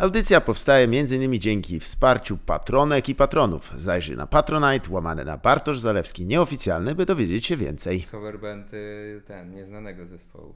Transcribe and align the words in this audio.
Audycja 0.00 0.40
powstaje 0.40 0.84
m.in. 0.84 1.40
dzięki 1.40 1.80
wsparciu 1.80 2.38
patronek 2.38 3.08
i 3.08 3.14
patronów. 3.14 3.72
Zajrzyj 3.76 4.16
na 4.16 4.26
Patronite, 4.26 4.90
łamane 4.90 5.24
na 5.24 5.36
Bartosz 5.36 5.78
Zalewski 5.78 6.26
nieoficjalny, 6.26 6.94
by 6.94 7.06
dowiedzieć 7.06 7.46
się 7.46 7.56
więcej. 7.56 8.02
Coverband 8.10 8.74
y, 8.74 9.22
ten, 9.26 9.54
nieznanego 9.54 10.06
zespołu. 10.06 10.54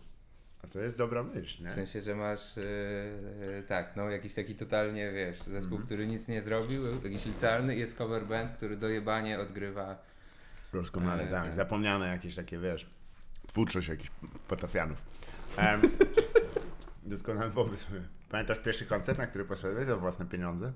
A 0.64 0.66
to 0.66 0.80
jest 0.80 0.98
dobra 0.98 1.22
myśl, 1.22 1.62
nie? 1.64 1.70
W 1.70 1.74
sensie, 1.74 2.00
że 2.00 2.14
masz, 2.14 2.56
y, 2.56 2.60
y, 2.60 3.62
tak, 3.68 3.96
no 3.96 4.10
jakiś 4.10 4.34
taki 4.34 4.54
totalnie, 4.54 5.12
wiesz, 5.12 5.42
zespół, 5.42 5.78
który 5.78 6.06
nic 6.06 6.28
nie 6.28 6.42
zrobił, 6.42 6.82
jakiś 7.04 7.26
licealny 7.26 7.76
i 7.76 7.78
jest 7.78 7.98
coverband, 7.98 8.52
który 8.52 8.76
dojebanie 8.76 9.38
odgrywa. 9.38 9.98
Doskonale, 10.72 11.22
E, 11.22 11.26
tak. 11.26 11.44
tak. 11.44 11.54
Zapomniane 11.54 12.06
jakieś 12.06 12.34
takie, 12.34 12.58
wiesz, 12.58 12.86
twórczość 13.46 13.88
jakichś 13.88 14.10
potafianów. 14.48 14.98
Um, 15.58 15.82
doskonale 17.12 17.50
pomysł. 17.50 17.86
Pamiętasz 18.34 18.58
pierwszy 18.58 18.86
koncert, 18.86 19.18
na 19.18 19.26
który 19.26 19.44
poszedłeś 19.44 19.86
za 19.86 19.96
własne 19.96 20.26
pieniądze? 20.26 20.72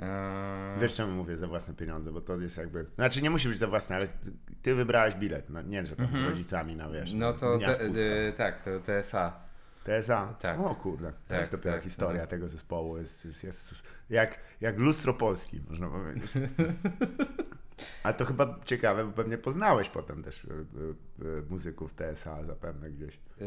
Eee, 0.00 0.80
Wiesz 0.80 0.94
czemu 0.94 1.12
mówię 1.12 1.36
za 1.36 1.46
własne 1.46 1.74
pieniądze, 1.74 2.12
bo 2.12 2.20
to 2.20 2.40
jest 2.40 2.56
jakby... 2.56 2.86
Znaczy 2.94 3.22
nie 3.22 3.30
musi 3.30 3.48
być 3.48 3.58
za 3.58 3.66
własne, 3.66 3.96
ale 3.96 4.08
ty, 4.08 4.32
ty 4.62 4.74
wybrałeś 4.74 5.14
bilet, 5.14 5.50
no, 5.50 5.62
nie, 5.62 5.84
że 5.84 5.96
tam 5.96 6.06
z 6.06 6.24
rodzicami 6.24 6.76
na, 6.76 6.90
wiesz, 6.90 7.12
no 7.12 7.32
to, 7.32 7.58
te, 7.58 8.32
tak, 8.36 8.64
to 8.64 8.70
TSA. 8.80 9.40
TSA? 9.84 10.34
tak. 10.40 10.60
O 10.60 10.74
kurde, 10.74 11.12
to 11.12 11.18
Tak, 11.28 11.38
jest 11.38 11.52
dopiero 11.52 11.76
tak, 11.76 11.84
historia 11.84 12.20
no. 12.20 12.26
tego 12.26 12.48
zespołu. 12.48 12.98
Jest, 12.98 13.24
jest, 13.24 13.44
jest 13.44 13.82
jak, 14.10 14.38
jak 14.60 14.78
lustro 14.78 15.14
Polski, 15.14 15.60
można 15.68 15.88
powiedzieć. 15.88 16.32
A 18.02 18.12
to 18.12 18.24
chyba 18.24 18.58
ciekawe, 18.64 19.04
bo 19.04 19.12
pewnie 19.12 19.38
poznałeś 19.38 19.88
potem 19.88 20.22
też 20.22 20.44
y, 20.44 20.48
y, 20.48 21.24
y, 21.26 21.42
muzyków 21.50 21.94
TSA 21.94 22.44
zapewne 22.44 22.90
gdzieś. 22.90 23.14
Yy, 23.14 23.46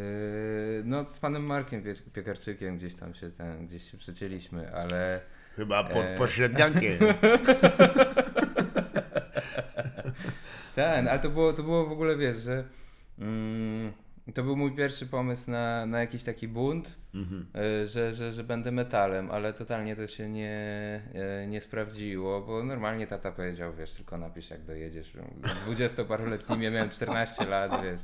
no 0.86 1.06
z 1.06 1.20
panem 1.20 1.44
Markiem 1.44 1.84
Pie- 1.84 2.12
Piekarczykiem 2.14 2.78
gdzieś 2.78 2.96
tam 2.96 3.14
się 3.14 3.32
ten, 3.32 3.68
gdzieś 3.68 3.92
się 3.92 3.98
przecięliśmy, 3.98 4.76
ale 4.76 5.22
Chyba 5.56 5.84
pod 5.84 6.06
E. 6.06 6.18
pośredniakiem. 6.18 7.00
ten, 10.76 11.08
ale 11.08 11.20
to 11.20 11.30
było, 11.30 11.54
to 11.54 11.64
było 11.64 11.86
w 11.86 11.92
ogóle, 11.92 12.18
wiesz, 12.18 12.38
że 12.38 12.64
mm, 13.20 13.94
to 14.34 14.44
był 14.44 14.56
mój 14.58 14.76
pierwszy 14.76 15.08
pomysł 15.08 15.52
na, 15.52 15.86
na 15.86 16.00
jakiś 16.00 16.24
taki 16.24 16.48
bunt, 16.48 16.96
Mhm. 17.14 17.46
yy, 17.54 17.86
że, 17.88 18.14
że, 18.14 18.32
że 18.32 18.44
będę 18.44 18.72
metalem, 18.72 19.32
ale 19.32 19.54
totalnie 19.54 19.96
to 19.96 20.08
się 20.08 20.30
nie, 20.30 21.02
yy, 21.42 21.48
nie 21.48 21.62
sprawdziło, 21.62 22.42
bo 22.42 22.64
normalnie 22.64 23.08
tata 23.08 23.32
powiedział, 23.32 23.74
wiesz, 23.74 23.92
tylko 23.94 24.18
napisz 24.18 24.50
jak 24.50 24.64
dojedziesz. 24.64 25.14
Dwudziestoparoletnimi, 25.66 26.64
ja 26.64 26.72
miałem 26.72 26.90
14 26.90 27.46
lat, 27.46 27.84
wiesz, 27.84 28.00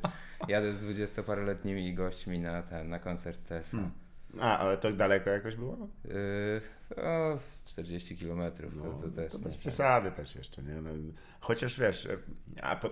jadę 0.47 0.73
z 0.73 0.79
dwudziestoparoletnimi 0.79 1.93
gośćmi 1.93 2.39
na 2.39 2.63
ten, 2.63 2.89
na 2.89 2.99
koncert 2.99 3.39
TSA. 3.47 3.77
Hmm. 3.77 3.91
A, 4.39 4.57
ale 4.57 4.77
to 4.77 4.91
daleko 4.91 5.29
jakoś 5.29 5.55
było? 5.55 5.77
Yy, 6.05 6.61
o, 7.03 7.37
z 7.37 7.63
40 7.63 8.17
km 8.17 8.41
to, 8.51 8.63
No, 8.85 8.93
to 9.01 9.09
też. 9.09 9.31
to 9.31 9.39
bez 9.39 9.53
tak. 9.53 9.59
przesady 9.59 10.11
też 10.11 10.35
jeszcze, 10.35 10.63
nie? 10.63 10.73
No, 10.81 10.89
chociaż 11.39 11.79
wiesz, 11.79 12.05
e, 12.05 12.17
a 12.61 12.75
po, 12.75 12.89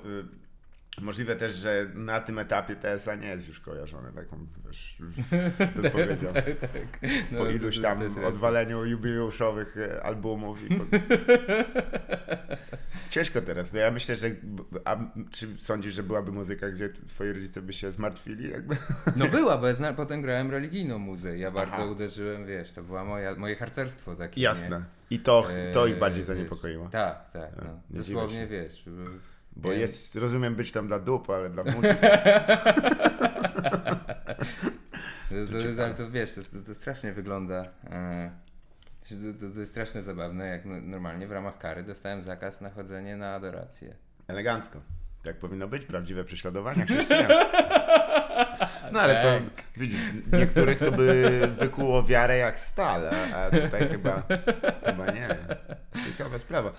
możliwe 1.01 1.35
też, 1.35 1.55
że 1.55 1.85
na 1.93 2.19
tym 2.19 2.39
etapie 2.39 2.75
TSA 2.75 3.15
nie 3.15 3.27
jest 3.27 3.47
już 3.47 3.59
kojarzony 3.59 4.11
taką, 4.13 4.47
wiesz, 4.67 4.97
bym 5.81 5.91
powiedział. 5.91 6.33
tak. 6.33 6.45
No, 7.31 7.37
po 7.37 7.49
iluś 7.49 7.79
tam 7.79 7.99
odwaleniu 8.25 8.85
jubileuszowych 8.85 9.77
e, 9.77 10.03
albumów. 10.03 10.71
I 10.71 10.75
po... 10.75 10.83
Ciężko 13.09 13.41
teraz. 13.41 13.73
No 13.73 13.79
ja 13.79 13.91
myślę, 13.91 14.15
że. 14.15 14.27
A 14.85 14.97
czy 15.31 15.57
sądzisz, 15.57 15.93
że 15.93 16.03
byłaby 16.03 16.31
muzyka, 16.31 16.69
gdzie 16.69 16.89
twoi 16.89 17.33
rodzice 17.33 17.61
by 17.61 17.73
się 17.73 17.91
zmartwili? 17.91 18.49
Jakby? 18.49 18.75
No 19.15 19.27
była, 19.37 19.57
bo 19.57 19.67
ja 19.67 19.73
zna, 19.73 19.93
potem 19.93 20.21
grałem 20.21 20.51
religijną 20.51 20.99
muzę. 20.99 21.37
Ja 21.37 21.51
bardzo 21.51 21.75
Aha. 21.75 21.85
uderzyłem, 21.85 22.45
wiesz, 22.45 22.71
to 22.71 22.83
była 22.83 23.03
moja, 23.03 23.35
moje 23.35 23.55
harcerstwo 23.55 24.15
takie. 24.15 24.41
Jasne. 24.41 24.85
I 25.09 25.19
to, 25.19 25.47
Nie? 25.65 25.71
to 25.71 25.87
ich 25.87 25.93
Eee, 25.93 25.99
bardziej 25.99 26.19
wiesz, 26.19 26.25
zaniepokoiło. 26.27 26.89
Tak, 26.89 27.31
tak. 27.31 27.51
A, 27.59 27.63
No. 27.65 27.79
nie 27.89 27.97
Dosłownie 27.97 28.47
wiesz. 28.47 28.83
Bo 29.57 29.69
Więc- 29.69 29.81
jest, 29.81 30.15
rozumiem, 30.15 30.55
być 30.55 30.71
tam 30.71 30.87
dla 30.87 30.99
dup, 30.99 31.29
ale 31.29 31.49
dla 31.49 31.63
muzyki. 31.75 31.95
To, 35.29 35.35
to, 35.75 35.83
ale 35.83 35.93
to 35.93 36.11
wiesz, 36.11 36.33
to, 36.33 36.41
to, 36.41 36.65
to 36.65 36.75
strasznie 36.75 37.13
wygląda. 37.13 37.65
E, 37.89 38.31
to, 39.09 39.15
to, 39.39 39.53
to 39.53 39.59
jest 39.59 39.71
strasznie 39.71 40.03
zabawne, 40.03 40.47
jak 40.47 40.65
no, 40.65 40.81
normalnie 40.81 41.27
w 41.27 41.31
ramach 41.31 41.57
kary 41.57 41.83
dostałem 41.83 42.21
zakaz 42.21 42.61
na 42.61 42.69
chodzenie 42.69 43.17
na 43.17 43.33
adorację. 43.33 43.95
Elegancko. 44.27 44.81
Tak 45.23 45.39
powinno 45.39 45.67
być, 45.67 45.85
prawdziwe 45.85 46.23
prześladowania 46.23 46.85
chrześcijan. 46.85 47.31
No 48.91 48.99
ale 49.01 49.21
to 49.21 49.61
widzisz, 49.77 50.01
niektórych 50.33 50.79
to 50.79 50.91
by 50.91 51.39
wykuło 51.59 52.03
wiarę 52.03 52.37
jak 52.37 52.59
stal, 52.59 53.09
a, 53.35 53.49
tutaj 53.61 53.89
chyba, 53.89 54.23
chyba 54.85 55.11
nie. 55.11 55.37
Ciekawa 56.05 56.39
sprawa. 56.39 56.71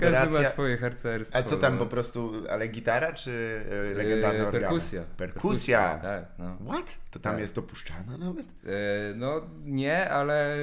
Każdy 0.00 0.38
ma 0.42 0.44
swoje 0.48 0.76
harcerstwo. 0.76 1.38
A 1.38 1.42
co 1.42 1.56
tam 1.56 1.72
no. 1.72 1.78
po 1.78 1.86
prostu, 1.86 2.32
ale 2.50 2.68
gitara 2.68 3.12
czy 3.12 3.62
e, 3.92 3.94
legendarne 3.94 4.38
E, 4.38 4.46
organy? 4.46 4.60
Perkusja. 4.62 5.02
Perkusja. 5.16 5.98
Tak, 6.02 6.24
no. 6.38 6.56
What? 6.66 6.98
To 7.10 7.18
tam 7.18 7.32
Tak. 7.32 7.40
jest 7.40 7.54
dopuszczane 7.54 8.18
nawet? 8.18 8.46
E, 8.46 9.14
no 9.16 9.40
nie, 9.64 10.10
ale... 10.10 10.56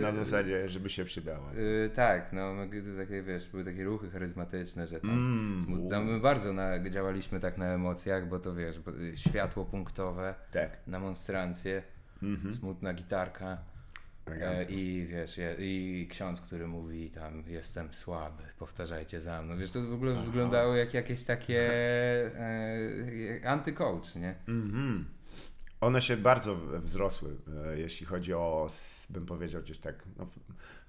Na 0.00 0.12
zasadzie, 0.12 0.68
żeby 0.68 0.88
się 0.88 1.04
przydało. 1.04 1.46
E, 1.84 1.88
tak, 1.88 2.32
no 2.32 2.54
no, 2.54 2.62
takie, 2.98 3.22
wiesz, 3.22 3.48
były 3.48 3.64
takie 3.64 3.84
ruchy 3.84 4.10
charyzmatyczne, 4.10 4.86
że 4.86 5.00
tam, 5.00 5.10
Mm, 5.10 5.88
tam 5.90 6.04
my 6.04 6.20
bardzo 6.20 6.52
na, 6.52 6.88
działaliśmy 6.90 7.40
tak 7.40 7.58
na 7.58 7.66
emocjach, 7.66 8.28
bo 8.28 8.38
to 8.38 8.54
wiesz, 8.54 8.80
światło 9.14 9.64
punktowe 9.64 10.19
Tak. 10.52 10.70
na 10.86 10.98
monstrancję, 10.98 11.82
Mhm. 12.22 12.54
smutna 12.54 12.94
gitarka 12.94 13.46
e, 14.26 14.30
Elegancko. 14.30 14.72
i 14.72 15.06
wiesz, 15.10 15.40
i 15.58 16.08
ksiądz, 16.10 16.40
który 16.40 16.66
mówi 16.66 17.10
tam 17.10 17.44
jestem 17.46 17.94
słaby, 17.94 18.42
powtarzajcie 18.58 19.20
za 19.20 19.42
mną. 19.42 19.58
Wiesz, 19.58 19.70
to 19.70 19.82
w 19.82 19.92
ogóle 19.92 20.22
wyglądało 20.22 20.76
jak 20.76 20.94
jakieś 20.94 21.24
takie 21.24 21.70
e, 22.36 23.48
antycoach, 23.48 24.16
nie? 24.16 24.34
Mhm. 24.48 25.04
One 25.80 26.00
się 26.00 26.16
bardzo 26.16 26.56
wzrosły, 26.56 27.36
e, 27.66 27.78
jeśli 27.78 28.06
chodzi 28.06 28.34
o, 28.34 28.68
bym 29.10 29.26
powiedział 29.26 29.62
gdzieś 29.62 29.78
tak, 29.78 30.04
no, 30.18 30.26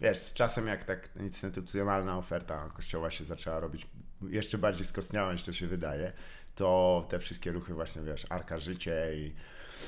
wiesz, 0.02 0.18
z 0.20 0.34
czasem 0.34 0.68
jak 0.68 0.84
tak 0.84 1.10
instytucjonalna 1.20 2.18
oferta 2.18 2.70
kościoła 2.74 3.10
się 3.12 3.26
zaczęła 3.26 3.60
robić 3.60 3.88
jeszcze 4.30 4.58
bardziej 4.58 4.86
skostniała 4.86 5.34
niż 5.34 5.44
to 5.44 5.52
się 5.54 5.68
wydaje, 5.68 6.12
to 6.56 7.06
te 7.10 7.20
wszystkie 7.20 7.52
ruchy 7.52 7.74
właśnie, 7.74 8.02
wiesz, 8.02 8.26
Arka 8.30 8.58
Życie 8.60 9.08
i 9.16 9.34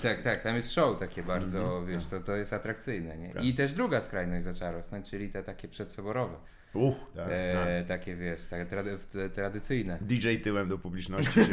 Tak, 0.03 0.22
tak, 0.22 0.44
tam 0.44 0.56
jest 0.56 0.72
show 0.74 1.00
takie 1.00 1.24
bardzo, 1.24 1.59
Mhm, 1.59 1.85
wiesz, 1.85 2.06
to, 2.06 2.19
to 2.19 2.35
jest 2.35 2.53
atrakcyjne, 2.53 3.18
nie? 3.18 3.34
Tak. 3.34 3.44
I 3.44 3.53
też 3.53 3.74
druga 3.74 4.01
skrajność 4.01 4.44
zaczęła 4.46 4.72
rosnąć, 4.72 5.09
czyli 5.09 5.29
te 5.29 5.44
takie 5.44 5.68
przedsoborowe, 5.68 6.35
uch, 6.74 6.96
tak, 7.16 7.28
e, 7.31 7.85
takie, 7.88 8.16
wiesz, 8.16 8.47
takie 8.47 8.66
trady, 8.66 8.97
tradycyjne. 9.35 9.97
tak. 9.97 10.07
DJ 10.07 10.35
tyłem 10.35 10.69
do 10.69 10.78
publiczności. 10.78 11.40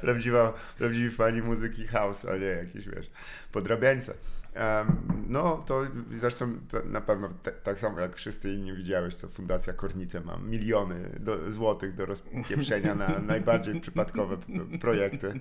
Prawdziwa, 0.00 0.52
prawdziwi 0.78 1.10
fani 1.10 1.42
muzyki 1.42 1.86
house, 1.86 2.24
a 2.24 2.36
nie 2.36 2.46
jakiś, 2.46 2.88
wiesz, 2.88 3.10
podrabiańce. 3.52 4.14
No 5.28 5.56
to 5.66 5.82
zresztą 6.10 6.58
na 6.84 7.00
pewno 7.00 7.28
te, 7.42 7.52
tak 7.52 7.78
samo 7.78 8.00
jak 8.00 8.16
wszyscy 8.16 8.52
inni 8.52 8.72
widziałeś, 8.72 9.14
co 9.14 9.28
Fundacja 9.28 9.72
Kornice 9.72 10.20
ma 10.20 10.36
miliony 10.36 11.10
do, 11.20 11.52
złotych 11.52 11.94
do 11.94 12.06
rozpieprzenia 12.06 12.94
na 12.94 13.18
najbardziej 13.32 13.80
przypadkowe 13.80 14.36
projekty. 14.80 15.40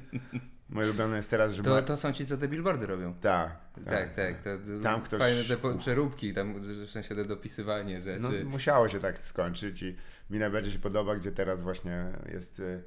Moje 0.69 0.87
ulubione 0.87 1.17
jest 1.17 1.29
teraz, 1.29 1.51
że 1.53 1.63
To, 1.63 1.81
to 1.81 1.97
są 1.97 2.11
ci, 2.11 2.25
co 2.25 2.37
te 2.37 2.47
billboardy 2.47 2.87
robią. 2.87 3.13
Tak, 3.21 3.57
Tak, 3.85 4.15
tak. 4.15 4.41
To, 4.43 4.49
to 4.57 4.83
Tam 4.83 5.01
ktoś- 5.01 5.19
Fajne 5.19 5.43
te 5.43 5.57
po- 5.57 5.77
przeróbki, 5.77 6.33
tam 6.33 6.53
w 6.59 6.89
sensie 6.89 7.15
to 7.15 7.25
dopisywanie 7.25 8.01
rzeczy. 8.01 8.43
No, 8.43 8.49
musiało 8.49 8.89
się 8.89 8.99
tak 8.99 9.19
skończyć 9.19 9.83
i 9.83 9.95
mi 10.29 10.39
najbardziej 10.39 10.71
się 10.73 10.79
podoba, 10.79 11.15
gdzie 11.15 11.31
teraz 11.31 11.61
właśnie 11.61 12.05
jest 12.33 12.59
y, 12.59 12.83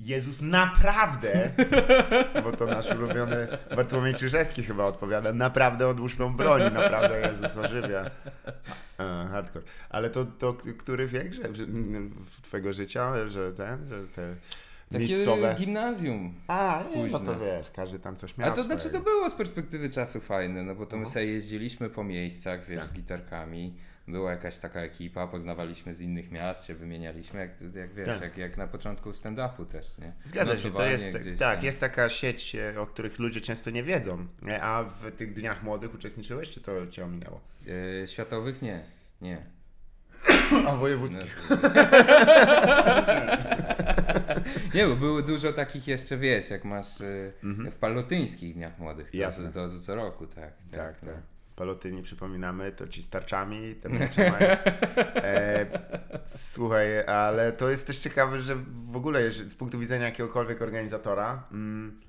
Jezus 0.00 0.40
naprawdę, 0.42 1.50
bo 2.44 2.52
to 2.52 2.66
nasz 2.66 2.90
ulubiony 2.90 3.48
Bartłomiej 3.76 4.14
Czyżewski 4.14 4.62
chyba 4.62 4.84
odpowiada, 4.84 5.32
naprawdę 5.32 5.88
odłóż 5.88 6.16
tą 6.16 6.36
broń, 6.36 6.62
naprawdę 6.74 7.20
Jezus 7.28 7.56
ożywia. 7.56 8.10
A, 8.98 9.24
hardcore. 9.30 9.64
Ale 9.90 10.10
to, 10.10 10.24
to 10.24 10.54
który 10.78 11.06
wiek 11.06 11.32
że, 11.32 11.42
twojego 12.42 12.72
życia, 12.72 13.28
że 13.28 13.52
ten, 13.52 13.88
że 13.88 14.06
te 14.06 14.34
Takie 14.92 14.98
miejscowe... 15.04 15.54
gimnazjum. 15.58 16.34
A, 16.48 16.82
nie, 16.96 17.06
no 17.06 17.18
to 17.20 17.38
wiesz, 17.40 17.70
każdy 17.70 17.98
tam 17.98 18.16
coś 18.16 18.36
miał 18.36 18.52
A 18.52 18.54
to 18.54 18.62
znaczy 18.62 18.82
to 18.82 18.88
swojego. 18.88 19.10
było 19.10 19.30
z 19.30 19.34
perspektywy 19.34 19.88
czasu 19.90 20.20
fajne, 20.20 20.62
no 20.62 20.74
bo 20.74 20.86
to 20.86 20.96
my 20.96 21.02
Mhm. 21.02 21.14
sobie 21.14 21.26
jeździliśmy 21.26 21.90
po 21.90 22.04
miejscach, 22.04 22.64
wiesz, 22.66 22.78
Tak. 22.80 22.88
z 22.88 22.92
gitarkami. 22.92 23.74
Była 24.08 24.30
jakaś 24.30 24.58
taka 24.58 24.80
ekipa, 24.80 25.26
poznawaliśmy 25.26 25.94
z 25.94 26.00
innych 26.00 26.30
miast, 26.30 26.64
się 26.64 26.74
wymienialiśmy, 26.74 27.40
jak, 27.40 27.74
jak 27.74 27.94
wiesz, 27.94 28.06
Tak. 28.06 28.20
jak, 28.20 28.38
jak 28.38 28.56
na 28.56 28.66
początku 28.66 29.10
stand-upu 29.10 29.66
też, 29.66 29.98
nie? 29.98 30.12
Zgadza 30.24 30.58
się, 30.58 30.70
to 30.70 30.86
jest, 30.86 31.08
gdzieś 31.08 31.38
tak, 31.38 31.56
tam. 31.56 31.64
jest 31.64 31.80
taka 31.80 32.08
sieć, 32.08 32.54
e, 32.54 32.80
o 32.80 32.86
których 32.86 33.18
ludzie 33.18 33.40
często 33.40 33.70
nie 33.70 33.82
wiedzą. 33.82 34.26
Nie? 34.42 34.62
A 34.62 34.84
w 34.84 35.12
tych 35.12 35.34
dniach 35.34 35.62
młodych 35.62 35.94
uczestniczyłeś, 35.94 36.50
czy 36.50 36.60
to 36.60 36.86
cię 36.86 37.04
ominęło? 37.04 37.40
E, 38.02 38.06
światowych 38.06 38.62
nie, 38.62 38.84
nie. 39.20 39.46
A 40.68 40.76
wojewódzkich. 40.76 41.48
No, 41.50 41.56
Nie, 44.74 44.86
bo 44.86 44.96
było 44.96 45.22
dużo 45.22 45.52
takich 45.52 45.88
jeszcze, 45.88 46.16
wiesz, 46.16 46.50
jak 46.50 46.64
masz 46.64 47.00
y, 47.00 47.32
w 47.72 47.76
palotyńskich 47.76 48.54
Dniach 48.54 48.78
Młodych, 48.78 49.10
to, 49.10 49.16
Jasne. 49.16 49.52
to, 49.52 49.68
to 49.68 49.78
co 49.78 49.94
roku, 49.94 50.26
tak. 50.26 50.52
Tak, 50.70 51.00
tak. 51.00 51.14
Palotyni, 51.58 52.02
przypominamy, 52.02 52.72
to 52.72 52.88
ci 52.88 53.02
z 53.02 53.08
tarczami, 53.08 53.74
te 53.74 53.88
miecze 53.88 54.30
mają. 54.30 54.46
E, 55.16 55.66
słuchaj, 56.24 57.06
ale 57.06 57.52
to 57.52 57.70
jest 57.70 57.86
też 57.86 57.98
ciekawe, 57.98 58.38
że 58.38 58.56
w 58.90 58.96
ogóle 58.96 59.30
z 59.30 59.54
punktu 59.54 59.78
widzenia 59.78 60.06
jakiegokolwiek 60.06 60.62
organizatora, 60.62 61.42
mm, 61.52 62.00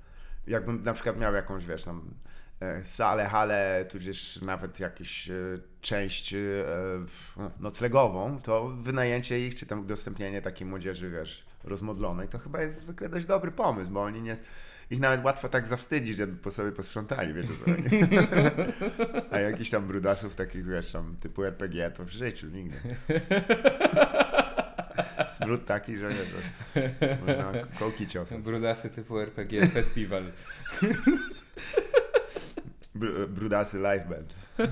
jakbym 0.46 0.84
na 0.84 0.92
przykład 0.94 1.18
miał 1.18 1.34
jakąś, 1.34 1.66
wiesz, 1.66 1.84
tam 1.84 2.14
e, 2.60 2.84
salę, 2.84 3.26
halę, 3.26 3.84
tudzież 3.90 4.42
nawet 4.42 4.80
jakąś 4.80 5.30
e, 5.30 5.34
część 5.80 6.34
e, 6.34 6.36
w- 7.06 7.36
noclegową, 7.60 8.38
to 8.42 8.68
wynajęcie 8.68 9.46
ich, 9.46 9.54
czy 9.54 9.66
tam 9.66 9.80
udostępnienie 9.80 10.42
takiej 10.42 10.66
młodzieży, 10.66 11.10
wiesz, 11.10 11.46
rozmodlonej, 11.64 12.28
to 12.28 12.38
chyba 12.38 12.62
jest 12.62 12.78
zwykle 12.78 13.08
dość 13.08 13.26
dobry 13.26 13.50
pomysł, 13.50 13.90
bo 13.90 14.02
oni 14.02 14.22
nie... 14.22 14.36
Ich 14.90 15.00
nawet 15.00 15.24
łatwo 15.24 15.48
tak 15.48 15.66
zawstydzić, 15.66 16.16
żeby 16.16 16.36
po 16.36 16.50
sobie 16.50 16.72
posprzątali, 16.72 17.34
wiecie 17.34 17.48
co. 17.48 17.70
A 19.36 19.38
jakiś 19.38 19.70
tam 19.70 19.86
brudasów 19.86 20.34
takich, 20.34 20.66
wiesz, 20.66 20.92
tam 20.92 21.16
typu 21.20 21.44
RPG, 21.44 21.90
to 21.90 22.04
w 22.04 22.10
życiu 22.10 22.46
nigdy. 22.46 22.76
Smród 25.36 25.66
taki, 25.66 25.96
że 25.96 26.08
nie, 26.08 26.16
można 27.26 27.52
kołki 27.78 28.06
ciosem. 28.06 28.42
Brudasy 28.42 28.90
typu 28.90 29.20
RPG 29.20 29.66
Festival. 29.66 30.22
Br- 32.96 33.28
brudasy 33.28 33.78
live 33.78 34.08
band. 34.08 34.34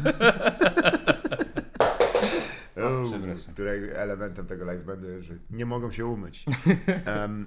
O, 2.78 3.12
którego 3.52 3.86
elementem 3.86 4.46
tego 4.46 4.64
live 4.64 4.84
bandu 4.84 5.08
jest, 5.10 5.26
że 5.26 5.34
nie 5.50 5.66
mogą 5.66 5.92
się 5.92 6.06
umyć. 6.06 6.44
Em, 7.04 7.46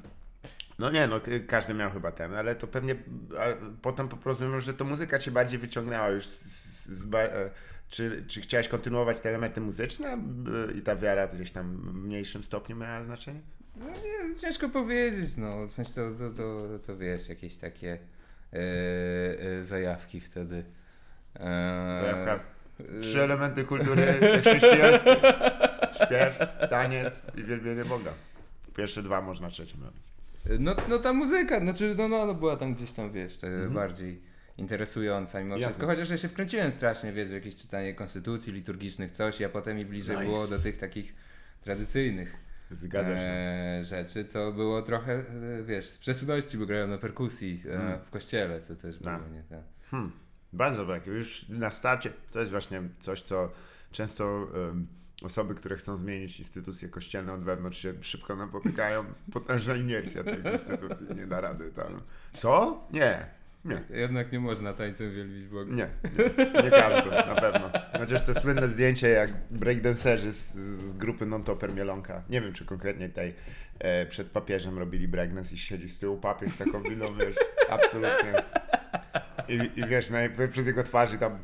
no 0.81 0.91
nie, 0.91 1.07
no 1.07 1.21
każdy 1.47 1.73
miał 1.73 1.91
chyba 1.91 2.11
ten, 2.11 2.33
ale 2.33 2.55
to 2.55 2.67
pewnie 2.67 2.95
potem 3.81 4.07
po 4.07 4.17
prostu 4.17 4.43
rozumiem, 4.43 4.61
że 4.61 4.73
to 4.73 4.85
muzyka 4.85 5.19
cię 5.19 5.31
bardziej 5.31 5.59
wyciągnęła 5.59 6.09
już 6.09 6.25
z, 6.25 6.45
z, 6.45 6.89
z 6.89 7.13
e, 7.15 7.49
czy, 7.89 8.23
czy 8.27 8.41
chciałeś 8.41 8.67
kontynuować 8.67 9.19
te 9.19 9.29
elementy 9.29 9.61
muzyczne 9.61 10.17
i 10.75 10.81
ta 10.81 10.95
wiara 10.95 11.27
gdzieś 11.27 11.51
tam 11.51 11.77
w 11.77 11.93
mniejszym 11.93 12.43
stopniu 12.43 12.75
miała 12.75 13.03
znaczenie? 13.03 13.41
No 13.75 13.85
nie, 13.89 14.35
ciężko 14.35 14.69
powiedzieć, 14.69 15.37
no. 15.37 15.67
W 15.67 15.71
sensie 15.71 15.91
to, 15.93 16.11
to, 16.11 16.29
to, 16.29 16.79
to 16.87 16.97
wiesz, 16.97 17.29
jakieś 17.29 17.55
takie 17.55 17.97
e, 18.53 18.57
e, 19.59 19.63
zajawki 19.63 20.19
wtedy. 20.21 20.63
E, 21.35 21.97
Zajawka. 22.01 22.39
e, 22.79 23.01
Trzy 23.01 23.21
elementy 23.23 23.63
kultury 23.63 24.13
chrześcijańskiej. 24.41 25.15
Śpiew, 26.05 26.39
taniec 26.69 27.21
i 27.37 27.43
wielbienie 27.43 27.85
Boga. 27.85 28.13
Pierwsze 28.77 29.03
dwa 29.03 29.21
można 29.21 29.49
trzecim 29.49 29.83
robić. 29.83 30.10
No, 30.59 30.75
no 30.89 30.99
ta 30.99 31.13
muzyka, 31.13 31.59
znaczy 31.59 31.95
no, 31.97 32.07
no, 32.07 32.25
no 32.25 32.33
była 32.33 32.57
tam 32.57 32.73
gdzieś 32.75 32.91
tam, 32.91 33.11
wiesz, 33.11 33.43
Mhm. 33.43 33.73
bardziej 33.73 34.21
interesująca 34.57 35.39
mimo 35.39 35.55
Jasne. 35.55 35.67
wszystko, 35.67 35.87
chociaż 35.87 36.09
ja 36.09 36.17
się 36.17 36.27
wkręciłem 36.27 36.71
strasznie, 36.71 37.13
wiesz, 37.13 37.29
w 37.29 37.33
jakieś 37.33 37.55
czytanie 37.55 37.93
konstytucji 37.93 38.53
liturgicznych, 38.53 39.11
coś, 39.11 39.41
a 39.41 39.49
potem 39.49 39.77
mi 39.77 39.85
bliżej 39.85 40.17
Nice. 40.17 40.27
było 40.29 40.47
do 40.47 40.59
tych 40.59 40.77
takich 40.77 41.15
tradycyjnych 41.61 42.35
e, 42.93 43.85
rzeczy, 43.85 44.25
co 44.25 44.51
było 44.51 44.81
trochę, 44.81 45.13
e, 45.13 45.23
wiesz, 45.63 45.89
sprzeczności, 45.89 46.57
bo 46.57 46.65
grałem 46.65 46.89
na 46.89 46.97
perkusji 46.97 47.63
e, 47.69 47.73
Mm. 47.75 47.99
w 47.99 48.09
kościele, 48.09 48.61
co 48.61 48.75
też 48.75 48.97
było, 48.99 49.11
Tak. 49.19 49.31
nie 49.31 49.43
tak. 49.49 49.63
Hmm, 49.91 50.11
bardzo 50.53 50.85
tak. 50.85 51.07
Już 51.07 51.49
na 51.49 51.69
starcie 51.69 52.11
to 52.31 52.39
jest 52.39 52.51
właśnie 52.51 52.81
coś, 52.99 53.21
co 53.21 53.51
często 53.91 54.47
em, 54.69 54.87
osoby, 55.23 55.55
które 55.55 55.75
chcą 55.75 55.97
zmienić 55.97 56.39
instytucje 56.39 56.89
kościelne 56.89 57.33
od 57.33 57.43
wewnątrz 57.43 57.81
się 57.81 57.93
szybko 58.01 58.35
napotykają. 58.35 59.05
Potężna 59.33 59.75
inercja 59.75 60.23
tej 60.23 60.53
instytucji. 60.53 61.07
Nie 61.15 61.27
da 61.27 61.41
rady 61.41 61.71
tam. 61.71 62.01
Co? 62.33 62.83
Nie. 62.91 63.41
Nie. 63.65 63.81
Jednak 63.89 64.31
nie 64.31 64.39
można 64.39 64.73
tańcem 64.73 65.15
wielbić 65.15 65.47
Boga. 65.47 65.73
Nie, 65.75 65.87
nie, 66.17 66.63
nie 66.63 66.69
każdy, 66.69 67.09
na 67.09 67.35
pewno. 67.35 67.69
Chociaż 67.99 68.25
to 68.25 68.33
słynne 68.33 68.69
zdjęcie, 68.69 69.09
jak 69.09 69.31
breakdancerzy 69.51 70.31
z, 70.31 70.53
z 70.55 70.93
grupy 70.93 71.25
Non-Topper 71.25 71.73
Mielonka, 71.73 72.23
nie 72.29 72.41
wiem 72.41 72.53
czy 72.53 72.65
konkretnie 72.65 73.09
tej, 73.09 73.33
e, 73.79 74.05
przed 74.05 74.29
papieżem 74.29 74.79
robili 74.79 75.07
breakdance 75.07 75.55
i 75.55 75.57
siedzi 75.57 75.89
z 75.89 75.99
tyłu 75.99 76.17
papież 76.17 76.51
z 76.51 76.57
taką 76.57 76.79
miną, 76.79 77.05
wiesz, 77.15 77.35
absolutnie. 77.69 78.33
I, 79.47 79.79
i 79.79 79.87
wiesz, 79.87 80.09
no, 80.09 80.17
przez 80.49 80.67
jego 80.67 80.83
twarzy 80.83 81.17
tam 81.17 81.39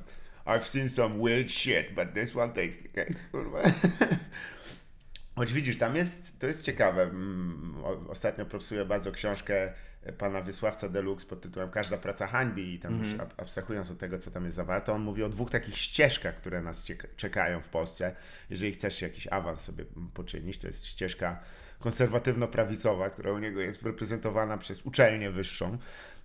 I've 0.48 0.64
seen 0.66 0.90
some 0.90 1.16
weird 1.20 1.52
shit, 1.52 1.94
but 1.96 2.14
this 2.14 2.36
one 2.36 2.54
takes 2.54 2.78
the 2.78 2.90
cake. 2.90 3.16
Kurwa. 3.32 3.62
Choć 5.36 5.54
widzisz, 5.54 5.78
tam 5.78 5.96
jest, 5.96 6.40
to 6.40 6.48
jest 6.48 6.64
ciekawe. 6.64 7.04
Mm, 7.04 7.74
Ostatnio 8.10 8.46
propsuję 8.46 8.86
bardzo 8.86 9.12
książkę 9.12 9.74
pana 10.18 10.42
Wiesławca 10.42 10.90
Deluxe 10.90 11.26
pod 11.28 11.42
tytułem 11.42 11.70
Każda 11.70 11.98
praca 11.98 12.28
hańbi 12.28 12.74
i 12.74 12.80
tam 12.80 13.00
już 13.00 13.14
ab- 13.20 13.34
abstrahując 13.38 13.92
od 13.92 13.98
tego, 13.98 14.20
co 14.20 14.32
tam 14.32 14.46
jest 14.46 14.56
zawarte, 14.56 14.94
on 14.94 15.02
mówi 15.02 15.24
o 15.24 15.30
dwóch 15.30 15.52
takich 15.52 15.78
ścieżkach, 15.78 16.36
które 16.36 16.62
nas 16.62 16.86
czekają 17.16 17.62
w 17.62 17.68
Polsce. 17.70 18.16
Jeżeli 18.50 18.72
chcesz 18.72 19.02
jakiś 19.02 19.28
awans 19.28 19.62
sobie 19.62 19.86
poczynić, 20.14 20.58
to 20.58 20.68
jest 20.68 20.86
ścieżka 20.86 21.40
konserwatywno-prawicowa, 21.80 23.10
która 23.10 23.32
u 23.32 23.40
niego 23.40 23.62
jest 23.62 23.82
reprezentowana 23.84 24.58
przez 24.58 24.82
uczelnię 24.86 25.32
wyższą. 25.32 25.78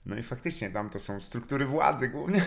No 0.06 0.16
i 0.16 0.22
faktycznie 0.22 0.70
tam 0.70 0.90
to 0.90 0.98
są 1.00 1.20
struktury 1.20 1.64
władzy 1.66 2.08
głównie. 2.08 2.42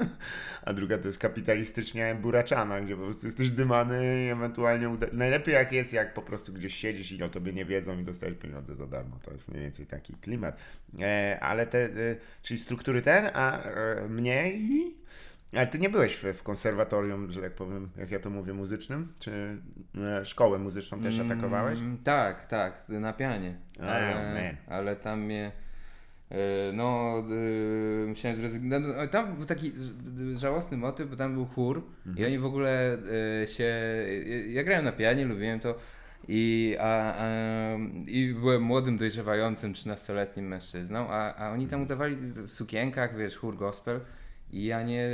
A 0.62 0.72
druga 0.72 0.98
to 0.98 1.06
jest 1.06 1.18
kapitalistycznie 1.18 2.14
buraczana, 2.22 2.80
gdzie 2.80 2.96
po 2.96 3.02
prostu 3.02 3.26
jesteś 3.26 3.50
dymany 3.50 4.24
i 4.26 4.28
ewentualnie 4.28 4.88
uda- 4.88 5.12
najlepiej 5.12 5.54
jak 5.54 5.72
jest, 5.72 5.92
jak 5.92 6.14
po 6.14 6.22
prostu 6.22 6.52
gdzieś 6.52 6.74
siedzisz 6.74 7.12
i 7.12 7.22
o 7.22 7.28
tobie 7.28 7.52
nie 7.52 7.64
wiedzą 7.64 7.98
i 7.98 8.04
dostajesz 8.04 8.36
pieniądze 8.36 8.74
za 8.76 8.86
darmo. 8.86 9.18
To 9.24 9.32
jest 9.32 9.48
mniej 9.48 9.62
więcej 9.62 9.86
taki 9.86 10.14
klimat. 10.14 10.56
E, 11.00 11.38
ale 11.40 11.66
te, 11.66 11.84
e, 11.84 11.90
czyli 12.42 12.60
struktury 12.60 13.02
ten, 13.02 13.30
a 13.34 13.62
e, 13.62 14.08
mniej. 14.08 14.68
Ale 15.52 15.66
ty 15.66 15.78
nie 15.78 15.90
byłeś 15.90 16.16
w, 16.16 16.24
w 16.24 16.42
konserwatorium, 16.42 17.32
że 17.32 17.40
tak 17.40 17.52
powiem, 17.52 17.90
jak 17.96 18.10
ja 18.10 18.18
to 18.18 18.30
mówię, 18.30 18.52
muzycznym? 18.54 19.12
Czy 19.18 19.58
e, 19.98 20.24
szkołę 20.24 20.58
muzyczną 20.58 21.00
też 21.00 21.18
atakowałeś? 21.18 21.78
Mm, 21.78 21.98
tak, 21.98 22.46
tak, 22.46 22.82
na 22.88 23.12
pianie. 23.12 23.56
Oh, 23.80 23.92
Ale, 23.92 24.56
ale 24.68 24.96
tam 24.96 25.20
mnie. 25.20 25.63
E, 26.34 26.72
No, 26.72 27.18
e, 28.02 28.06
musiałem 28.06 28.36
zrezygnować. 28.36 28.82
No, 28.88 28.94
no, 29.02 29.08
tam 29.08 29.36
był 29.36 29.46
taki 29.46 29.72
żałosny 30.34 30.76
motyw, 30.76 31.10
bo 31.10 31.16
tam 31.16 31.34
był 31.34 31.46
chór 31.46 31.82
Mhm. 32.06 32.18
i 32.18 32.26
oni 32.26 32.38
w 32.38 32.44
ogóle 32.44 32.98
e, 33.42 33.46
się. 33.46 33.74
Ja 34.50 34.64
grałem 34.64 34.84
na 34.84 34.92
pianie, 34.92 35.24
lubiłem 35.24 35.60
to. 35.60 35.74
I, 36.28 36.76
a, 36.80 37.14
a, 37.18 37.26
I 38.06 38.34
byłem 38.40 38.62
młodym, 38.62 38.98
dojrzewającym 38.98 39.72
13-letnim 39.72 40.42
mężczyzną, 40.48 41.06
a, 41.10 41.34
a 41.34 41.50
oni 41.52 41.66
tam 41.66 41.82
udawali 41.82 42.16
w 42.16 42.50
sukienkach, 42.50 43.16
wiesz, 43.16 43.36
chór 43.36 43.56
gospel. 43.56 44.00
I 44.52 44.64
ja 44.64 44.82
nie, 44.82 45.08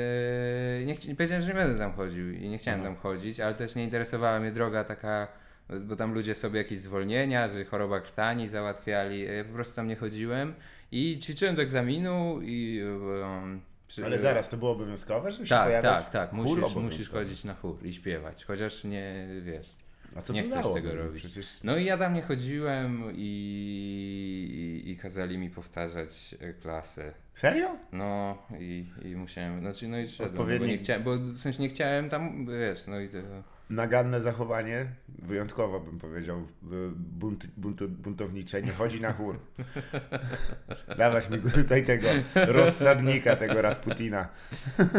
nie, 0.86 0.94
chci- 0.94 1.08
nie 1.08 1.14
powiedziałem, 1.14 1.42
że 1.42 1.48
nie 1.48 1.54
będę 1.54 1.78
tam 1.78 1.92
chodził 1.92 2.32
i 2.32 2.48
nie 2.48 2.58
chciałem 2.58 2.80
Aha. 2.80 2.88
tam 2.88 2.96
chodzić, 2.96 3.40
ale 3.40 3.54
też 3.54 3.74
nie 3.74 3.84
interesowała 3.84 4.40
mnie 4.40 4.52
droga 4.52 4.84
taka, 4.84 5.28
bo 5.80 5.96
tam 5.96 6.14
ludzie 6.14 6.34
sobie 6.34 6.58
jakieś 6.58 6.78
zwolnienia, 6.78 7.48
że 7.48 7.64
choroba 7.64 8.00
krtani 8.00 8.48
załatwiali. 8.48 9.22
Ja 9.22 9.44
po 9.44 9.54
prostu 9.54 9.76
tam 9.76 9.88
nie 9.88 9.96
chodziłem 9.96 10.54
i 10.92 11.18
ćwiczyłem 11.18 11.54
do 11.54 11.62
egzaminu 11.62 12.40
i. 12.42 12.82
Um, 13.22 13.60
Ale 14.04 14.18
zaraz, 14.18 14.48
to 14.48 14.56
było 14.56 14.70
obowiązkowe, 14.70 15.32
żeby 15.32 15.46
się 15.46 15.50
Tak, 15.54 15.64
pojawiać? 15.66 16.04
tak, 16.04 16.10
tak. 16.10 16.32
Musisz, 16.32 16.74
musisz 16.74 17.08
chodzić 17.10 17.44
na 17.44 17.54
chór 17.54 17.86
i 17.86 17.92
śpiewać. 17.92 18.44
Chociaż 18.44 18.84
nie 18.84 19.28
wiesz. 19.42 19.70
A 20.16 20.22
co 20.22 20.32
nie 20.32 20.42
chcesz 20.42 20.62
dało? 20.62 20.74
tego 20.74 20.94
robić. 20.94 21.22
Przecież 21.22 21.62
No 21.64 21.76
i 21.76 21.84
ja 21.84 21.98
tam 21.98 22.14
nie 22.14 22.22
chodziłem 22.22 23.02
i, 23.14 24.80
i, 24.86 24.90
i 24.90 24.96
kazali 24.96 25.38
mi 25.38 25.50
powtarzać 25.50 26.34
e, 26.40 26.52
klasę. 26.52 27.12
Serio? 27.34 27.76
No 27.92 28.38
i, 28.60 28.84
i 29.04 29.16
musiałem, 29.16 29.60
znaczy 29.60 29.88
no 29.88 29.98
i 29.98 30.08
szedłem, 30.08 30.48
no, 30.52 30.58
bo 30.58 30.66
nie 30.66 30.78
chciałem, 30.78 31.02
bo 31.02 31.16
w 31.18 31.38
sensie 31.38 31.62
nie 31.62 31.68
chciałem 31.68 32.08
tam, 32.08 32.46
wiesz, 32.46 32.86
no 32.86 33.00
i 33.00 33.08
to, 33.08 33.18
Naganne 33.70 34.20
zachowanie, 34.20 34.86
wyjątkowo 35.08 35.80
bym 35.80 35.98
powiedział, 35.98 36.38
y, 36.38 36.44
bunt, 36.96 37.46
bunt, 37.46 37.84
buntownicze, 37.84 38.62
nie 38.62 38.72
chodzi 38.72 39.00
na 39.00 39.12
chór. 39.12 39.38
Dawać 40.98 41.30
mi 41.30 41.38
tutaj 41.38 41.84
tego 41.84 42.08
rozsadnika, 42.34 43.36
tego 43.36 43.62
Rasputina. 43.62 44.28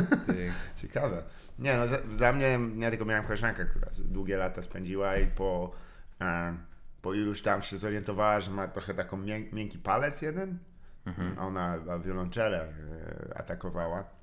Ciekawe. 0.81 1.23
Nie 1.59 1.77
no, 1.77 1.83
dla 2.17 2.33
mnie, 2.33 2.59
ja 2.77 2.89
tylko 2.89 3.05
miałem 3.05 3.23
koleżankę, 3.23 3.65
która 3.65 3.87
długie 3.99 4.37
lata 4.37 4.61
spędziła 4.61 5.17
i 5.17 5.27
po, 5.27 5.71
e, 6.21 6.57
po 7.01 7.13
iluś 7.13 7.41
tam 7.41 7.61
się 7.61 7.77
zorientowała, 7.77 8.39
że 8.39 8.51
ma 8.51 8.67
trochę 8.67 8.93
taką 8.93 9.17
mię, 9.17 9.39
miękki 9.51 9.79
palec 9.79 10.21
jeden, 10.21 10.57
a 11.37 11.47
ona 11.47 11.77
a 11.89 11.99
wiolonczelę 11.99 12.73
e, 13.29 13.37
atakowała. 13.37 14.20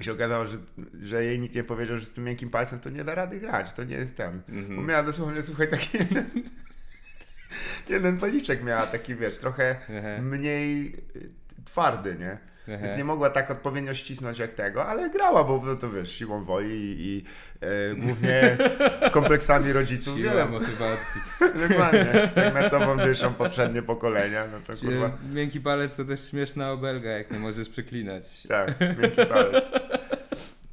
I 0.00 0.04
się 0.04 0.12
okazało, 0.12 0.46
że, 0.46 0.58
że 1.00 1.24
jej 1.24 1.38
nikt 1.40 1.54
nie 1.54 1.64
powiedział, 1.64 1.98
że 1.98 2.06
z 2.06 2.12
tym 2.12 2.24
miękkim 2.24 2.50
palcem 2.50 2.80
to 2.80 2.90
nie 2.90 3.04
da 3.04 3.14
rady 3.14 3.40
grać, 3.40 3.72
to 3.72 3.84
nie 3.84 3.96
jest 3.96 4.16
ten. 4.16 4.42
Bo 4.76 4.82
miała 4.82 5.02
dosłownie, 5.02 5.42
słuchaj, 5.42 5.70
taki 5.70 5.98
jeden, 5.98 6.26
jeden 7.88 8.16
policzek 8.18 8.64
miała 8.64 8.86
taki, 8.86 9.14
wiesz, 9.14 9.38
trochę 9.38 9.76
mniej 10.22 10.94
y, 11.16 11.30
twardy, 11.64 12.16
nie? 12.18 12.38
Aha. 12.74 12.84
więc 12.84 12.98
nie 12.98 13.04
mogła 13.04 13.30
tak 13.30 13.50
odpowiednio 13.50 13.94
ścisnąć 13.94 14.38
jak 14.38 14.52
tego, 14.52 14.86
ale 14.86 15.10
grała, 15.10 15.44
bo 15.44 15.62
no 15.64 15.76
to 15.76 15.90
wiesz, 15.90 16.12
siłą 16.12 16.44
woli 16.44 16.74
i, 16.74 17.06
i 17.06 17.24
e, 17.60 17.94
głównie 17.94 18.56
kompleksami 19.12 19.72
rodziców. 19.72 20.18
Siła 20.18 20.30
Wiele, 20.30 20.46
motywacji. 20.46 21.20
dokładnie, 21.68 22.30
jak 22.36 22.54
na 22.54 22.70
tobą 22.70 22.96
dyszą 22.96 23.34
poprzednie 23.34 23.82
pokolenia, 23.82 24.44
no 24.52 24.58
to 24.66 24.80
kurwa, 24.80 25.10
Miękki 25.32 25.60
palec 25.60 25.96
to 25.96 26.04
też 26.04 26.30
śmieszna 26.30 26.72
obelga, 26.72 27.10
jak 27.10 27.30
nie 27.30 27.38
możesz 27.38 27.68
przeklinać. 27.68 28.46
tak, 28.48 28.80
miękki 28.80 29.26
palec. 29.26 29.64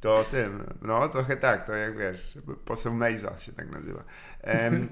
To 0.00 0.24
tym, 0.30 0.64
no 0.82 1.08
trochę 1.08 1.36
tak, 1.36 1.66
to 1.66 1.72
jak 1.72 1.98
wiesz, 1.98 2.38
poseł 2.64 2.94
Mejza 2.94 3.38
się 3.40 3.52
tak 3.52 3.70
nazywa. 3.70 4.04
Em, 4.42 4.88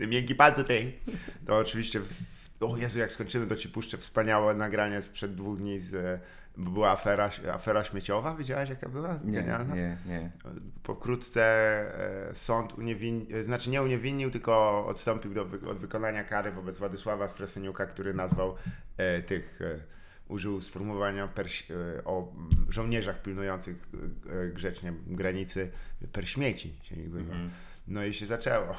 miękki 0.00 0.34
palce 0.34 0.64
tej. 0.64 0.98
To 1.46 1.56
oczywiście, 1.56 2.00
w, 2.00 2.33
o 2.60 2.76
Jezu, 2.76 2.98
jak 2.98 3.12
skończymy, 3.12 3.46
to 3.46 3.56
ci 3.56 3.68
puszczę 3.68 3.98
wspaniałe 3.98 4.54
nagranie 4.54 5.02
sprzed 5.02 5.34
dwóch 5.34 5.58
dni 5.58 5.78
z, 5.78 6.20
bo 6.56 6.70
była 6.70 6.90
afera, 6.90 7.30
afera 7.52 7.84
śmieciowa, 7.84 8.36
widziałeś 8.36 8.70
jaka 8.70 8.88
była? 8.88 9.18
Nie, 9.24 9.32
Genialna. 9.32 9.74
nie, 9.74 9.96
nie. 10.06 10.30
Pokrótce 10.82 11.42
e, 12.30 12.34
sąd 12.34 12.78
uniewinnił, 12.78 13.42
znaczy 13.42 13.70
nie 13.70 13.82
uniewinnił, 13.82 14.30
tylko 14.30 14.86
odstąpił 14.86 15.34
do, 15.34 15.42
od 15.42 15.78
wykonania 15.78 16.24
kary 16.24 16.52
wobec 16.52 16.78
Władysława 16.78 17.28
Fresyniuka, 17.28 17.86
który 17.86 18.14
nazwał 18.14 18.56
e, 18.96 19.22
tych, 19.22 19.60
e, 19.62 19.94
użył 20.28 20.60
sformułowania 20.60 21.28
perś, 21.28 21.70
e, 21.70 22.04
o 22.04 22.32
mm, 22.32 22.72
żołnierzach 22.72 23.22
pilnujących 23.22 23.76
e, 23.76 24.40
e, 24.40 24.48
grzecznie 24.48 24.92
granicy 25.06 25.70
perśmieci. 26.12 26.74
Się 26.82 27.00
jakby, 27.00 27.20
no. 27.20 27.34
no 27.88 28.04
i 28.04 28.14
się 28.14 28.26
zaczęło. 28.26 28.74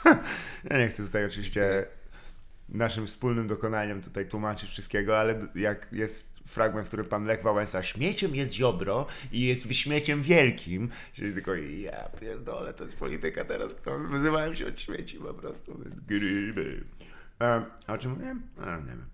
ja 0.70 0.78
nie 0.78 0.88
chcę 0.88 1.04
tutaj 1.04 1.24
oczywiście 1.24 1.86
naszym 2.68 3.06
wspólnym 3.06 3.46
dokonaniem 3.46 4.02
tutaj 4.02 4.28
tłumaczyć 4.28 4.70
wszystkiego, 4.70 5.18
ale 5.18 5.48
jak 5.54 5.88
jest 5.92 6.38
fragment, 6.46 6.86
w 6.86 6.88
którym 6.88 7.06
pan 7.06 7.24
Lech 7.24 7.42
Wałęsa 7.42 7.82
śmieciem 7.82 8.34
jest 8.34 8.52
ziobro 8.52 9.06
i 9.32 9.46
jest 9.46 9.66
wyśmieciem 9.68 10.22
wielkim, 10.22 10.88
czyli 11.12 11.32
tylko 11.32 11.54
ja 11.54 12.08
pierdolę, 12.20 12.74
to 12.74 12.84
jest 12.84 12.96
polityka 12.96 13.44
teraz, 13.44 13.74
kto 13.74 13.98
wyzywałem 13.98 14.56
się 14.56 14.66
od 14.66 14.80
śmieci 14.80 15.18
po 15.18 15.34
prostu. 15.34 15.80
Gryby. 16.06 16.84
Um, 17.40 17.64
a 17.86 17.92
o 17.92 17.98
czym 17.98 18.10
mówiłem? 18.10 18.42
A, 18.60 18.76
nie 18.76 18.86
wiem. 18.86 19.04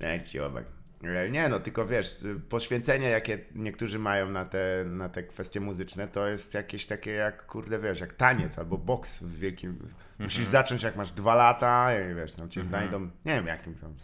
Nie, 0.00 0.24
ciobek. 0.26 0.75
E, 1.08 1.30
Nie 1.30 1.48
no, 1.48 1.60
tylko 1.60 1.86
wiesz, 1.86 2.22
y, 2.22 2.40
poświęcenie 2.40 3.08
jakie 3.08 3.38
niektórzy 3.54 3.98
mają 3.98 4.30
na 4.30 4.44
te, 4.44 4.84
na 4.86 5.08
te 5.08 5.22
kwestie 5.22 5.60
muzyczne, 5.60 6.08
to 6.08 6.26
jest 6.28 6.54
jakieś 6.54 6.86
takie 6.86 7.10
jak, 7.10 7.46
kurde, 7.46 7.78
wiesz, 7.78 8.00
jak 8.00 8.12
taniec 8.12 8.58
albo 8.58 8.78
boks 8.78 9.18
w 9.18 9.38
wielkim... 9.38 9.78
Musisz 10.18 10.46
zacząć 10.46 10.82
jak 10.82 10.96
masz 10.96 11.10
dwa 11.12 11.34
lata 11.34 12.00
i 12.00 12.14
wiesz, 12.14 12.36
no 12.36 12.48
cię 12.48 12.62
znajdą, 12.62 13.00
nie 13.00 13.10
wiem 13.34 13.46
jakim 13.46 13.74
tam... 13.74 13.94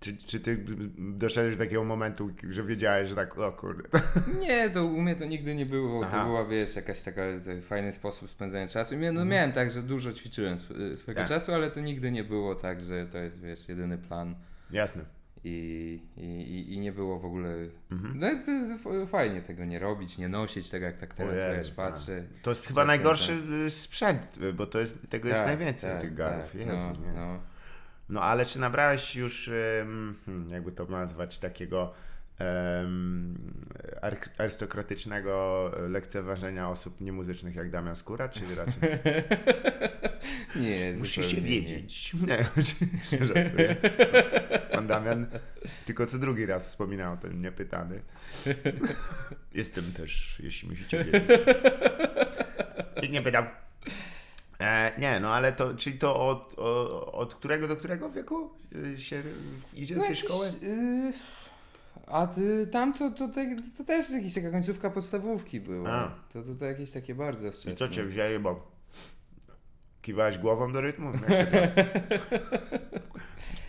Czy, 0.00 0.16
czy 0.16 0.40
ty 0.40 0.64
doszedłeś 0.98 1.56
do 1.56 1.64
takiego 1.64 1.84
momentu, 1.84 2.30
że 2.50 2.62
wiedziałeś, 2.62 3.08
że 3.08 3.14
tak, 3.14 3.38
o 3.38 3.52
kurde, 3.52 3.88
Nie, 4.40 4.70
to 4.70 4.84
u 4.84 5.02
mnie 5.02 5.16
to 5.16 5.24
nigdy 5.24 5.54
nie 5.54 5.66
było. 5.66 6.04
Aha. 6.04 6.18
To 6.18 6.24
była, 6.26 6.44
wiesz, 6.44 6.76
jakaś 6.76 7.02
taka 7.02 7.22
e, 7.22 7.60
fajny 7.62 7.92
sposób 7.92 8.30
spędzania 8.30 8.68
czasu. 8.68 8.94
I 8.94 8.98
no, 9.12 9.24
miałem 9.24 9.52
tak, 9.52 9.70
że 9.70 9.82
dużo 9.82 10.12
ćwiczyłem 10.12 10.54
e, 10.54 10.96
swojego 10.96 11.20
Tak. 11.20 11.28
czasu, 11.28 11.54
ale 11.54 11.70
to 11.70 11.80
nigdy 11.80 12.10
nie 12.10 12.24
było 12.24 12.54
tak, 12.54 12.82
że 12.82 13.06
to 13.06 13.18
jest, 13.18 13.42
wiesz, 13.42 13.68
jedyny 13.68 13.98
plan. 13.98 14.34
jasne. 14.70 15.17
I, 15.44 16.00
i, 16.16 16.74
i- 16.74 16.80
nie 16.80 16.92
było 16.92 17.18
w 17.18 17.24
ogóle. 17.24 17.48
Mhm. 17.90 18.18
No, 18.18 19.06
fajnie 19.06 19.42
tego 19.42 19.64
nie 19.64 19.78
robić, 19.78 20.18
nie 20.18 20.28
nosić 20.28 20.68
tego, 20.70 20.86
jak 20.86 20.96
tak 20.98 21.14
teraz 21.14 21.34
Ojej, 21.38 21.56
wiesz, 21.56 21.66
tak. 21.66 21.76
patrzę. 21.76 22.24
To 22.42 22.50
jest 22.50 22.66
chyba 22.66 22.84
najgorszy 22.84 23.32
y, 23.66 23.70
sprzęt, 23.70 24.38
y, 24.42 24.52
bo 24.52 24.66
to 24.66 24.80
jest, 24.80 25.08
tego 25.10 25.28
jest 25.28 25.40
Tak, 25.40 25.46
najwięcej 25.48 25.90
tak, 25.90 26.00
tych 26.00 26.14
garów. 26.14 26.44
tak, 26.44 26.54
Jezu, 26.54 26.70
no, 26.76 27.12
no. 27.14 27.40
No 28.08 28.22
ale 28.22 28.46
czy 28.46 28.60
nabrałeś 28.60 29.16
już, 29.16 29.50
hmm, 29.84 30.16
jakby 30.50 30.72
to 30.72 30.84
nazwać, 30.86 31.38
takiego 31.38 31.92
arystokratycznego 34.38 35.70
lekceważenia 35.88 36.70
osób 36.70 37.00
niemuzycznych 37.00 37.54
jak 37.54 37.70
Damian 37.70 37.96
Skóra, 37.96 38.28
czy 38.28 38.40
raczej 38.54 38.98
Nie, 40.56 40.92
musicie 40.98 41.36
nie. 41.36 41.48
wiedzieć? 41.48 42.14
Nie, 42.14 42.38
oczywiście 42.60 43.26
żartuję. 43.26 43.76
Pan 44.72 44.86
Damian 44.86 45.26
tylko 45.86 46.06
co 46.06 46.18
drugi 46.18 46.46
raz 46.46 46.66
wspominał 46.66 47.16
ten 47.16 47.40
niepytany. 47.40 48.02
Jestem 49.54 49.92
też, 49.92 50.40
jeśli 50.44 50.68
musicie 50.68 51.04
wiedzieć. 51.04 51.28
Nie 53.10 53.22
pytam. 53.22 53.46
E, 54.60 54.92
nie, 54.98 55.20
no 55.20 55.34
ale 55.34 55.52
to, 55.52 55.74
czyli 55.74 55.98
to 55.98 56.26
od, 56.26 56.54
o, 56.58 57.12
od 57.12 57.34
którego 57.34 57.68
do 57.68 57.76
którego 57.76 58.10
wieku 58.10 58.50
y, 58.94 58.98
się 58.98 59.22
idzie 59.74 59.94
do 59.94 60.00
tej 60.00 60.10
jakiś, 60.10 60.24
szkoły? 60.24 60.46
y, 60.62 61.12
a 62.10 62.26
ty, 62.26 62.66
tam 62.66 62.94
to, 62.94 63.10
to, 63.10 63.28
to, 63.28 63.40
to 63.76 63.84
też 63.84 64.10
jakaś 64.10 64.34
taka 64.34 64.50
końcówka 64.50 64.90
podstawówki 64.90 65.60
była. 65.60 65.90
A. 65.90 66.14
To, 66.32 66.42
to, 66.42 66.54
to 66.54 66.64
jakieś 66.64 66.90
takie 66.90 67.14
bardzo 67.14 67.52
wczesne. 67.52 67.72
I 67.72 67.74
co 67.74 67.88
cię 67.88 68.04
wzięli, 68.04 68.38
bo 68.38 68.70
kiwałeś 70.02 70.38
głową 70.38 70.72
do 70.72 70.80
rytmu? 70.80 71.12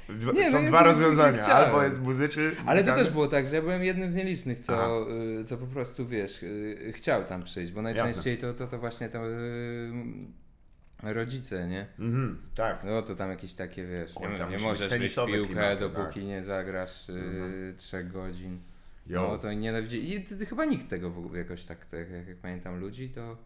To 0.10 0.14
Dwa- 0.14 0.34
Nie, 0.34 0.46
no 0.46 0.52
Są 0.52 0.64
ja 0.64 0.70
dwa 0.70 0.84
rozwiązania. 0.84 1.46
Albo 1.46 1.84
jest 1.84 2.02
muzyczy. 2.02 2.56
Ale 2.66 2.84
to 2.84 2.96
też 2.96 3.10
było 3.10 3.28
tak, 3.28 3.48
że 3.48 3.56
ja 3.56 3.62
byłem 3.62 3.84
jednym 3.84 4.10
z 4.10 4.16
nielicznych, 4.16 4.60
co, 4.60 5.06
y, 5.40 5.46
co 5.46 5.58
po 5.58 5.68
prostu, 5.68 6.08
wiesz, 6.08 6.44
y, 6.44 6.94
chciał 6.96 7.24
tam 7.24 7.44
przyjść, 7.44 7.72
bo 7.72 7.82
najczęściej 7.82 8.38
to, 8.38 8.54
to, 8.54 8.68
to 8.68 8.80
właśnie 8.80 9.10
to 9.10 9.28
y, 9.30 9.92
rodzice, 11.04 11.68
nie? 11.68 11.88
Mhm, 12.00 12.42
tak. 12.56 12.84
No 12.84 13.02
to 13.02 13.16
tam 13.16 13.30
jakieś 13.30 13.54
takie, 13.54 13.86
wiesz, 13.86 14.16
nie, 14.20 14.46
nie 14.50 14.58
możesz 14.64 14.90
tenisowe 14.90 15.34
piłkę, 15.34 15.48
klimaty, 15.54 15.80
dopóki 15.80 16.20
tak. 16.20 16.24
nie 16.24 16.44
zagrasz 16.44 17.10
y, 17.10 17.14
Mhm. 17.14 17.78
trzech 17.78 18.12
godzin. 18.12 18.60
Jo. 19.08 19.28
No 19.32 19.38
to 19.38 19.54
nienawidzili. 19.54 20.16
I 20.16 20.24
t- 20.26 20.36
t- 20.36 20.46
chyba 20.46 20.66
nikt 20.66 20.90
tego 20.90 21.10
w 21.12 21.18
ogóle 21.18 21.40
jakoś 21.40 21.64
tak, 21.66 21.86
tak 21.86 22.10
jak, 22.12 22.28
jak 22.28 22.38
pamiętam 22.38 22.80
ludzi, 22.80 23.10
to, 23.10 23.38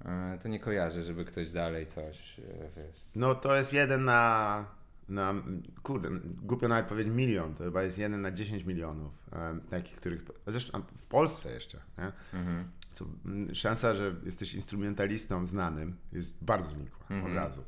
y, 0.00 0.38
to 0.42 0.48
nie 0.48 0.60
kojarzy, 0.60 1.02
żeby 1.02 1.24
ktoś 1.24 1.50
dalej 1.50 1.86
coś, 1.86 2.38
y, 2.38 2.42
wiesz. 2.76 3.04
No 3.14 3.34
to 3.34 3.56
jest 3.56 3.72
jeden 3.72 4.04
na, 4.04 4.64
na 5.08 5.34
kurde, 5.82 6.08
głupio 6.42 6.68
nawet 6.68 6.86
powiedzieć 6.86 7.12
milion, 7.14 7.54
to 7.54 7.64
chyba 7.64 7.82
jest 7.82 7.98
jeden 7.98 8.20
na 8.22 8.30
10 8.32 8.64
milionów 8.64 9.12
em, 9.32 9.60
takich, 9.60 9.96
których, 9.96 10.22
zresztą 10.46 10.82
w 10.96 11.06
Polsce 11.06 11.52
jeszcze, 11.52 11.78
nie? 11.98 12.12
Mhm. 12.38 12.64
Co, 12.92 13.06
szansa, 13.52 13.94
że 13.94 14.14
jesteś 14.24 14.54
instrumentalistą 14.54 15.46
znanym 15.46 15.96
jest 16.12 16.34
bardzo 16.44 16.70
nikła 16.72 17.06
Mhm. 17.10 17.32
od 17.32 17.36
razu. 17.38 17.64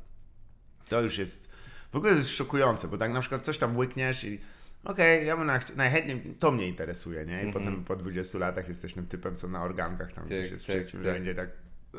To 0.89 1.01
już 1.01 1.17
jest, 1.17 1.49
w 1.91 1.95
ogóle 1.95 2.11
to 2.13 2.17
jest 2.19 2.29
szokujące, 2.31 2.87
bo 2.87 2.97
tak 2.97 3.13
na 3.13 3.19
przykład 3.19 3.41
coś 3.41 3.57
tam 3.57 3.77
łykniesz 3.77 4.23
i 4.23 4.39
okej, 4.83 5.27
ja 5.27 5.37
bym 5.37 5.47
najchętniej, 5.75 6.35
to 6.39 6.51
mnie 6.51 6.67
interesuje, 6.67 7.25
nie? 7.25 7.33
I 7.43 7.45
Mhm. 7.45 7.53
potem 7.53 7.83
po 7.83 7.95
20 7.95 8.37
latach 8.39 8.67
jesteś 8.69 8.93
tym 8.93 9.07
typem, 9.07 9.35
co 9.35 9.47
na 9.47 9.63
organkach 9.63 10.11
tam 10.13 10.25
gdzieś 10.25 10.43
Tak, 10.43 10.51
jest 10.51 10.63
w 10.63 10.67
tak, 10.67 10.75
trzecim 10.75 11.03
tak. 11.03 11.13
rzędzie, 11.13 11.35
tak. 11.35 11.49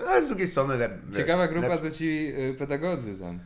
Ale 0.08 0.22
z 0.24 0.28
drugiej 0.28 0.46
strony 0.48 0.76
lep, 0.76 1.06
wiesz, 1.06 1.16
Ciekawa 1.16 1.48
grupa 1.48 1.78
to 1.78 1.90
ci 1.90 2.32
y, 2.50 2.54
pedagodzy 2.58 3.14
tam. 3.14 3.40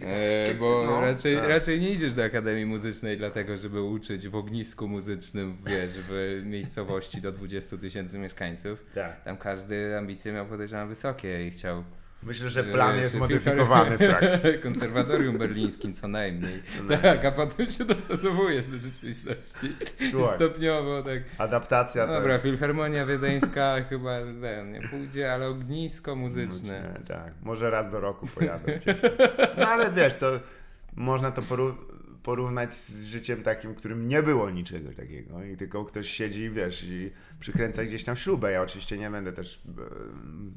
E, 0.00 0.54
bo 0.54 0.84
no, 0.86 1.00
raczej, 1.00 1.36
tak. 1.36 1.48
raczej 1.48 1.80
nie 1.80 1.90
idziesz 1.90 2.12
do 2.12 2.24
Akademii 2.24 2.66
Muzycznej 2.66 3.18
dlatego, 3.18 3.56
żeby 3.56 3.82
uczyć 3.82 4.28
w 4.28 4.34
ognisku 4.34 4.88
muzycznym, 4.88 5.56
wiesz, 5.66 5.92
w 6.08 6.42
miejscowości 6.44 7.20
do 7.20 7.32
20 7.32 7.78
tysięcy 7.78 8.18
mieszkańców. 8.18 8.86
Tak. 8.94 9.24
Tam 9.24 9.36
każdy 9.36 9.98
ambicje 9.98 10.32
miał 10.32 10.46
podejrzewam 10.46 10.88
wysokie 10.88 11.46
i 11.46 11.50
chciał 11.50 11.84
Myślę, 12.24 12.50
że 12.50 12.64
Że 12.64 12.72
plan 12.72 12.96
jest 12.96 13.14
filmar- 13.14 13.18
modyfikowany 13.18 13.96
w 13.96 13.98
trakcie. 13.98 14.54
konserwatorium 14.62 15.38
berlińskim 15.38 15.94
co 15.94 16.08
najmniej. 16.08 16.62
najmniej. 16.88 16.98
Tak, 16.98 17.24
a 17.24 17.32
potem 17.32 17.66
się 17.70 17.84
dostosowujesz 17.84 18.66
do 18.66 18.78
rzeczywistości. 18.78 19.72
Słuchaj, 20.10 20.36
Stopniowo 20.36 21.02
tak. 21.02 21.22
adaptacja 21.38 22.06
to 22.06 22.12
Dobra, 22.12 22.32
jest... 22.32 22.44
Filharmonia 22.44 23.06
Wiedeńska 23.06 23.74
chyba 23.88 24.10
ten, 24.42 24.72
nie 24.72 24.80
pójdzie, 24.88 25.32
ale 25.32 25.48
ognisko 25.48 26.16
muzyczne. 26.16 27.00
Tak, 27.08 27.32
może 27.42 27.70
raz 27.70 27.90
do 27.90 28.00
roku 28.00 28.26
pojadę 28.34 28.78
gdzieś 28.78 29.00
tam. 29.00 29.10
No 29.58 29.68
ale 29.68 29.90
wiesz, 29.90 30.14
to 30.14 30.26
można 30.96 31.30
to 31.32 31.42
poró- 31.42 31.74
porównać 32.24 32.74
z 32.74 33.04
życiem 33.04 33.42
takim, 33.42 33.74
którym 33.74 34.08
nie 34.08 34.22
było 34.22 34.50
niczego 34.50 34.92
takiego 34.92 35.44
i 35.44 35.56
tylko 35.56 35.84
ktoś 35.84 36.10
siedzi, 36.10 36.50
wiesz, 36.50 36.84
i 36.84 37.12
przykręca 37.40 37.84
gdzieś 37.84 38.04
tam 38.04 38.16
śrubę. 38.16 38.52
Ja 38.52 38.62
oczywiście 38.62 38.98
nie 38.98 39.10
będę 39.10 39.32
też 39.32 39.62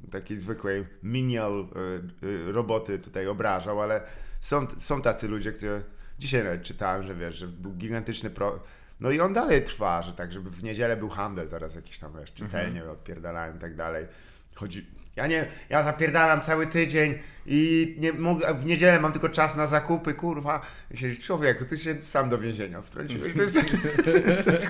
e, 0.07 0.11
takiej 0.11 0.37
zwykłej 0.37 0.85
minial 1.03 1.51
e, 1.51 2.47
e, 2.47 2.51
roboty 2.51 2.99
tutaj 2.99 3.27
obrażał, 3.27 3.81
ale 3.81 4.01
są, 4.39 4.67
są 4.77 5.01
tacy 5.01 5.27
ludzie, 5.27 5.51
którzy 5.51 5.83
dzisiaj 6.19 6.43
nawet 6.43 6.63
czytałem, 6.63 7.07
że 7.07 7.15
wiesz, 7.15 7.35
że 7.35 7.47
był 7.47 7.73
gigantyczny 7.73 8.29
pro... 8.29 8.63
No 8.99 9.11
i 9.11 9.19
on 9.19 9.33
dalej 9.33 9.63
trwa, 9.63 10.01
że 10.01 10.13
tak, 10.13 10.31
żeby 10.31 10.49
w 10.49 10.63
niedzielę 10.63 10.97
był 10.97 11.09
handel, 11.09 11.49
teraz 11.49 11.75
jakiś 11.75 11.99
tam, 11.99 12.13
wiesz, 12.19 12.33
czytelnie 12.33 12.85
odpierdalałem 12.89 13.55
i 13.57 13.59
tak 13.59 13.75
dalej. 13.75 14.05
chodzi. 14.55 14.87
Ja 15.15 15.27
nie, 15.27 15.47
ja 15.69 15.83
zapierdalam 15.83 16.41
cały 16.41 16.67
tydzień 16.67 17.19
i 17.49 17.95
nie 17.99 18.13
mogę, 18.13 18.53
w 18.53 18.65
niedzielę 18.65 18.99
mam 18.99 19.11
tylko 19.11 19.29
czas 19.29 19.55
na 19.55 19.67
zakupy, 19.67 20.13
kurwa. 20.13 20.61
I 20.91 20.97
siedzisz, 20.97 21.19
człowieku, 21.19 21.65
ty 21.65 21.77
się 21.77 22.03
sam 22.03 22.29
do 22.29 22.37
więzienia 22.37 22.81
wtrąciłeś, 22.81 23.33
to 23.33 23.41
jest, 23.41 23.57
to 24.05 24.11
jest. 24.51 24.67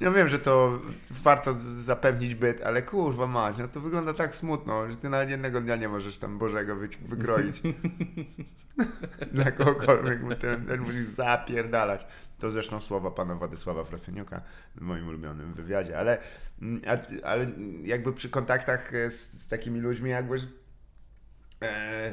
Ja 0.00 0.10
wiem, 0.10 0.28
że 0.28 0.38
to 0.38 0.78
warto 1.10 1.54
zapewnić 1.58 2.34
byt, 2.34 2.62
ale 2.62 2.82
kurwa 2.82 3.26
mać, 3.26 3.58
no 3.58 3.68
to 3.68 3.80
wygląda 3.80 4.14
tak 4.14 4.34
smutno, 4.34 4.90
że 4.90 4.96
ty 4.96 5.08
nawet 5.08 5.30
jednego 5.30 5.60
dnia 5.60 5.76
nie 5.76 5.88
możesz 5.88 6.18
tam 6.18 6.38
Bożego 6.38 6.76
wy, 6.76 6.88
wykroić. 7.08 7.62
Dla 9.32 9.50
kogokolwiek, 9.50 10.24
bo 10.24 10.34
ten, 10.34 10.66
ten 10.66 10.80
musisz 10.80 11.06
zapierdalać. 11.06 12.06
To 12.38 12.50
zresztą 12.50 12.80
słowa 12.80 13.10
pana 13.10 13.34
Władysława 13.34 13.84
Frasyniuka 13.84 14.40
w 14.76 14.80
moim 14.80 15.08
ulubionym 15.08 15.54
wywiadzie, 15.54 15.98
ale, 15.98 16.18
mm, 16.62 16.80
ale 17.24 17.46
jakby 17.84 18.12
przy 18.12 18.30
kontaktach 18.30 18.94
e, 18.94 19.10
z, 19.10 19.32
z 19.32 19.48
takimi 19.48 19.80
ludźmi 19.80 20.10
jakby 20.10 20.38
e, 21.62 22.12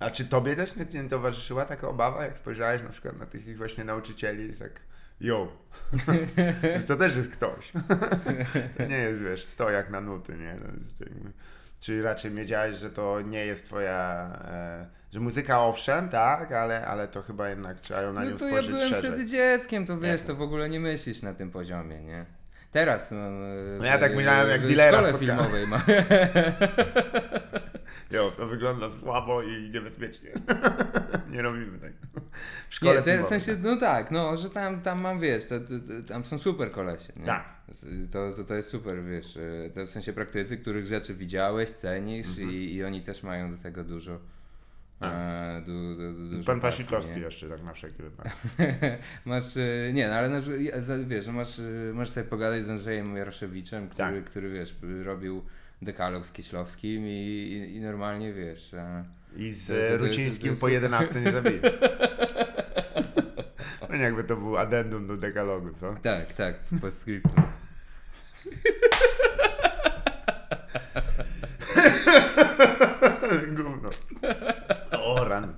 a 0.00 0.10
czy 0.10 0.24
tobie 0.24 0.56
też 0.56 0.76
nie, 0.76 1.02
nie 1.02 1.08
towarzyszyła 1.08 1.64
taka 1.64 1.88
obawa, 1.88 2.24
jak 2.24 2.38
spojrzałeś 2.38 2.82
na 2.82 2.88
przykład 2.88 3.18
na 3.18 3.26
tych 3.26 3.46
ich 3.46 3.58
właśnie 3.58 3.84
nauczycieli, 3.84 4.52
że 4.52 4.58
tak 4.58 4.72
yo, 5.20 5.48
Przecież 6.62 6.84
to 6.84 6.96
też 6.96 7.16
jest 7.16 7.30
ktoś. 7.32 7.72
to 8.78 8.84
nie 8.84 8.96
jest, 8.98 9.20
wiesz, 9.22 9.44
stojak 9.44 9.90
na 9.90 10.00
nuty, 10.00 10.36
nie? 10.36 10.44
Jakby, 10.44 10.72
czy 11.80 12.02
raczej 12.02 12.30
wiedziałeś, 12.30 12.76
że 12.76 12.90
to 12.90 13.20
nie 13.20 13.46
jest 13.46 13.64
twoja, 13.66 14.30
e, 14.44 14.86
że 15.12 15.20
muzyka 15.20 15.60
owszem, 15.64 16.08
tak, 16.08 16.52
ale, 16.52 16.86
ale 16.86 17.08
to 17.08 17.22
chyba 17.22 17.48
jednak 17.48 17.80
trzeba 17.80 18.02
ją 18.02 18.12
na 18.12 18.24
nią 18.24 18.30
No 18.30 18.36
to 18.36 18.48
ja 18.48 18.62
byłem 18.62 18.88
szerzej. 18.88 19.00
wtedy 19.00 19.26
dzieckiem, 19.26 19.86
to 19.86 19.98
wiesz, 19.98 20.10
Jasne. 20.10 20.26
to 20.26 20.34
w 20.34 20.42
ogóle 20.42 20.68
nie 20.68 20.80
myślisz 20.80 21.22
na 21.22 21.34
tym 21.34 21.50
poziomie, 21.50 22.02
nie? 22.02 22.26
Teraz. 22.72 23.10
No, 23.10 23.18
No 23.78 23.84
ja 23.84 23.98
tak 23.98 24.16
myślałem, 24.16 24.50
jak 24.50 24.60
w 24.62 24.66
dealera 24.66 25.02
szkole 25.02 25.08
spotkałem. 25.08 25.44
filmowej 25.44 25.66
ma. 25.66 25.80
Jo, 28.10 28.32
to 28.36 28.46
wygląda 28.46 28.90
słabo 28.90 29.42
i 29.42 29.70
niebezpiecznie. 29.70 30.30
nie 31.32 31.42
robimy 31.42 31.78
tak. 31.78 31.92
W 32.68 32.74
szkole 32.74 32.94
Nie, 32.94 33.02
te, 33.02 33.22
w 33.22 33.26
sensie, 33.26 33.56
no 33.62 33.76
tak, 33.76 34.10
no, 34.10 34.36
że 34.36 34.50
tam, 34.50 34.80
tam 34.80 35.00
mam, 35.00 35.20
wiesz, 35.20 35.44
to, 35.44 35.60
to, 35.60 35.66
to, 35.66 36.08
tam 36.08 36.24
są 36.24 36.38
super 36.38 36.70
kolesie, 36.70 37.12
nie? 37.16 37.26
Tak. 37.26 37.56
To, 38.12 38.32
to, 38.32 38.44
to 38.44 38.54
jest 38.54 38.68
super, 38.70 39.04
wiesz, 39.04 39.36
y, 39.36 39.70
to 39.74 39.86
w 39.86 39.88
sensie 39.90 40.12
praktycy, 40.12 40.56
których 40.58 40.86
rzeczy 40.86 41.14
widziałeś, 41.14 41.70
cenisz 41.70 42.26
Mhm. 42.28 42.50
i, 42.50 42.54
i 42.74 42.84
oni 42.84 43.02
też 43.02 43.22
mają 43.22 43.56
do 43.56 43.62
tego 43.62 43.84
dużo. 43.84 44.18
E, 45.02 45.62
du, 45.66 45.96
du, 45.96 46.38
du, 46.38 46.44
Pan 46.44 46.60
nie? 47.16 47.22
jeszcze 47.22 47.48
tak 47.48 47.62
na 47.62 47.72
wszelki 47.72 48.02
wypadek. 48.02 48.32
masz, 49.24 49.56
y, 49.56 49.90
nie, 49.94 50.08
no 50.08 50.14
ale 50.14 50.28
na 50.28 50.40
przykład, 50.40 51.08
wiesz, 51.08 51.26
no 51.26 51.32
masz, 51.32 51.60
masz 51.94 52.10
sobie 52.10 52.26
pogadać 52.26 52.64
z 52.64 52.70
Andrzejem 52.70 53.16
Jaroszewiczem, 53.16 53.88
który, 53.88 54.20
Tak. 54.20 54.24
który 54.24 54.50
wiesz, 54.50 54.74
robił 55.04 55.44
dekalog 55.82 56.26
z 56.26 56.32
Kieślowskim 56.32 57.06
i, 57.06 57.10
i, 57.10 57.76
i 57.76 57.80
normalnie, 57.80 58.32
wiesz, 58.32 58.74
e, 58.74 59.04
I 59.36 59.52
z 59.52 59.66
To- 59.68 59.98
to- 59.98 60.04
Rucińskim 60.06 60.50
jest- 60.50 60.60
po 60.60 60.68
11 60.68 61.20
nie 61.20 61.32
zabili. 61.32 61.60
No 63.90 63.96
nie 63.96 64.02
jakby 64.02 64.24
to 64.24 64.36
był 64.36 64.58
addendum 64.58 65.06
do 65.06 65.16
dekalogu, 65.16 65.72
co? 65.72 65.94
tak, 66.02 66.34
tak, 66.34 66.54
postscriptum. 66.80 67.32
Gówno. 73.56 73.90
O, 74.92 75.24
ran. 75.24 75.54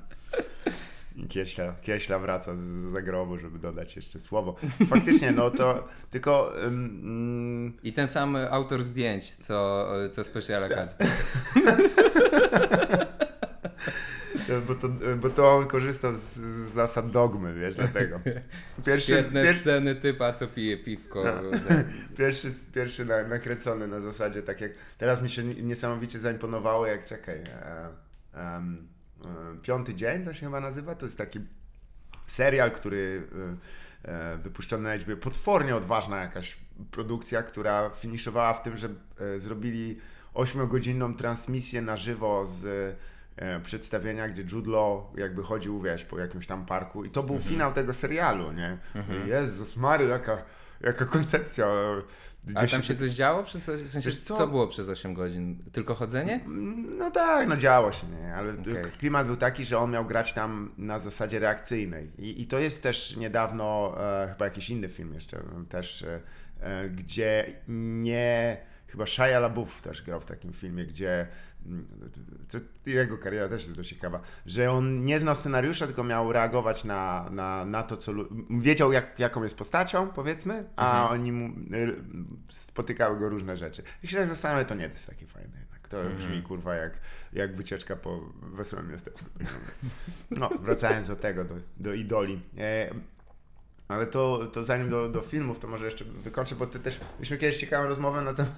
Kieśla, 1.28 1.74
Kieśla 1.82 2.18
wraca 2.18 2.56
z, 2.56 2.60
zagrobu, 2.90 3.38
żeby 3.38 3.58
dodać 3.58 3.96
jeszcze 3.96 4.20
słowo. 4.20 4.56
Faktycznie, 4.88 5.32
no 5.32 5.50
to 5.50 5.88
tylko... 6.10 6.64
ym, 6.64 7.76
I 7.82 7.92
ten 7.92 8.08
sam 8.08 8.36
autor 8.50 8.82
zdjęć, 8.84 9.36
co, 9.36 9.88
co 10.12 10.24
Speciala 10.24 10.68
Tak. 10.68 10.78
Kacper. 10.78 11.06
mm, 14.48 14.62
bo, 14.66 14.74
to, 14.74 14.88
bo 15.20 15.30
to 15.30 15.56
on 15.56 15.66
korzystał 15.66 16.14
z, 16.14 16.20
z 16.20 16.72
zasad 16.72 17.10
dogmy, 17.10 17.54
wiesz, 17.54 17.74
dlatego. 17.74 18.20
Pierwszy, 18.86 19.12
Świetne 19.12 19.42
pierwszy, 19.42 19.60
sceny 19.60 19.94
typa, 19.94 20.32
co 20.32 20.46
pije 20.46 20.76
piwko. 20.76 21.24
No. 21.24 21.50
Tak. 21.68 21.86
pierwszy, 22.18 22.52
pierwszy 22.74 23.04
na, 23.04 23.22
nakręcony 23.22 23.88
na 23.88 24.00
zasadzie, 24.00 24.42
tak 24.42 24.60
jak 24.60 24.72
teraz 24.98 25.22
mi 25.22 25.28
się 25.28 25.44
niesamowicie 25.44 26.18
zaimponowało, 26.18 26.86
jak 26.86 27.04
czekaj, 27.04 27.36
e, 27.36 27.88
Piąty 29.62 29.94
Dzień 29.94 30.24
to 30.24 30.34
się 30.34 30.46
chyba 30.46 30.60
nazywa, 30.60 30.94
to 30.94 31.06
jest 31.06 31.18
taki 31.18 31.40
serial, 32.26 32.70
który 32.70 33.22
e, 34.04 34.10
e, 34.12 34.38
wypuszczony 34.38 34.82
na 34.82 35.04
HBO, 35.04 35.16
potwornie 35.16 35.76
odważna 35.76 36.20
jakaś 36.20 36.56
produkcja, 36.90 37.42
która 37.42 37.90
finiszowała 37.90 38.54
w 38.54 38.62
tym, 38.62 38.76
że 38.76 38.88
e, 39.20 39.40
zrobili 39.40 40.00
ośmiogodzinną 40.34 41.14
transmisję 41.14 41.82
na 41.82 41.96
żywo 41.96 42.46
z 42.46 42.64
e, 43.36 43.60
przedstawienia, 43.60 44.28
gdzie 44.28 44.44
Jude 44.52 44.70
Law 44.70 45.02
jakby 45.16 45.42
chodził, 45.42 45.82
wiesz, 45.82 46.04
po 46.04 46.18
jakimś 46.18 46.46
tam 46.46 46.66
parku. 46.66 47.04
I 47.04 47.10
to 47.10 47.22
był 47.22 47.38
finał 47.38 47.72
tego 47.72 47.92
serialu, 47.92 48.52
nie? 48.52 48.78
Jezus 49.26 49.76
Mary, 49.76 50.06
jaka, 50.06 50.42
jaka 50.80 51.04
koncepcja. 51.04 51.66
A 52.54 52.66
tam 52.66 52.82
się 52.82 52.94
coś 52.94 53.10
działo? 53.10 53.42
Przez, 53.42 53.70
w 53.70 53.90
sensie, 53.90 54.12
co? 54.12 54.36
co? 54.36 54.46
było 54.46 54.66
przez 54.66 54.88
8 54.88 55.14
godzin? 55.14 55.64
Tylko 55.72 55.94
chodzenie? 55.94 56.40
No 56.98 57.10
tak, 57.10 57.48
no 57.48 57.56
działo 57.56 57.92
się, 57.92 58.06
nie? 58.06 58.34
Ale 58.34 58.52
Okej. 58.52 58.92
klimat 58.98 59.26
był 59.26 59.36
taki, 59.36 59.64
że 59.64 59.78
on 59.78 59.90
miał 59.90 60.04
grać 60.04 60.32
tam 60.32 60.72
na 60.78 60.98
zasadzie 60.98 61.38
reakcyjnej. 61.38 62.10
I, 62.18 62.42
i 62.42 62.46
to 62.46 62.58
jest 62.58 62.82
też 62.82 63.16
niedawno, 63.16 63.94
e, 64.00 64.28
chyba 64.32 64.44
jakiś 64.44 64.70
inny 64.70 64.88
film 64.88 65.14
jeszcze 65.14 65.36
e, 65.36 65.64
też, 65.68 66.02
e, 66.02 66.20
e, 66.60 66.88
gdzie 66.88 67.52
nie, 67.68 68.56
chyba 68.86 69.06
Shia 69.06 69.40
LaBeouf 69.40 69.82
też 69.82 70.02
grał 70.02 70.20
w 70.20 70.26
takim 70.26 70.52
filmie, 70.52 70.86
gdzie 70.86 71.26
mm, 71.66 71.86
to, 72.48 72.58
jego 72.90 73.18
kariera 73.18 73.48
też 73.48 73.62
jest 73.62 73.76
dość 73.76 73.90
ciekawa, 73.90 74.20
że 74.46 74.72
on 74.72 75.04
nie 75.04 75.20
znał 75.20 75.34
scenariusza, 75.34 75.86
tylko 75.86 76.04
miał 76.04 76.32
reagować 76.32 76.84
na, 76.84 77.30
na, 77.30 77.64
na 77.64 77.82
to, 77.82 77.96
co... 77.96 78.12
Wiedział, 78.50 78.92
jak, 78.92 79.18
jaką 79.18 79.42
jest 79.42 79.58
postacią, 79.58 80.08
powiedzmy, 80.08 80.64
a 80.76 81.08
oni 81.10 81.32
mu 81.32 81.48
y, 81.48 82.02
spotykały 82.50 83.18
go 83.18 83.28
różne 83.28 83.56
rzeczy. 83.56 83.82
I 84.02 84.08
się 84.08 84.16
tak 84.16 84.26
zastanawiam, 84.26 84.66
to 84.66 84.74
nie 84.74 84.84
jest 84.84 85.06
takie 85.06 85.26
fajne 85.26 85.58
jednak. 85.58 85.88
To 85.88 85.96
brzmi, 86.16 86.42
kurwa, 86.42 86.74
jak, 86.74 86.92
jak 87.32 87.56
wycieczka 87.56 87.96
po 87.96 88.20
wesołym 88.42 88.90
miasteczku. 88.90 89.24
No, 90.30 90.50
wracając 90.60 91.06
do 91.06 91.16
tego, 91.16 91.44
do, 91.44 91.54
do 91.76 91.94
idoli. 91.94 92.40
E, 92.58 92.94
ale 93.88 94.06
to, 94.06 94.46
to 94.52 94.64
zanim 94.64 94.90
do, 94.90 95.08
do 95.08 95.20
filmów, 95.20 95.58
to 95.58 95.68
może 95.68 95.84
jeszcze 95.84 96.04
wykończę, 96.04 96.54
bo 96.54 96.66
ty 96.66 96.78
też, 96.78 97.00
myśmy 97.20 97.38
kiedyś 97.38 97.56
ciekawą 97.56 97.88
rozmowę 97.88 98.22
na 98.22 98.34
temat, 98.34 98.52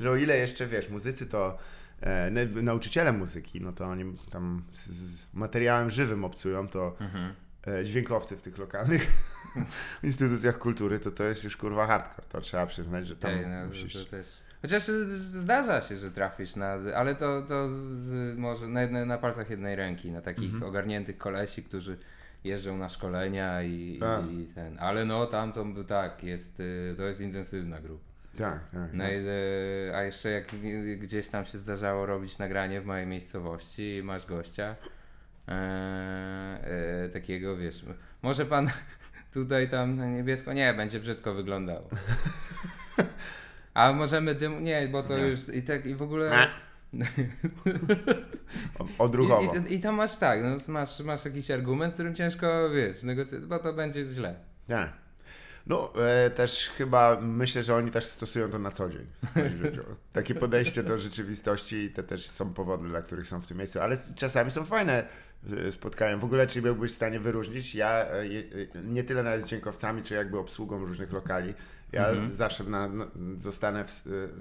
że 0.00 0.10
o 0.10 0.16
ile 0.16 0.38
jeszcze, 0.38 0.66
wiesz, 0.66 0.88
muzycy 0.88 1.26
to 1.26 1.58
e, 2.00 2.30
na- 2.30 2.62
nauczyciele 2.62 3.12
muzyki, 3.12 3.60
no 3.60 3.72
to 3.72 3.84
oni 3.84 4.16
tam 4.30 4.62
z, 4.72 4.86
z 4.90 5.26
materiałem 5.34 5.90
żywym 5.90 6.24
obcują, 6.24 6.68
to 6.68 6.96
Mhm. 7.00 7.34
e, 7.66 7.84
dźwiękowcy 7.84 8.36
w 8.36 8.42
tych 8.42 8.58
lokalnych 8.58 9.06
instytucjach 10.02 10.58
kultury, 10.58 11.00
to 11.00 11.10
to 11.10 11.24
jest 11.24 11.44
już 11.44 11.56
kurwa 11.56 11.86
hardcore, 11.86 12.28
to 12.28 12.40
trzeba 12.40 12.66
przyznać, 12.66 13.06
że 13.06 13.16
tam 13.16 13.30
Ej, 13.30 13.46
no, 13.46 13.66
musisz... 13.66 13.92
to 14.04 14.10
też. 14.10 14.28
Chociaż 14.62 14.82
zdarza 15.12 15.80
się, 15.80 15.96
że 15.96 16.10
trafisz 16.10 16.56
na. 16.56 16.76
Ale 16.96 17.14
to, 17.14 17.42
to 17.42 17.68
z, 17.96 18.38
może 18.38 18.68
na, 18.68 19.04
na 19.06 19.18
palcach 19.18 19.50
jednej 19.50 19.76
ręki, 19.76 20.10
na 20.10 20.20
takich 20.20 20.44
Mhm. 20.54 20.62
ogarniętych 20.62 21.18
kolesi, 21.18 21.62
którzy 21.62 21.98
jeżdżą 22.44 22.76
na 22.76 22.88
szkolenia 22.88 23.62
i, 23.62 24.00
i 24.30 24.46
ten. 24.54 24.76
Ale 24.78 25.04
no 25.04 25.26
tam 25.26 25.52
to 25.52 25.64
tak, 25.88 26.24
jest, 26.24 26.60
y, 26.60 26.94
to 26.96 27.02
jest 27.02 27.20
intensywna 27.20 27.80
grupa. 27.80 28.09
Tak, 28.36 28.70
tak. 28.72 28.92
No, 28.92 29.04
i, 29.08 29.14
y, 29.88 29.92
a 29.94 30.02
jeszcze 30.02 30.30
jak 30.30 30.46
gdzieś 30.98 31.28
tam 31.28 31.44
się 31.44 31.58
zdarzało 31.58 32.06
robić 32.06 32.38
nagranie 32.38 32.80
w 32.80 32.86
mojej 32.86 33.06
miejscowości 33.06 33.96
i 33.96 34.02
masz 34.02 34.26
gościa 34.26 34.76
e, 35.48 35.52
e, 37.04 37.08
takiego, 37.08 37.56
wiesz, 37.56 37.84
może 38.22 38.46
pan 38.46 38.70
tutaj 39.34 39.70
tam 39.70 39.96
na 39.96 40.06
niebiesko, 40.06 40.52
nie, 40.52 40.74
będzie 40.74 41.00
brzydko 41.00 41.34
wyglądało. 41.34 41.88
A 43.74 43.92
możemy 43.92 44.34
dym, 44.34 44.64
nie, 44.64 44.88
bo 44.88 45.02
to 45.02 45.18
Nie. 45.18 45.24
już 45.24 45.48
i 45.48 45.62
tak 45.62 45.86
i 45.86 45.94
w 45.94 46.02
ogóle... 46.02 46.48
Odruchowo. 48.98 49.54
I, 49.54 49.72
i, 49.72 49.74
I 49.74 49.80
tam 49.80 49.94
masz 49.94 50.16
tak, 50.16 50.40
no, 50.42 50.72
masz, 50.72 51.00
masz 51.00 51.24
jakiś 51.24 51.50
argument, 51.50 51.92
z 51.92 51.94
którym 51.94 52.14
ciężko, 52.14 52.70
wiesz, 52.70 53.02
negocjować, 53.02 53.48
bo 53.48 53.58
to 53.58 53.72
będzie 53.72 54.04
źle. 54.04 54.34
Tak. 54.68 54.92
No, 55.66 55.92
e, 56.06 56.30
też 56.30 56.68
chyba 56.78 57.18
myślę, 57.20 57.62
że 57.62 57.74
oni 57.74 57.90
też 57.90 58.04
stosują 58.06 58.50
to 58.50 58.58
na 58.58 58.70
co 58.70 58.88
dzień 58.90 59.06
w 59.24 59.30
swoim 59.30 59.56
życiu. 59.64 59.82
Takie 60.12 60.34
podejście 60.34 60.82
do 60.82 60.98
rzeczywistości 60.98 61.76
i 61.76 61.90
te 61.90 62.02
też 62.02 62.28
są 62.28 62.54
powody, 62.54 62.88
dla 62.88 63.02
których 63.02 63.26
są 63.26 63.40
w 63.40 63.46
tym 63.46 63.58
miejscu, 63.58 63.80
ale 63.80 63.96
czasami 64.16 64.50
są 64.50 64.64
fajne 64.64 65.04
e, 65.68 65.72
spotkania. 65.72 66.16
W 66.16 66.24
ogóle, 66.24 66.46
czy 66.46 66.62
byłbyś 66.62 66.92
w 66.92 66.94
stanie 66.94 67.20
wyróżnić? 67.20 67.74
Ja 67.74 68.06
e, 68.10 68.26
je- 68.26 68.40
e, 68.74 68.82
nie 68.84 69.04
tyle 69.04 69.22
nawet 69.22 69.42
z 69.42 69.46
dźwiękowcami, 69.46 70.02
czy 70.02 70.14
jakby 70.14 70.38
obsługą 70.38 70.78
różnych 70.86 71.12
lokali. 71.12 71.54
Ja 71.92 72.08
Mhm. 72.08 72.32
zawsze 72.32 72.64
na, 72.64 72.88
na, 72.88 73.06
zostanę 73.38 73.84
w, 73.84 73.90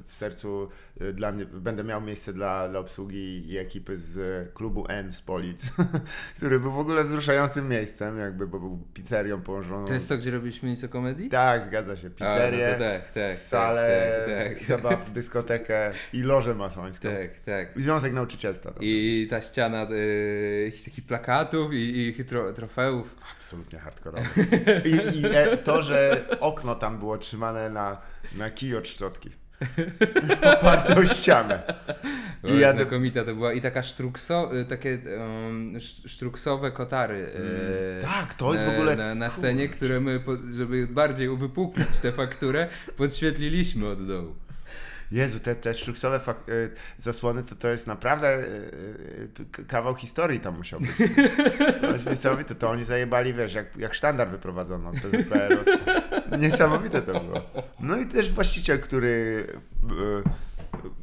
w 0.05 0.13
sercu 0.15 0.69
y, 1.01 1.13
dla 1.13 1.31
mnie, 1.31 1.45
będę 1.45 1.83
miał 1.83 2.01
miejsce 2.01 2.33
dla, 2.33 2.69
dla 2.69 2.79
obsługi 2.79 3.51
i 3.51 3.57
ekipy 3.57 3.97
z 3.97 4.19
klubu 4.53 4.85
N 4.89 5.13
z 5.13 5.21
Polic, 5.21 5.65
który 6.37 6.59
był 6.59 6.71
w 6.71 6.79
ogóle 6.79 7.03
wzruszającym 7.03 7.69
miejscem, 7.69 8.19
jakby, 8.19 8.47
bo 8.47 8.59
był 8.59 8.79
pizzerią 8.93 9.41
położoną. 9.41 9.85
To 9.85 9.93
jest 9.93 10.09
to, 10.09 10.17
gdzie 10.17 10.31
robiliśmy 10.31 10.69
nic 10.69 10.83
o 10.83 10.89
komedii? 10.89 11.29
Tak, 11.29 11.63
zgadza 11.63 11.97
się. 11.97 12.07
A, 12.07 12.09
no 12.09 12.15
Pizzerię, 12.15 12.73
to 12.73 12.79
tak, 12.83 13.11
tak, 13.11 13.31
salę, 13.33 14.21
tak, 14.25 14.57
tak, 14.57 14.63
zabaw, 14.67 15.11
dyskotekę 15.11 15.91
i 16.13 16.21
lożę 16.23 16.55
masońską. 16.55 17.09
tak, 17.09 17.39
tak. 17.39 17.77
I 17.77 17.81
Związek 17.81 18.13
Nauczycielstwa. 18.13 18.73
I 18.79 19.27
ta 19.29 19.41
ściana 19.41 19.87
y, 19.91 20.61
jakichś 20.65 20.83
takich 20.83 21.05
plakatów 21.05 21.73
i, 21.73 22.07
i 22.19 22.25
tro, 22.25 22.53
trofeów. 22.53 23.15
Absolutnie 23.49 23.79
hardkorowe. 23.79 24.25
I, 24.85 25.17
i 25.19 25.25
e, 25.25 25.57
to, 25.57 25.81
że 25.81 26.25
okno 26.39 26.75
tam 26.75 26.99
było 26.99 27.17
trzymane 27.17 27.69
na, 27.69 27.97
na 28.37 28.49
kij 28.51 28.75
od 28.77 28.87
szczotki. 28.87 29.29
Oparte 30.59 30.95
o 30.95 31.05
ścianę. 31.05 31.63
I 32.43 32.59
ja- 32.59 32.73
znakomita 32.73 33.23
to 33.25 33.35
była. 33.35 33.53
I 33.53 33.61
taka 33.61 33.83
sztrukso, 33.83 34.55
y, 34.57 34.65
takie 34.65 34.99
um, 35.19 35.75
sz- 35.75 36.09
sztruksowe 36.09 36.71
kotary. 36.71 37.31
y, 37.99 38.01
Tak, 38.01 38.33
to 38.33 38.53
jest 38.53 38.65
w 38.65 38.67
na- 38.67 38.73
ogóle... 38.73 38.95
Na, 38.95 39.15
na 39.15 39.29
scenie, 39.29 39.69
które 39.69 39.99
my, 39.99 40.19
żeby 40.57 40.87
bardziej 40.87 41.27
uwypuklić 41.29 41.99
tę 41.99 42.11
fakturę, 42.11 42.67
podświetliliśmy 42.97 43.87
od 43.87 44.07
dołu. 44.07 44.35
Jezu, 45.11 45.39
te, 45.39 45.55
te 45.55 45.73
sztruksowe 45.73 46.19
fak- 46.19 46.49
y, 46.51 46.71
zasłony 46.97 47.43
to, 47.43 47.55
to 47.55 47.67
jest 47.67 47.87
naprawdę 47.87 48.37
y, 48.39 49.29
k- 49.51 49.63
kawał 49.67 49.95
historii 49.95 50.39
tam 50.39 50.57
musiał 50.57 50.79
być. 50.79 50.89
To 51.81 51.91
jest 51.91 52.09
niesamowite. 52.09 52.55
To 52.55 52.69
oni 52.69 52.83
zajebali, 52.83 53.33
wiesz, 53.33 53.53
jak, 53.53 53.77
jak 53.77 53.93
sztandar 53.93 54.29
wyprowadzono 54.29 54.89
od 54.89 54.95
PZPR-u. 54.95 55.63
Niesamowite 56.37 57.01
to 57.01 57.19
było. 57.19 57.41
No 57.79 57.97
i 57.97 58.05
też 58.05 58.31
właściciel, 58.31 58.79
który 58.79 59.45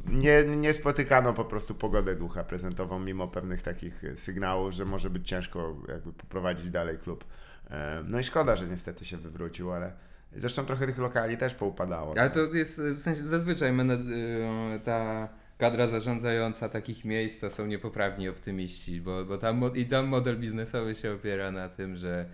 nie, 0.07 0.43
nie 0.43 0.73
spotykano 0.73 1.33
po 1.33 1.45
prostu 1.45 1.75
pogodę 1.75 2.15
ducha 2.15 2.43
prezentował 2.43 2.99
mimo 2.99 3.27
pewnych 3.27 3.61
takich 3.61 4.03
sygnałów, 4.15 4.73
że 4.73 4.85
może 4.85 5.09
być 5.09 5.27
ciężko 5.27 5.75
jakby 5.87 6.13
poprowadzić 6.13 6.69
dalej 6.69 6.97
klub. 6.97 7.25
E, 7.71 8.03
No 8.07 8.19
i 8.19 8.23
szkoda, 8.23 8.55
że 8.55 8.67
niestety 8.67 9.05
się 9.05 9.17
wywrócił, 9.17 9.71
ale 9.71 9.91
zresztą 10.37 10.65
trochę 10.65 10.85
tych 10.87 10.97
lokali 10.97 11.37
też 11.37 11.53
poupadało. 11.53 12.13
Ale 12.17 12.29
to 12.29 12.39
jest 12.39 12.81
w 12.81 12.99
sensie 12.99 13.23
zazwyczaj 13.23 13.71
y, 13.71 14.79
ta 14.83 15.29
kadra 15.57 15.87
zarządzająca 15.87 16.69
takich 16.69 17.05
miejsc 17.05 17.39
to 17.39 17.51
są 17.51 17.65
niepoprawni 17.65 18.29
optymiści, 18.29 19.01
bo, 19.01 19.25
bo 19.25 19.37
tam 19.37 19.75
i 19.75 19.85
tam 19.85 20.07
model 20.07 20.37
biznesowy 20.39 20.95
się 20.95 21.13
opiera 21.13 21.51
na 21.51 21.69
tym, 21.69 21.95
że. 21.95 22.25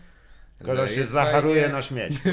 Koleś 0.65 0.95
się 0.95 1.05
zacharuje 1.05 1.61
fajnie. 1.61 1.75
na 1.75 1.81
śmieć. 1.81 2.13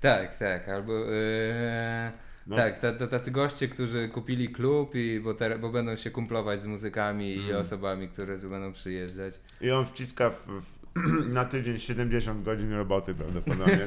Tak, 0.00 0.36
tak, 0.38 0.68
albo. 0.68 0.92
Yy, 0.92 2.12
No. 2.46 2.56
Tak, 2.56 2.78
ta, 2.78 2.92
ta, 2.92 3.06
tacy 3.06 3.30
goście, 3.30 3.68
którzy 3.68 4.08
kupili 4.08 4.48
klub, 4.48 4.94
i, 4.94 5.20
bo, 5.20 5.34
ter, 5.34 5.60
bo 5.60 5.68
będą 5.70 5.96
się 5.96 6.10
kumplować 6.10 6.60
z 6.60 6.66
muzykami 6.66 7.36
i 7.36 7.44
Mm. 7.50 7.60
osobami, 7.60 8.08
które 8.08 8.38
tu 8.38 8.50
będą 8.50 8.72
przyjeżdżać. 8.72 9.40
I 9.60 9.70
on 9.70 9.86
wciska 9.86 10.30
w, 10.30 10.46
w, 10.46 10.73
na 11.34 11.44
tydzień 11.44 11.78
70 11.78 12.44
godzin 12.44 12.72
roboty 12.72 13.14
prawdopodobnie. 13.14 13.84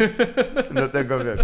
Do 0.72 0.90
tego 0.90 1.24
wiesz. 1.24 1.42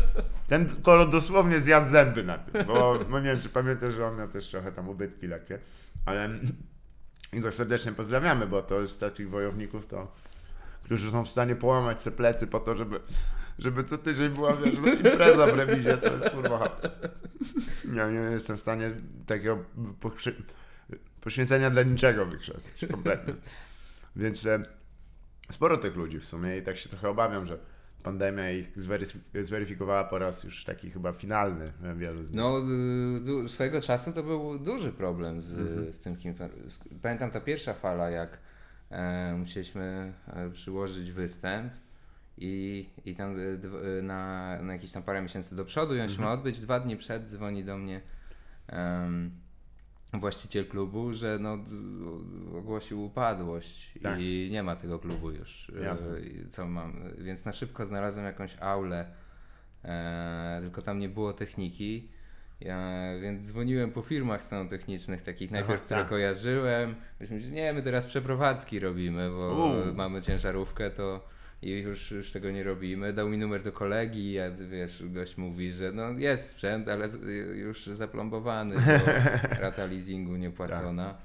Ten 0.47 0.67
kolor 0.83 1.09
dosłownie 1.09 1.59
zjadł 1.59 1.91
zęby 1.91 2.23
na 2.23 2.37
tym, 2.37 2.65
bo 2.65 2.99
no 3.09 3.19
nie 3.19 3.25
wiem, 3.25 3.39
czy 3.39 3.49
pamiętasz, 3.49 3.93
że 3.93 4.07
on 4.07 4.17
miał 4.17 4.27
też 4.27 4.49
trochę 4.49 4.71
tam 4.71 4.89
ubytki 4.89 5.27
lekkie, 5.27 5.59
ale 6.05 6.29
i 7.33 7.39
go 7.39 7.51
serdecznie 7.51 7.91
pozdrawiamy, 7.91 8.47
bo 8.47 8.61
to 8.61 8.81
jest 8.81 8.99
takich 8.99 9.29
wojowników, 9.29 9.87
to, 9.87 10.13
którzy 10.83 11.11
są 11.11 11.25
w 11.25 11.29
stanie 11.29 11.55
połamać 11.55 12.01
sobie 12.01 12.17
plecy 12.17 12.47
po 12.47 12.59
to, 12.59 12.75
żeby, 12.77 12.99
żeby 13.59 13.83
co 13.83 13.97
tydzień 13.97 14.29
była 14.29 14.53
wiesz, 14.53 14.73
impreza 15.05 15.45
w 15.47 15.55
rewizie, 15.55 15.97
to 15.97 16.13
jest 16.13 16.29
kurwa. 16.29 16.81
Ja 17.93 18.09
nie 18.09 18.19
jestem 18.19 18.57
w 18.57 18.59
stanie 18.59 18.91
takiego 19.25 19.63
poświęcenia 21.21 21.69
dla 21.69 21.83
niczego 21.83 22.25
wykrzesać, 22.25 22.85
kompletnie. 22.91 23.33
Więc 24.15 24.45
e, 24.45 24.63
sporo 25.53 25.77
tych 25.77 25.95
ludzi 25.95 26.19
w 26.19 26.25
sumie 26.25 26.57
i 26.57 26.61
tak 26.61 26.77
się 26.77 26.89
trochę 26.89 27.09
obawiam, 27.09 27.47
że 27.47 27.57
pandemia 28.03 28.51
ich 28.51 28.77
zweryf- 28.77 29.43
zweryfikowała 29.43 30.03
po 30.03 30.19
raz 30.19 30.43
już 30.43 30.63
taki 30.63 30.89
chyba 30.91 31.13
finalny 31.13 31.73
e, 31.83 31.95
wielu 31.95 32.17
z 32.23 32.31
nich. 32.31 32.39
No, 32.39 32.61
swojego 33.47 33.81
czasu 33.81 34.13
to 34.13 34.23
był 34.23 34.59
duży 34.59 34.91
problem 34.91 35.41
z, 35.41 35.57
Mhm. 35.57 35.93
z 35.93 35.99
tym 35.99 36.17
kim. 36.17 36.35
Pamiętam 37.01 37.31
ta 37.31 37.41
pierwsza 37.41 37.73
fala, 37.73 38.09
jak 38.09 38.37
e, 38.89 39.33
musieliśmy 39.37 40.13
e, 40.27 40.49
przyłożyć 40.49 41.11
występ 41.11 41.73
i, 42.37 42.85
i 43.05 43.15
tam 43.15 43.39
y, 43.39 43.59
na, 44.03 44.57
na 44.61 44.73
jakieś 44.73 44.91
tam 44.91 45.03
parę 45.03 45.21
miesięcy 45.21 45.55
do 45.55 45.65
przodu 45.65 45.95
i 45.95 45.99
on 46.01 46.07
się 46.07 46.13
Mhm. 46.13 46.29
ma 46.29 46.33
odbyć. 46.33 46.59
Dwa 46.59 46.79
dni 46.79 46.97
przed 46.97 47.29
dzwoni 47.29 47.63
do 47.63 47.77
mnie 47.77 48.01
em, 48.67 49.31
właściciel 50.19 50.65
klubu, 50.67 51.13
że 51.13 51.37
no, 51.41 51.57
ogłosił 52.57 53.03
upadłość 53.05 53.93
Tak. 54.03 54.19
i 54.19 54.49
nie 54.51 54.63
ma 54.63 54.75
tego 54.75 54.99
klubu 54.99 55.31
już. 55.31 55.71
e, 55.79 55.83
Jasne. 55.83 56.07
Co 56.49 56.67
mam? 56.67 56.93
Więc 57.17 57.45
na 57.45 57.51
szybko 57.51 57.85
znalazłem 57.85 58.25
jakąś 58.25 58.57
aulę, 58.61 59.05
e, 59.83 60.59
tylko 60.61 60.81
tam 60.81 60.99
nie 60.99 61.09
było 61.09 61.33
techniki. 61.33 62.09
Ja, 62.61 62.91
więc 63.21 63.47
dzwoniłem 63.47 63.91
po 63.91 64.01
firmach 64.01 64.41
technicznych 64.69 65.21
takich 65.21 65.51
najpierw, 65.51 65.73
Aha, 65.79 65.85
które 65.85 65.99
tak. 65.99 66.09
kojarzyłem. 66.09 66.95
Myśmy 67.19 67.35
mówili, 67.35 67.51
nie, 67.51 67.73
my 67.73 67.83
teraz 67.83 68.05
przeprowadzki 68.05 68.79
robimy, 68.79 69.29
bo 69.29 69.73
U. 69.91 69.95
mamy 69.95 70.21
ciężarówkę, 70.21 70.91
to 70.91 71.27
i 71.63 71.71
już, 71.81 72.11
już 72.11 72.31
tego 72.31 72.51
nie 72.51 72.63
robimy. 72.63 73.13
Dał 73.13 73.29
mi 73.29 73.37
numer 73.37 73.61
do 73.63 73.71
kolegi, 73.71 74.33
ja 74.33 74.51
wiesz, 74.51 75.03
gość 75.05 75.37
mówi, 75.37 75.71
że 75.71 75.91
no 75.91 76.09
jest 76.11 76.49
sprzęt, 76.49 76.89
ale 76.89 77.07
już 77.55 77.85
zaplombowany, 77.85 78.75
bo 78.75 79.11
rata 79.61 79.85
leasingu 79.85 80.35
niepłacona. 80.35 81.17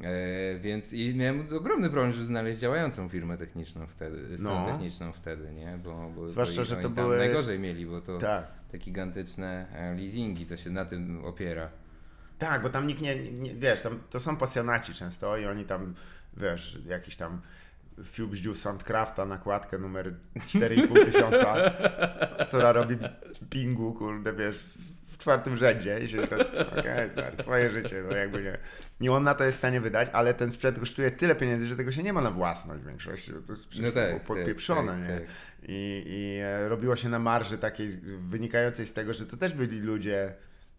E, 0.00 0.58
więc 0.58 0.92
i 0.92 1.14
miałem 1.14 1.48
ogromny 1.56 1.90
problem, 1.90 2.12
żeby 2.12 2.24
znaleźć 2.24 2.60
działającą 2.60 3.08
firmę 3.08 3.38
techniczną 3.38 3.86
wtedy, 3.86 4.38
stronę 4.38 4.60
No. 4.60 4.72
techniczną 4.72 5.12
wtedy, 5.12 5.52
nie? 5.52 5.78
Bo, 5.84 6.10
bo, 6.16 6.28
Zwłaszcza, 6.28 6.60
bo 6.60 6.64
że 6.64 6.76
to 6.76 6.90
były- 6.90 7.16
najgorzej 7.18 7.58
mieli, 7.58 7.86
bo 7.86 8.00
to 8.00 8.18
Tak. 8.18 8.46
te 8.72 8.78
gigantyczne 8.78 9.66
e, 9.72 9.94
leasingi, 9.94 10.46
to 10.46 10.56
się 10.56 10.70
na 10.70 10.84
tym 10.84 11.24
opiera. 11.24 11.68
Tak, 12.38 12.62
bo 12.62 12.68
tam 12.68 12.86
nikt 12.86 13.00
nie, 13.00 13.16
nie 13.32 13.54
wiesz, 13.54 13.82
tam 13.82 14.00
to 14.10 14.20
są 14.20 14.36
pasjonaci 14.36 14.94
często 14.94 15.36
i 15.36 15.46
oni 15.46 15.64
tam, 15.64 15.94
wiesz, 16.36 16.78
jakiś 16.86 17.16
tam 17.16 17.40
Fubździu 18.04 18.54
Soundcrafta, 18.54 19.24
nakładkę 19.26 19.78
numer 19.78 20.14
4,5 20.36 21.04
tysiąca, 21.04 21.54
która 22.48 22.72
robi 22.72 22.96
pingu, 23.50 23.94
kurde, 23.94 24.32
wiesz, 24.32 24.58
w- 24.58 25.18
czwartym 25.18 25.56
rzędzie 25.56 26.00
i 26.04 26.08
się 26.08 26.26
to, 26.26 26.36
okej, 26.78 27.10
twoje 27.38 27.70
życie, 27.70 28.04
no 28.10 28.16
jakby 28.16 28.42
nie. 28.42 28.58
I 29.00 29.08
on 29.08 29.22
na 29.24 29.34
to 29.34 29.44
jest 29.44 29.58
w 29.58 29.60
stanie 29.60 29.80
wydać, 29.80 30.08
ale 30.12 30.34
ten 30.34 30.52
sprzęt 30.52 30.78
kosztuje 30.78 31.10
tyle 31.10 31.34
pieniędzy, 31.34 31.66
że 31.66 31.76
tego 31.76 31.92
się 31.92 32.02
nie 32.02 32.12
ma 32.12 32.20
na 32.20 32.30
własność 32.30 32.82
w 32.82 32.86
większości, 32.86 33.32
to 33.32 33.52
jest 33.52 33.64
No 33.64 33.70
przecież 33.70 33.92
tak, 33.94 34.24
podpieprzone, 34.24 34.92
tak, 34.92 35.00
nie? 35.02 35.08
tak, 35.08 35.18
tak. 35.26 35.28
I, 35.68 36.02
i 36.06 36.38
e, 36.42 36.68
robiło 36.68 36.96
się 36.96 37.08
na 37.08 37.18
marży 37.18 37.58
takiej 37.58 37.88
wynikającej 38.28 38.86
z 38.86 38.92
tego, 38.92 39.14
że 39.14 39.26
to 39.26 39.36
też 39.36 39.52
byli 39.54 39.80
ludzie, 39.80 40.34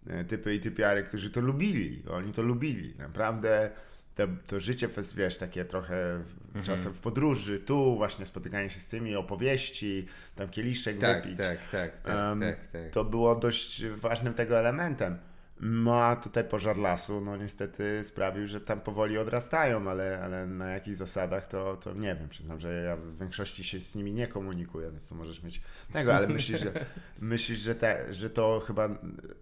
e, 0.09 0.23
typy 0.23 0.55
i 0.55 0.59
typiary, 0.59 1.03
którzy 1.03 1.29
to 1.29 1.41
lubili. 1.41 2.03
Oni 2.11 2.33
to 2.33 2.41
lubili. 2.41 2.93
Naprawdę 2.99 3.69
to, 4.17 4.27
to 4.47 4.59
życie, 4.59 4.89
wiesz, 5.15 5.37
takie 5.37 5.65
trochę 5.65 6.23
w- 6.55 6.61
czasem 6.65 6.93
w 6.93 6.99
podróży, 6.99 7.59
tu 7.59 7.95
właśnie 7.95 8.25
spotykanie 8.25 8.69
się 8.69 8.79
z 8.79 8.87
tymi, 8.87 9.15
opowieści, 9.15 10.05
tam 10.35 10.49
kieliszek 10.49 10.97
Tak, 10.97 11.23
wypić. 11.23 11.37
tak, 11.37 11.57
tak, 11.71 12.01
tak, 12.01 12.31
Em, 12.31 12.39
tak, 12.39 12.67
tak. 12.71 12.91
To 12.91 13.03
było 13.03 13.35
dość 13.35 13.85
ważnym 13.85 14.33
tego 14.33 14.59
elementem. 14.59 15.17
No 15.61 15.95
a 15.95 16.15
tutaj 16.15 16.43
pożar 16.43 16.77
lasu, 16.77 17.21
no 17.21 17.37
niestety 17.37 18.03
sprawił, 18.03 18.47
że 18.47 18.61
tam 18.61 18.81
powoli 18.81 19.17
odrastają, 19.17 19.89
ale, 19.89 20.21
ale 20.23 20.47
na 20.47 20.69
jakich 20.69 20.95
zasadach 20.95 21.47
to, 21.47 21.77
to 21.77 21.93
nie 21.93 22.15
wiem. 22.15 22.29
Przyznam, 22.29 22.59
że 22.59 22.83
ja 22.83 22.95
w 22.95 23.19
większości 23.19 23.63
się 23.63 23.81
z 23.81 23.95
nimi 23.95 24.13
nie 24.13 24.27
komunikuję, 24.27 24.91
więc 24.91 25.07
to 25.07 25.15
możesz 25.15 25.43
mieć 25.43 25.61
tego, 25.93 26.15
ale 26.15 26.27
myślisz, 26.27 26.61
że, 26.61 26.71
myślisz, 27.19 27.59
że, 27.59 27.75
te, 27.75 28.13
że 28.13 28.29
to 28.29 28.59
chyba, 28.59 28.89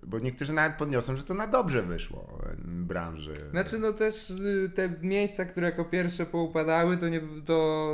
bo 0.04 0.19
niektórzy 0.19 0.54
nawet 0.54 0.78
podniosą, 0.78 1.15
że 1.15 1.23
to 1.23 1.34
na 1.34 1.47
dobrze 1.47 1.82
wyszło 1.82 2.39
branży. 2.65 3.34
Znaczy 3.51 3.80
no 3.80 3.93
też 3.93 4.30
y, 4.30 4.71
te 4.75 4.89
miejsca, 5.01 5.45
które 5.45 5.69
jako 5.69 5.86
pierwsze 5.86 6.25
poupadały, 6.25 6.97
to 6.97 7.10
nie 7.10 7.21
to, 7.45 7.93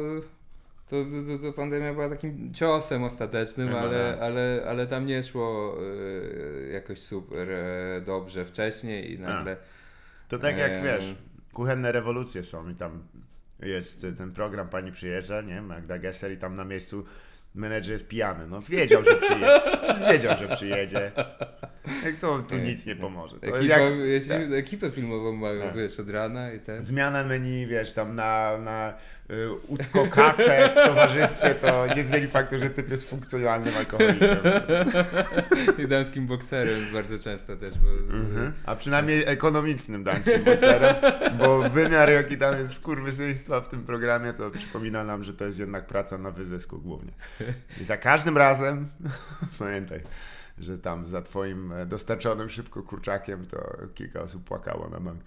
to, 0.91 1.05
to, 1.37 1.43
to 1.43 1.53
pandemia 1.53 1.93
była 1.93 2.09
takim 2.09 2.53
ciosem 2.53 3.03
ostatecznym, 3.03 3.67
Chyba 3.67 3.79
ale, 3.81 4.11
tak. 4.13 4.21
ale, 4.21 4.63
ale 4.67 4.87
tam 4.87 5.05
nie 5.05 5.23
szło 5.23 5.77
y, 5.83 6.69
jakoś 6.73 6.99
super 6.99 7.51
e, 7.51 8.01
dobrze 8.05 8.45
wcześniej 8.45 9.13
i 9.13 9.19
nagle... 9.19 9.57
To 10.27 10.39
tak 10.39 10.57
jak 10.57 10.71
Em. 10.71 10.83
wiesz, 10.83 11.15
kuchenne 11.53 11.91
rewolucje 11.91 12.43
są 12.43 12.69
i 12.69 12.75
tam 12.75 13.03
jest 13.59 14.05
ten 14.17 14.31
program 14.31 14.69
Pani 14.69 14.91
przyjeżdża, 14.91 15.41
nie? 15.41 15.61
Magda 15.61 15.99
Gesser 15.99 16.31
i 16.31 16.37
tam 16.37 16.55
na 16.55 16.65
miejscu 16.65 17.05
menedżer 17.55 17.93
jest 17.93 18.07
pijany. 18.07 18.47
No 18.47 18.61
wiedział, 18.61 19.03
że 19.03 19.15
przyjedzie. 19.15 19.61
wiedział, 20.11 20.37
że 20.37 20.55
przyjedzie. 20.55 21.11
Jak 22.05 22.15
to 22.15 22.39
tu 22.39 22.55
nic 22.57 22.85
nie 22.85 22.95
pomoże. 22.95 23.39
To 23.39 23.47
Ekipa, 23.47 23.77
jak, 23.77 23.93
jeśli 23.97 24.29
tak. 24.29 24.51
ekipę 24.51 24.91
filmową 24.91 25.33
mają, 25.33 25.61
Tak. 25.61 25.75
wiesz, 25.75 25.99
od 25.99 26.09
rana 26.09 26.53
i 26.53 26.59
tak. 26.59 26.81
Zmiana 26.81 27.23
menu, 27.23 27.67
wiesz, 27.67 27.93
tam 27.93 28.15
na, 28.15 28.57
na 28.57 28.89
y, 28.89 28.93
utko 29.67 30.07
kacze 30.07 30.69
w 30.69 30.73
towarzystwie, 30.73 31.55
to 31.55 31.87
nie 31.95 32.03
zmieni 32.03 32.27
faktu, 32.27 32.59
że 32.59 32.69
typ 32.69 32.91
jest 32.91 33.09
funkcjonalnym 33.09 33.73
alkoholikiem. 33.77 34.37
I 35.77 35.87
damskim 35.87 36.27
bokserem 36.27 36.93
bardzo 36.93 37.19
często 37.19 37.55
też, 37.55 37.73
bo 37.77 37.89
Mhm. 38.11 38.53
A 38.65 38.75
przynajmniej 38.75 39.23
ekonomicznym 39.25 40.03
dańskim 40.03 40.43
bokserem, 40.43 40.95
bo 41.37 41.69
wymiar 41.69 42.09
jaki 42.09 42.37
tam 42.37 42.57
jest 42.57 42.73
skurwysyństwa 42.73 43.61
w 43.61 43.67
tym 43.67 43.83
programie, 43.83 44.33
to 44.33 44.51
przypomina 44.51 45.03
nam, 45.03 45.23
że 45.23 45.33
to 45.33 45.45
jest 45.45 45.59
jednak 45.59 45.87
praca 45.87 46.17
na 46.17 46.31
wyzysku 46.31 46.79
głównie. 46.79 47.11
I 47.81 47.83
za 47.83 47.97
każdym 47.97 48.37
razem 48.37 48.87
pamiętaj, 49.59 50.01
że 50.57 50.77
tam 50.77 51.05
za 51.05 51.21
twoim 51.21 51.71
e, 51.71 51.85
dostarczonym 51.85 52.49
szybko 52.49 52.83
kurczakiem 52.83 53.45
to 53.45 53.77
kilka 53.93 54.21
osób 54.21 54.43
płakało 54.43 54.89
na 54.89 54.99
bank. 54.99 55.21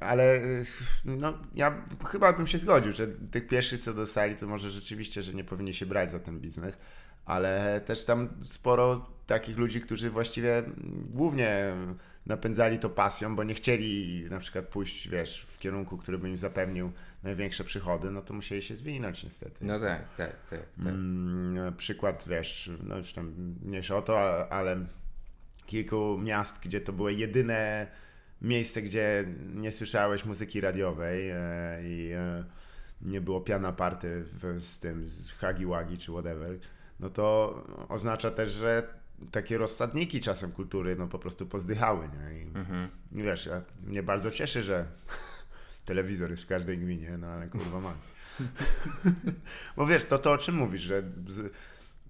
Ale 0.00 0.36
y, 0.36 0.64
no, 1.04 1.38
ja 1.54 1.86
chyba 2.06 2.32
bym 2.32 2.46
się 2.46 2.58
zgodził, 2.58 2.92
że 2.92 3.06
tych 3.06 3.48
pierwszych 3.48 3.80
co 3.80 3.94
dostali, 3.94 4.36
to 4.36 4.46
może 4.46 4.70
rzeczywiście, 4.70 5.22
że 5.22 5.34
nie 5.34 5.44
powinni 5.44 5.74
się 5.74 5.86
brać 5.86 6.10
za 6.10 6.18
ten 6.18 6.40
biznes, 6.40 6.78
ale 7.24 7.80
też 7.80 8.04
tam 8.04 8.28
sporo 8.42 9.10
takich 9.26 9.58
ludzi, 9.58 9.80
którzy 9.80 10.10
właściwie 10.10 10.58
mm, 10.58 11.06
głównie 11.10 11.74
napędzali 12.26 12.78
to 12.78 12.90
pasją, 12.90 13.36
bo 13.36 13.44
nie 13.44 13.54
chcieli 13.54 14.24
na 14.30 14.38
przykład 14.38 14.68
pójść, 14.68 15.08
wiesz, 15.08 15.46
w 15.50 15.58
kierunku, 15.58 15.96
który 15.96 16.18
by 16.18 16.28
im 16.28 16.38
zapewnił 16.38 16.92
największe 17.22 17.64
przychody, 17.64 18.10
no 18.10 18.22
to 18.22 18.34
musieli 18.34 18.62
się 18.62 18.76
zwinąć 18.76 19.24
niestety. 19.24 19.64
no 19.64 19.80
tak, 19.80 20.16
tak, 20.16 20.32
tak. 20.50 20.60
tak. 20.60 20.86
Mm, 20.86 21.76
przykład, 21.76 22.24
wiesz, 22.26 22.70
no 22.82 22.96
już 22.96 23.12
tam 23.12 23.34
mniejsza 23.62 23.96
o 23.96 24.02
to, 24.02 24.48
ale 24.52 24.86
kilku 25.66 26.18
miast, 26.18 26.62
gdzie 26.62 26.80
to 26.80 26.92
było 26.92 27.10
jedyne 27.10 27.86
miejsce, 28.42 28.82
gdzie 28.82 29.24
nie 29.54 29.72
słyszałeś 29.72 30.24
muzyki 30.24 30.60
radiowej 30.60 31.30
e, 31.30 31.38
i 31.82 32.10
e, 32.12 32.44
nie 33.02 33.20
było 33.20 33.40
piana 33.40 33.72
party 33.72 34.24
z 34.58 34.78
tym, 34.78 35.08
z 35.08 35.32
Hagi 35.32 35.66
Wagi 35.66 35.98
czy 35.98 36.12
whatever, 36.12 36.58
no 37.00 37.10
to 37.10 37.54
oznacza 37.88 38.30
też, 38.30 38.52
że 38.52 39.00
takie 39.30 39.58
rozsadniki 39.58 40.20
czasem 40.20 40.52
kultury 40.52 40.96
no 40.96 41.06
po 41.06 41.18
prostu 41.18 41.46
pozdychały, 41.46 42.08
nie? 42.08 42.42
I, 42.42 42.46
Mhm. 42.54 42.88
i 43.12 43.22
wiesz, 43.22 43.46
ja, 43.46 43.62
mnie 43.86 44.02
bardzo 44.02 44.30
cieszy, 44.30 44.62
że 44.62 44.86
telewizor 45.84 46.30
jest 46.30 46.42
w 46.42 46.46
każdej 46.46 46.78
gminie, 46.78 47.18
no 47.18 47.26
ale 47.26 47.48
kurwa 47.48 47.80
ma. 47.80 47.94
Bo 49.76 49.86
wiesz, 49.86 50.04
to 50.04 50.18
to 50.18 50.32
o 50.32 50.38
czym 50.38 50.54
mówisz, 50.54 50.80
że 50.80 51.02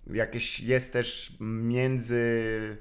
jakieś 0.06 0.60
jest 0.60 0.92
też 0.92 1.36
między 1.40 2.76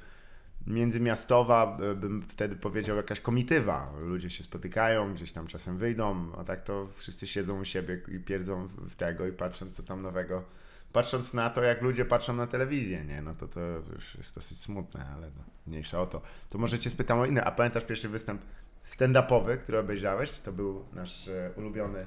międzymiastowa, 0.70 1.78
e, 1.82 1.96
bym 1.96 2.22
wtedy 2.30 2.56
powiedział, 2.56 2.98
jakaś 2.98 3.20
komitywa. 3.20 3.94
Ludzie 4.00 4.30
się 4.30 4.44
spotykają, 4.44 5.14
gdzieś 5.14 5.32
tam 5.32 5.48
czasem 5.48 5.78
wyjdą, 5.78 6.32
a 6.38 6.44
tak 6.44 6.62
to 6.62 6.88
wszyscy 6.96 7.28
siedzą 7.28 7.60
u 7.60 7.66
siebie 7.66 8.02
i 8.08 8.20
pierdzą 8.20 8.68
w 8.68 8.96
tego 8.96 9.28
i 9.28 9.32
patrząc, 9.32 9.76
co 9.76 9.84
tam 9.84 10.02
nowego. 10.02 10.44
Patrząc 10.94 11.34
na 11.34 11.50
to, 11.50 11.64
jak 11.64 11.82
ludzie 11.82 12.06
patrzą 12.06 12.36
na 12.36 12.48
telewizję, 12.48 13.06
nie? 13.06 13.22
No 13.22 13.36
to 13.36 13.48
to 13.48 13.60
już 13.96 14.16
jest 14.16 14.36
dosyć 14.36 14.58
smutne, 14.58 15.06
ale 15.16 15.28
no, 15.28 15.44
mniejsza 15.68 16.02
o 16.02 16.08
to. 16.08 16.22
To 16.50 16.58
może 16.58 16.80
cię 16.80 16.90
spytam 16.90 17.20
o 17.20 17.26
inne. 17.26 17.44
A 17.44 17.52
pamiętasz 17.52 17.84
pierwszy 17.84 18.10
występ 18.10 18.42
stand-upowy, 18.84 19.58
który 19.58 19.80
obejrzałeś? 19.80 20.32
Czy 20.32 20.42
to 20.42 20.52
był 20.52 20.86
nasz 20.94 21.28
e, 21.28 21.52
ulubiony 21.56 22.06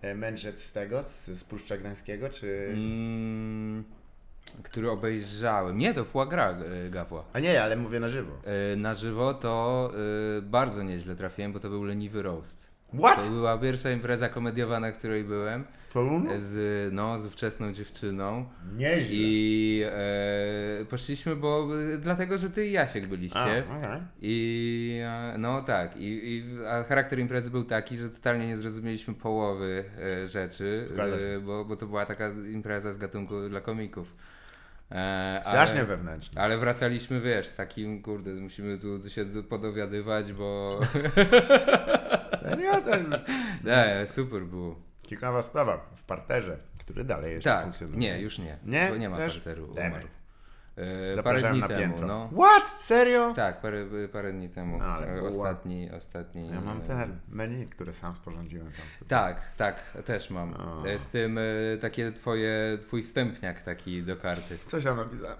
e, 0.00 0.14
mędrzec 0.14 0.62
z 0.62 0.72
tego, 0.72 1.02
z, 1.02 1.26
z 1.26 1.44
Puszcza 1.44 1.76
Gdańskiego, 1.76 2.30
czy... 2.30 2.68
Mm, 2.74 3.84
który 4.62 4.90
obejrzałem. 4.90 5.78
Nie, 5.78 5.94
to 5.94 6.04
foie 6.04 6.26
gras 6.26 6.56
y, 6.86 6.90
Gawła. 6.90 7.24
A 7.32 7.40
nie, 7.40 7.62
ale 7.62 7.76
mówię 7.76 8.00
na 8.00 8.08
żywo. 8.08 8.32
Y, 8.72 8.76
Na 8.76 8.94
żywo 8.94 9.34
to 9.34 9.90
y, 10.38 10.42
bardzo 10.42 10.82
nieźle 10.82 11.16
trafiłem, 11.16 11.52
bo 11.52 11.60
to 11.60 11.68
był 11.70 11.84
leniwy 11.84 12.22
roast. 12.22 12.74
What? 12.98 13.24
To 13.24 13.30
była 13.30 13.58
pierwsza 13.58 13.90
impreza 13.90 14.28
komediowa, 14.28 14.80
na 14.80 14.92
której 14.92 15.24
byłem. 15.24 15.64
Toruniu? 15.92 16.30
Z, 16.38 16.92
no, 16.92 17.18
z 17.18 17.24
ówczesną 17.26 17.72
dziewczyną. 17.72 18.46
Nieźle. 18.76 19.08
I 19.10 19.82
e, 19.86 20.84
poszliśmy, 20.84 21.36
bo 21.36 21.68
dlatego, 21.98 22.38
że 22.38 22.50
ty 22.50 22.66
i 22.66 22.72
Jasiek 22.72 23.06
byliście. 23.06 23.64
A, 23.70 23.76
okej. 23.78 24.00
I 24.22 25.00
e, 25.04 25.34
no 25.38 25.62
tak, 25.62 25.96
i, 25.96 26.04
i 26.36 26.44
a 26.66 26.82
charakter 26.82 27.18
imprezy 27.18 27.50
był 27.50 27.64
taki, 27.64 27.96
że 27.96 28.10
totalnie 28.10 28.46
nie 28.46 28.56
zrozumieliśmy 28.56 29.14
połowy 29.14 29.84
e, 30.22 30.26
rzeczy, 30.26 30.84
Zgadza 30.88 31.18
się. 31.18 31.24
e, 31.24 31.40
bo, 31.40 31.64
bo 31.64 31.76
to 31.76 31.86
była 31.86 32.06
taka 32.06 32.30
impreza 32.52 32.92
z 32.92 32.98
gatunku 32.98 33.48
dla 33.48 33.60
komików. 33.60 34.14
E, 34.94 35.40
Strasznie 35.44 35.76
ale, 35.78 35.84
wewnętrznie. 35.86 36.40
ale 36.42 36.58
wracaliśmy, 36.58 37.20
wiesz, 37.20 37.48
z 37.48 37.56
takim, 37.56 38.02
kurde, 38.02 38.30
musimy 38.30 38.78
tu 38.78 39.10
się 39.10 39.24
podowiadywać, 39.48 40.32
bo 40.32 40.80
Serio? 42.42 42.72
Jest 42.72 42.86
nie, 43.64 44.06
super 44.06 44.42
było. 44.42 44.76
ciekawa 45.06 45.42
sprawa. 45.42 45.90
W 45.96 46.02
parterze, 46.02 46.56
który 46.78 47.04
dalej 47.04 47.32
jeszcze 47.34 47.50
Tak, 47.50 47.62
funkcjonuje. 47.62 47.98
nie, 47.98 48.20
już 48.20 48.38
nie, 48.38 48.58
Nie? 48.64 48.86
bo 48.90 48.96
nie 48.96 49.08
ma 49.08 49.16
Też? 49.16 49.34
parteru, 49.34 49.70
umarł. 49.70 50.06
E, 50.76 51.22
parę 51.22 51.50
dni 51.50 51.60
na 51.60 51.68
temu, 51.68 51.80
piętro. 51.80 52.06
no. 52.06 52.30
What? 52.32 52.82
Serio? 52.82 53.32
Tak, 53.36 53.60
parę, 53.60 53.86
parę 54.12 54.32
dni 54.32 54.48
temu. 54.48 54.82
Ale 54.82 55.06
E, 55.06 55.22
ostatni, 55.22 55.90
ostatni. 55.90 56.48
Ja 56.50 56.60
mam 56.60 56.78
e, 56.78 56.80
te 56.80 57.08
menu, 57.28 57.66
które 57.66 57.92
sam 57.94 58.14
sporządziłem 58.14 58.66
tam. 58.66 59.08
Tak, 59.08 59.54
tak, 59.56 59.98
też 60.04 60.30
mam. 60.30 60.54
O. 60.54 60.82
Z 60.98 61.08
tym 61.08 61.38
takie 61.80 62.12
twoje, 62.12 62.78
twój 62.80 63.02
wstępniak 63.02 63.62
taki 63.62 64.02
do 64.02 64.16
karty. 64.16 64.58
Coś 64.58 64.84
tam 64.84 64.96
napisałem. 64.96 65.38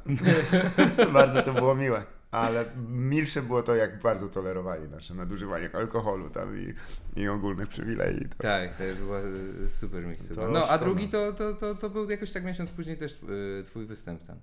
bardzo 1.12 1.42
to 1.42 1.53
było 1.55 1.75
miłe. 1.75 2.03
Ale 2.31 2.64
milsze 2.88 3.42
było 3.42 3.62
to, 3.62 3.75
jak 3.75 4.03
bardzo 4.03 4.29
tolerowali 4.29 4.88
nasze 4.88 5.14
nadużywanie 5.14 5.70
alkoholu 5.73 6.31
tam 6.31 6.59
i, 6.59 6.75
i 7.20 7.29
ogólnych 7.29 7.68
przywilei. 7.68 8.29
To, 8.29 8.42
Tak, 8.42 8.70
to 8.77 8.85
była 9.05 9.20
super 9.68 10.07
miejsce. 10.07 10.49
No, 10.49 10.68
a 10.68 10.79
drugi 10.79 11.09
to, 11.09 11.33
to, 11.33 11.55
to, 11.55 11.75
to 11.75 11.90
był 11.90 12.11
jakoś 12.11 12.33
tak 12.33 12.44
miesiąc 12.44 12.70
później 12.70 12.97
też 12.97 13.20
twój 13.64 13.87
występ 13.87 14.27
tam. 14.27 14.37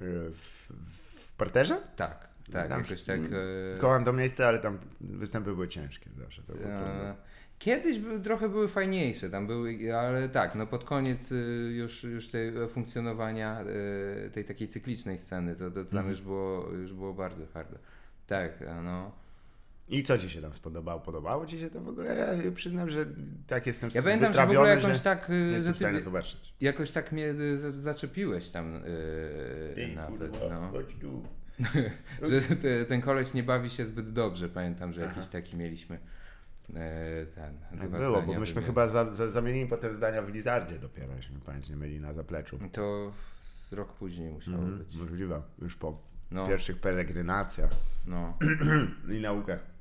W, 0.00 0.72
w 1.26 1.32
parterze? 1.36 1.80
Tak, 1.96 2.28
tak, 2.52 2.68
Tam 2.68 2.80
jakoś 2.82 3.02
tak. 3.02 3.20
e, 3.20 3.78
Kocham 3.78 4.04
to 4.04 4.12
miejsce, 4.12 4.48
ale 4.48 4.58
tam 4.58 4.78
występy 5.00 5.54
były 5.54 5.68
ciężkie 5.68 6.10
zawsze. 6.18 6.42
To 6.42 6.52
było. 6.52 6.68
E, 6.68 7.14
Kiedyś 7.58 7.98
by, 7.98 8.20
trochę 8.20 8.48
były 8.48 8.68
fajniejsze, 8.68 9.30
tam 9.30 9.46
były, 9.46 9.96
ale 9.96 10.28
tak, 10.28 10.54
no 10.54 10.66
pod 10.66 10.84
koniec 10.84 11.32
y, 11.32 11.36
już, 11.76 12.04
już 12.04 12.28
tej 12.28 12.48
e, 12.48 12.68
funkcjonowania 12.68 13.60
y, 14.26 14.30
tej 14.30 14.44
takiej 14.44 14.68
cyklicznej 14.68 15.18
sceny, 15.18 15.56
to, 15.56 15.70
to 15.70 15.84
tam 15.84 15.86
Mhm. 15.98 16.08
już, 16.08 16.20
było, 16.20 16.68
już 16.72 16.92
było 16.92 17.14
bardzo 17.14 17.46
hardo. 17.46 17.78
Tak, 18.26 18.52
no. 18.84 19.12
I 19.88 20.02
co 20.02 20.18
ci 20.18 20.30
się 20.30 20.40
tam 20.42 20.52
spodobało? 20.52 21.00
Podobało 21.00 21.46
ci 21.46 21.58
się 21.58 21.70
to 21.70 21.80
w 21.80 21.88
ogóle? 21.88 22.38
Ja 22.44 22.52
przyznam, 22.52 22.90
że 22.90 23.06
tak 23.46 23.66
jestem 23.66 23.90
Ja 23.94 24.02
pamiętam, 24.02 24.32
że 24.32 24.46
w 24.46 24.50
ogóle 24.50 24.76
jakoś 24.76 25.00
tak, 25.00 25.30
y, 25.30 25.60
że 25.60 25.72
ty, 25.72 26.02
jakoś 26.60 26.90
tak 26.90 27.12
mnie 27.12 27.26
y, 27.26 27.58
za- 27.58 27.70
zaczepiłeś 27.70 28.48
tam 28.48 28.74
y, 28.76 29.92
nawet, 29.96 30.32
no. 30.50 30.68
chodź 30.70 30.94
tu. 31.00 31.22
Że 32.30 32.42
te, 32.56 32.84
ten 32.84 33.00
koleś 33.00 33.34
nie 33.34 33.42
bawi 33.42 33.70
się 33.70 33.86
zbyt 33.86 34.10
dobrze, 34.10 34.48
pamiętam, 34.48 34.92
że 34.92 35.04
Aha. 35.04 35.12
jakiś 35.16 35.30
taki 35.30 35.56
mieliśmy 35.56 35.98
e, 36.74 37.26
ten. 37.26 37.58
Tak 37.78 37.90
było, 37.90 38.22
bo 38.22 38.34
myśmy 38.40 38.62
chyba 38.62 38.88
za, 38.88 39.12
za, 39.12 39.28
zamienili 39.28 39.66
potem 39.68 39.94
zdania 39.94 40.22
w 40.22 40.28
Lizardzie 40.28 40.78
dopiero, 40.78 41.14
jeśli 41.16 41.34
mi 41.34 41.40
pamięć 41.40 41.68
nie 41.68 41.76
myli 41.76 42.00
na 42.00 42.12
zapleczu. 42.12 42.58
To 42.72 43.12
w, 43.70 43.72
rok 43.72 43.92
później 43.92 44.30
musiało 44.32 44.58
Mhm, 44.58 44.78
być. 44.78 44.94
możliwe, 44.96 45.42
już 45.62 45.76
po 45.76 45.98
No, 46.30 46.48
pierwszych 46.48 46.80
peregrinacjach 46.80 47.70
no. 48.06 48.38
i 49.18 49.20
naukach. 49.20 49.75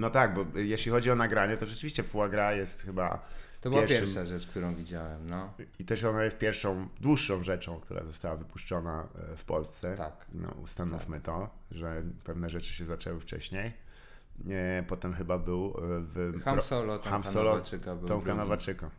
No 0.00 0.10
tak, 0.10 0.34
bo 0.34 0.46
jeśli 0.58 0.92
chodzi 0.92 1.10
o 1.10 1.16
nagranie, 1.16 1.56
to 1.56 1.66
rzeczywiście 1.66 2.02
foie 2.02 2.30
gras 2.30 2.56
jest 2.56 2.82
chyba 2.82 3.24
To 3.60 3.70
była 3.70 3.82
Pierwszym- 3.82 4.00
pierwsza 4.00 4.26
rzecz, 4.26 4.46
którą 4.46 4.74
widziałem, 4.74 5.30
no. 5.30 5.52
i 5.78 5.84
też 5.84 6.04
ona 6.04 6.24
jest 6.24 6.38
pierwszą, 6.38 6.88
dłuższą 7.00 7.42
rzeczą, 7.42 7.80
która 7.80 8.04
została 8.04 8.36
wypuszczona 8.36 9.08
e, 9.32 9.36
w 9.36 9.44
Polsce. 9.44 9.96
Tak. 9.96 10.26
No, 10.32 10.48
ustanówmy 10.62 11.20
to, 11.20 11.50
że 11.70 12.02
pewne 12.24 12.50
rzeczy 12.50 12.72
się 12.72 12.84
zaczęły 12.84 13.20
wcześniej. 13.20 13.72
Nie, 14.44 14.84
potem 14.88 15.14
chyba 15.14 15.38
był 15.38 15.66
e, 15.66 15.70
w 16.00 16.42
Ham 16.42 16.62
Solo, 16.62 16.98
Tomka 16.98 17.10
Ham 17.10 17.24
Solo, 17.24 17.50
Nowaczyka 17.52 17.96
był 17.96 18.08
Tomka 18.08 18.24
drugi. 18.24 18.38
Nowaczyka. 18.38 18.90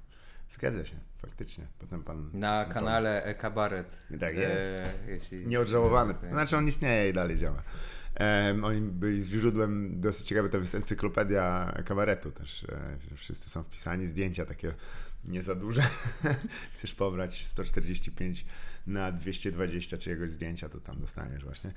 Zgadza 0.51 0.85
się, 0.85 0.95
faktycznie. 1.17 1.65
Potem 1.79 2.03
pan... 2.03 2.29
Na 2.33 2.63
pan- 2.63 2.73
kanale 2.73 3.23
E-Kabaret. 3.23 3.97
Tak 4.19 4.37
jest. 4.37 4.51
E, 4.53 4.93
jeśli 5.07 5.47
Nieodżałowany. 5.47 6.13
Znaczy 6.29 6.57
on 6.57 6.67
istnieje 6.67 7.09
i 7.09 7.13
dalej 7.13 7.37
działa. 7.37 7.63
Um, 8.19 8.65
oni 8.65 8.81
byli 8.81 9.23
źródłem 9.23 10.01
dosyć 10.01 10.27
ciekawe, 10.27 10.49
to 10.49 10.57
jest 10.57 10.75
encyklopedia 10.75 11.73
kabaretu 11.85 12.31
też. 12.31 12.63
E, 12.63 12.97
wszyscy 13.15 13.49
są 13.49 13.63
wpisani, 13.63 14.05
zdjęcia 14.05 14.45
takie 14.45 14.73
nie 15.25 15.43
za 15.43 15.55
duże. 15.55 15.81
Chcesz 16.73 16.95
pobrać 16.95 17.45
145 17.45 18.45
na 18.87 19.11
220 19.11 19.97
czyjegoś 19.97 20.29
zdjęcia, 20.29 20.69
to 20.69 20.79
tam 20.79 20.99
dostaniesz 20.99 21.43
właśnie. 21.43 21.73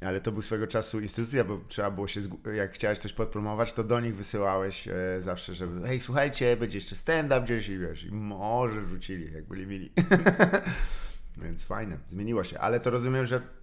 Ale 0.00 0.20
to 0.20 0.32
był 0.32 0.42
swego 0.42 0.66
czasu 0.66 1.00
instytucja, 1.00 1.44
bo 1.44 1.60
trzeba 1.68 1.90
było 1.90 2.08
się, 2.08 2.20
jak 2.54 2.72
chciałeś 2.72 2.98
coś 2.98 3.12
podpromować, 3.12 3.72
to 3.72 3.84
do 3.84 4.00
nich 4.00 4.16
wysyłałeś 4.16 4.88
e, 4.88 4.94
zawsze, 5.20 5.54
żeby 5.54 5.86
hej, 5.86 6.00
słuchajcie, 6.00 6.56
będzie 6.56 6.78
jeszcze 6.78 6.96
stand-up 6.96 7.40
gdzieś 7.40 7.68
i 7.68 7.78
wiesz, 7.78 8.04
i 8.04 8.12
może 8.12 8.82
wrzucili, 8.82 9.32
jak 9.32 9.44
byli 9.44 9.66
mili. 9.66 9.92
Więc 11.42 11.62
fajne, 11.62 11.98
zmieniło 12.08 12.44
się. 12.44 12.58
Ale 12.58 12.80
to 12.80 12.90
rozumiem, 12.90 13.26
że. 13.26 13.55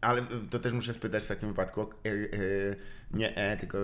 Ale 0.00 0.22
to 0.50 0.58
też 0.58 0.72
muszę 0.72 0.92
spytać 0.92 1.24
w 1.24 1.28
takim 1.28 1.48
wypadku. 1.48 1.80
e, 1.82 2.08
e, 2.08 2.16
nie 3.10 3.36
E, 3.36 3.56
tylko 3.56 3.78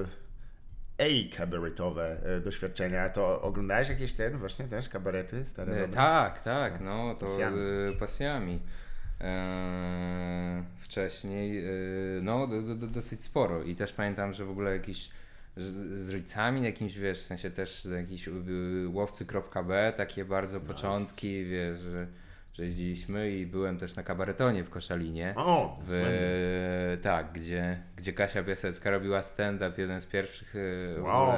ej 0.99 1.31
kabaretowe 1.31 2.21
doświadczenia. 2.45 3.09
To 3.09 3.43
oglądałeś 3.43 3.89
jakieś 3.89 4.13
ten 4.13 4.39
właśnie 4.39 4.65
też 4.65 4.89
kabarety 4.89 5.45
stare? 5.45 5.73
E, 5.73 5.89
tak, 5.89 6.43
tak, 6.43 6.81
no 6.81 7.15
to 7.15 7.27
Pasjami. 7.27 7.59
pasjami. 8.01 8.61
E, 9.21 10.65
wcześniej, 10.79 11.65
no 12.23 12.47
do, 12.47 12.63
do, 12.63 12.87
dosyć 12.87 13.23
sporo 13.23 13.63
i 13.63 13.75
też 13.75 13.93
pamiętam, 13.93 14.33
że 14.33 14.45
w 14.45 14.51
ogóle 14.51 14.73
jakiś 14.73 15.11
z, 15.57 16.03
z 16.05 16.11
rodzicami 16.11 16.61
na 16.61 16.67
jakimś, 16.67 16.97
wiesz, 16.97 17.19
w 17.19 17.27
sensie 17.27 17.51
też 17.51 17.89
jakiś 17.97 18.29
y, 18.29 18.33
łowcy.b, 18.89 19.93
takie 19.97 20.25
bardzo 20.25 20.61
początki, 20.61 21.45
wiesz, 21.45 21.79
że, 21.79 22.07
że 22.57 22.65
jeździliśmy 22.65 23.31
i 23.31 23.47
byłem 23.47 23.79
też 23.79 23.97
na 23.97 24.03
kabaretonie 24.03 24.65
w 24.65 24.71
Koszalinie. 24.71 25.35
O, 25.37 25.79
W, 25.89 26.99
tak, 27.03 27.33
gdzie, 27.33 27.83
gdzie 27.97 28.13
Kasia 28.13 28.43
Piasecka 28.43 28.91
robiła 28.91 29.23
stand-up, 29.23 29.73
jeden 29.79 30.01
z 30.01 30.07
pierwszych 30.07 30.55
e, 30.99 31.01
Wow. 31.03 31.33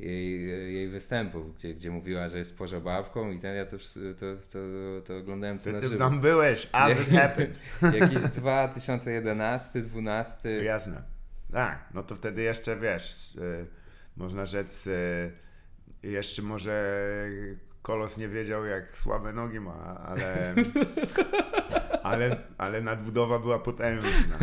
jej, 0.00 0.46
jej 0.74 0.88
występów, 0.88 1.54
gdzie, 1.56 1.74
gdzie 1.74 1.90
mówiła, 1.90 2.28
że 2.28 2.38
jest 2.38 2.58
pożobawką 2.58 3.30
i 3.30 3.38
ten, 3.38 3.56
ja 3.56 3.64
to, 3.64 3.76
to, 4.20 4.26
to, 4.52 4.58
to 5.06 5.16
oglądałem 5.16 5.58
to 5.58 5.64
Ty, 5.64 5.72
na 5.72 5.80
ty 5.80 5.88
żywo. 5.88 5.98
tam 5.98 6.20
byłeś, 6.20 6.68
as 6.72 7.00
it 7.00 7.08
happened. 7.08 7.60
Jakiś 8.00 8.18
2011, 8.22 9.80
12. 9.82 10.64
Jasne. 10.64 11.02
Tak, 11.52 11.88
no 11.94 12.02
to 12.02 12.14
wtedy 12.16 12.42
jeszcze 12.42 12.76
wiesz, 12.76 13.34
y, 13.36 13.66
można 14.16 14.46
rzec, 14.46 14.86
y, 14.86 15.32
jeszcze 16.02 16.42
może 16.42 16.94
kolos 17.84 18.18
nie 18.18 18.28
wiedział, 18.28 18.64
jak 18.64 18.96
słabe 18.98 19.32
nogi 19.32 19.60
ma, 19.60 19.74
ale, 20.00 20.54
ale, 22.02 22.36
ale 22.58 22.80
nadbudowa 22.80 23.38
była 23.38 23.58
potężna. 23.58 24.38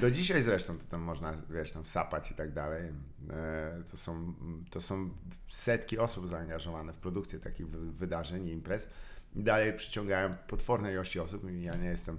Do 0.00 0.10
dzisiaj 0.10 0.42
zresztą 0.42 0.78
to 0.78 0.84
tam 0.84 1.00
można, 1.00 1.32
wiesz, 1.50 1.72
tam 1.72 1.84
sapać 1.86 2.30
i 2.30 2.34
tak 2.34 2.52
dalej. 2.52 2.92
E, 3.30 3.82
To 3.90 3.96
są, 3.96 4.34
to 4.70 4.80
są 4.80 5.10
setki 5.48 5.98
osób 5.98 6.28
zaangażowane 6.28 6.92
w 6.92 6.98
produkcję 6.98 7.38
takich 7.40 7.68
wy- 7.68 7.92
wydarzeń 7.92 8.48
i 8.48 8.52
imprez. 8.52 8.90
Dalej 9.36 9.72
przyciągają 9.72 10.34
potworne 10.46 10.92
ilości 10.92 11.20
osób 11.20 11.50
i 11.50 11.62
ja 11.62 11.74
nie 11.76 11.88
jestem 11.88 12.18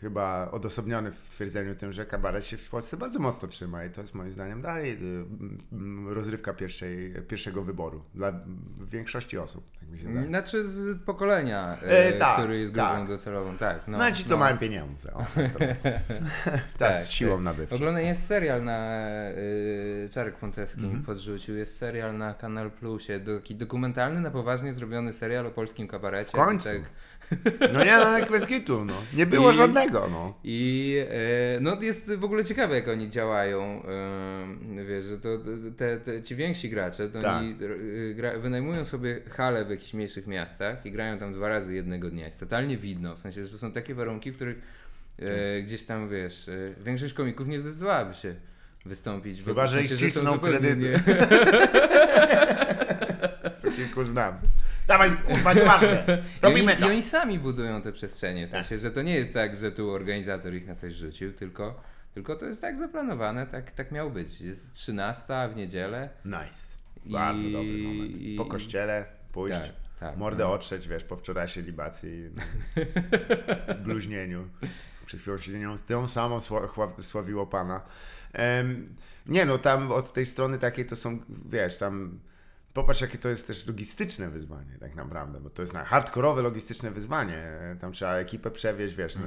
chyba 0.00 0.50
odosobniony 0.50 1.12
w 1.12 1.30
twierdzeniu 1.30 1.74
tym, 1.74 1.92
że 1.92 2.06
kabaret 2.06 2.44
się 2.46 2.56
w 2.56 2.70
Polsce 2.70 2.96
bardzo 2.96 3.18
mocno 3.18 3.48
trzyma 3.48 3.84
i 3.84 3.90
to 3.90 4.00
jest 4.00 4.14
moim 4.14 4.32
zdaniem 4.32 4.60
dalej 4.60 4.90
mm, 5.72 6.08
rozrywka 6.08 6.52
pierwszej, 6.52 7.14
pierwszego 7.28 7.62
wyboru 7.62 8.02
dla 8.14 8.32
większości 8.80 9.38
osób, 9.38 9.64
tak 9.80 9.88
mi 9.90 9.98
się 9.98 10.08
wydaje. 10.08 10.26
Znaczy 10.26 10.66
z 10.68 11.02
pokolenia, 11.02 11.78
E, 11.82 12.06
e, 12.08 12.12
tak, 12.12 12.38
który 12.38 12.58
jest 12.58 12.72
grupą 12.72 12.88
tak. 12.88 13.08
docelową, 13.08 13.56
tak. 13.56 13.88
No, 13.88 13.98
No, 13.98 14.12
ci, 14.12 14.24
co 14.24 14.36
mają 14.36 14.58
pieniądze. 14.58 15.14
O, 15.14 15.24
tak 15.58 15.76
tak, 16.78 16.94
z 17.04 17.10
siłą 17.10 17.40
nabywczą. 17.40 17.74
Oglądany 17.76 18.04
jest 18.06 18.26
serial 18.26 18.64
na 18.64 19.00
y, 19.30 20.08
Czarek 20.10 20.36
Pontewski 20.36 20.80
Mhm. 20.80 20.98
mi 20.98 21.04
podrzucił, 21.06 21.56
jest 21.56 21.76
serial 21.78 22.18
na 22.18 22.34
Kanal 22.34 22.70
Plusie, 22.70 23.20
taki 23.38 23.54
dokumentalny, 23.54 24.20
na 24.20 24.30
poważnie 24.30 24.74
zrobiony 24.74 25.12
serial 25.12 25.46
o 25.46 25.50
polskim 25.50 25.88
kabarecie. 25.88 26.30
W 26.30 26.32
końcu. 26.32 26.68
Tak, 26.68 26.82
No 27.72 27.84
nie, 27.84 27.96
no 27.96 28.26
bez 28.30 28.46
kitu, 28.46 28.84
no. 28.84 28.92
Nie 29.14 29.21
było 29.26 29.52
I- 29.52 29.56
żadnego, 29.56 30.08
no. 30.10 30.34
I 30.44 30.96
e, 31.56 31.60
no 31.60 31.80
jest 31.80 32.12
w 32.14 32.24
ogóle 32.24 32.44
ciekawe, 32.44 32.74
jak 32.74 32.88
oni 32.88 33.10
działają. 33.10 33.82
E, 34.78 34.84
wiesz, 34.84 35.04
że 35.04 35.18
to 35.18 35.28
te, 35.76 35.96
te, 36.00 36.22
ci 36.22 36.36
więksi 36.36 36.70
gracze, 36.70 37.08
to 37.08 37.20
Tak. 37.20 37.36
oni 37.36 37.56
e, 38.10 38.14
gra, 38.14 38.38
wynajmują 38.38 38.84
sobie 38.84 39.20
hale 39.30 39.64
w 39.64 39.70
jakichś 39.70 39.94
mniejszych 39.94 40.26
miastach 40.26 40.86
i 40.86 40.90
grają 40.92 41.18
tam 41.18 41.32
dwa 41.32 41.48
razy 41.48 41.74
jednego 41.74 42.10
dnia. 42.10 42.26
Jest 42.26 42.40
totalnie 42.40 42.76
widno, 42.76 43.14
w 43.16 43.18
sensie, 43.20 43.44
że 43.44 43.50
to 43.50 43.58
są 43.58 43.72
takie 43.72 43.94
warunki, 43.94 44.32
w 44.32 44.36
których 44.36 44.58
e, 45.18 45.62
gdzieś 45.62 45.84
tam, 45.84 46.08
wiesz, 46.08 46.48
e, 46.48 46.74
większość 46.84 47.14
komików 47.14 47.48
nie 47.48 47.60
zdecydowałaby 47.60 48.14
się 48.14 48.34
wystąpić. 48.84 49.42
bo 49.42 49.48
Chyba, 49.50 49.66
w 49.66 49.70
że 49.70 49.82
ich 49.82 49.88
sensie, 49.88 50.10
są 50.10 50.20
cisną 50.20 50.38
kredyty. 50.38 50.76
Nie, 50.76 50.98
Kilku 53.76 54.04
znam. 54.04 54.34
Dawaj, 54.86 55.10
kurwa, 55.28 55.52
nieważne. 55.54 56.04
I 56.08 56.12
oni, 56.12 56.22
Robimy 56.42 56.72
I 56.72 56.76
to. 56.76 56.86
oni 56.86 57.02
sami 57.02 57.38
budują 57.38 57.82
te 57.82 57.92
przestrzenie, 57.92 58.46
w 58.46 58.50
Tak. 58.50 58.60
sensie, 58.66 58.78
że 58.82 58.90
to 58.90 59.02
nie 59.02 59.14
jest 59.14 59.34
tak, 59.34 59.56
że 59.56 59.72
tu 59.72 59.90
organizator 59.90 60.54
ich 60.54 60.66
na 60.66 60.74
coś 60.74 60.92
rzucił, 60.92 61.32
tylko, 61.32 61.80
tylko 62.14 62.36
to 62.36 62.46
jest 62.46 62.60
tak 62.60 62.78
zaplanowane, 62.78 63.46
tak, 63.46 63.70
tak 63.70 63.92
miało 63.92 64.10
być. 64.10 64.40
Jest 64.40 64.72
13 64.74 65.24
w 65.52 65.56
niedzielę. 65.56 66.08
Nice. 66.24 66.72
Bardzo 67.06 67.46
I- 67.46 67.52
dobry 67.52 67.78
moment. 67.78 68.12
Po 68.38 68.44
kościele 68.44 69.04
pójść, 69.32 69.58
Tak, 69.58 69.70
tak. 70.00 70.16
mordę 70.16 70.44
no. 70.44 70.52
otrzeć, 70.52 70.88
wiesz, 70.88 71.04
po 71.04 71.16
wczorajszej 71.16 71.62
libacji, 71.62 72.30
bluźnieniu. 73.84 74.48
Przed 75.06 75.20
chwilą 75.20 75.38
się 75.38 75.52
nią, 75.52 75.78
tą 75.78 76.08
samą 76.08 76.38
sławiło 77.00 77.46
Pana. 77.46 77.80
Em, 78.32 78.94
nie 79.26 79.44
no, 79.44 79.58
tam 79.58 79.92
od 79.92 80.12
tej 80.12 80.26
strony 80.26 80.58
takiej 80.58 80.86
to 80.86 80.96
są, 80.96 81.18
wiesz, 81.50 81.78
tam 81.78 82.18
popatrz 82.74 83.00
jakie 83.00 83.18
to 83.18 83.28
jest 83.28 83.46
też 83.46 83.66
logistyczne 83.66 84.30
wyzwanie 84.30 84.78
tak 84.80 84.94
naprawdę, 84.94 85.40
bo 85.40 85.50
to 85.50 85.62
jest 85.62 85.74
na 85.74 85.84
hardkorowe 85.84 86.42
logistyczne 86.42 86.90
wyzwanie. 86.90 87.42
Tam 87.80 87.92
trzeba 87.92 88.12
ekipę 88.14 88.50
przewieźć, 88.50 88.94
wiesz, 88.94 89.16
no, 89.16 89.22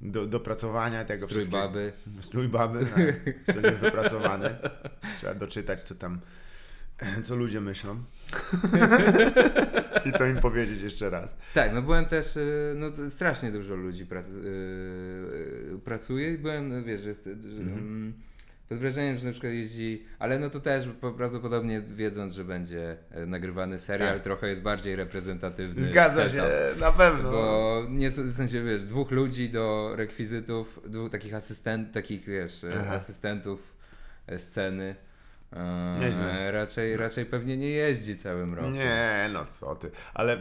do, 0.00 0.26
dopracowania 0.26 1.04
tego 1.04 1.26
Strój 1.26 1.40
wszystkiego. 1.40 1.68
baby. 1.68 1.92
Strój 2.20 2.48
baby, 2.48 2.86
tak, 2.86 3.54
co 3.54 3.60
nie 3.60 3.76
wypracowany. 3.76 4.56
Trzeba 5.18 5.34
doczytać, 5.34 5.84
co 5.84 5.94
tam, 5.94 6.20
co 7.22 7.36
ludzie 7.36 7.60
myślą. 7.60 8.02
I 10.04 10.12
to 10.12 10.26
im 10.26 10.36
powiedzieć 10.40 10.82
jeszcze 10.82 11.10
raz. 11.10 11.36
Tak, 11.54 11.72
no 11.74 11.82
byłem 11.82 12.06
też, 12.06 12.36
y, 12.36 12.72
no 12.76 13.10
strasznie 13.10 13.52
dużo 13.52 13.74
ludzi 13.74 14.06
prac, 14.06 14.26
y, 14.26 14.30
y, 15.74 15.78
pracuje 15.84 16.34
i 16.34 16.38
byłem, 16.38 16.68
no 16.68 16.84
wiesz, 16.84 17.00
że, 17.00 17.14
że, 17.14 17.30
Mhm. 17.30 17.78
mm, 17.78 18.12
pod 18.68 18.78
wrażeniem, 18.78 19.16
że 19.16 19.26
na 19.26 19.30
przykład 19.32 19.52
jeździ, 19.52 20.04
ale 20.18 20.38
no 20.38 20.50
to 20.50 20.60
też 20.60 20.88
po- 21.00 21.12
prawdopodobnie 21.12 21.80
wiedząc, 21.80 22.32
że 22.34 22.44
będzie 22.44 22.96
e, 23.10 23.26
nagrywany 23.26 23.78
serial, 23.78 24.14
Tak. 24.14 24.22
trochę 24.22 24.48
jest 24.48 24.62
bardziej 24.62 24.96
reprezentatywny 24.96 25.82
Zgadza 25.82 26.14
setup. 26.28 26.32
się, 26.36 26.80
na 26.80 26.92
pewno. 26.92 27.30
Bo 27.30 27.82
nie, 27.90 28.10
w 28.10 28.34
sensie 28.34 28.64
wiesz, 28.64 28.82
dwóch 28.82 29.10
ludzi 29.10 29.50
do 29.50 29.92
rekwizytów, 29.96 30.80
dwóch 30.86 31.10
takich 31.10 31.34
asystent, 31.34 31.92
takich 31.92 32.24
wiesz, 32.24 32.64
e, 32.64 32.78
Aha. 32.80 32.94
asystentów 32.94 33.74
e, 34.26 34.38
sceny. 34.38 34.94
Nieźle. 36.00 36.50
raczej, 36.52 36.96
raczej 36.96 37.26
pewnie 37.26 37.56
nie 37.56 37.68
jeździ 37.70 38.16
całym 38.16 38.54
rokiem. 38.54 38.72
Nie, 38.72 39.30
no 39.32 39.44
co 39.44 39.76
ty. 39.76 39.90
Ale 40.14 40.36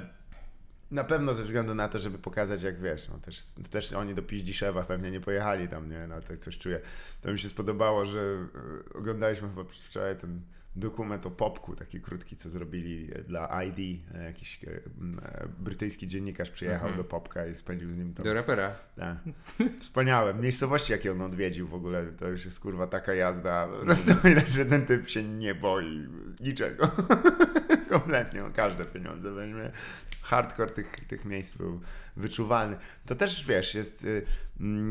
na 0.91 1.04
pewno 1.04 1.34
ze 1.34 1.43
względu 1.43 1.76
na 1.76 1.88
to, 1.89 2.00
żeby 2.00 2.17
pokazać, 2.17 2.63
jak 2.63 2.82
wiesz, 2.82 3.10
no 3.10 3.17
też, 3.19 3.41
też 3.69 3.93
oni 3.93 4.13
do 4.15 4.24
Piździszewa 4.24 4.84
pewnie 4.84 5.12
nie 5.12 5.21
pojechali 5.21 5.67
tam, 5.67 5.89
nie? 5.89 6.08
No 6.08 6.21
tak 6.21 6.38
coś 6.38 6.58
czuję. 6.58 6.82
To 7.21 7.32
mi 7.32 7.39
się 7.39 7.50
spodobało, 7.50 8.06
że 8.06 8.19
e, 8.93 8.98
oglądaliśmy 8.98 9.48
chyba 9.50 9.63
wczoraj 9.63 10.15
ten 10.17 10.41
dokument 10.78 11.26
o 11.26 11.32
Popku, 11.32 11.76
taki 11.76 12.02
krótki, 12.02 12.36
co 12.36 12.50
zrobili 12.50 13.10
e, 13.15 13.24
dla 13.24 13.63
ID. 13.63 14.02
E, 14.15 14.24
Jakiś 14.24 14.60
brytyjski 15.60 16.08
dziennikarz 16.08 16.52
przyjechał 16.52 16.88
Mhm. 16.88 16.98
do 16.98 17.04
Popka 17.04 17.45
i 17.48 17.56
spędził 17.56 17.91
z 17.93 17.98
nim 17.98 18.13
tam 18.13 18.26
Do 18.26 18.34
rapera. 18.34 18.76
Tak. 18.95 19.17
Wspaniałe. 19.80 20.34
Miejscowości, 20.34 20.91
jakie 20.91 21.12
on 21.12 21.21
odwiedził 21.21 21.67
w 21.67 21.74
ogóle, 21.74 22.06
to 22.06 22.28
już 22.28 22.45
jest 22.45 22.60
kurwa 22.60 22.88
taka 22.88 23.13
jazda. 23.13 23.67
Po 23.67 23.78
prostu 23.86 24.12
widać, 24.24 24.50
że 24.50 24.65
ten 24.65 24.86
typ 24.86 25.10
się 25.10 25.24
nie 25.24 25.56
boi 25.56 26.08
niczego. 26.39 26.91
Kompletnie. 27.89 28.45
On 28.45 28.54
każde 28.54 28.86
pieniądze 28.86 29.32
weźmie. 29.32 29.71
Hardcore 30.25 30.69
tych, 30.69 30.91
tych 31.07 31.25
miejsc 31.25 31.57
był 31.57 31.81
wyczuwalny. 32.15 32.77
To 33.05 33.15
też, 33.15 33.45
wiesz, 33.45 33.75
jest 33.75 34.03
y, 34.03 34.25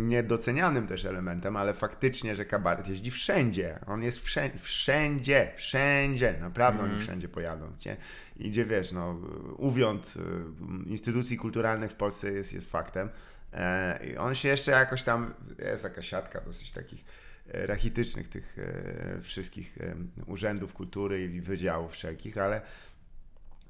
niedocenianym 0.09 0.87
też 0.87 1.05
elementem, 1.05 1.57
ale 1.57 1.75
faktycznie, 1.75 2.37
że 2.37 2.45
kabaret 2.45 2.89
jeździ 2.89 3.11
wszędzie. 3.11 3.79
On 3.87 4.03
jest 4.03 4.21
wszędzie, 4.21 4.59
wszędzie, 4.59 5.53
wszędzie. 5.57 6.35
Naprawdę 6.41 6.83
oni 6.83 6.99
wszędzie 6.99 7.29
pojadą. 7.29 7.73
Gdzie, 7.77 7.97
idzie, 8.37 8.65
wiesz, 8.65 8.93
no, 8.93 9.21
uwiąd 9.57 10.15
y, 10.17 10.91
instytucji 10.91 11.37
kulturalnych 11.37 11.91
w 11.91 11.95
Polsce 11.95 12.33
jest, 12.33 12.55
jest 12.55 12.71
faktem. 12.71 13.09
E, 13.55 14.07
I 14.07 14.17
on 14.17 14.35
się 14.35 14.49
jeszcze 14.49 14.73
jakoś 14.73 15.03
tam, 15.03 15.35
jest 15.59 15.83
taka 15.83 16.03
siatka 16.03 16.41
dosyć 16.41 16.73
takich 16.73 17.05
e, 17.53 17.67
rachitycznych 17.67 18.29
tych 18.29 18.59
e, 18.59 19.21
wszystkich 19.21 19.79
urzędów 20.27 20.75
kultury 20.75 21.25
i 21.25 21.41
wydziałów 21.41 21.93
wszelkich, 21.93 22.39
ale 22.39 22.63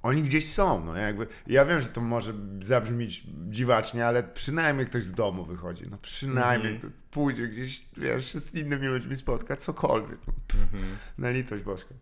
oni 0.05 0.23
gdzieś 0.23 0.53
są, 0.53 0.85
no 0.85 0.97
jakby, 0.97 1.27
ja 1.47 1.65
wiem, 1.65 1.81
że 1.81 1.89
to 1.89 2.01
może 2.01 2.33
zabrzmieć 2.61 3.23
dziwacznie, 3.51 4.07
ale 4.07 4.23
przynajmniej 4.23 4.87
ktoś 4.87 5.03
z 5.03 5.13
domu 5.13 5.45
wychodzi, 5.45 5.85
no 5.91 5.99
przynajmniej 5.99 6.73
Mhm. 6.75 6.93
ktoś 6.93 7.03
pójdzie 7.11 7.49
gdzieś, 7.49 7.85
wiesz, 7.97 8.33
z 8.35 8.55
innymi 8.55 8.87
ludźmi 8.87 9.17
spotka, 9.17 9.57
cokolwiek, 9.57 10.19
no, 10.27 10.33
Mhm. 10.63 10.85
na 11.19 11.31
litość 11.31 11.63
boską. 11.65 11.95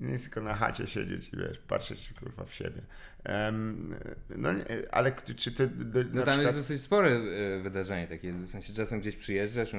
Nie 0.00 0.10
jest 0.10 0.24
tylko 0.24 0.40
na 0.40 0.54
chacie 0.54 0.86
siedzieć 0.86 1.28
i 1.28 1.36
wiesz, 1.36 1.58
patrzeć 1.58 2.12
kurwa 2.20 2.44
w 2.44 2.54
siebie. 2.54 2.82
Em, 3.24 3.94
no 4.36 4.48
ale 4.92 5.12
czy 5.36 5.52
ty 5.52 5.66
do, 5.66 5.98
No 5.98 6.04
tam 6.04 6.12
przykład... 6.12 6.38
jest 6.42 6.56
dosyć 6.58 6.80
spore 6.82 7.08
e, 7.10 7.60
wydarzenie 7.62 8.06
takie, 8.08 8.32
w 8.32 8.48
sensie 8.48 8.72
czasem 8.72 9.00
gdzieś 9.00 9.16
przyjeżdżasz 9.16 9.72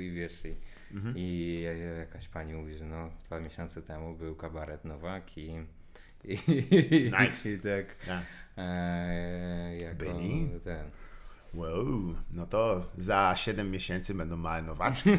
i 0.00 0.10
wiesz, 0.10 0.44
i, 0.44 0.54
Mhm. 0.94 1.14
i 1.18 1.60
jakaś 1.98 2.28
pani 2.28 2.54
mówi, 2.54 2.76
że 2.76 2.84
no 2.84 3.10
dwa 3.24 3.40
miesiące 3.40 3.82
temu 3.82 4.14
był 4.16 4.34
kabaret 4.36 4.84
Nowak 4.84 5.38
i, 5.38 5.50
I, 6.24 7.10
Nice. 7.20 7.50
i 7.50 7.58
tak 7.58 7.94
Tak. 8.06 8.22
e, 8.56 9.76
jako 9.80 9.96
Byli? 9.96 10.50
ten. 10.64 10.90
Wow, 11.54 12.14
no 12.30 12.46
to 12.46 12.86
za 12.98 13.32
7 13.36 13.70
miesięcy 13.70 14.14
będą 14.14 14.36
małe 14.36 14.62
nowaczki. 14.62 15.10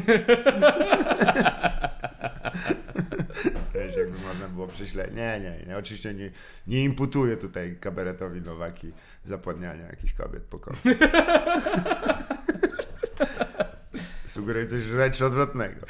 Wiesz, 3.74 3.96
jakby 3.96 4.18
można 4.18 4.48
było 4.48 4.68
prześledzić. 4.68 5.16
Nie, 5.16 5.40
nie, 5.40 5.66
nie, 5.66 5.76
oczywiście 5.76 6.14
nie, 6.14 6.30
nie 6.66 6.84
imputuję 6.84 7.36
tutaj 7.36 7.76
kabaretowi 7.80 8.40
Nowaki 8.40 8.92
zapładniania 9.24 9.86
jakichś 9.86 10.12
kobiet 10.12 10.42
po 10.42 10.58
końcu. 10.58 10.88
Sugeruję 14.26 14.66
coś 14.66 14.82
wręcz 14.82 15.22
odwrotnego. 15.22 15.86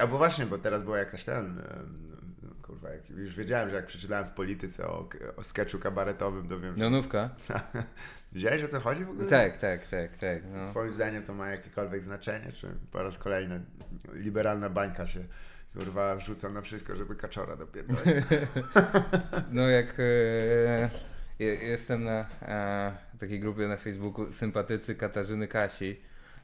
A, 0.00 0.06
bo 0.06 0.18
właśnie, 0.18 0.46
bo 0.46 0.58
teraz 0.58 0.82
była 0.82 0.98
jakaś 0.98 1.24
ten. 1.24 1.58
em, 1.58 2.06
Kurwa, 2.62 2.90
jak, 2.90 3.10
już 3.10 3.34
wiedziałem, 3.36 3.70
że 3.70 3.76
jak 3.76 3.86
przeczytałem 3.86 4.24
w 4.26 4.30
polityce 4.30 4.86
o, 4.88 5.08
o 5.36 5.44
sketchu 5.44 5.78
kabaretowym, 5.78 6.48
to 6.48 6.60
wiem, 6.60 6.74
że 6.74 6.80
Nionówka? 6.80 7.30
Wiedziałeś 8.32 8.62
o 8.62 8.68
co 8.68 8.80
chodzi 8.80 9.04
w 9.04 9.10
ogóle? 9.10 9.28
Tak, 9.28 9.58
tak, 9.58 9.86
tak, 9.86 10.16
tak. 10.18 10.42
No. 10.54 10.70
Twoim 10.70 10.90
zdaniem 10.90 11.22
to 11.24 11.34
ma 11.34 11.48
jakiekolwiek 11.48 12.02
znaczenie? 12.02 12.52
Czy 12.52 12.68
po 12.90 13.02
raz 13.02 13.18
kolejny 13.18 13.60
liberalna 14.12 14.70
bańka 14.70 15.06
się 15.06 15.20
kurwa 15.78 16.20
rzuca 16.20 16.48
na 16.48 16.60
wszystko, 16.62 16.96
żeby 16.96 17.16
kaczora 17.16 17.56
dopierdolić? 17.56 18.04
No 19.50 19.68
jak 19.68 19.94
e, 20.00 20.02
je- 21.38 21.54
jestem 21.54 22.04
na 22.04 22.26
e, 22.42 22.92
takiej 23.18 23.40
grupie 23.40 23.68
na 23.68 23.76
Facebooku 23.76 24.32
sympatycy 24.32 24.94
Katarzyny 24.94 25.48
Kasi. 25.48 25.96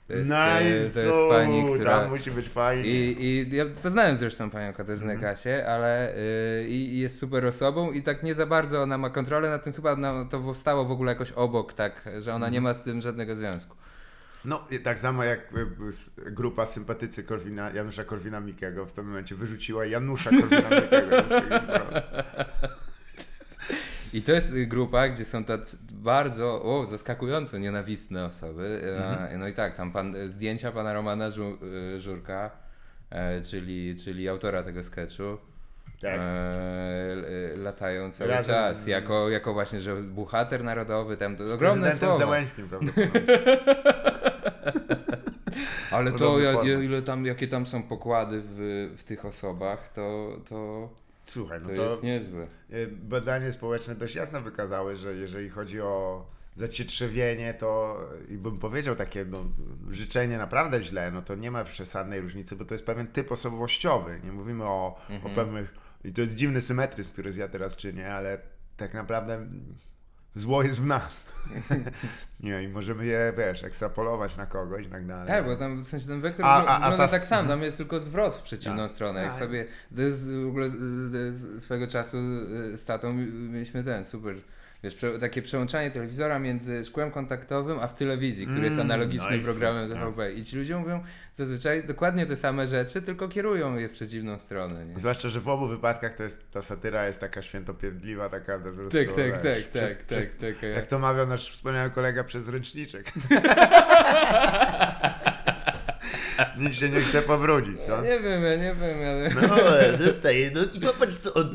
To 0.09 0.13
jest, 0.13 0.31
e, 0.31 0.61
nice! 0.65 0.91
to 0.95 1.01
jest 1.01 1.21
pani, 1.31 1.75
która... 1.75 2.01
Tam 2.01 2.11
musi 2.11 2.31
być 2.31 2.49
fajnie. 2.49 2.85
I, 2.91 3.23
I 3.53 3.57
ja 3.57 3.65
poznałem 3.83 4.17
zresztą 4.17 4.51
panią 4.51 4.73
Katarzynę 4.73 5.13
Mhm. 5.13 5.33
Kasię, 5.35 5.67
ale 5.69 6.17
y, 6.17 6.69
i 6.69 6.99
jest 6.99 7.19
super 7.19 7.47
osobą 7.47 7.93
i 7.93 8.03
tak 8.03 8.23
nie 8.23 8.35
za 8.35 8.47
bardzo 8.47 8.83
ona 8.83 8.99
ma 8.99 9.11
kontrolę 9.11 9.51
nad 9.51 9.65
tym, 9.65 9.73
chyba 9.73 9.97
na, 9.97 10.25
to 10.25 10.41
powstało 10.41 10.85
w 10.85 10.91
ogóle 10.91 11.13
jakoś 11.13 11.33
obok, 11.33 11.73
tak, 11.73 12.09
że 12.19 12.35
ona 12.35 12.47
nie 12.49 12.59
Mhm. 12.59 12.63
ma 12.65 12.75
z 12.75 12.83
tym 12.83 13.01
żadnego 13.01 13.35
związku. 13.35 13.77
No, 14.45 14.65
tak 14.85 14.99
samo 14.99 15.25
jak 15.25 15.39
y, 15.57 15.89
s- 15.89 16.11
grupa 16.17 16.67
sympatycy 16.67 17.25
Korwina, 17.25 17.71
Janusza 17.71 18.03
Korwina-Mikkego 18.05 18.87
w 18.87 18.93
pewnym 18.93 19.07
momencie 19.13 19.35
wyrzuciła 19.35 19.87
Janusza 19.87 20.31
Korwina-Mikkego. 20.31 21.23
I 24.13 24.23
to 24.23 24.33
jest 24.33 24.65
grupa, 24.65 25.09
gdzie 25.09 25.25
są 25.25 25.45
tacy 25.45 25.77
bardzo, 25.93 26.63
o, 26.63 26.87
zaskakująco 26.87 27.59
nienawistne 27.59 28.25
osoby. 28.25 28.81
Mhm. 28.97 29.35
E, 29.35 29.39
No 29.39 29.49
i 29.49 29.53
tak, 29.55 29.77
tam 29.77 29.93
pan, 29.93 30.15
zdjęcia 30.27 30.73
pana 30.73 30.93
Romana 30.93 31.31
Żu, 31.31 31.59
y, 31.97 32.01
Żurka, 32.01 32.51
e, 33.11 33.43
czyli, 33.43 33.97
czyli 34.05 34.29
autora 34.29 34.63
tego 34.63 34.83
sketchu. 34.85 35.23
Tak. 36.03 36.21
E, 36.21 37.17
latają 37.57 38.13
cały 38.13 38.31
Razem 38.31 38.55
czas, 38.55 38.83
z- 38.83 38.87
jako, 38.87 39.31
jako 39.31 39.53
właśnie, 39.53 39.81
że 39.81 39.97
bohater 40.03 40.65
narodowy, 40.65 41.17
tam 41.17 41.37
to 41.37 41.45
ogromne 41.55 41.83
Prezydentem 41.83 42.09
słowo. 42.09 42.19
Załęskim 42.19 42.69
prawdopodobnie. 42.69 43.21
Ale 45.93 46.13
to, 46.13 46.39
ja, 46.41 46.63
ile 46.63 47.03
tam, 47.03 47.27
jakie 47.27 47.49
tam 47.49 47.67
są 47.67 47.83
pokłady 47.83 48.43
w, 48.45 48.89
w 48.99 49.05
tych 49.05 49.25
osobach, 49.25 49.89
to, 49.89 50.37
to, 50.49 50.89
Słuchaj, 51.25 51.61
no 51.63 51.69
to, 51.69 51.75
to 51.75 51.83
jest 51.83 52.03
niezłe. 52.03 52.47
Y, 52.73 52.89
badania 53.03 53.53
społeczne 53.53 53.95
dość 53.95 54.15
jasno 54.15 54.41
wykazały, 54.41 54.97
że 54.97 55.15
jeżeli 55.15 55.51
chodzi 55.51 55.81
o 55.81 56.27
zacietrzewienie, 56.57 57.55
to 57.55 58.01
i 58.29 58.37
bym 58.37 58.59
powiedział 58.59 58.97
takie 58.97 59.25
no, 59.25 59.45
życzenie 59.91 60.39
naprawdę 60.39 60.81
źle, 60.81 61.11
no 61.11 61.23
to 61.23 61.35
nie 61.35 61.51
ma 61.51 61.65
przesadnej 61.65 62.21
różnicy, 62.21 62.57
bo 62.57 62.65
to 62.65 62.75
jest 62.75 62.87
pewien 62.87 63.07
typ 63.07 63.33
osobowościowy. 63.33 64.21
Nie 64.25 64.33
mówimy 64.33 64.65
o, 64.65 65.01
o 65.25 65.29
pewnych, 65.29 65.75
i 66.05 66.13
to 66.13 66.21
jest 66.21 66.35
dziwny 66.35 66.61
symetryzm, 66.61 67.13
który 67.13 67.33
ja 67.37 67.49
teraz 67.49 67.77
czynię, 67.77 68.15
ale 68.15 68.39
tak 68.77 68.95
naprawdę 68.95 69.47
zło 70.35 70.63
jest 70.63 70.81
w 70.81 70.87
nas. 70.87 71.27
nie, 72.41 72.63
i 72.63 72.69
możemy 72.69 73.07
je, 73.07 73.33
wiesz, 73.39 73.65
ekstrapolować 73.65 74.37
na 74.37 74.47
kogoś 74.47 74.87
i 74.87 74.89
tak 74.89 75.07
dalej. 75.07 75.27
Tak, 75.29 75.45
bo 75.45 75.57
tam 75.57 75.81
w 75.83 75.87
sensie 75.87 76.07
ten 76.07 76.21
wektor 76.21 76.47
A- 76.47 76.49
a, 76.49 76.53
a- 76.67 76.77
a 76.77 76.81
wygląda 76.81 76.97
ta- 77.07 77.13
tak 77.13 77.27
sam, 77.27 77.49
tam 77.49 77.63
jest 77.63 77.77
tylko 77.77 78.01
zwrot 78.01 78.35
w 78.35 78.43
przeciwną 78.43 78.83
Tak. 78.83 78.91
stronę. 78.91 79.23
Jak 79.23 79.31
Tak. 79.31 79.39
sobie, 79.39 79.67
to 79.97 80.03
jest 80.03 80.33
w 80.33 80.47
ogóle 80.49 80.71
z, 80.71 80.73
z, 80.77 81.35
z 81.35 81.63
swego 81.65 81.87
czasu 81.87 82.17
y, 82.75 82.79
z 82.79 82.85
tatą 82.85 83.13
mieliśmy 83.53 83.85
ten 83.85 84.05
super, 84.05 84.37
wiesz, 84.83 84.95
prze, 84.95 85.19
takie 85.19 85.43
przełączanie 85.43 85.91
telewizora 85.91 86.39
między 86.39 86.85
szkłem 86.85 87.11
kontaktowym 87.11 87.79
a 87.81 87.87
w 87.89 87.95
telewizji, 87.95 88.47
który 88.47 88.65
jest 88.65 88.77
Mm, 88.79 88.91
analogicznym 88.91 89.33
nice. 89.33 89.45
programem 89.45 89.89
Tak. 89.91 89.99
TVP. 89.99 90.33
I 90.33 90.45
ci 90.45 90.57
ludzie 90.57 90.77
mówią 90.77 91.03
zazwyczaj 91.35 91.85
dokładnie 91.87 92.27
te 92.27 92.37
same 92.37 92.67
rzeczy, 92.67 93.03
tylko 93.03 93.29
kierują 93.29 93.77
je 93.77 93.89
w 93.89 93.93
przeciwną 93.93 94.39
stronę. 94.39 94.87
Nie? 94.87 95.01
Zwłaszcza, 95.01 95.29
że 95.29 95.41
w 95.41 95.49
obu 95.49 95.67
wypadkach 95.69 96.15
to 96.15 96.23
jest, 96.23 96.51
ta 96.51 96.63
satyra 96.63 97.07
jest 97.07 97.21
taka 97.21 97.43
świętopierdliwa, 97.43 98.29
taka 98.29 98.59
po 98.59 98.71
prostu, 98.71 98.99
Tak, 98.99 99.09
tak, 99.09 99.17
wiesz, 99.17 99.33
tak, 99.65 99.71
przez- 99.71 99.89
tak, 99.89 99.99
przez- 100.07 100.19
tak, 100.41 100.55
tak. 100.61 100.63
Jak 100.75 100.87
to 100.87 100.99
mawiał 100.99 101.27
nasz 101.27 101.53
wspaniały 101.53 101.91
kolega 101.91 102.25
przez 102.25 102.49
ręczniczek. 102.49 103.13
Nikt 106.59 106.75
się 106.77 106.89
nie 106.89 107.01
chce 107.01 107.23
powrócić, 107.23 107.81
co? 107.83 108.03
Nie 108.03 108.21
wiem, 108.21 108.43
ja 108.43 108.57
nie 108.57 108.75
wiem, 108.75 108.97
ale... 109.09 109.31
No 109.99 109.99
tutaj, 110.13 110.51
no 110.55 110.61
i 110.75 110.81
popatrz 110.81 111.17
co 111.17 111.35
on, 111.35 111.55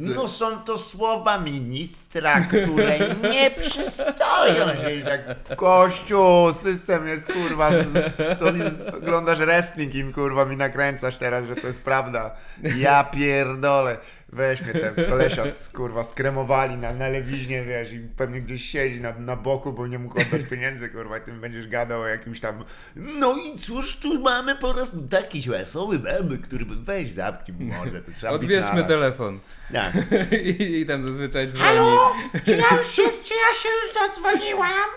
No 0.00 0.28
są 0.28 0.58
to 0.58 0.78
słowa 0.78 1.38
ministra, 1.38 2.40
które 2.40 2.98
nie 3.32 3.50
przystoją 3.50 4.76
się 4.76 4.94
jak 4.94 5.20
kościół, 5.56 6.52
system 6.52 7.08
jest 7.08 7.32
kurwa, 7.32 7.70
z- 7.70 8.38
to 8.38 8.46
jest, 8.46 8.82
oglądasz 8.96 9.38
wrestling 9.38 9.94
i 9.94 10.04
kurwa 10.12 10.44
mi 10.44 10.56
nakręcasz 10.56 11.18
teraz, 11.18 11.46
że 11.46 11.56
to 11.56 11.66
jest 11.66 11.84
prawda. 11.84 12.30
Ja 12.76 13.04
pierdolę. 13.04 13.98
Weź 14.32 14.62
mnie 14.62 14.72
ten 14.72 14.94
kolesia 15.10 15.50
z, 15.50 15.68
kurwa 15.68 16.04
skremowali 16.04 16.76
na, 16.76 16.94
na 16.94 17.08
lewiźnie, 17.08 17.64
wiesz, 17.64 17.92
i 17.92 18.00
pewnie 18.16 18.40
gdzieś 18.40 18.64
siedzi 18.64 19.00
na, 19.00 19.12
na 19.18 19.36
boku, 19.36 19.72
bo 19.72 19.86
nie 19.86 19.98
mógł 19.98 20.20
oddać 20.20 20.42
pieniędzy, 20.50 20.88
kurwa, 20.88 21.18
i 21.18 21.20
ty 21.20 21.32
mi 21.32 21.38
będziesz 21.38 21.68
gadał 21.68 22.00
o 22.00 22.06
jakimś 22.06 22.40
tam 22.40 22.64
no 22.96 23.36
i 23.36 23.58
cóż 23.58 23.96
tu 23.96 24.20
mamy 24.20 24.56
po 24.56 24.72
raz 24.72 24.92
taki 25.10 25.42
wesoły 25.42 25.98
memy, 25.98 26.38
który 26.38 26.66
by 26.66 26.76
weź 26.76 27.10
zamknij 27.10 27.68
mordę, 27.68 28.00
to 28.02 28.12
trzeba 28.12 28.32
Odbierzmy 28.32 28.84
telefon. 28.84 29.40
Tak. 29.72 29.92
I, 30.58 30.80
I 30.80 30.86
tam 30.86 31.02
zazwyczaj 31.02 31.48
dzwoni. 31.48 31.64
Halo? 31.64 32.12
Czy 32.46 32.50
ja 32.50 32.76
już 32.76 32.86
się, 32.86 33.02
czy 33.02 33.34
ja 33.34 33.54
się 33.54 33.68
już 33.68 33.94
dodzwoniłam? 33.94 34.88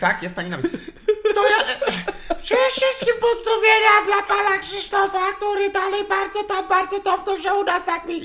Tak, 0.00 0.22
jest 0.22 0.34
pani 0.34 0.50
na 0.50 0.56
To 1.34 1.48
ja... 1.48 1.56
Przede 2.42 2.70
wszystkim 2.70 3.14
pozdrowienia 3.20 4.04
dla 4.06 4.22
pana 4.22 4.58
Krzysztofa, 4.58 5.32
który 5.32 5.70
dalej 5.70 6.04
bardzo 6.08 6.44
tam, 6.44 6.68
bardzo 6.68 7.00
dobrze 7.00 7.42
się 7.42 7.54
u 7.54 7.64
nas 7.64 7.84
tak 7.86 8.04
mi... 8.04 8.16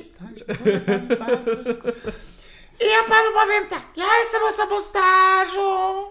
I 2.82 2.86
ja 2.86 3.04
panu 3.10 3.32
powiem 3.34 3.68
tak, 3.70 3.82
ja 3.96 4.06
jestem 4.20 4.42
osobą 4.54 4.84
stażu. 4.84 6.06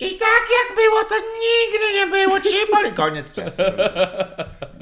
I 0.00 0.18
tak 0.18 0.42
jak 0.50 0.76
było, 0.76 1.04
to 1.04 1.14
nigdy 1.14 1.92
nie 1.94 2.06
było 2.06 2.40
ci 2.40 2.94
Koniec 2.94 3.34
czasu. 3.34 3.62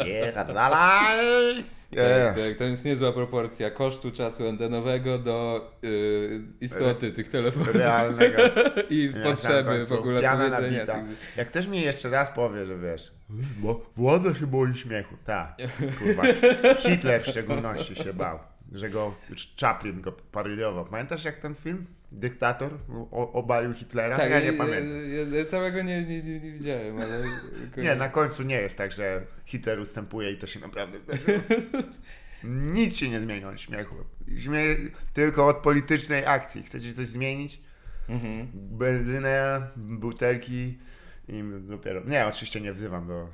Nie, 0.04 0.32
dalej. 0.32 1.64
Tak, 1.96 2.34
tak, 2.34 2.56
to 2.58 2.64
jest 2.64 2.84
niezła 2.84 3.12
proporcja 3.12 3.70
kosztu 3.70 4.10
czasu 4.12 4.48
antenowego 4.48 5.18
do 5.18 5.70
y, 5.84 6.40
istoty 6.60 7.12
tych 7.12 7.28
telefonów 7.28 7.74
Realnego. 7.74 8.42
i 8.90 9.12
Nie, 9.16 9.22
potrzeby 9.22 9.84
w 9.86 9.92
ogóle 9.92 10.22
powiedzenia. 10.22 10.86
tych- 10.86 11.36
Jak 11.36 11.48
ktoś 11.50 11.66
mi 11.66 11.80
jeszcze 11.80 12.10
raz 12.10 12.30
powie, 12.30 12.66
że 12.66 12.78
wiesz, 12.78 13.12
bo 13.58 13.86
władza 13.96 14.34
się 14.34 14.46
boi 14.46 14.74
śmiechu. 14.74 15.14
Tak, 15.24 15.56
kurwa. 15.98 16.22
Hitler 16.76 17.22
w 17.22 17.26
szczególności 17.26 17.94
się 17.96 18.12
bał, 18.14 18.38
że 18.72 18.88
go 18.90 19.14
już 19.30 19.54
Chaplin 19.60 20.00
go 20.00 20.12
parodiował. 20.12 20.84
Pamiętasz 20.84 21.24
jak 21.24 21.40
ten 21.40 21.54
film? 21.54 21.86
Dyktator 22.12 22.78
o, 23.10 23.32
obalił 23.32 23.72
Hitlera? 23.72 24.16
Tak, 24.16 24.30
ja 24.30 24.40
nie 24.40 24.52
pamiętam. 24.52 24.88
Ja, 25.32 25.38
ja 25.38 25.44
całego 25.44 25.82
nie, 25.82 26.04
nie, 26.04 26.22
nie, 26.22 26.40
nie 26.40 26.52
widziałem, 26.52 26.96
ale... 26.96 27.22
Nie, 27.76 27.94
na 27.94 28.08
końcu 28.08 28.42
nie 28.42 28.56
jest 28.56 28.78
tak, 28.78 28.92
że 28.92 29.26
Hitler 29.44 29.80
ustępuje 29.80 30.32
i 30.32 30.38
to 30.38 30.46
się 30.46 30.60
naprawdę 30.60 31.00
zdarzyło. 31.00 31.38
Nic 32.44 32.96
się 32.96 33.08
nie 33.08 33.20
zmieni 33.20 33.44
od 33.44 33.60
śmiechu. 33.60 33.94
Śmie 34.38 34.62
tylko 35.14 35.46
od 35.46 35.56
politycznej 35.56 36.26
akcji. 36.26 36.62
Chcecie 36.62 36.92
coś 36.92 37.06
zmienić? 37.06 37.60
Mhm. 38.08 38.48
Benzynę, 38.54 39.66
butelki 39.76 40.78
i 41.28 41.44
dopiero... 41.60 42.00
Nie, 42.04 42.26
oczywiście 42.26 42.60
nie 42.60 42.72
wzywam 42.72 43.08
do... 43.08 43.28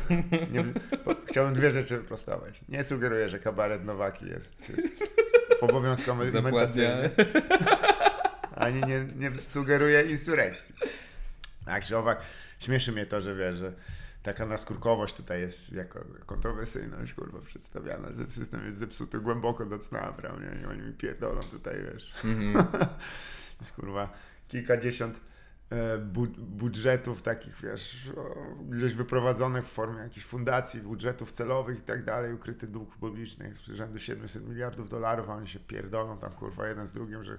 Nie, 0.52 0.64
bo 1.04 1.14
chciałbym 1.26 1.54
dwie 1.54 1.70
rzeczy 1.70 1.96
wyprostować. 1.96 2.60
Nie 2.68 2.84
sugeruję, 2.84 3.28
że 3.28 3.38
kabaret 3.38 3.84
Nowaki 3.84 4.26
jest, 4.26 4.68
jest 4.68 4.88
obowiązkowy 5.60 6.30
Zapłatnia. 6.30 6.96
Ani 8.60 8.80
nie, 8.80 9.04
nie 9.16 9.32
sugeruję 9.42 10.02
insurekcji. 10.02 10.74
Tak 11.64 11.84
czy 11.84 11.96
owak, 11.96 12.20
śmieszy 12.58 12.92
mnie 12.92 13.06
to, 13.06 13.22
że 13.22 13.34
wiesz, 13.34 13.56
że 13.56 13.72
taka 14.22 14.46
naskórkowość 14.46 15.14
tutaj 15.14 15.40
jest 15.40 15.72
jako 15.72 16.04
kontrowersyjność, 16.26 17.14
kurwa, 17.14 17.40
przedstawiana. 17.40 18.08
że 18.12 18.30
System 18.30 18.66
jest 18.66 18.78
zepsuty 18.78 19.20
głęboko 19.20 19.66
do 19.66 19.78
cna, 19.78 20.12
prawda? 20.12 20.46
I 20.62 20.64
oni 20.64 20.82
mi 20.82 20.92
pierdolą 20.92 21.40
tutaj, 21.40 21.74
wiesz. 21.92 22.14
Mhm. 22.24 22.66
jest 23.60 23.72
kurwa 23.72 24.12
kilkadziesiąt 24.48 25.20
e, 25.70 25.98
bu 25.98 26.26
budżetów 26.38 27.22
takich, 27.22 27.60
wiesz, 27.62 28.10
gdzieś 28.70 28.94
wyprowadzonych 28.94 29.66
w 29.66 29.70
formie 29.70 30.00
jakichś 30.00 30.26
fundacji, 30.26 30.80
budżetów 30.80 31.32
celowych 31.32 31.78
i 31.78 31.82
tak 31.82 32.04
dalej, 32.04 32.34
ukryty 32.34 32.66
dług 32.66 32.96
publiczny 32.96 33.48
jest 33.48 33.66
z 33.66 33.70
rzędu 33.70 33.98
700 33.98 34.48
miliardów 34.48 34.88
dolarów, 34.88 35.30
a 35.30 35.34
oni 35.34 35.48
się 35.48 35.58
pierdolą 35.58 36.18
tam, 36.18 36.32
kurwa, 36.32 36.68
jeden 36.68 36.86
z 36.86 36.92
drugim, 36.92 37.24
że 37.24 37.38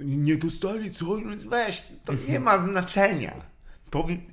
nie 0.00 0.36
dostali 0.36 0.90
co, 0.90 1.16
więc 1.16 1.44
weź, 1.44 1.82
to 2.04 2.12
nie 2.28 2.40
ma 2.40 2.58
znaczenia. 2.58 3.34
Powi 3.90 4.32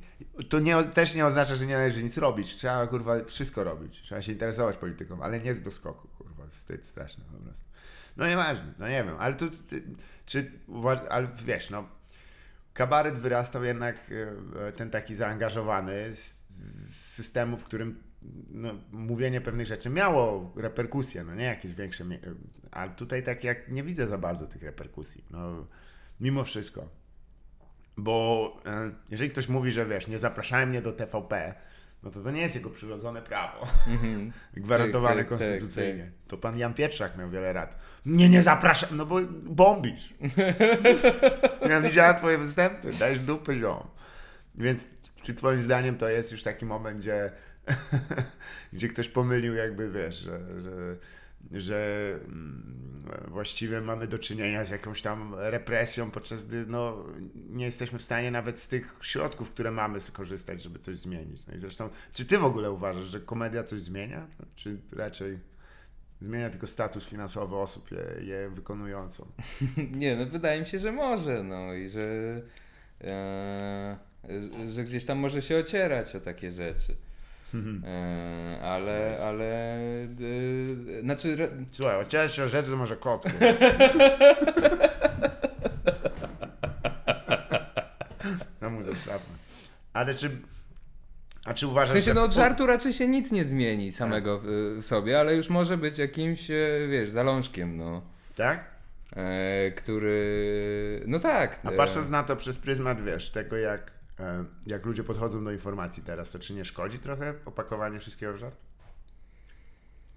to 0.49 0.59
nie, 0.59 0.83
też 0.83 1.15
nie 1.15 1.25
oznacza, 1.25 1.55
że 1.55 1.65
nie 1.65 1.73
należy 1.73 2.03
nic 2.03 2.17
robić. 2.17 2.55
Trzeba, 2.55 2.87
kurwa, 2.87 3.23
wszystko 3.23 3.63
robić. 3.63 4.01
Trzeba 4.01 4.21
się 4.21 4.31
interesować 4.31 4.77
polityką, 4.77 5.23
ale 5.23 5.39
nie 5.39 5.55
z 5.55 5.61
doskoku, 5.61 6.07
kurwa. 6.07 6.47
Wstyd 6.51 6.85
straszny 6.85 7.23
po 7.31 7.37
prostu. 7.43 7.65
No 8.17 8.27
nieważne, 8.27 8.73
no 8.79 8.87
nie 8.87 9.03
wiem, 9.03 9.15
ale 9.19 9.35
to, 9.35 9.45
czy, 9.69 9.83
czy 10.25 10.51
ale 11.09 11.27
wiesz, 11.45 11.69
no, 11.69 11.87
kabaret 12.73 13.15
wyrastał 13.15 13.63
jednak 13.63 13.95
e, 14.67 14.71
ten 14.71 14.89
taki 14.89 15.15
zaangażowany 15.15 16.13
z, 16.13 16.43
z 16.49 17.13
systemu, 17.13 17.57
w 17.57 17.63
którym 17.63 18.03
no, 18.49 18.73
mówienie 18.91 19.41
pewnych 19.41 19.67
rzeczy 19.67 19.89
miało 19.89 20.53
reperkusje, 20.55 21.23
no 21.23 21.35
nie 21.35 21.45
jakieś 21.45 21.73
większe, 21.73 22.05
ale 22.71 22.91
tutaj 22.91 23.23
tak 23.23 23.43
jak 23.43 23.71
nie 23.71 23.83
widzę 23.83 24.07
za 24.07 24.17
bardzo 24.17 24.47
tych 24.47 24.63
reperkusji, 24.63 25.25
no 25.31 25.65
mimo 26.19 26.43
wszystko. 26.43 26.89
Bo 27.97 28.57
e, 28.65 28.91
jeżeli 29.09 29.29
ktoś 29.29 29.49
mówi, 29.49 29.71
że 29.71 29.85
wiesz, 29.85 30.07
nie 30.07 30.19
zapraszałem 30.19 30.69
mnie 30.69 30.81
do 30.81 30.93
TVP, 30.93 31.55
no 32.03 32.11
to 32.11 32.21
to 32.21 32.31
nie 32.31 32.41
jest 32.41 32.55
jego 32.55 32.69
przyrodzone 32.69 33.21
prawo, 33.21 33.65
gwarantowane 34.57 35.15
Tak, 35.15 35.29
tak, 35.29 35.39
tak, 35.39 35.49
konstytucyjnie. 35.49 36.11
To 36.27 36.37
pan 36.37 36.57
Jan 36.57 36.73
Pietrzak 36.73 37.17
miał 37.17 37.29
wiele 37.29 37.53
rad. 37.53 37.77
Nie, 38.05 38.29
nie 38.29 38.43
zapraszam, 38.43 38.97
no 38.97 39.05
bo 39.05 39.21
bombisz. 39.43 40.13
ja 41.69 41.81
widziałem 41.81 42.15
twoje 42.15 42.37
występy, 42.37 42.91
dajesz 42.99 43.19
dupy 43.19 43.59
ziom. 43.59 43.87
Więc 44.55 44.87
czy 45.21 45.33
twoim 45.33 45.61
zdaniem 45.61 45.97
to 45.97 46.09
jest 46.09 46.31
już 46.31 46.43
taki 46.43 46.65
moment, 46.65 46.99
gdzie, 46.99 47.31
gdzie 48.73 48.87
ktoś 48.87 49.09
pomylił 49.09 49.55
jakby, 49.55 49.91
wiesz, 49.91 50.15
że, 50.15 50.61
że, 50.61 50.97
że 51.51 52.09
mm, 52.25 52.79
właściwie 53.27 53.81
mamy 53.81 54.07
do 54.07 54.19
czynienia 54.19 54.65
z 54.65 54.69
jakąś 54.69 55.01
tam 55.01 55.35
represją, 55.37 56.11
podczas 56.11 56.47
gdy 56.47 56.65
no, 56.67 57.05
nie 57.49 57.65
jesteśmy 57.65 57.99
w 57.99 58.03
stanie 58.03 58.31
nawet 58.31 58.59
z 58.59 58.67
tych 58.67 58.95
środków, 59.01 59.49
które 59.49 59.71
mamy 59.71 60.01
skorzystać, 60.01 60.63
żeby 60.63 60.79
coś 60.79 60.97
zmienić. 60.97 61.47
No 61.47 61.55
i 61.55 61.59
zresztą, 61.59 61.89
czy 62.13 62.25
ty 62.25 62.37
w 62.37 62.43
ogóle 62.43 62.71
uważasz, 62.71 63.05
że 63.05 63.19
komedia 63.19 63.63
coś 63.63 63.81
zmienia? 63.81 64.27
Czy 64.55 64.77
raczej 64.91 65.39
zmienia 66.21 66.49
tylko 66.49 66.67
status 66.67 67.05
finansowy 67.05 67.55
osób 67.55 67.91
je, 67.91 68.25
je 68.25 68.49
wykonującą? 68.49 69.25
Nie, 69.91 70.15
no 70.15 70.25
wydaje 70.25 70.59
mi 70.59 70.65
się, 70.65 70.79
że 70.79 70.91
może, 70.91 71.43
no 71.43 71.73
i 71.73 71.89
że, 71.89 72.41
e, 73.01 73.97
że 74.69 74.83
gdzieś 74.83 75.05
tam 75.05 75.17
może 75.17 75.41
się 75.41 75.57
ocierać 75.57 76.15
o 76.15 76.19
takie 76.19 76.51
rzeczy. 76.51 76.95
E, 77.85 78.59
ale, 78.61 79.19
ale, 79.23 79.75
e, 80.97 81.01
znaczy, 81.01 81.33
re- 81.33 81.49
Słuchaj, 81.71 82.01
ocierać 82.01 82.33
się 82.33 82.47
rzeczy 82.47 82.69
to 82.69 82.77
może 82.77 82.97
kot. 82.97 83.23
No 88.61 88.69
mu 88.69 88.83
zostawmy. 88.83 89.35
Ale 89.93 90.15
czy... 90.15 90.37
A 91.45 91.53
czy 91.53 91.67
w 91.67 91.69
uważasz, 91.69 91.93
sensie 91.93 92.05
że... 92.05 92.13
no 92.13 92.23
od 92.23 92.33
żartu 92.33 92.65
raczej 92.65 92.93
się 92.93 93.07
nic 93.07 93.31
nie 93.31 93.45
zmieni 93.45 93.91
samego 93.91 94.39
w, 94.39 94.45
w 94.81 94.85
sobie, 94.85 95.19
ale 95.19 95.35
już 95.35 95.49
może 95.49 95.77
być 95.77 95.97
jakimś, 95.97 96.47
wiesz, 96.89 97.11
zalążkiem, 97.11 97.77
no. 97.77 98.01
Tak? 98.35 98.63
E, 99.15 99.71
który, 99.71 101.03
no 101.07 101.19
tak. 101.19 101.59
A 101.63 101.71
patrząc 101.71 102.09
na 102.09 102.23
to 102.23 102.35
przez 102.35 102.57
pryzmat, 102.57 103.03
wiesz, 103.03 103.29
tego 103.29 103.57
jak, 103.57 103.91
jak 104.67 104.85
ludzie 104.85 105.03
podchodzą 105.03 105.43
do 105.43 105.51
informacji 105.51 106.03
teraz, 106.03 106.31
to 106.31 106.39
czy 106.39 106.53
nie 106.53 106.65
szkodzi 106.65 106.99
trochę 106.99 107.33
opakowanie 107.45 107.99
wszystkiego 107.99 108.33
w 108.33 108.37
żart? 108.37 108.55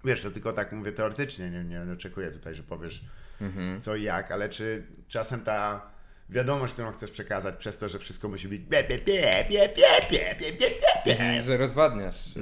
Wiesz, 0.05 0.21
to 0.21 0.31
tylko 0.31 0.53
tak 0.53 0.71
mówię 0.71 0.91
teoretycznie, 0.91 1.49
nie, 1.49 1.63
nie 1.63 1.93
oczekuję 1.93 2.31
tutaj, 2.31 2.55
że 2.55 2.63
powiesz 2.63 3.05
Mhm. 3.41 3.81
co 3.81 3.95
i 3.95 4.03
jak, 4.03 4.31
ale 4.31 4.49
czy 4.49 4.83
czasem 5.07 5.41
ta 5.41 5.91
wiadomość, 6.29 6.73
którą 6.73 6.91
chcesz 6.91 7.11
przekazać 7.11 7.55
przez 7.55 7.77
to, 7.77 7.89
że 7.89 7.99
wszystko 7.99 8.29
musi 8.29 8.47
być 8.47 8.61
bie, 8.61 8.83
bie, 8.83 8.99
bie, 8.99 9.45
bie, 9.49 9.69
bie, 9.69 10.35
bie, 10.39 10.53
bie, 10.53 10.67
bie. 11.05 11.43
Że 11.43 11.57
rozwadniasz 11.57 12.37
e, 12.37 12.41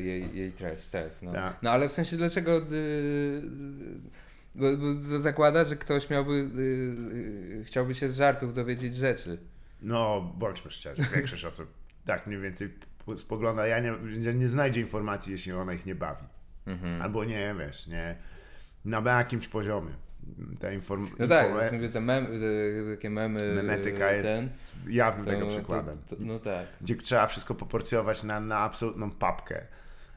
jej, 0.00 0.36
jej 0.36 0.52
treść, 0.52 0.88
tak. 0.88 1.10
No. 1.22 1.30
Mhm. 1.30 1.52
Tak. 1.52 1.62
no 1.62 1.70
ale 1.70 1.88
w 1.88 1.92
sensie 1.92 2.16
dlaczego. 2.16 2.58
y, 2.72 3.42
bo, 4.54 4.76
bo 4.76 5.08
to 5.10 5.18
zakłada, 5.18 5.64
że 5.64 5.76
ktoś 5.76 6.10
miałby. 6.10 6.50
chciałby 7.64 7.94
się 7.94 8.08
z 8.08 8.16
żartów 8.16 8.54
dowiedzieć 8.54 8.94
rzeczy. 8.94 9.38
No, 9.82 10.20
bądźmy 10.38 10.70
szczerzy, 10.70 11.02
większość 11.14 11.44
osób 11.44 11.80
tak 12.06 12.26
mniej 12.26 12.40
więcej 12.40 12.74
spogląda, 13.16 13.66
ja 13.66 13.80
nie, 13.80 13.92
nie, 14.34 14.48
znajdzie 14.48 14.80
informacji, 14.80 15.32
jeśli 15.32 15.52
ona 15.52 15.72
ich 15.74 15.86
nie 15.86 15.94
bawi. 15.94 16.24
Mhm. 16.66 17.02
Albo 17.02 17.24
nie, 17.24 17.54
wiesz, 17.58 17.86
nie, 17.86 18.16
na 18.84 19.00
jakimś 19.18 19.48
poziomie. 19.48 19.90
Ta 20.60 20.72
inform, 20.72 21.08
No 21.18 21.26
tak, 21.26 21.46
info- 21.50 21.72
mówię, 21.72 21.88
te 21.88 22.00
mem, 22.00 22.26
te, 22.26 22.94
takie 22.96 23.10
memy. 23.10 23.54
memetyka 23.54 24.12
y, 24.12 24.16
jest 24.16 24.28
ten, 24.28 24.48
jawnym 24.92 25.24
to- 25.24 25.30
tego 25.30 25.46
to- 25.46 25.52
przykładem. 25.52 25.98
to- 26.08 26.16
no 26.18 26.38
tak. 26.38 26.66
Gdzie 26.80 26.96
trzeba 26.96 27.26
wszystko 27.26 27.54
poporcjować 27.54 28.22
na, 28.22 28.40
na 28.40 28.58
absolutną 28.58 29.10
papkę, 29.10 29.66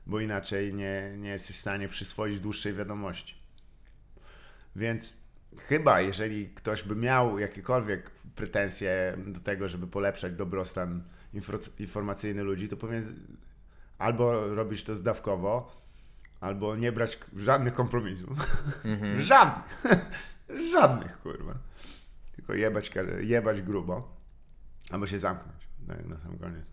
bo 0.08 0.20
inaczej 0.20 0.74
nie, 0.74 1.14
nie 1.18 1.30
jesteś 1.30 1.56
w 1.56 1.60
stanie 1.60 1.88
przyswoić 1.88 2.40
dłuższej 2.40 2.74
wiadomości. 2.74 3.36
Więc 4.76 5.18
chyba, 5.68 6.02
jeżeli 6.02 6.50
ktoś 6.50 6.84
by 6.84 6.96
miał 6.96 7.40
jakiekolwiek 7.40 8.12
pretensje 8.36 9.18
do 9.28 9.40
tego, 9.40 9.70
żeby 9.70 9.88
polepszać 9.88 10.34
dobrostan 10.34 11.04
informacyjny 11.80 12.44
ludzi, 12.44 12.70
to 12.70 12.78
powinien 12.78 13.04
albo 13.98 14.56
robić 14.56 14.84
to 14.84 14.96
zdawkowo, 14.96 15.82
albo 16.40 16.76
nie 16.76 16.92
brać 16.92 17.20
żadnych 17.36 17.74
kompromisów. 17.74 18.38
żadnych. 19.20 19.82
żadnych, 20.74 21.20
kurwa. 21.20 21.54
Tylko 22.36 22.54
jebać, 22.54 22.92
jebać 23.22 23.62
grubo, 23.62 24.18
albo 24.92 25.08
się 25.08 25.20
zamknąć 25.20 25.68
na, 25.88 25.96
na 25.96 26.20
sam 26.20 26.38
koniec. 26.38 26.70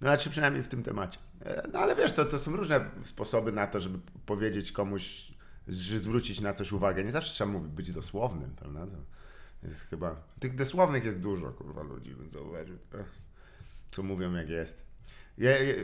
No, 0.00 0.08
znaczy 0.08 0.30
przynajmniej 0.30 0.62
w 0.62 0.68
tym 0.68 0.82
temacie. 0.82 1.18
E, 1.40 1.68
No 1.72 1.78
ale 1.78 1.96
wiesz, 1.96 2.12
to, 2.12 2.24
to 2.24 2.38
są 2.38 2.56
różne 2.56 2.90
sposoby 3.04 3.52
na 3.52 3.66
to, 3.66 3.80
żeby 3.80 3.98
powiedzieć 4.26 4.72
komuś, 4.72 5.32
że 5.68 5.98
zwrócić 5.98 6.40
na 6.40 6.52
coś 6.52 6.72
uwagę. 6.72 7.04
Nie 7.04 7.12
zawsze 7.12 7.34
trzeba 7.34 7.50
mówić, 7.50 7.72
być 7.72 7.92
dosłownym, 7.92 8.50
prawda? 8.56 8.86
To 8.86 8.96
jest 9.62 9.90
chyba... 9.90 10.16
Tych 10.40 10.54
dosłownych 10.54 11.04
jest 11.04 11.20
dużo, 11.20 11.52
kurwa, 11.52 11.82
ludzi, 11.82 12.10
bym 12.10 12.30
zauważył. 12.30 12.76
Co 13.90 14.02
mówią, 14.02 14.34
jak 14.34 14.48
jest. 14.48 14.82
Ja, 15.38 15.50
ja, 15.50 15.74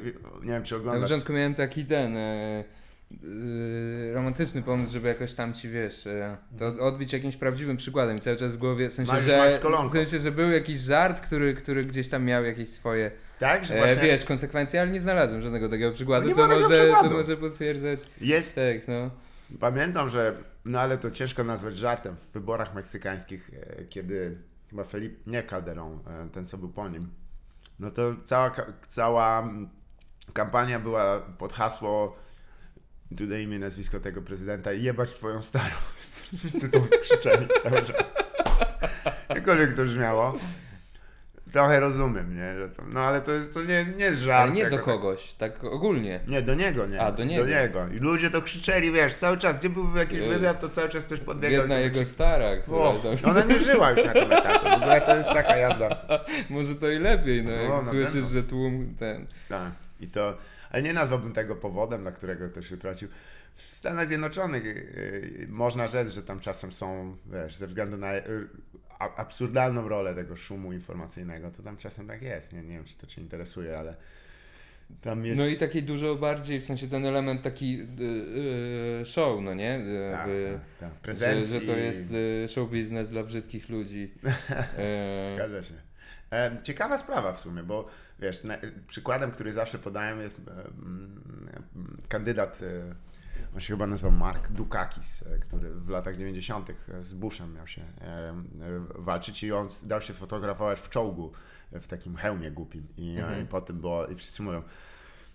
nie 0.43 0.53
wiem, 0.53 0.63
czy 0.65 0.75
Na 0.75 0.81
oglądasz... 0.81 1.03
początku 1.03 1.33
miałem 1.33 1.55
taki 1.55 1.85
ten. 1.85 2.17
E, 2.17 2.65
e, 3.13 4.13
romantyczny 4.13 4.63
pomysł, 4.63 4.93
żeby 4.93 5.09
jakoś 5.09 5.35
tam 5.35 5.55
ci 5.55 5.69
wiesz, 5.69 6.07
e, 6.07 6.37
to 6.59 6.67
odbić 6.67 7.13
jakimś 7.13 7.37
prawdziwym 7.37 7.77
przykładem 7.77 8.17
i 8.17 8.21
cały 8.21 8.37
czas 8.37 8.55
w 8.55 8.59
głowie, 8.59 8.89
w 8.91 8.95
sensie, 8.95 9.13
Mariusz 9.13 9.31
że, 9.31 9.61
w 9.89 9.91
sensie, 9.91 10.19
że 10.19 10.33
był 10.33 10.51
jakiś 10.51 10.79
żart, 10.79 11.21
który, 11.21 11.55
który 11.55 11.85
gdzieś 11.85 12.09
tam 12.09 12.25
miał 12.25 12.45
jakieś 12.45 12.69
swoje, 12.69 13.11
Tak, 13.39 13.65
że 13.65 13.77
właśnie 13.77 14.03
wiesz, 14.03 14.25
konsekwencje, 14.25 14.81
ale 14.81 14.91
nie 14.91 15.01
znalazłem 15.01 15.43
żadnego 15.43 15.69
takiego 15.69 15.93
przykładu, 15.93 16.29
No 16.29 16.35
co, 16.35 16.49
może, 16.49 16.93
co 17.03 17.11
może 17.11 17.37
potwierdzać. 17.37 18.01
jest... 18.21 18.55
Tak, 18.55 18.89
no. 18.89 19.11
Pamiętam, 19.61 20.09
że, 20.09 20.35
no 20.67 20.81
ale 20.81 20.99
to 20.99 21.11
ciężko 21.11 21.45
nazwać 21.45 21.77
żartem, 21.77 22.17
w 22.17 22.33
wyborach 22.33 22.75
meksykańskich, 22.75 23.51
e, 23.55 23.85
kiedy 23.85 24.39
chyba 24.71 24.85
Felipe, 24.85 25.31
nie 25.31 25.43
Calderón, 25.43 25.99
e, 26.07 26.29
ten 26.33 26.47
co 26.47 26.59
był 26.59 26.69
po 26.69 26.89
nim, 26.89 27.11
no 27.79 27.91
to 27.91 28.17
cała, 28.25 28.53
cała 28.89 29.49
kampania 30.33 30.81
była 30.81 31.21
pod 31.21 31.53
hasło 31.53 32.17
tutaj 33.17 33.43
imię, 33.43 33.59
nazwisko 33.59 34.01
tego 34.01 34.23
prezydenta 34.23 34.73
i 34.73 34.83
jebać 34.83 35.15
twoją 35.15 35.43
starą. 35.43 35.75
Wszyscy 36.39 36.69
to 36.69 36.81
krzyczeli 37.01 37.49
cały 37.63 37.83
czas. 37.83 38.15
Jakkolwiek 39.29 39.77
to 39.77 39.83
brzmiało. 39.83 40.39
Trochę 41.53 41.81
rozumiem, 41.81 42.37
nie? 42.37 42.55
Że 42.55 42.69
to, 42.69 42.83
no 42.93 43.01
ale 43.01 43.21
to 43.21 43.33
jest, 43.33 43.55
to 43.55 43.63
nie, 43.63 43.87
nie 43.99 44.05
jest 44.05 44.21
żart. 44.21 44.43
Ale 44.43 44.51
nie 44.53 44.65
do 44.71 44.77
jako- 44.77 44.85
kogoś, 44.85 45.33
tak 45.33 45.65
ogólnie. 45.65 46.21
nie, 46.29 46.43
do 46.43 46.55
niego, 46.55 46.87
nie. 46.87 47.01
A, 47.01 47.13
do 47.13 47.25
niego. 47.25 47.45
Do 47.45 47.51
niego. 47.51 47.87
I 47.89 47.99
ludzie 47.99 48.31
to 48.31 48.43
krzyczeli, 48.43 48.93
wiesz, 48.93 49.15
cały 49.15 49.39
czas. 49.39 49.59
Gdzie 49.59 49.69
był 49.71 49.97
jakiś 49.97 50.19
E, 50.21 50.29
wywiad, 50.29 50.61
to 50.61 50.69
cały 50.69 50.89
czas 50.89 51.05
ktoś 51.05 51.21
podbiegał. 51.21 51.61
Jedna 51.61 51.79
jego 51.79 52.01
krzyk- 52.01 52.05
stara, 52.05 52.57
która 52.57 52.79
O, 52.79 52.93
tam, 53.23 53.31
ona 53.31 53.45
nie 53.45 53.59
żyła 53.59 53.91
już 53.91 54.05
na 54.05 54.13
tym 54.13 54.33
etapie. 54.33 54.71
W 54.71 54.73
ogóle 54.73 55.01
to 55.01 55.17
jest 55.17 55.29
taka 55.29 55.57
jazda. 55.57 55.89
może 56.51 56.75
to 56.75 56.89
i 56.91 56.99
lepiej, 56.99 57.43
no 57.45 57.51
jak 57.51 57.71
O, 57.71 57.77
na 57.77 57.91
słyszysz, 57.91 58.15
pewno. 58.15 58.29
że 58.31 58.43
tłum 58.43 58.95
ten... 58.99 59.27
Tak. 59.49 59.73
I 60.01 60.07
to, 60.09 60.37
ale 60.71 60.83
nie 60.83 60.93
nazwałbym 60.93 61.33
tego 61.33 61.57
powodem, 61.57 62.03
dla 62.03 62.13
którego 62.13 62.49
ktoś 62.49 62.73
utracił. 62.73 63.09
W 63.57 63.63
Stanach 63.63 64.07
Zjednoczonych 64.09 64.65
yy, 64.65 65.47
można 65.49 65.89
rzec, 65.89 66.09
że 66.11 66.23
tam 66.23 66.41
czasem 66.41 66.73
są, 66.73 67.17
wiesz, 67.27 67.57
ze 67.57 67.67
względu 67.67 67.97
na 67.97 68.15
yy, 68.15 68.49
a- 68.99 69.17
absurdalną 69.17 69.89
rolę 69.89 70.15
tego 70.15 70.37
szumu 70.37 70.73
informacyjnego, 70.73 71.51
to 71.51 71.63
tam 71.63 71.77
czasem 71.77 72.07
tak 72.07 72.23
jest. 72.23 72.53
Nie, 72.53 72.63
nie 72.63 72.75
wiem, 72.77 72.85
czy 72.85 72.97
to 72.97 73.07
Cię 73.07 73.21
interesuje, 73.21 73.79
ale 73.79 73.97
tam 75.01 75.25
jest... 75.25 75.39
No 75.41 75.47
i 75.47 75.57
taki 75.57 75.83
dużo 75.83 76.15
bardziej, 76.17 76.61
w 76.61 76.65
sensie 76.65 76.89
ten 76.89 77.07
element 77.07 77.43
taki 77.43 77.81
y, 77.81 79.01
y, 79.01 79.05
show, 79.05 79.43
no 79.43 79.55
nie? 79.55 79.79
Y, 79.79 80.11
tak, 80.11 80.21
tak, 80.21 80.61
tak. 80.81 80.91
Że, 80.91 81.01
Prezencji. 81.03 81.61
że 81.61 81.67
to 81.67 81.77
jest 81.77 82.13
y, 82.13 82.49
show 82.49 82.71
biznes 82.71 83.11
dla 83.11 83.23
brzydkich 83.23 83.69
ludzi. 83.69 84.13
E, 84.79 85.35
Zgadza 85.35 85.63
się. 85.63 85.75
E, 86.33 86.59
ciekawa 86.63 86.99
sprawa 86.99 87.33
w 87.33 87.41
sumie, 87.41 87.63
bo 87.63 87.89
wiesz, 88.19 88.43
przykładem, 88.89 89.31
który 89.31 89.53
zawsze 89.53 89.79
podaję 89.79 90.17
jest 90.17 90.39
e, 90.39 90.43
kandydat, 92.09 92.61
on 93.57 93.61
się 93.61 93.75
chyba 93.75 93.87
nazywa 93.87 94.11
Mark 94.11 94.53
Dukakis, 94.53 95.23
e, 95.27 95.39
który 95.39 95.75
w 95.75 95.89
latach 95.89 96.17
90. 96.17 96.71
z 97.03 97.15
Bushem 97.15 97.55
miał 97.55 97.67
się 97.67 97.83
e, 97.83 98.05
e, 98.05 98.35
walczyć 98.95 99.43
i 99.43 99.53
on 99.53 99.69
dał 99.83 100.01
się 100.01 100.15
sfotografować 100.15 100.81
w 100.81 100.89
czołgu 100.89 101.33
e, 101.73 101.81
w 101.81 101.87
takim 101.87 102.17
hełmie 102.17 102.51
głupim 102.51 102.87
i, 102.97 103.17
e, 103.19 103.43
i 103.43 103.47
potem 103.47 103.81
było, 103.81 104.07
i 104.07 104.15
wszyscy 104.15 104.43
mówią, 104.43 104.63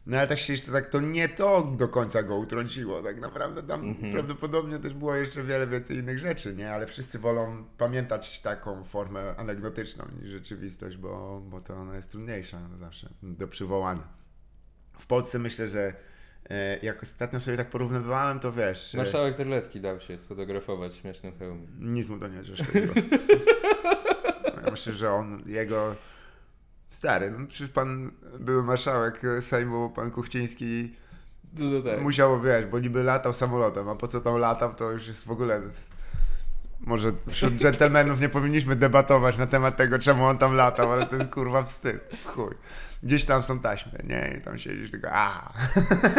no 0.06 0.18
ale 0.18 0.28
tak 0.28 0.40
się 0.40 0.58
to 0.58 0.72
tak, 0.72 0.90
to 0.90 1.00
nie 1.00 1.30
to 1.30 1.62
do 1.78 1.88
końca 1.88 2.24
go 2.24 2.38
utrąciło, 2.38 3.04
tak 3.04 3.20
naprawdę 3.20 3.64
tam 3.64 3.96
prawdopodobnie 4.12 4.80
też 4.80 4.94
było 4.94 5.16
jeszcze 5.16 5.44
wiele 5.44 5.68
więcej 5.68 5.98
innych 5.98 6.20
rzeczy, 6.20 6.56
nie? 6.56 6.74
Ale 6.74 6.88
wszyscy 6.88 7.20
wolą 7.20 7.64
pamiętać 7.78 8.42
taką 8.42 8.84
formę 8.84 9.36
anegdotyczną 9.38 10.06
niż 10.22 10.32
rzeczywistość, 10.32 10.98
bo, 10.98 11.42
bo 11.50 11.62
to 11.62 11.74
ona 11.74 11.96
jest 11.96 12.12
trudniejsza 12.12 12.60
zawsze 12.80 13.10
do 13.24 13.48
przywołania. 13.48 14.08
W 15.00 15.06
Polsce 15.06 15.40
myślę, 15.40 15.68
że 15.68 15.88
e, 15.88 16.11
jak 16.82 17.04
ostatnio 17.04 17.40
sobie 17.40 17.58
tak 17.58 17.70
porównywałem, 17.70 18.40
to 18.40 18.52
wiesz, 18.54 18.96
e, 18.96 18.98
Marszałek 18.98 19.38
Terlecki 19.38 19.82
dał 19.82 20.00
się 20.00 20.18
sfotografować 20.18 20.92
w 20.94 20.96
śmiesznym 20.96 21.34
hełmie. 21.40 21.68
nic 21.80 22.10
mu 22.10 22.20
to 22.20 22.28
nie 22.28 22.42
przeszkodziło. 22.42 22.94
Ja 24.66 24.72
myślę, 24.72 24.94
że 24.94 25.14
on, 25.14 25.44
jego 25.46 25.96
stary, 26.90 27.32
no 27.32 27.48
przecież 27.48 27.70
pan 27.70 28.12
były 28.40 28.64
marszałek 28.64 29.22
Sejmu, 29.40 29.90
pan 29.90 30.12
Kuchciński 30.12 30.96
No, 31.54 31.66
no 31.66 31.82
tak. 31.82 32.02
Musiało, 32.02 32.40
wiesz, 32.40 32.66
bo 32.66 32.80
niby 32.80 33.04
latał 33.04 33.34
samolotem, 33.34 33.90
a 33.90 33.96
po 33.96 34.08
co 34.08 34.22
tam 34.22 34.38
latał, 34.38 34.74
to 34.74 34.92
już 34.92 35.08
jest 35.08 35.26
w 35.26 35.32
ogóle... 35.32 35.62
Może 36.80 37.12
wśród 37.30 37.54
dżentelmenów 37.54 38.22
nie 38.22 38.30
powinniśmy 38.30 38.76
debatować 38.76 39.38
na 39.38 39.48
temat 39.48 39.78
tego, 39.78 40.00
czemu 40.00 40.26
on 40.26 40.38
tam 40.38 40.56
latał, 40.56 40.92
ale 40.92 41.06
to 41.06 41.16
jest 41.16 41.30
kurwa 41.30 41.64
wstyd. 41.64 42.10
Chuj. 42.26 42.56
Gdzieś 43.04 43.26
tam 43.26 43.44
są 43.44 43.60
taśmy, 43.60 44.04
nie? 44.08 44.36
I 44.38 44.42
tam 44.42 44.58
siedzisz 44.58 44.92
tylko, 44.92 45.12
aha. 45.12 45.54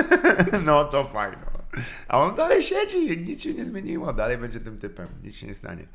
No 0.65 0.85
to 0.85 1.05
fajno. 1.05 1.47
A 2.09 2.19
on 2.19 2.35
dalej 2.37 2.63
siedzi, 2.63 3.19
nic 3.19 3.43
się 3.43 3.55
nie 3.55 3.67
zmieniło, 3.67 4.13
dalej 4.13 4.39
będzie 4.39 4.61
tym 4.61 4.79
typem, 4.79 5.09
nic 5.23 5.37
się 5.37 5.47
nie 5.47 5.55
stanie. 5.55 5.87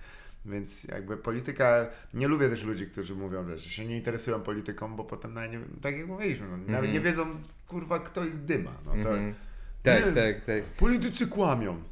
Więc 0.46 0.84
jakby 0.84 1.18
polityka, 1.18 1.88
nie 2.14 2.28
lubię 2.28 2.50
też 2.50 2.64
ludzi, 2.64 2.88
którzy 2.88 3.16
mówią, 3.16 3.58
że 3.58 3.70
się 3.70 3.86
nie 3.86 3.98
interesują 3.98 4.40
polityką, 4.40 4.96
bo 4.96 5.04
potem 5.04 5.34
nawet 5.34 5.52
nie, 5.52 5.60
tak 5.82 5.98
jak 5.98 6.08
mówiliśmy, 6.08 6.48
no, 6.48 6.58
nawet 6.58 6.94
nie 6.94 7.02
wiedzą, 7.02 7.26
kurwa, 7.68 8.00
kto 8.00 8.26
ich 8.26 8.38
dyma. 8.46 8.72
No 8.86 8.92
to, 8.92 8.98
Mhm. 9.10 9.34
Tak, 9.84 10.06
Nie. 10.06 10.12
tak, 10.12 10.46
tak, 10.46 10.64
Politycy 10.64 11.28
kłamią. 11.28 11.84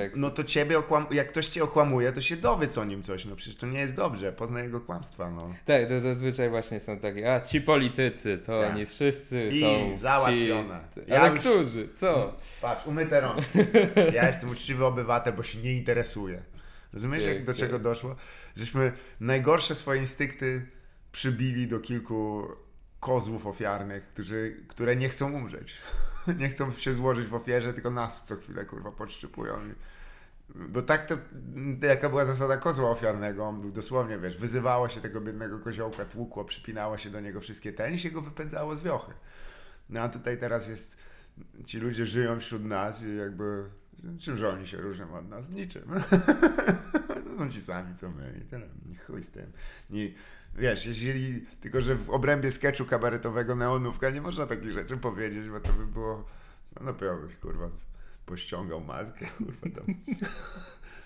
Tak. 0.00 0.16
No 0.16 0.30
to 0.30 0.44
ciebie 0.44 0.78
okłam... 0.78 1.06
jak 1.10 1.28
ktoś 1.28 1.46
cię 1.48 1.64
okłamuje, 1.64 2.12
to 2.12 2.20
się 2.20 2.36
dowiedz 2.36 2.78
o 2.78 2.84
nim 2.84 3.02
coś. 3.02 3.24
No 3.24 3.36
przecież 3.36 3.56
to 3.56 3.66
nie 3.66 3.80
jest 3.80 3.94
dobrze, 3.94 4.32
poznaj 4.32 4.62
jego 4.64 4.80
kłamstwa, 4.80 5.30
no. 5.30 5.54
Tak, 5.64 5.88
to 5.88 6.00
zazwyczaj 6.00 6.50
właśnie 6.50 6.80
są 6.80 6.98
takie, 6.98 7.34
a 7.34 7.40
ci 7.40 7.60
politycy, 7.60 8.38
to 8.46 8.62
Tak. 8.62 8.76
nie 8.76 8.86
wszyscy 8.86 9.48
I 9.52 9.60
są 9.60 9.96
załatwione. 9.98 10.80
Ci... 10.94 11.00
Ja 11.06 11.20
Ale 11.20 11.30
już- 11.30 11.40
którzy? 11.40 11.88
Co? 11.88 12.36
Patrz, 12.60 12.86
umyte 12.86 13.20
rączki. 13.20 13.58
Ja 14.14 14.26
jestem 14.26 14.50
uczciwy 14.50 14.84
obywatel, 14.84 15.32
bo 15.32 15.42
się 15.42 15.58
nie 15.58 15.72
interesuję. 15.72 16.42
Rozumiesz, 16.92 17.24
jak 17.24 17.44
do 17.44 17.52
Tak, 17.52 17.56
czego 17.60 17.72
tak. 17.72 17.82
doszło? 17.82 18.16
Żeśmy 18.56 18.92
najgorsze 19.20 19.74
swoje 19.74 20.00
instynkty 20.00 20.66
przybili 21.12 21.66
do 21.68 21.80
kilku 21.80 22.48
kozłów 23.00 23.46
ofiarnych, 23.46 24.06
którzy, 24.06 24.56
które 24.68 24.96
nie 24.96 25.08
chcą 25.08 25.32
umrzeć. 25.32 25.74
Nie 26.38 26.48
chcą 26.48 26.72
się 26.72 26.94
złożyć 26.94 27.26
w 27.26 27.34
ofierze, 27.34 27.72
tylko 27.72 27.90
nas 27.90 28.26
co 28.26 28.36
chwilę, 28.36 28.64
kurwa, 28.64 28.92
podszczypują. 28.92 29.54
Bo 30.54 30.82
tak 30.82 31.06
to, 31.06 31.18
jaka 31.82 32.08
była 32.08 32.24
zasada 32.24 32.56
kozła 32.56 32.90
ofiarnego, 32.90 33.44
on 33.44 33.60
był 33.60 33.72
dosłownie, 33.72 34.18
wiesz, 34.18 34.36
wyzywało 34.36 34.88
się 34.88 35.00
tego 35.00 35.20
biednego 35.20 35.58
koziołka, 35.58 36.04
tłukło, 36.04 36.44
przypinało 36.44 36.98
się 36.98 37.10
do 37.10 37.20
niego 37.20 37.40
wszystkie 37.40 37.72
ten 37.72 37.94
i 37.94 37.98
się 37.98 38.10
go 38.10 38.20
wypędzało 38.20 38.76
z 38.76 38.82
wiochy. 38.82 39.12
No 39.90 40.00
a 40.00 40.08
tutaj 40.08 40.38
teraz 40.38 40.68
jest, 40.68 40.96
ci 41.66 41.78
ludzie 41.78 42.06
żyją 42.06 42.40
wśród 42.40 42.64
nas 42.64 43.02
i 43.02 43.16
jakby, 43.16 43.64
czym 44.18 44.46
oni 44.46 44.66
się 44.66 44.76
różnią 44.76 45.18
od 45.18 45.28
nas? 45.28 45.50
Niczym. 45.50 45.82
to 47.24 47.36
są 47.38 47.50
ci 47.50 47.60
sami, 47.60 47.94
co 47.94 48.10
my 48.10 48.40
i 48.44 48.48
tyle. 48.48 48.66
Chuj 49.06 49.22
z 49.22 49.30
tym. 49.30 49.52
I 49.90 50.14
wiesz, 50.54 50.86
jeśli, 50.86 51.46
tylko 51.60 51.80
że 51.80 51.94
w 51.94 52.10
obrębie 52.10 52.52
sketchu 52.52 52.84
kabaretowego 52.84 53.56
Neonówka 53.56 54.10
nie 54.10 54.20
można 54.20 54.46
takich 54.46 54.70
rzeczy 54.70 54.96
powiedzieć, 54.96 55.48
bo 55.48 55.60
to 55.60 55.72
by 55.72 55.86
było, 55.86 56.24
no 56.80 56.86
dopiero 56.86 57.16
byś, 57.16 57.36
kurwa, 57.36 57.68
pościągał 58.26 58.80
maskę, 58.80 59.26
kurwa, 59.38 59.76
tam. 59.76 59.94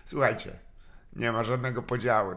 Słuchajcie, 0.04 0.58
nie 1.16 1.32
ma 1.32 1.44
żadnego 1.44 1.82
podziału. 1.82 2.32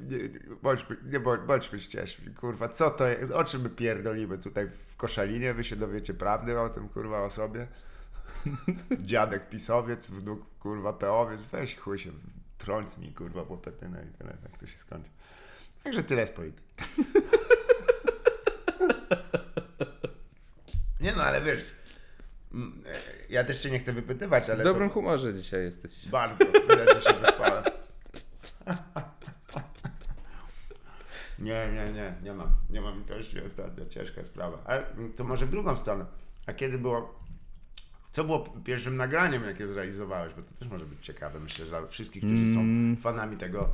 Nie, 0.00 0.18
bądźmy, 0.62 0.96
nie 1.04 1.20
bądź- 1.20 1.46
bądźmy 1.46 1.80
ścieżni, 1.80 2.34
kurwa. 2.34 2.68
Co 2.68 2.90
to 2.90 3.06
jest? 3.06 3.32
O 3.32 3.44
czym 3.44 3.62
my 3.62 3.70
pierdolimy 3.70 4.38
tutaj 4.38 4.68
w 4.68 4.96
Koszalinie? 4.96 5.54
Wy 5.54 5.64
się 5.64 5.76
dowiecie 5.76 6.14
prawdy 6.14 6.60
o 6.60 6.68
tym, 6.68 6.88
kurwa, 6.88 7.22
o 7.22 7.30
sobie? 7.30 7.66
Dziadek 8.98 9.48
pisowiec, 9.48 10.06
wnuk, 10.06 10.58
kurwa, 10.58 10.92
peowiec. 10.92 11.40
Weź 11.40 11.76
chuj 11.76 11.98
się, 11.98 12.10
trącnij, 12.58 13.12
kurwa, 13.12 13.44
popetynę 13.44 14.04
i 14.10 14.18
tyle. 14.18 14.36
Tak 14.42 14.58
to 14.58 14.66
się 14.66 14.78
skończy. 14.78 15.10
Także 15.86 16.02
tyle 16.02 16.26
z 16.26 16.30
polityki. 16.30 16.68
Nie 21.00 21.12
no, 21.12 21.22
ale 21.22 21.40
wiesz, 21.40 21.64
mm, 22.54 22.82
e, 22.86 22.90
ja 23.30 23.44
też 23.44 23.58
cię 23.58 23.70
nie 23.70 23.78
chcę 23.78 23.92
wypytywać, 23.92 24.50
ale 24.50 24.60
W 24.60 24.62
dobrym 24.64 24.88
to... 24.88 24.94
humorze 24.94 25.34
dzisiaj 25.34 25.62
jesteś. 25.64 26.08
Bardzo, 26.08 26.44
widać, 26.44 26.94
że 26.94 27.00
się 27.00 27.18
wyspałem. 27.20 27.64
Nie, 31.38 31.68
nie, 31.72 31.92
nie, 31.92 32.14
nie 32.22 32.32
mam. 32.32 32.50
Nie 32.70 32.80
mam 32.80 32.98
litości 32.98 33.40
ostatnio, 33.40 33.86
ciężka 33.86 34.24
sprawa. 34.24 34.58
Ale 34.64 34.86
to 35.16 35.24
może 35.24 35.46
w 35.46 35.50
drugą 35.50 35.76
stronę. 35.76 36.06
A 36.46 36.52
kiedy 36.52 36.78
było... 36.78 37.20
Co 38.12 38.24
było 38.24 38.38
pierwszym 38.64 38.96
nagraniem, 38.96 39.44
jakie 39.44 39.68
zrealizowałeś? 39.68 40.34
Bo 40.34 40.42
to 40.42 40.54
też 40.58 40.68
może 40.68 40.84
być 40.84 40.98
ciekawe, 41.00 41.40
myślę, 41.40 41.64
że 41.64 41.70
dla 41.70 41.86
wszystkich, 41.86 42.24
którzy 42.24 42.54
są 42.54 42.64
fanami 43.02 43.36
tego 43.36 43.68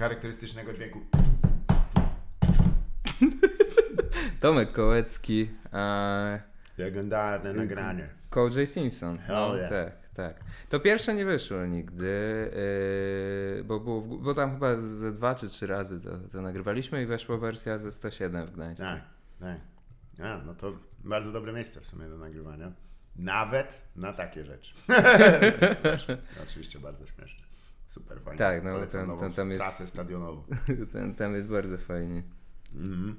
charakterystycznego 0.00 0.72
dźwięku. 0.72 1.00
Tomek 4.40 4.72
Kołecki, 4.72 5.50
e, 5.72 6.40
Legendarne 6.78 7.52
nagranie. 7.52 8.08
Cole 8.30 8.50
J. 8.60 8.68
Simpson. 8.68 9.14
No, 9.28 9.50
Hell 9.50 9.58
yeah. 9.58 9.70
tak, 9.70 9.92
tak. 10.14 10.44
To 10.68 10.80
pierwsze 10.80 11.14
nie 11.14 11.24
wyszło 11.24 11.66
nigdy, 11.66 12.50
yy, 13.56 13.64
bo, 13.64 13.80
było, 13.80 14.00
w- 14.00 14.22
bo 14.22 14.34
tam 14.34 14.52
chyba 14.52 14.82
ze 14.82 15.12
dwa 15.12 15.34
czy 15.34 15.48
trzy 15.48 15.66
razy 15.66 16.00
to, 16.00 16.10
to 16.32 16.42
nagrywaliśmy 16.42 17.02
i 17.02 17.06
weszła 17.06 17.36
wersja 17.36 17.78
ze 17.78 17.92
107 17.92 18.46
w 18.46 18.50
Gdańsku. 18.50 18.84
Tak, 18.86 19.00
tak. 19.40 19.58
A, 20.26 20.38
no 20.46 20.54
to 20.54 20.72
bardzo 20.98 21.32
dobre 21.32 21.52
miejsce 21.52 21.80
w 21.80 21.86
sumie 21.86 22.08
do 22.08 22.18
nagrywania. 22.18 22.72
Nawet 23.16 23.82
na 23.96 24.12
takie 24.12 24.44
rzeczy. 24.44 24.74
no, 24.88 24.94
oczywiście 26.48 26.78
bardzo 26.78 27.06
śmieszne. 27.06 27.49
Super 27.90 28.20
fajnie. 28.20 28.38
Tak, 28.38 28.64
no, 28.64 28.70
Polecam 28.72 29.00
ten- 29.00 29.08
nową 29.08 29.20
ten- 29.20 29.32
tam 29.32 29.50
jest- 29.50 29.60
trasę 29.62 29.86
stadionową. 29.86 30.42
Ten, 30.92 31.14
tam 31.14 31.34
jest 31.34 31.48
bardzo 31.48 31.78
fajnie. 31.78 32.22
Mhm. 32.74 33.16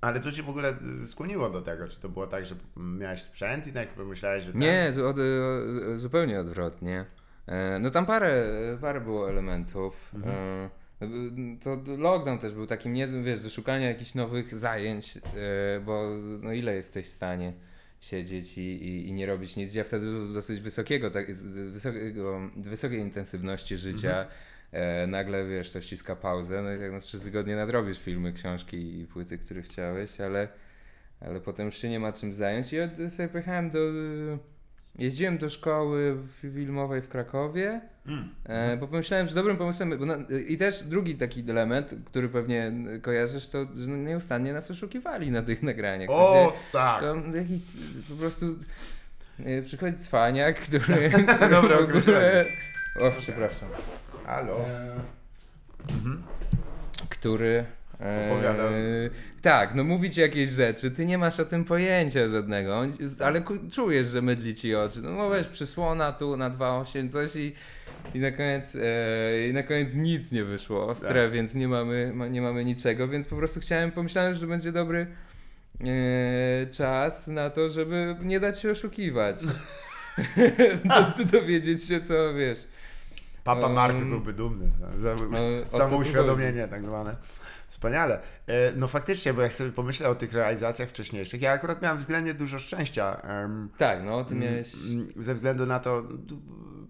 Ale 0.00 0.20
co 0.20 0.32
cię 0.32 0.42
w 0.42 0.48
ogóle 0.48 0.74
y, 1.02 1.06
skłoniło 1.06 1.50
do 1.50 1.62
tego? 1.62 1.88
Czy 1.88 2.00
to 2.00 2.08
było 2.08 2.26
tak, 2.26 2.46
że 2.46 2.54
miałeś 2.76 3.22
sprzęt 3.22 3.66
i 3.66 3.72
tak 3.72 3.88
pomyślałeś, 3.88 4.44
że 4.44 4.52
tak? 4.52 4.60
Nie, 4.60 4.92
z, 4.92 4.98
od, 4.98 5.16
o- 5.18 5.98
zupełnie 5.98 6.40
odwrotnie. 6.40 7.04
E, 7.46 7.78
No 7.78 7.90
tam 7.90 8.06
parę, 8.06 8.44
parę 8.80 9.00
było 9.00 9.30
elementów. 9.30 10.10
Mhm. 10.14 10.34
E, 11.00 11.58
To 11.64 11.76
to 11.76 11.96
lockdown 11.96 12.38
też 12.38 12.52
był 12.52 12.66
takim 12.66 12.92
niezłym, 12.92 13.24
wiesz, 13.24 13.40
do 13.40 13.50
szukania 13.50 13.88
jakichś 13.88 14.14
nowych 14.14 14.54
zajęć, 14.58 15.16
e, 15.16 15.20
bo 15.80 16.10
no 16.42 16.52
ile 16.52 16.74
jesteś 16.74 17.06
w 17.06 17.12
stanie 17.12 17.52
siedzieć 18.04 18.58
i, 18.58 18.60
i, 18.60 19.08
i 19.08 19.12
nie 19.12 19.26
robić 19.26 19.56
nic. 19.56 19.74
Ja 19.74 19.84
wtedy 19.84 20.06
do- 20.12 20.26
dosyć 20.34 20.60
wysokiego, 20.60 21.10
tak, 21.10 21.34
wysokiego, 21.70 22.40
wysokiej 22.56 23.00
intensywności 23.00 23.76
życia 23.76 24.08
Mhm. 24.08 24.28
e, 24.72 25.06
nagle, 25.06 25.46
wiesz, 25.46 25.70
to 25.70 25.80
ściska 25.80 26.16
pauzę, 26.16 26.62
no 26.62 26.74
i 26.74 26.78
tak 26.78 26.92
no, 26.92 27.00
w 27.00 27.04
trzy 27.04 27.20
tygodnie 27.20 27.56
nadrobisz 27.56 27.98
filmy, 27.98 28.32
książki 28.32 29.00
i 29.00 29.06
płyty, 29.06 29.38
które 29.38 29.62
chciałeś, 29.62 30.20
ale 30.20 30.48
ale 31.20 31.40
potem 31.40 31.66
już 31.66 31.76
się 31.76 31.88
nie 31.90 32.00
ma 32.00 32.12
czym 32.12 32.32
zająć 32.32 32.72
i 32.72 32.76
ja 32.76 33.10
sobie 33.10 33.28
pojechałem 33.28 33.70
do... 33.70 33.78
Jeździłem 34.98 35.38
do 35.38 35.50
szkoły 35.50 36.16
filmowej 36.52 37.02
w 37.02 37.08
Krakowie, 37.08 37.80
Mm. 38.06 38.28
e, 38.44 38.76
bo 38.76 38.88
pomyślałem, 38.88 39.26
że 39.26 39.34
dobrym 39.34 39.56
pomysłem... 39.56 39.98
Bo 39.98 40.06
na, 40.06 40.16
I 40.48 40.58
też 40.58 40.82
drugi 40.82 41.14
taki 41.16 41.44
element, 41.50 41.94
który 42.04 42.28
pewnie 42.28 42.72
kojarzysz, 43.02 43.48
to 43.48 43.66
że 43.74 43.90
nieustannie 43.90 44.52
nas 44.52 44.70
oszukiwali 44.70 45.30
na 45.30 45.42
tych 45.42 45.62
nagraniach. 45.62 46.08
W 46.08 46.12
O, 46.12 46.52
tak. 46.72 47.00
To 47.00 47.16
jakiś 47.36 47.60
po 48.10 48.14
prostu... 48.16 48.46
e, 49.44 49.62
Przychodzi 49.62 49.96
cwaniak, 49.96 50.56
który... 50.60 51.10
Ogóle- 51.58 51.78
określenie. 51.78 52.44
O, 53.00 53.10
przepraszam. 53.18 53.68
Halo. 54.26 54.60
E, 54.60 54.94
Który 57.08 57.64
Opowiada. 57.94 58.62
Eee, 58.64 59.10
tak, 59.42 59.74
no 59.74 59.84
mówi 59.84 60.10
ci 60.10 60.20
jakieś 60.20 60.50
rzeczy, 60.50 60.90
ty 60.90 61.06
nie 61.06 61.18
masz 61.18 61.40
o 61.40 61.44
tym 61.44 61.64
pojęcia 61.64 62.28
żadnego, 62.28 62.82
ale 63.20 63.42
czujesz, 63.72 64.08
że 64.08 64.22
mydli 64.22 64.54
ci 64.54 64.74
oczy. 64.74 65.02
No, 65.02 65.10
no 65.10 65.30
wiesz, 65.30 65.48
przysłona 65.48 66.12
tu 66.12 66.36
na 66.36 66.50
2.8 66.50 67.10
coś 67.10 67.36
i, 67.36 67.54
i 68.14 68.18
na 68.18 68.30
koniec 68.30 68.76
e, 68.76 69.48
i 69.48 69.52
na 69.52 69.62
koniec 69.62 69.94
nic 69.94 70.32
nie 70.32 70.44
wyszło 70.44 70.88
ostre, 70.88 71.24
Tak. 71.24 71.32
więc 71.32 71.54
nie 71.54 71.68
mamy, 71.68 72.12
ma, 72.14 72.28
nie 72.28 72.42
mamy 72.42 72.64
niczego, 72.64 73.08
więc 73.08 73.28
po 73.28 73.36
prostu 73.36 73.60
chciałem, 73.60 73.92
pomyślałem, 73.92 74.34
że 74.34 74.46
będzie 74.46 74.72
dobry 74.72 75.06
e, 75.80 76.66
czas 76.66 77.28
na 77.28 77.50
to, 77.50 77.68
żeby 77.68 78.16
nie 78.22 78.40
dać 78.40 78.60
się 78.60 78.70
oszukiwać. 78.70 79.36
Do, 81.18 81.24
dowiedzieć 81.24 81.84
się 81.84 82.00
co, 82.00 82.34
wiesz. 82.34 82.68
Papa 83.44 83.66
Um, 83.66 83.72
Mark 83.72 83.98
byłby 83.98 84.32
dumny. 84.32 84.70
Samouświadomienie 85.68 86.68
tak 86.68 86.84
zwane. 86.84 87.16
Wspaniale. 87.68 88.20
E, 88.46 88.72
No 88.76 88.88
faktycznie, 88.88 89.34
bo 89.34 89.42
jak 89.42 89.52
sobie 89.52 89.72
pomyślę 89.72 90.08
o 90.08 90.14
tych 90.14 90.32
realizacjach 90.32 90.88
wcześniejszych, 90.88 91.42
ja 91.42 91.52
akurat 91.52 91.82
miałem 91.82 91.98
względnie 91.98 92.34
dużo 92.34 92.58
szczęścia. 92.58 93.22
Tak, 93.78 94.02
no, 94.04 94.24
ty 94.24 94.34
miałeś... 94.34 94.72
Ze 95.16 95.34
względu 95.34 95.66
na 95.66 95.80
to, 95.80 96.02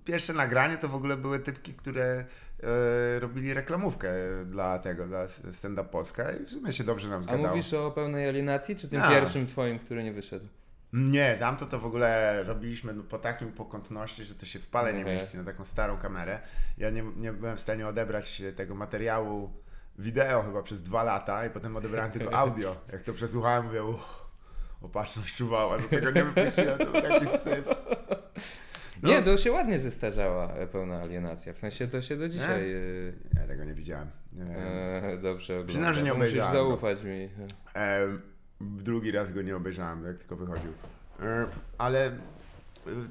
pierwsze 0.05 0.33
nagranie 0.33 0.77
to 0.79 0.89
w 0.89 0.95
ogóle 0.95 1.17
były 1.17 1.39
typki, 1.39 1.75
które 1.75 2.05
e, 2.05 3.21
robili 3.21 3.55
reklamówkę 3.55 4.13
dla 4.47 4.79
tego, 4.79 5.07
dla 5.07 5.29
stand-up 5.53 5.89
Polska 5.91 6.33
i 6.33 6.45
w 6.45 6.51
sumie 6.51 6.73
się 6.73 6.85
dobrze 6.85 7.09
nam 7.09 7.21
A 7.21 7.25
zgadało. 7.25 7.49
mówisz 7.49 7.75
o 7.75 7.91
pełnej 7.91 8.29
alienacji, 8.29 8.77
czy 8.77 8.89
tym 8.89 9.03
A. 9.03 9.11
pierwszym 9.11 9.47
twoim, 9.47 9.79
który 9.79 10.05
nie 10.05 10.13
wyszedł? 10.13 10.47
Nie, 10.93 11.37
tamto 11.41 11.67
to 11.67 11.79
w 11.81 11.87
ogóle 11.87 12.43
robiliśmy 12.43 12.93
no, 12.93 13.03
po 13.03 13.19
takim 13.19 13.53
pokątności, 13.53 14.25
że 14.25 14.35
to 14.35 14.47
się 14.47 14.59
w 14.59 14.67
pale 14.67 14.95
nie 14.95 15.01
Okej. 15.03 15.15
mieści 15.15 15.37
na 15.37 15.45
taką 15.45 15.65
starą 15.65 15.97
kamerę. 15.99 16.41
Ja 16.79 16.91
nie, 16.91 17.03
nie 17.17 17.33
byłem 17.33 17.57
w 17.57 17.61
stanie 17.61 17.87
odebrać 17.89 18.43
tego 18.57 18.75
materiału 18.75 19.51
wideo 19.99 20.43
chyba 20.43 20.63
przez 20.63 20.83
dwa 20.83 21.03
lata 21.03 21.47
i 21.47 21.51
potem 21.51 21.77
odebrałem 21.77 22.11
tylko 22.13 22.35
audio. 22.43 22.77
Jak 22.93 23.03
to 23.03 23.13
przesłuchałem, 23.13 23.67
mówię, 23.67 23.85
uff, 23.85 24.25
opatrzność 24.83 25.37
czuwała, 25.37 25.79
że 25.79 25.89
tego 25.89 26.11
nie 26.11 26.25
wypuściłem, 26.25 26.79
to 26.79 26.85
był 26.87 27.03
taki 27.03 27.27
syf. 27.27 27.69
No. 29.03 29.09
Nie, 29.09 29.23
to 29.23 29.37
się 29.37 29.53
ładnie 29.53 29.79
zestarzała 29.79 30.53
e, 30.53 30.67
pełna 30.67 31.01
alienacja. 31.01 31.53
W 31.53 31.59
sensie 31.59 31.89
to 31.89 32.03
się 32.03 32.17
do 32.17 32.29
dzisiaj 32.29 32.73
e, 32.73 32.79
Ja 33.41 33.47
tego 33.47 33.65
nie 33.65 33.75
widziałem. 33.75 34.11
Nie. 34.33 34.45
e, 34.57 35.19
dobrze 35.23 35.53
ogląda. 35.53 35.69
Przyznam, 35.73 35.95
że 35.95 36.03
nie 36.03 36.15
Musisz 36.15 36.29
obejrzałem 36.33 36.53
zaufać 36.53 37.03
mi. 37.03 37.29
E, 37.77 38.01
drugi 38.61 39.11
raz 39.13 39.33
go 39.33 39.43
nie 39.43 39.57
obejrzałem, 39.57 40.05
jak 40.05 40.17
tylko 40.17 40.37
wychodził. 40.37 40.73
E, 41.23 41.47
ale 41.79 42.11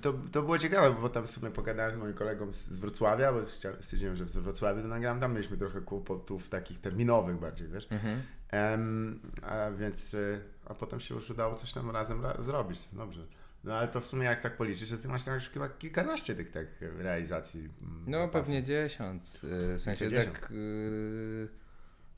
to, 0.01 0.13
to 0.32 0.41
było 0.41 0.57
ciekawe, 0.59 0.95
bo 1.01 1.09
tam 1.09 1.28
w 1.28 1.32
sumie 1.32 1.51
pogadałem 1.51 1.91
z 1.93 1.95
moim 1.97 2.13
kolegą 2.13 2.53
z, 2.53 2.57
z 2.57 2.78
Wrocławia, 2.78 3.34
bo 3.34 3.39
stwierdziłem, 3.82 4.15
że 4.15 4.26
w 4.26 4.32
Wrocławiu 4.32 4.82
to 4.82 4.88
nagrałem, 4.88 5.19
tam 5.19 5.32
mieliśmy 5.34 5.57
trochę 5.57 5.82
kłopotów 5.82 6.49
takich 6.49 6.82
terminowych 6.82 7.38
bardziej, 7.39 7.67
wiesz. 7.67 7.88
Mhm. 7.91 8.21
Em, 8.49 9.19
a 9.41 9.71
więc, 9.71 10.13
e, 10.13 10.39
a 10.65 10.74
potem 10.74 10.99
się 10.99 11.15
już 11.15 11.30
udało 11.30 11.55
coś 11.55 11.74
tam 11.74 11.89
razem 11.91 12.21
ra- 12.21 12.41
zrobić, 12.41 12.80
dobrze. 12.93 13.21
No 13.63 13.74
ale 13.76 13.88
to 13.88 14.01
w 14.01 14.05
sumie 14.05 14.26
jak 14.26 14.39
tak 14.39 14.57
policzyć, 14.57 14.89
to 14.89 14.97
ty 14.97 15.07
masz 15.07 15.24
tam 15.24 15.34
już 15.36 15.49
chyba 15.49 15.69
kilkanaście 15.69 16.36
tych 16.36 16.51
tak 16.51 16.65
realizacji. 16.82 17.59
mm, 17.82 18.03
No 18.07 18.17
zapasów. 18.17 18.32
pewnie 18.34 18.63
dziesiąt. 18.63 19.24
e, 19.74 19.78
W 19.78 19.82
sensie 19.82 20.09
Dziesiąt. 20.09 20.34
tak. 20.39 20.51
e, 20.51 21.62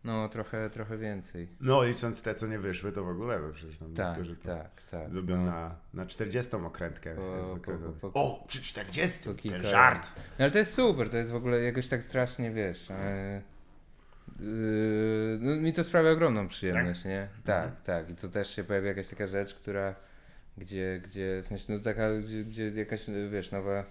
No 0.06 0.30
trochę, 0.30 0.70
trochę 0.70 0.98
więcej. 0.98 1.48
No 1.62 1.84
licząc 1.84 2.22
te, 2.22 2.36
co 2.36 2.48
nie 2.48 2.60
wyszły, 2.60 2.92
to 2.92 3.04
w 3.04 3.10
ogóle, 3.10 3.40
bo 3.40 3.50
przecież 3.54 3.78
tam 3.78 3.94
Tak, 3.94 4.08
niektórzy 4.18 4.36
to 4.38 4.48
tak, 4.48 4.82
tak. 4.92 5.12
lubią 5.12 5.38
no. 5.38 5.46
na, 5.46 5.76
na 5.94 6.06
40 6.06 6.56
okrętkę. 6.56 7.16
Po- 7.16 7.58
po- 8.02 8.10
po- 8.12 8.22
O, 8.22 8.44
przy 8.48 8.62
40, 8.62 9.30
po 9.30 9.50
ten 9.50 9.64
żart. 9.66 10.12
No, 10.18 10.22
ale 10.46 10.52
to 10.52 10.58
jest 10.58 10.74
super, 10.74 11.10
to 11.10 11.18
jest 11.18 11.32
w 11.32 11.36
ogóle 11.36 11.62
jakoś 11.62 11.88
tak 11.88 12.04
strasznie, 12.04 12.52
wiesz. 12.52 12.92
E, 12.92 13.42
Yy, 14.40 15.38
no, 15.42 15.56
mi 15.56 15.74
to 15.74 15.84
sprawia 15.84 16.12
ogromną 16.12 16.48
przyjemność, 16.48 17.06
nie? 17.06 17.28
Tak, 17.46 17.64
Mhm. 17.66 17.84
tak. 17.86 18.10
I 18.10 18.16
tu 18.16 18.30
też 18.30 18.56
się 18.56 18.64
pojawia 18.64 18.88
jakaś 18.88 19.08
taka 19.10 19.28
rzecz, 19.28 19.54
która, 19.54 19.96
gdzie, 20.58 21.02
gdzie 21.04 21.42
w 21.44 21.48
sensie, 21.48 21.74
no 21.74 21.80
taka, 21.80 22.14
gdzie, 22.14 22.44
gdzie 22.44 22.70
jakaś, 22.70 23.06
wiesz, 23.32 23.52
nowa 23.52 23.86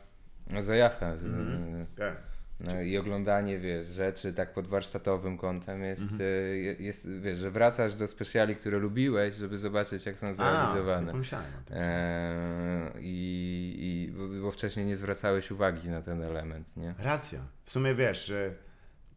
zajawka. 0.60 1.06
Mhm. 1.12 1.86
Tak. 1.96 2.16
No 2.60 2.80
i 2.82 2.98
oglądanie, 2.98 3.58
wiesz, 3.58 3.86
rzeczy 3.86 4.32
tak 4.32 4.52
pod 4.54 4.66
warsztatowym 4.66 5.38
kątem 5.38 5.82
jest, 5.84 6.02
Mhm. 6.02 6.20
e, 6.20 6.24
je- 6.56 6.76
jest, 6.78 7.08
wiesz, 7.20 7.38
że 7.38 7.50
wracasz 7.50 7.94
do 7.94 8.08
specjali, 8.08 8.56
które 8.56 8.78
lubiłeś, 8.78 9.34
żeby 9.34 9.58
zobaczyć, 9.58 10.06
jak 10.06 10.18
są 10.18 10.26
A, 10.28 10.32
zrealizowane. 10.32 11.12
pomyślałem 11.12 11.46
o 11.64 11.68
tym. 11.68 11.76
Eee, 11.80 12.90
i, 13.00 13.74
i 13.78 14.12
bo, 14.12 14.28
bo 14.42 14.50
wcześniej 14.50 14.86
nie 14.86 14.96
zwracałeś 14.96 15.50
uwagi 15.50 15.88
na 15.88 16.02
ten 16.02 16.22
element, 16.22 16.76
nie? 16.76 16.94
Racja. 16.98 17.40
W 17.64 17.70
sumie 17.70 17.94
wiesz, 17.94 18.26
że 18.26 18.52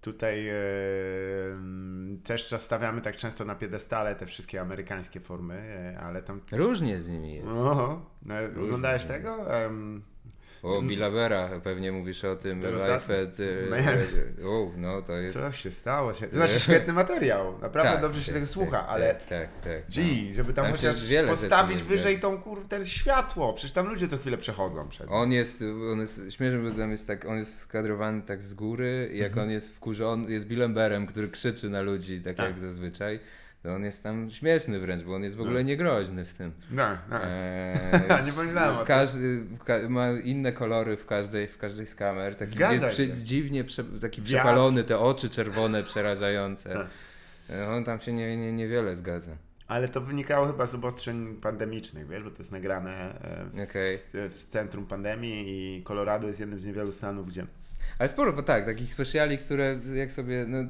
tutaj 0.02 0.48
e, 0.48 0.54
też 2.24 2.48
czas 2.48 2.62
stawiamy 2.62 3.02
tak 3.02 3.16
często 3.16 3.46
na 3.46 3.56
piedestale 3.56 4.16
te 4.16 4.26
wszystkie 4.26 4.62
amerykańskie 4.62 5.20
formy, 5.20 5.56
e, 5.56 6.00
ale 6.00 6.22
tam... 6.22 6.42
Różnie 6.52 7.00
z 7.00 7.10
nimi 7.10 7.34
jest. 7.34 7.48
Oho, 7.48 8.06
e, 8.30 8.50
oglądałeś 8.64 9.06
tego? 9.06 9.56
Em, 9.66 10.02
O, 10.64 10.82
Billa 10.82 11.12
Bera, 11.12 11.50
pewnie 11.64 11.92
mówisz 11.92 12.26
o 12.26 12.36
tym. 12.36 12.62
Ten 12.62 12.74
Life 12.76 12.94
at, 12.96 13.38
e, 14.42 14.48
o, 14.48 14.72
no 14.78 15.02
to 15.02 15.14
jest... 15.14 15.34
co 15.40 15.52
się 15.52 15.72
stało? 15.72 16.12
To 16.14 16.36
znaczy 16.36 16.60
świetny 16.70 16.94
materiał, 16.94 17.60
naprawdę 17.62 17.92
Tak, 17.92 18.02
dobrze 18.02 18.22
się 18.22 18.26
tak, 18.26 18.34
tego 18.34 18.46
tak, 18.46 18.54
słucha, 18.54 18.78
tak, 18.80 18.90
ale... 18.90 19.16
Tak, 19.16 19.24
tak, 19.28 19.50
tak. 19.64 19.90
Gee, 19.90 20.34
żeby 20.34 20.54
tam, 20.54 20.66
Tam 20.66 20.74
chociaż 20.74 20.96
postawić 21.28 21.84
wyżej 21.84 22.20
tą 22.20 22.38
kurde 22.38 22.86
światło. 22.86 23.54
Przecież 23.54 23.72
tam 23.74 23.88
ludzie 23.88 24.08
co 24.08 24.18
chwilę 24.18 24.38
przechodzą 24.38 24.90
przez. 24.90 25.08
On 25.10 25.32
jest, 25.32 25.64
on 25.92 26.00
jest 26.00 26.16
śmieszny, 26.30 26.70
bo 26.72 26.78
tam 26.78 26.92
jest 26.92 27.08
tak, 27.08 27.26
on 27.26 27.38
jest 27.38 27.56
skadrowany 27.60 28.22
tak 28.22 28.44
z 28.44 28.54
góry 28.54 29.10
jak 29.14 29.28
Mhm. 29.28 29.48
on 29.48 29.52
jest 29.54 29.76
wkurzony, 29.76 30.32
jest 30.32 30.48
Billem 30.48 30.74
Berem, 30.74 31.08
który 31.08 31.30
krzyczy 31.30 31.70
na 31.70 31.82
ludzi, 31.82 32.22
tak, 32.22 32.36
Tak. 32.38 32.46
jak 32.46 32.60
zazwyczaj, 32.60 33.20
to 33.64 33.74
on 33.74 33.84
jest 33.84 34.04
tam 34.04 34.30
śmieszny 34.30 34.80
wręcz, 34.80 35.04
bo 35.04 35.16
on 35.16 35.24
jest 35.24 35.36
w 35.36 35.42
ogóle 35.42 35.64
niegroźny 35.64 36.26
w 36.26 36.34
tym. 36.34 36.52
No, 36.72 36.88
no. 37.10 37.24
Eee, 37.24 38.26
Nie 38.26 38.32
pomyślałem 38.34 38.86
każdy 38.86 39.44
ka- 39.66 39.90
ma 39.90 40.12
inne 40.12 40.54
kolory 40.54 40.98
w 40.98 41.06
każdej, 41.06 41.48
w 41.48 41.58
każdej 41.58 41.86
z 41.88 41.96
kamer. 41.96 42.36
Taki 42.36 42.52
Zgadza 42.52 42.74
jest 42.74 42.88
przy, 42.88 43.14
dziwnie 43.24 43.64
prze, 43.64 43.84
taki 43.84 44.22
Wiatr. 44.22 44.24
przepalony, 44.24 44.84
te 44.84 45.00
oczy 45.00 45.30
czerwone 45.30 45.84
przerażające. 45.92 46.74
Tak. 46.74 46.88
On 47.70 47.84
tam 47.84 48.00
się 48.00 48.14
nie, 48.14 48.38
nie, 48.38 48.54
niewiele 48.54 48.96
zgadza. 48.96 49.32
Ale 49.68 49.88
to 49.88 50.02
wynikało 50.02 50.48
chyba 50.48 50.66
z 50.68 50.76
obostrzeń 50.76 51.36
pandemicznych, 51.42 52.08
wiesz, 52.08 52.24
bo 52.24 52.32
to 52.32 52.38
jest 52.38 52.52
nagrane 52.52 53.22
e, 53.22 53.46
w, 53.66 53.70
Okej. 53.70 53.98
w, 53.98 54.14
w 54.34 54.44
centrum 54.48 54.86
pandemii 54.86 55.46
i 55.48 55.84
Colorado 55.84 56.28
jest 56.28 56.40
jednym 56.40 56.60
z 56.60 56.66
niewielu 56.66 56.92
stanów, 56.92 57.28
gdzie 57.28 57.46
Ale 58.00 58.10
sporo, 58.10 58.34
bo 58.34 58.44
tak, 58.44 58.66
takich 58.66 58.92
speciali, 58.92 59.38
które 59.38 59.78
jak 59.94 60.12
sobie 60.12 60.46
no, 60.48 60.58
e, 60.58 60.66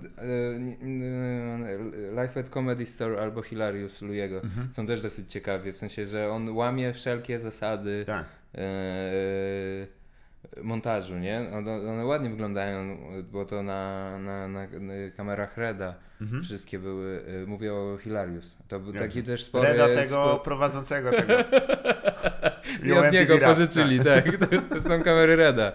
Life 2.22 2.40
at 2.40 2.50
Comedy 2.50 2.86
Store 2.86 3.22
albo 3.22 3.42
Hilarious 3.42 4.02
Luyego 4.02 4.36
Mhm. 4.44 4.74
są 4.74 4.88
też 4.88 5.02
dosyć 5.02 5.32
ciekawie, 5.32 5.74
w 5.74 5.78
sensie, 5.78 6.06
że 6.06 6.30
on 6.30 6.50
łamie 6.50 6.94
wszelkie 6.94 7.40
zasady 7.40 8.04
tak. 8.08 8.26
e, 8.56 9.88
montażu, 10.64 11.18
nie? 11.18 11.50
One, 11.54 11.74
one 11.90 12.06
ładnie 12.06 12.30
wyglądają, 12.30 12.98
bo 13.32 13.46
to 13.46 13.64
na, 13.64 14.12
na, 14.20 14.48
na, 14.48 14.68
kamerach 15.18 15.58
Reda 15.58 15.96
Mhm. 16.22 16.44
wszystkie 16.44 16.80
były, 16.80 17.22
e, 17.44 17.46
mówię 17.46 17.74
o 17.74 17.98
Hilarious. 18.04 18.58
To 18.68 18.80
był 18.80 18.94
taki 18.94 19.24
też 19.24 19.44
spory... 19.44 19.68
Reda 19.68 19.88
tego 19.88 20.26
spo- 20.26 20.40
prowadzącego 20.40 21.12
tego. 21.12 21.34
I 22.86 22.92
od 22.94 23.12
niego 23.12 23.38
pożyczyli, 23.38 24.00
tak. 24.00 24.38
To, 24.38 24.76
to 24.76 24.82
są 24.82 25.04
kamery 25.04 25.36
Reda. 25.36 25.72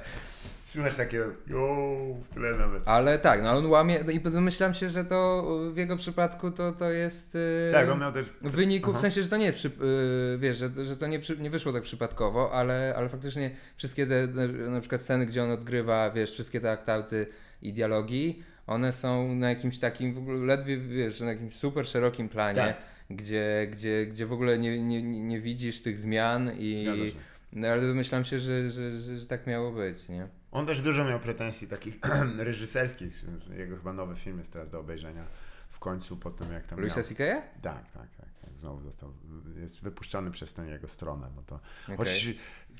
Słychać 0.73 0.97
takie, 0.97 1.18
jo, 1.47 1.97
w 2.25 2.35
tyle 2.35 2.55
nawet. 2.59 2.83
Ale 2.87 3.18
tak, 3.18 3.43
no 3.43 3.51
on 3.51 3.66
łamie 3.66 3.99
i 4.12 4.20
domyślam 4.20 4.75
się, 4.75 4.89
że 4.89 5.05
to 5.05 5.49
w 5.73 5.77
jego 5.77 5.97
przypadku 5.97 6.51
to, 6.51 6.73
to 6.73 6.91
jest 6.91 7.37
e, 7.68 7.73
Tak, 7.73 7.89
on 7.89 8.01
miał 8.01 8.12
też... 8.12 8.27
w 8.43 8.51
wyniku, 8.51 8.91
w 8.91 8.95
Aha. 8.95 9.03
sensie, 9.03 9.23
że 9.23 9.29
to 9.29 9.37
nie 9.37 9.45
jest, 9.45 9.59
przy, 9.59 9.68
e, 9.68 10.39
wiesz, 10.39 10.57
że, 10.57 10.85
że 10.85 10.97
to 10.97 11.07
nie, 11.07 11.18
przy, 11.18 11.37
nie 11.39 11.51
wyszło 11.51 11.73
tak 11.73 11.83
przypadkowo, 11.83 12.53
ale, 12.53 12.95
ale 12.97 13.09
faktycznie 13.09 13.51
wszystkie 13.77 14.07
te 14.07 14.27
na, 14.70 14.81
przykład 14.81 15.01
sceny, 15.01 15.27
gdzie 15.27 15.43
on 15.43 15.51
odgrywa, 15.51 16.11
wiesz, 16.11 16.33
wszystkie 16.33 16.61
te 16.61 16.70
aktauty 16.70 17.27
i 17.62 17.73
dialogi, 17.73 18.43
one 18.66 18.93
są 18.93 19.35
na 19.35 19.49
jakimś 19.49 19.79
takim 19.79 20.14
w 20.14 20.18
ogóle 20.18 20.39
ledwie, 20.47 20.79
wiesz, 20.79 21.20
na 21.20 21.29
jakimś 21.29 21.55
super 21.55 21.87
szerokim 21.87 22.29
planie, 22.29 22.57
Tak. 22.57 22.77
gdzie, 23.11 23.68
gdzie, 23.70 24.07
gdzie 24.07 24.27
w 24.27 24.33
ogóle 24.33 24.59
nie, 24.59 24.83
nie, 24.83 25.03
nie 25.03 25.41
widzisz 25.41 25.83
tych 25.83 25.99
zmian 25.99 26.51
i... 26.59 26.87
No, 27.53 27.68
ale 27.68 27.89
domyślam 27.89 28.25
się, 28.25 28.39
że, 28.39 28.70
że, 28.70 28.91
że, 28.91 29.18
że 29.18 29.27
tak 29.27 29.47
miało 29.47 29.73
być, 29.73 30.09
nie? 30.09 30.41
On 30.53 30.66
też 30.66 30.80
dużo 30.80 31.05
miał 31.05 31.20
pretensji 31.20 31.68
takich 31.68 31.98
reżyserskich. 32.38 33.24
Jego 33.57 33.76
chyba 33.76 33.92
nowy 33.92 34.16
film 34.16 34.38
jest 34.38 34.53
teraz 34.53 34.70
do 34.70 34.80
obejrzenia 34.80 35.24
w 35.68 35.78
końcu 35.78 36.16
po 36.16 36.30
tym 36.30 36.53
jak 36.53 36.66
tam 36.66 36.80
Luisa. 36.80 37.03
C.K.? 37.03 37.24
Tak, 37.62 37.90
tak, 37.90 38.16
tak, 38.16 38.28
tak. 38.40 38.59
Znowu 38.59 38.82
został, 38.82 39.12
jest 39.57 39.82
wypuszczony 39.82 40.30
przez 40.30 40.53
tę 40.53 40.66
jego 40.66 40.88
stronę, 40.88 41.30
bo 41.36 41.42
to... 41.42 41.61
Okej. 41.84 41.96
Choć 41.96 42.28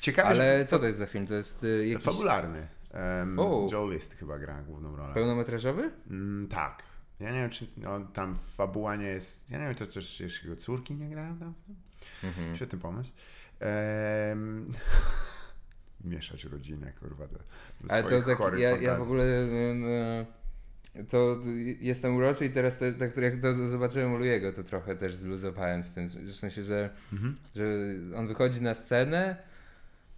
ciekawe, 0.01 0.29
Ale 0.29 0.59
że... 0.59 0.65
co 0.65 0.79
to 0.79 0.87
jest 0.87 0.99
za 0.99 1.07
film? 1.07 1.27
To 1.27 1.35
jest 1.35 1.65
y, 1.65 1.87
jakiś 1.89 2.05
Fabularny. 2.05 2.67
Um, 2.95 3.39
O. 3.39 3.69
Joe 3.73 3.91
List 3.91 4.15
chyba 4.15 4.39
gra 4.39 4.63
główną 4.63 4.97
rolę. 4.97 5.15
pełnometrażowy? 5.15 5.91
Mm, 6.11 6.49
tak. 6.49 6.83
Ja 7.21 7.31
nie 7.33 7.41
wiem, 7.41 7.51
czy 7.51 7.67
no, 7.77 8.01
tam 8.01 8.39
fabuła 8.57 8.97
nie 8.97 9.07
jest... 9.07 9.51
Ja 9.51 9.59
nie 9.59 9.65
wiem, 9.65 9.75
to 9.75 9.87
też 9.87 10.21
jego 10.45 10.57
córki 10.57 10.95
nie 10.95 11.09
grają 11.09 11.39
tam? 11.39 11.55
Mhm. 12.25 12.57
Świetny 12.57 12.79
pomysł. 12.79 13.11
Em, 13.61 14.73
mieszać 16.05 16.45
rodzinę, 16.45 16.93
kurwa, 17.01 17.27
do, 17.27 17.39
do 17.81 17.95
Ale 17.95 18.03
to 18.03 18.23
tak, 18.23 18.59
ja, 18.59 18.77
ja 18.77 18.97
w 18.97 19.03
ogóle 19.03 19.25
to 21.09 21.39
jestem 21.81 22.17
uroczy 22.17 22.47
i 22.47 22.51
teraz 22.51 22.79
te, 22.79 22.93
tak, 22.93 23.17
jak 23.17 23.39
to 23.39 23.55
zobaczyłem 23.55 24.13
u 24.13 24.19
Louiego, 24.19 24.53
to 24.53 24.63
trochę 24.63 24.97
też 24.97 25.15
zluzowałem 25.15 25.83
z 25.85 25.93
tym, 25.93 26.09
w 26.09 26.37
sensie, 26.37 26.63
że, 26.63 26.91
Mhm. 27.13 27.37
że 27.57 27.65
on 28.17 28.27
wychodzi 28.29 28.63
na 28.63 28.75
scenę 28.75 29.37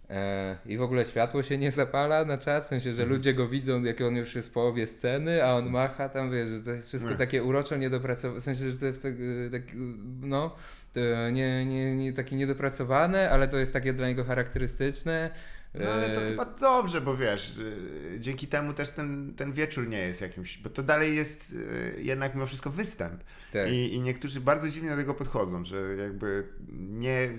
e, 0.09 0.57
i 0.65 0.77
w 0.77 0.81
ogóle 0.81 1.05
światło 1.05 1.43
się 1.43 1.57
nie 1.57 1.71
zapala 1.71 2.25
na 2.25 2.37
czas, 2.37 2.65
w 2.65 2.67
sensie, 2.67 2.93
że 2.93 3.01
Mhm. 3.03 3.17
ludzie 3.17 3.33
go 3.33 3.47
widzą, 3.47 3.83
jak 3.83 4.01
on 4.01 4.15
już 4.15 4.35
jest 4.35 4.49
w 4.49 4.51
połowie 4.51 4.87
sceny, 4.87 5.43
a 5.43 5.53
on 5.53 5.69
macha 5.69 6.09
tam, 6.09 6.31
wiesz, 6.31 6.49
że 6.49 6.59
to 6.63 6.71
jest 6.71 6.87
wszystko 6.87 7.11
Nie. 7.11 7.17
takie 7.17 7.43
uroczo 7.43 7.77
niedopracowane, 7.77 8.39
w 8.39 8.43
sensie, 8.43 8.71
że 8.71 8.79
to 8.79 8.85
jest 8.85 9.03
tak, 9.03 9.13
tak 9.51 9.61
no, 10.21 10.55
to 10.93 11.29
nie, 11.29 11.65
nie, 11.65 11.95
nie 11.95 12.13
takie 12.13 12.35
niedopracowane, 12.35 13.29
ale 13.29 13.47
to 13.47 13.57
jest 13.57 13.73
takie 13.73 13.93
dla 13.93 14.07
niego 14.07 14.23
charakterystyczne. 14.23 15.31
No 15.79 15.91
ale 15.93 16.09
to 16.15 16.21
E, 16.21 16.29
chyba 16.29 16.45
dobrze, 16.45 17.01
bo 17.01 17.17
wiesz, 17.17 17.53
dzięki 18.19 18.47
temu 18.47 18.73
też 18.73 18.89
ten, 18.91 19.33
ten 19.35 19.51
wieczór 19.51 19.87
nie 19.87 19.97
jest 19.99 20.21
jakimś, 20.21 20.57
bo 20.57 20.69
to 20.69 20.83
dalej 20.83 21.15
jest 21.15 21.55
e, 21.97 22.01
jednak 22.01 22.33
mimo 22.35 22.45
wszystko 22.45 22.69
występ. 22.69 23.23
tak. 23.51 23.71
I, 23.71 23.93
I 23.93 23.99
niektórzy 23.99 24.41
bardzo 24.41 24.69
dziwnie 24.69 24.89
do 24.89 24.95
tego 24.95 25.13
podchodzą, 25.13 25.65
że 25.65 25.95
jakby 25.95 26.47
nie, 26.77 27.29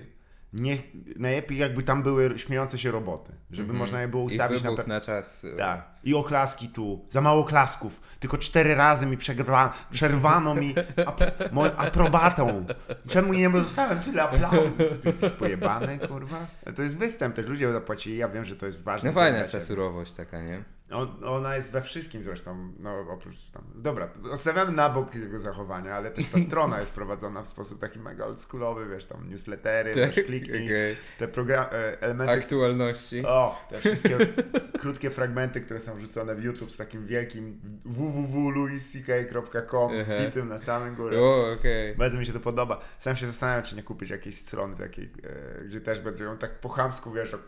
nie 0.53 0.78
najlepiej 1.16 1.59
jakby 1.59 1.82
tam 1.82 2.03
były 2.03 2.38
śmiejące 2.38 2.78
się 2.78 2.90
roboty, 2.90 3.32
żeby 3.51 3.62
Mhm. 3.62 3.78
można 3.78 4.01
je 4.03 4.09
było 4.09 4.22
ustawić 4.22 4.62
na, 4.62 4.70
pe- 4.70 4.86
na 4.88 5.01
czas. 5.01 5.44
e, 5.44 5.57
Tak. 5.57 5.88
I 6.05 6.14
oklaski 6.14 6.68
tu. 6.68 7.07
Za 7.11 7.20
mało 7.20 7.44
klasków. 7.44 8.01
Tylko 8.20 8.38
cztery 8.38 8.74
razy 8.74 9.07
mi 9.07 9.16
przegrwa, 9.16 9.72
przerwano 9.90 10.55
mi 10.55 10.74
ap, 11.07 11.20
moją 11.53 11.76
aprobatą. 11.76 12.66
Czemu 13.09 13.32
nie 13.32 13.51
dostałem 13.51 14.01
tyle 14.01 14.22
aplauzu? 14.22 14.70
Co 14.88 14.94
ty 14.94 15.09
jesteś 15.09 15.32
pojebany, 15.32 15.99
kurwa? 15.99 16.47
To 16.76 16.82
jest 16.82 16.97
występ, 16.97 17.34
też 17.36 17.47
ludzie 17.47 17.72
zapłacili. 17.72 18.16
Ja 18.16 18.28
wiem, 18.28 18.44
że 18.44 18.57
to 18.57 18.66
jest 18.66 18.82
ważne. 18.82 19.09
No 19.11 19.14
fajna 19.14 19.44
ta 19.44 19.61
surowość 19.61 20.12
taka, 20.12 20.40
nie? 20.42 20.62
On, 20.91 21.24
ona 21.24 21.57
jest 21.57 21.70
we 21.72 21.82
wszystkim 21.82 22.22
zresztą, 22.22 22.72
no 22.78 23.01
oprócz 23.11 23.51
tam. 23.51 23.64
Dobra, 23.74 24.09
odstawiamy 24.32 24.72
na 24.72 24.91
bok 24.91 25.14
jego 25.14 25.39
zachowania, 25.39 25.95
ale 25.95 26.11
też 26.11 26.26
ta 26.28 26.39
strona 26.41 26.80
jest 26.80 26.95
prowadzona 26.95 27.43
w 27.43 27.47
sposób 27.47 27.80
taki 27.80 27.99
mega 27.99 28.24
oldschoolowy, 28.26 28.89
wiesz, 28.89 29.07
tam 29.07 29.28
newslettery, 29.30 29.95
Tak, 29.95 30.14
wiesz, 30.14 30.26
kliknij, 30.26 30.64
okej. 30.66 30.97
te 31.18 31.28
program, 31.28 31.64
e, 31.72 32.01
elementy, 32.03 32.32
Aktualności. 32.32 33.26
o, 33.26 33.66
te 33.70 33.78
wszystkie 33.80 34.18
krótkie 34.80 35.11
fragmenty, 35.11 35.61
które 35.61 35.80
są 35.80 35.95
wrzucone 35.97 36.34
w 36.34 36.45
YouTube 36.45 36.72
z 36.72 36.76
takim 36.76 37.07
wielkim 37.07 37.61
www.louisck.com 37.84 39.91
Aha. 40.03 40.12
wbitym 40.22 40.49
na 40.49 40.59
samym 40.59 40.95
górę. 40.95 41.18
O, 41.20 41.53
okej. 41.53 41.95
Bardzo 41.95 42.18
mi 42.18 42.26
się 42.26 42.32
to 42.32 42.41
podoba. 42.41 42.80
Sam 42.99 43.16
się 43.16 43.26
zastanawiam, 43.26 43.62
czy 43.64 43.76
nie 43.76 43.82
kupić 43.82 44.11
jakiejś 44.11 44.39
strony 44.39 44.76
takiej, 44.76 45.12
e, 45.61 45.64
gdzie 45.64 45.80
też 45.80 46.01
będzie 46.01 46.24
ją 46.24 46.39
tak 46.39 46.61
po 46.61 46.68
chamsku, 46.68 47.12
wiesz, 47.12 47.34
o, 47.34 47.39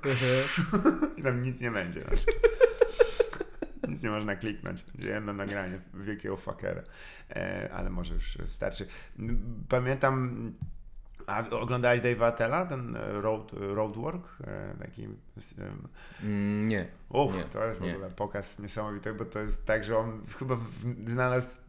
i 1.17 1.23
tam 1.23 1.43
nic 1.43 1.61
nie 1.61 1.71
będzie. 1.71 2.01
Wiesz. 2.11 2.25
Nic 3.89 4.03
nie 4.03 4.11
można 4.11 4.37
kliknąć. 4.37 4.85
Jedno 4.99 5.33
nagranie 5.33 5.81
wielkiego 5.95 6.37
fuckera. 6.37 6.83
E, 7.31 7.71
ale 7.73 7.91
może 7.91 8.15
już 8.15 8.39
starczy. 8.47 8.87
Pamiętam, 9.69 10.53
a 11.27 11.49
oglądałeś 11.51 12.01
Dave'a 12.01 12.25
Attella, 12.25 12.67
ten 12.67 12.97
road, 12.97 13.51
Roadwork? 13.53 14.29
E, 14.47 14.75
taki... 14.79 15.09
Mm, 16.23 16.69
nie. 16.69 16.89
Uff, 17.09 17.35
Nie, 17.35 17.45
to 17.45 17.67
jest 17.67 17.81
w 17.81 17.83
nie. 17.83 17.93
ogóle 17.93 18.11
pokaz 18.11 18.59
niesamowity, 18.59 19.15
bo 19.15 19.25
to 19.25 19.39
jest 19.39 19.67
tak, 19.67 19.85
że 19.85 19.99
on 19.99 20.23
chyba 20.39 20.57
znalazł 21.07 21.61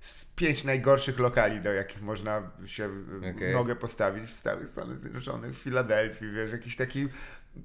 z 0.00 0.24
pięć 0.24 0.64
najgorszych 0.64 1.18
lokali, 1.18 1.60
do 1.60 1.72
jakich 1.72 2.02
można 2.02 2.50
się 2.66 2.90
okay. 3.34 3.52
Nogę 3.52 3.76
postawić 3.76 4.24
w 4.30 4.34
Stanach 4.34 4.96
Zjednoczonych, 4.96 5.54
w 5.54 5.58
Filadelfii, 5.58 6.32
wiesz, 6.32 6.52
jakiś 6.52 6.76
taki 6.76 7.08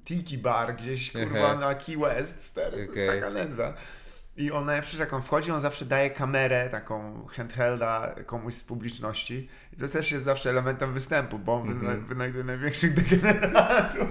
tiki 0.04 0.38
bar 0.38 0.76
gdzieś, 0.76 1.12
kurwa, 1.12 1.54
na 1.54 1.74
Key 1.74 1.96
West, 1.96 2.44
stary, 2.44 2.86
to 2.86 2.92
jest 2.92 3.12
taka 3.14 3.30
nędza. 3.30 3.74
I 4.36 4.50
on 4.52 4.64
najlepsze, 4.64 4.98
jak 4.98 5.12
on 5.12 5.22
wchodzi, 5.22 5.50
on 5.50 5.60
zawsze 5.60 5.84
daje 5.84 6.10
kamerę, 6.10 6.68
taką 6.70 7.26
handhelda 7.26 8.14
komuś 8.26 8.54
z 8.54 8.64
publiczności. 8.64 9.48
I 9.72 9.76
to 9.76 9.88
też 9.88 10.12
jest 10.12 10.24
zawsze 10.24 10.50
elementem 10.50 10.94
występu, 10.94 11.38
bo 11.38 11.54
on 11.54 11.68
Mhm. 11.68 11.78
wyna- 11.80 12.06
wynajduje 12.08 12.44
największych 12.44 12.94
degeneratów. 12.94 14.08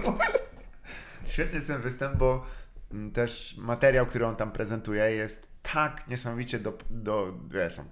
Świetny 1.32 1.54
jest 1.54 1.66
ten 1.66 1.80
występ, 1.80 2.16
bo 2.16 2.46
mm, 2.92 3.10
też 3.10 3.56
materiał, 3.58 4.06
który 4.06 4.26
on 4.26 4.36
tam 4.36 4.52
prezentuje 4.52 5.04
jest 5.10 5.48
tak 5.62 6.08
niesamowicie 6.08 6.58
do, 6.58 6.78
do 6.90 7.34
wiesz, 7.50 7.76
tam, 7.76 7.88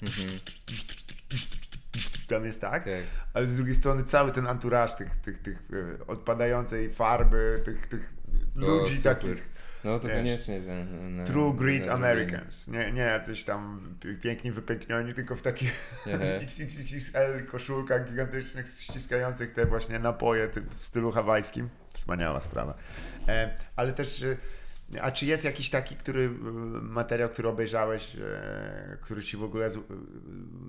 tam 2.26 2.44
jest 2.44 2.60
tak, 2.60 2.84
Tak. 2.84 2.92
ale 3.34 3.46
z 3.46 3.56
drugiej 3.56 3.74
strony 3.74 4.02
cały 4.02 4.32
ten 4.32 4.46
anturaż 4.46 4.96
tych, 4.96 5.16
tych, 5.16 5.38
tych 5.38 5.58
e, 6.02 6.06
odpadającej 6.06 6.90
farby, 6.90 7.62
tych, 7.64 7.86
tych 7.86 8.12
ludzi 8.54 9.02
takich 9.02 9.56
No 9.84 9.98
to 10.00 10.08
Wiesz, 10.08 10.16
koniecznie. 10.16 10.60
ten- 10.60 11.24
true 11.26 11.54
great. 11.54 11.88
Americans, 11.88 12.68
nie, 12.68 12.92
nie 12.92 13.00
jacyś 13.02 13.44
tam 13.44 13.80
pi- 14.00 14.16
piękni 14.16 14.52
wypęknioni, 14.52 15.14
tylko 15.14 15.36
w 15.36 15.42
takich. 15.42 15.72
XXXL 16.42 17.46
koszulkach 17.52 18.08
gigantycznych, 18.10 18.66
ściskających 18.68 19.52
te 19.52 19.66
właśnie 19.66 19.98
napoje 19.98 20.48
w 20.78 20.84
stylu 20.84 21.12
hawajskim. 21.12 21.68
Wspaniała 21.92 22.40
sprawa. 22.40 22.74
E, 23.28 23.50
ale 23.76 23.92
też, 23.92 24.22
e, 24.22 24.36
a 25.00 25.10
czy 25.10 25.26
jest 25.26 25.44
jakiś 25.44 25.70
taki, 25.70 25.96
który 25.96 26.24
e, 26.24 26.28
materiał, 26.82 27.28
który 27.28 27.48
obejrzałeś, 27.48 28.16
e, 28.16 28.98
który 29.00 29.22
ci 29.22 29.36
w 29.36 29.42
ogóle 29.42 29.66
e, 29.66 29.70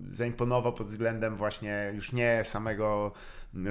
zaimponował 0.10 0.74
pod 0.74 0.88
względem 0.88 1.36
właśnie 1.36 1.92
już 1.96 2.14
nie 2.14 2.42
samego, 2.46 3.12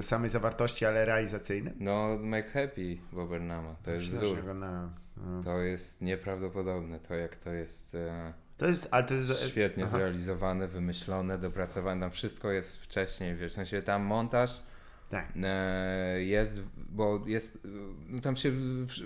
samej 0.02 0.30
zawartości, 0.30 0.86
ale 0.86 1.04
realizacyjnym? 1.04 1.74
No, 1.80 2.18
Make 2.20 2.50
Happy 2.50 2.96
Bobernama. 3.12 3.76
To 3.82 3.90
jest 3.90 4.06
wzór. 4.06 4.54
na- 4.54 4.90
no. 5.16 5.42
To 5.42 5.58
jest 5.58 6.00
nieprawdopodobne. 6.00 7.00
To 7.00 7.14
jak 7.14 7.36
to 7.36 7.50
jest 7.52 7.94
e, 7.94 8.32
To 8.56 8.66
jest, 8.66 8.88
ale 8.90 9.04
to 9.04 9.14
jest... 9.14 9.42
świetnie 9.48 9.84
aha. 9.84 9.96
zrealizowane, 9.96 10.68
wymyślone, 10.68 11.38
dopracowane. 11.38 12.00
Tam 12.00 12.10
wszystko 12.10 12.50
jest 12.50 12.82
wcześniej, 12.82 13.36
wiesz, 13.36 13.52
w 13.52 13.54
sensie 13.54 13.82
tam 13.82 14.02
montaż 14.02 14.62
Tak. 15.10 15.26
e, 15.42 16.22
jest, 16.22 16.60
bo 16.76 17.22
jest, 17.26 17.66
no 18.08 18.20
tam 18.20 18.36
się 18.36 18.52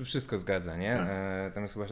wszystko 0.04 0.38
zgadza, 0.38 0.76
nie? 0.76 0.96
Tak. 0.96 1.06
E, 1.10 1.50
tam 1.54 1.62
jest 1.62 1.74
chyba 1.74 1.86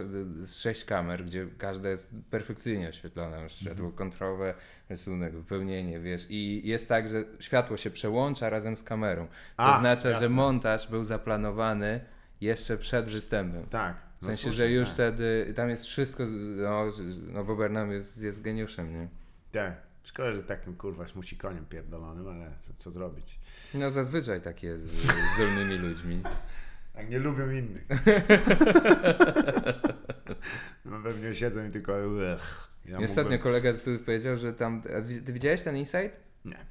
sześć 0.47 0.85
kamer, 0.85 1.25
gdzie 1.25 1.47
każda 1.59 1.89
jest 1.89 2.15
perfekcyjnie 2.31 2.89
oświetlona, 2.89 3.31
Mhm. 3.37 3.49
światło 3.51 3.91
kontrowe, 3.91 4.55
rysunek, 4.89 5.33
wypełnienie, 5.33 6.01
wiesz, 6.01 6.27
i 6.31 6.69
jest 6.69 6.89
tak, 6.89 7.09
że 7.09 7.25
światło 7.39 7.77
się 7.77 7.91
przełącza 7.91 8.51
razem 8.51 8.77
z 8.77 8.83
kamerą, 8.83 9.27
co 9.27 9.33
Ach, 9.57 9.77
oznacza, 9.77 10.03
że 10.03 10.11
jasne. 10.11 10.29
montaż 10.29 10.89
był 10.91 11.05
zaplanowany 11.05 12.01
jeszcze 12.41 12.77
przed 12.79 13.09
występem. 13.09 13.67
Tak. 13.67 13.97
W 14.19 14.23
No 14.23 14.27
sensie, 14.29 14.43
słusznie, 14.43 14.59
że 14.59 14.71
już 14.71 14.89
tak. 14.89 14.95
wtedy, 14.95 15.53
tam 15.57 15.71
jest 15.71 15.85
wszystko, 15.85 16.25
no, 16.57 16.85
no 17.33 17.45
bo 17.45 17.57
Bernam 17.57 17.93
jest, 17.93 18.23
jest 18.23 18.43
geniuszem, 18.43 18.93
nie? 18.93 19.09
Tak. 19.53 19.88
Szkoda, 20.03 20.33
że 20.33 20.43
takim 20.43 20.77
kurwa 20.77 21.07
smuci 21.07 21.37
koniem 21.37 21.67
pierdolonym, 21.67 22.29
ale 22.29 22.53
co, 22.67 22.75
co 22.75 22.91
zrobić? 22.91 23.39
No 23.75 23.91
zazwyczaj 23.91 24.41
tak 24.41 24.63
jest 24.63 24.87
z, 24.87 25.13
zdolnymi 25.35 25.79
ludźmi. 25.79 26.23
Jak 26.95 27.11
nie 27.11 27.19
lubią 27.19 27.51
innych. 27.51 27.87
no 30.85 31.03
pewnie 31.03 31.35
siedzą 31.35 31.65
i 31.65 31.71
tylko 31.71 32.23
ech. 32.33 32.69
Ja 32.85 32.99
ostatnio 32.99 33.23
mógłbym... 33.23 33.39
kolega 33.39 33.73
z 33.73 33.81
studiów 33.81 34.03
powiedział, 34.03 34.37
że 34.37 34.53
tam, 34.53 34.83
ty 35.27 35.33
widziałeś 35.33 35.63
ten 35.63 35.77
Insight? 35.77 36.21
Nie. 36.45 36.67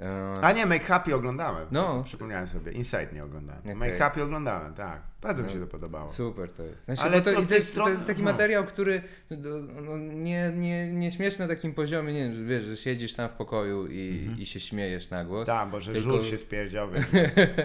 E, 0.00 0.38
A 0.42 0.52
nie, 0.52 0.66
Make 0.66 0.84
Happy 0.84 1.14
oglądałem. 1.14 1.66
No. 1.70 2.02
Przypomniałem 2.04 2.46
sobie. 2.46 2.72
Inside 2.72 3.08
nie 3.12 3.24
oglądałem. 3.24 3.62
Okej. 3.62 3.74
Make 3.76 3.98
Happy 3.98 4.22
oglądałem, 4.22 4.74
tak. 4.74 5.02
Bardzo 5.22 5.42
mi 5.42 5.48
No. 5.48 5.54
się 5.54 5.60
to 5.60 5.66
podobało. 5.66 6.08
Super 6.08 6.50
to 6.50 6.62
jest. 6.62 6.84
Znaczy, 6.84 7.02
Ale 7.02 7.22
to, 7.22 7.30
to 7.30 7.46
to, 7.46 7.54
jest, 7.54 7.66
to 7.66 7.72
strony- 7.72 7.94
jest 7.94 8.06
taki 8.06 8.22
no. 8.22 8.30
materiał, 8.32 8.64
który 8.64 9.02
no, 9.80 9.96
nie, 9.98 10.52
nie, 10.56 10.92
nie 10.92 11.10
śmiesz 11.10 11.38
na 11.38 11.48
takim 11.48 11.74
poziomie, 11.74 12.12
nie 12.12 12.20
wiem, 12.24 12.34
że 12.34 12.44
wiesz, 12.44 12.64
że 12.64 12.76
siedzisz 12.76 13.14
tam 13.14 13.28
w 13.28 13.32
pokoju 13.32 13.86
i, 13.86 14.34
i 14.38 14.46
się 14.46 14.60
śmiejesz 14.60 15.10
na 15.10 15.24
głos. 15.24 15.46
Tak, 15.46 15.70
bo 15.70 15.80
że 15.80 15.92
Tylko- 15.92 16.08
żul 16.10 16.22
się 16.22 16.38
spierdział, 16.38 16.90
wiesz, 16.92 17.06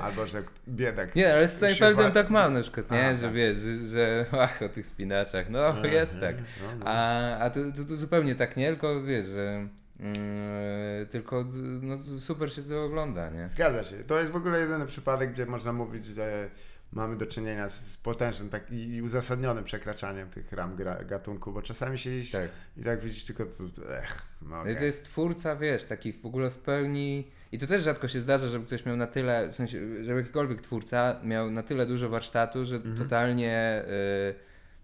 albo 0.01 0.27
że 0.27 0.43
biedak. 0.69 1.15
Nie, 1.15 1.33
ale 1.33 1.47
z 1.47 1.57
Seinfeldem 1.57 2.11
tak 2.11 2.29
mam 2.29 2.53
na 2.53 2.61
przykład, 2.61 2.91
nie? 2.91 3.07
A, 3.07 3.13
że 3.15 3.21
tak. 3.21 3.33
wiesz, 3.33 3.57
że, 3.57 3.87
że 3.87 4.25
ach, 4.31 4.61
o 4.61 4.69
tych 4.69 4.85
spinaczach, 4.85 5.49
no 5.49 5.85
jest 5.85 6.19
tak. 6.19 6.35
No, 6.37 6.75
no. 6.79 6.85
A, 6.85 7.37
a 7.37 7.49
tu, 7.49 7.71
tu, 7.71 7.85
tu 7.85 7.97
zupełnie 7.97 8.35
tak 8.35 8.57
nie, 8.57 8.67
tylko 8.67 9.03
wiesz, 9.03 9.25
że 9.25 9.67
mm, 9.99 11.07
tylko 11.07 11.45
no, 11.81 11.97
super 11.97 12.53
się 12.53 12.61
to 12.63 12.83
ogląda, 12.85 13.29
nie? 13.29 13.49
Zgadza 13.49 13.83
się. 13.83 13.95
To 14.03 14.19
jest 14.19 14.31
w 14.31 14.35
ogóle 14.35 14.59
jedyny 14.59 14.85
przypadek, 14.85 15.31
gdzie 15.31 15.45
można 15.45 15.73
mówić, 15.73 16.05
że 16.05 16.49
mamy 16.91 17.15
do 17.17 17.25
czynienia 17.25 17.69
z 17.69 17.97
potężnym 17.97 18.49
tak, 18.49 18.71
i 18.71 19.01
uzasadnionym 19.01 19.63
przekraczaniem 19.63 20.29
tych 20.29 20.51
ram 20.51 20.75
gra, 20.75 21.03
gatunku, 21.03 21.51
bo 21.51 21.61
czasami 21.61 21.97
siedzisz 21.97 22.31
Tak. 22.31 22.49
i 22.77 22.83
tak 22.83 22.99
widzisz 23.01 23.23
tylko, 23.25 23.45
to, 23.45 23.97
ech, 23.97 24.21
no 24.41 24.63
No 24.63 24.69
i 24.69 24.75
to 24.75 24.83
jest 24.83 25.03
twórca, 25.05 25.55
wiesz, 25.55 25.83
taki 25.83 26.13
w 26.13 26.25
ogóle 26.25 26.49
w 26.49 26.57
pełni. 26.57 27.31
I 27.51 27.59
to 27.59 27.67
też 27.67 27.81
rzadko 27.83 28.07
się 28.07 28.19
zdarza, 28.19 28.47
żeby 28.47 28.65
ktoś 28.65 28.85
miał 28.85 28.95
na 28.97 29.07
tyle, 29.07 29.47
w 29.47 29.53
sensie, 29.53 30.03
żeby 30.03 30.19
jakikolwiek 30.19 30.61
twórca 30.61 31.19
miał 31.23 31.51
na 31.51 31.63
tyle 31.63 31.85
dużo 31.85 32.09
warsztatu, 32.09 32.65
że 32.65 32.75
Mhm. 32.75 32.97
totalnie 32.97 33.83
y, 33.87 34.35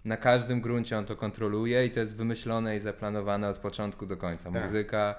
na 0.05 0.17
każdym 0.17 0.61
gruncie 0.61 0.97
on 0.97 1.05
to 1.05 1.15
kontroluje 1.15 1.85
i 1.85 1.91
to 1.91 1.99
jest 1.99 2.15
wymyślone 2.15 2.75
i 2.75 2.79
zaplanowane 2.79 3.49
od 3.49 3.57
początku 3.57 4.05
do 4.05 4.17
końca. 4.17 4.51
Tak. 4.51 4.63
Muzyka, 4.63 5.15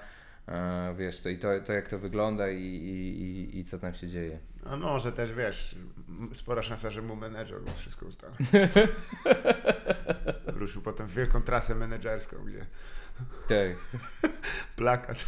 y, 0.49 0.51
wiesz, 0.95 1.21
to 1.21 1.29
i 1.29 1.37
to, 1.37 1.47
to 1.65 1.73
jak 1.73 1.87
to 1.87 1.99
wygląda 1.99 2.49
i, 2.49 2.61
i, 2.61 3.21
i, 3.21 3.59
i 3.59 3.65
co 3.65 3.79
tam 3.79 3.93
się 3.93 4.07
dzieje. 4.07 4.39
A 4.65 4.77
może 4.77 5.11
też, 5.11 5.33
wiesz, 5.33 5.75
spora 6.33 6.61
szansa, 6.61 6.89
że 6.89 7.01
mu 7.01 7.15
menedżer 7.15 7.59
wszystko 7.75 8.05
ustali. 8.05 8.33
Ruszył 10.61 10.81
potem 10.81 11.07
w 11.07 11.13
wielką 11.13 11.41
trasę 11.41 11.75
menedżerską, 11.75 12.37
gdzie 12.45 12.65
Tak. 13.47 14.01
plakat. 14.77 15.25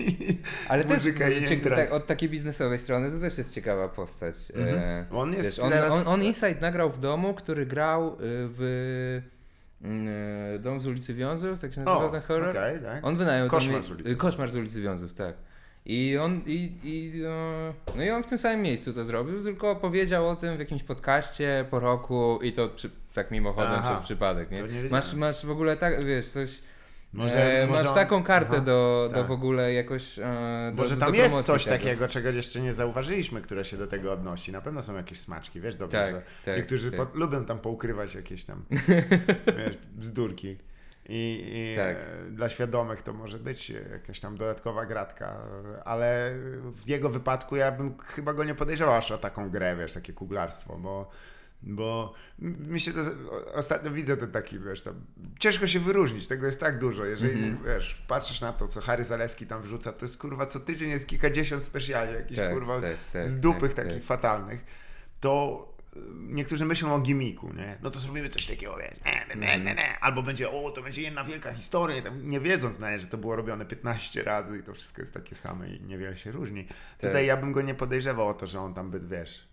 Ale 0.68 0.84
też 0.84 1.02
tak, 1.76 1.92
od 1.92 2.06
takiej 2.06 2.28
biznesowej 2.28 2.78
strony 2.78 3.10
to 3.10 3.20
też 3.20 3.38
jest 3.38 3.54
ciekawa 3.54 3.88
postać. 3.88 4.36
E, 4.56 5.06
On 5.10 5.32
jest 5.32 5.44
wiesz, 5.44 5.58
on, 5.58 5.70
teraz- 5.70 5.92
on, 5.92 6.08
on 6.08 6.22
Inside 6.22 6.60
nagrał 6.60 6.90
w 6.90 7.00
domu, 7.00 7.34
który 7.34 7.66
grał 7.66 8.12
y, 8.12 8.16
w 8.20 8.62
y, 9.84 10.58
Dom 10.58 10.80
z 10.80 10.86
ulicy 10.86 11.14
Wiązów, 11.14 11.60
tak 11.60 11.72
się 11.72 11.80
nazywał 11.80 12.10
ten 12.10 12.20
horror. 12.20 12.48
okej, 12.48 12.80
tak. 12.80 13.04
On 13.04 13.16
wynajął 13.16 13.48
Koszmar 13.48 13.74
tam, 13.74 13.82
z 13.82 13.90
ulicy 13.90 14.08
Wiązów. 14.08 14.20
Koszmar 14.20 14.50
z 14.50 14.56
ulicy 14.56 14.82
Wiązów, 14.82 15.14
tak. 15.14 15.34
I 15.86 16.18
on, 16.18 16.40
i, 16.46 16.72
i, 16.84 17.22
e, 17.24 17.74
no 17.96 18.02
i 18.02 18.10
on 18.10 18.22
w 18.22 18.26
tym 18.26 18.38
samym 18.38 18.62
miejscu 18.62 18.92
to 18.92 19.04
zrobił, 19.04 19.42
tylko 19.42 19.76
powiedział 19.76 20.28
o 20.28 20.36
tym 20.36 20.56
w 20.56 20.58
jakimś 20.58 20.82
podcaście 20.82 21.64
po 21.70 21.80
roku 21.80 22.38
i 22.42 22.52
to 22.52 22.68
przy, 22.68 22.90
tak 23.14 23.30
mimochodem 23.30 23.72
Aha, 23.72 23.90
przez 23.90 24.04
przypadek, 24.04 24.50
nie? 24.50 24.62
nie 24.62 24.90
masz, 24.90 25.14
masz 25.14 25.46
w 25.46 25.50
ogóle 25.50 25.76
tak, 25.76 26.04
wiesz, 26.04 26.28
coś, 26.28 26.62
Może- 27.16 27.62
e, 27.62 27.66
może 27.66 27.82
masz 27.82 27.88
on- 27.88 27.94
taką 27.94 28.22
kartę 28.22 28.52
Aha, 28.56 28.60
do, 28.64 29.08
do 29.12 29.18
tak. 29.18 29.26
w 29.26 29.30
ogóle 29.30 29.72
jakoś, 29.72 30.18
e, 30.18 30.22
do, 30.74 30.82
Może 30.82 30.94
do, 30.94 31.00
tam 31.00 31.12
do 31.12 31.18
jest 31.18 31.42
coś 31.42 31.64
tego. 31.64 31.76
takiego, 31.76 32.08
czego 32.08 32.28
jeszcze 32.30 32.60
nie 32.60 32.74
zauważyliśmy, 32.74 33.40
które 33.40 33.64
się 33.64 33.76
do 33.76 33.86
tego 33.86 34.12
odnosi. 34.12 34.52
Na 34.52 34.60
pewno 34.60 34.82
są 34.82 34.96
jakieś 34.96 35.20
smaczki, 35.20 35.60
wiesz 35.60 35.76
dobrze, 35.76 35.98
Tak, 35.98 36.14
że 36.14 36.22
tak, 36.44 36.56
niektórzy 36.56 36.90
tak. 36.90 37.08
Po, 37.08 37.18
lubią 37.18 37.44
tam 37.44 37.58
poukrywać 37.58 38.14
jakieś 38.14 38.44
tam 38.44 38.64
wiesz, 39.58 39.76
bzdurki. 39.94 40.56
I, 41.08 41.42
i 41.52 41.76
Tak. 41.76 41.96
e, 41.96 42.30
dla 42.30 42.48
świadomych 42.48 43.02
to 43.02 43.12
może 43.12 43.38
być 43.38 43.70
jakaś 43.92 44.20
tam 44.20 44.36
dodatkowa 44.36 44.86
gratka, 44.86 45.36
ale 45.84 46.32
w 46.64 46.88
jego 46.88 47.08
wypadku 47.10 47.56
ja 47.56 47.72
bym 47.72 47.98
chyba 47.98 48.32
go 48.34 48.44
nie 48.44 48.54
podejrzewał 48.54 48.94
aż 48.94 49.10
o 49.10 49.18
taką 49.18 49.50
grę, 49.50 49.76
wiesz, 49.76 49.92
takie 49.92 50.12
kuglarstwo, 50.12 50.76
bo 50.76 51.10
bo 51.62 52.14
mi 52.40 52.80
się 52.80 52.92
to, 52.92 53.00
ostatnio 53.54 53.90
widzę 53.90 54.16
ten 54.16 54.30
taki, 54.30 54.58
wiesz, 54.58 54.82
tam, 54.82 54.94
ciężko 55.38 55.66
się 55.66 55.80
wyróżnić, 55.80 56.28
tego 56.28 56.46
jest 56.46 56.60
tak 56.60 56.78
dużo, 56.78 57.04
jeżeli, 57.04 57.32
Mhm. 57.44 57.58
wiesz, 57.64 58.04
patrzysz 58.08 58.40
na 58.40 58.52
to, 58.52 58.68
co 58.68 58.80
Harry 58.80 59.04
Zaleski 59.04 59.46
tam 59.46 59.62
wrzuca, 59.62 59.92
to 59.92 60.04
jest, 60.04 60.18
kurwa, 60.18 60.46
co 60.46 60.60
tydzień 60.60 60.90
jest 60.90 61.06
kilkadziesiąt 61.06 61.62
specjali, 61.62 62.12
jakichś, 62.14 62.38
Tak, 62.40 62.52
kurwa, 62.52 62.80
tak, 62.80 62.96
tak, 63.12 63.28
z 63.30 63.40
dupych 63.40 63.74
tak, 63.74 63.84
takich 63.84 64.00
tak. 64.00 64.06
fatalnych, 64.06 64.64
to 65.20 65.66
y, 65.96 66.00
niektórzy 66.14 66.64
myślą 66.64 66.94
o 66.94 67.00
gimiku, 67.00 67.52
nie? 67.52 67.78
No 67.82 67.90
to 67.90 68.00
zrobimy 68.00 68.28
coś 68.28 68.46
takiego, 68.46 68.76
wiesz, 68.76 68.94
nie, 69.06 69.26
nie, 69.36 69.46
nie, 69.58 69.64
nie, 69.64 69.74
nie. 69.74 69.98
albo 70.00 70.22
będzie, 70.22 70.50
o, 70.50 70.70
to 70.70 70.82
będzie 70.82 71.02
jedna 71.02 71.24
wielka 71.24 71.52
historia, 71.52 72.02
nie 72.22 72.40
wiedząc, 72.40 72.78
nawet, 72.78 73.00
że 73.00 73.06
to 73.06 73.18
było 73.18 73.36
robione 73.36 73.64
15 73.66 74.22
razy 74.22 74.58
i 74.58 74.62
to 74.62 74.74
wszystko 74.74 75.02
jest 75.02 75.14
takie 75.14 75.34
same 75.34 75.68
i 75.70 75.82
niewiele 75.82 76.16
się 76.16 76.30
różni. 76.32 76.68
Tutaj 77.00 77.26
ja 77.26 77.36
bym 77.36 77.52
go 77.52 77.62
nie 77.62 77.74
podejrzewał 77.74 78.28
o 78.28 78.34
to, 78.34 78.46
że 78.46 78.60
on 78.60 78.74
tam 78.74 78.90
by, 78.90 79.00
wiesz, 79.00 79.48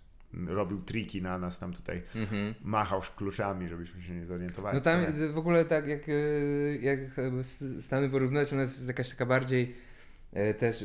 robił 0.48 0.82
triki 0.82 1.22
na 1.22 1.38
nas 1.38 1.60
tam 1.60 1.74
tutaj, 1.74 2.02
machał 2.64 3.02
kluczami, 3.16 3.68
żebyśmy 3.70 4.02
się 4.02 4.14
nie 4.14 4.26
zorientowali. 4.26 4.78
Mhm. 4.78 5.02
No 5.02 5.12
tam 5.14 5.34
w 5.34 5.38
ogóle 5.38 5.66
tak 5.66 5.88
jak, 5.88 6.02
e, 6.10 6.14
jak 6.82 7.00
Stany 7.80 8.10
porównać, 8.10 8.54
u 8.54 8.56
nas 8.56 8.76
jest 8.76 8.88
jakaś 8.88 9.10
taka 9.10 9.26
bardziej 9.26 9.76
e, 10.34 10.54
też 10.54 10.82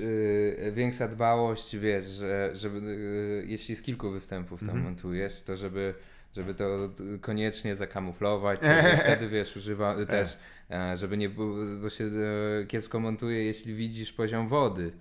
e, 0.66 0.72
większa 0.72 1.09
dbałość, 1.09 1.76
wiesz, 1.76 2.07
że 2.07 2.51
żeby, 2.55 2.78
e, 2.78 3.46
jeśli 3.46 3.76
z 3.76 3.82
kilku 3.82 4.11
występów 4.11 4.61
tam 4.61 4.68
Mhm. 4.68 4.84
montujesz, 4.84 5.42
to 5.42 5.57
żeby, 5.57 5.94
żeby 6.36 6.55
to 6.55 6.90
koniecznie 7.20 7.76
zakamuflować, 7.76 8.61
wtedy 9.05 9.28
wiesz, 9.28 9.57
używa 9.57 10.07
też, 10.07 10.38
e, 10.70 10.96
żeby 10.96 11.16
nie 11.16 11.28
było, 11.28 11.57
bo 11.82 11.90
się 11.90 12.05
e, 12.05 12.66
kiepsko 12.66 13.01
montuje, 13.01 13.44
jeśli 13.44 13.74
widzisz 13.74 14.12
poziom 14.12 14.49
wody. 14.49 14.92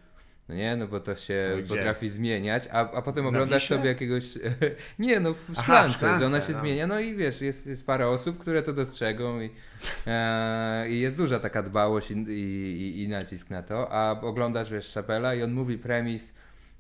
No 0.50 0.56
nie, 0.56 0.76
no 0.76 0.88
bo 0.88 1.00
to 1.00 1.16
się 1.16 1.48
No 1.52 1.58
gdzie? 1.58 1.76
potrafi 1.76 2.10
zmieniać, 2.10 2.68
a, 2.72 2.92
a 2.92 3.02
potem 3.02 3.26
oglądasz 3.28 3.68
sobie 3.68 3.90
jakiegoś. 3.90 4.24
Nie, 5.00 5.20
no 5.20 5.34
w 5.34 5.38
Aha, 5.50 5.54
w 5.62 5.64
szklance, 5.64 5.94
szklance, 5.98 6.20
że 6.20 6.26
ona 6.26 6.42
się 6.42 6.54
no. 6.54 6.60
zmienia. 6.60 6.88
No 6.88 7.00
i 7.00 7.16
wiesz, 7.16 7.42
jest, 7.42 7.68
jest 7.68 7.86
parę 7.86 8.08
osób, 8.08 8.38
które 8.40 8.64
to 8.64 8.74
dostrzegą 8.74 9.42
i, 9.42 9.50
e, 10.08 10.90
i 10.90 11.00
jest 11.00 11.18
duża 11.18 11.40
taka 11.40 11.64
dbałość 11.64 12.12
i, 12.12 12.14
i, 12.14 13.04
i 13.04 13.08
nacisk 13.08 13.50
na 13.50 13.64
to. 13.64 13.92
A 13.94 14.22
oglądasz, 14.22 14.72
wiesz, 14.72 14.94
Chapela 14.94 15.36
i 15.36 15.44
on 15.44 15.52
mówi 15.54 15.78
premis 15.78 16.36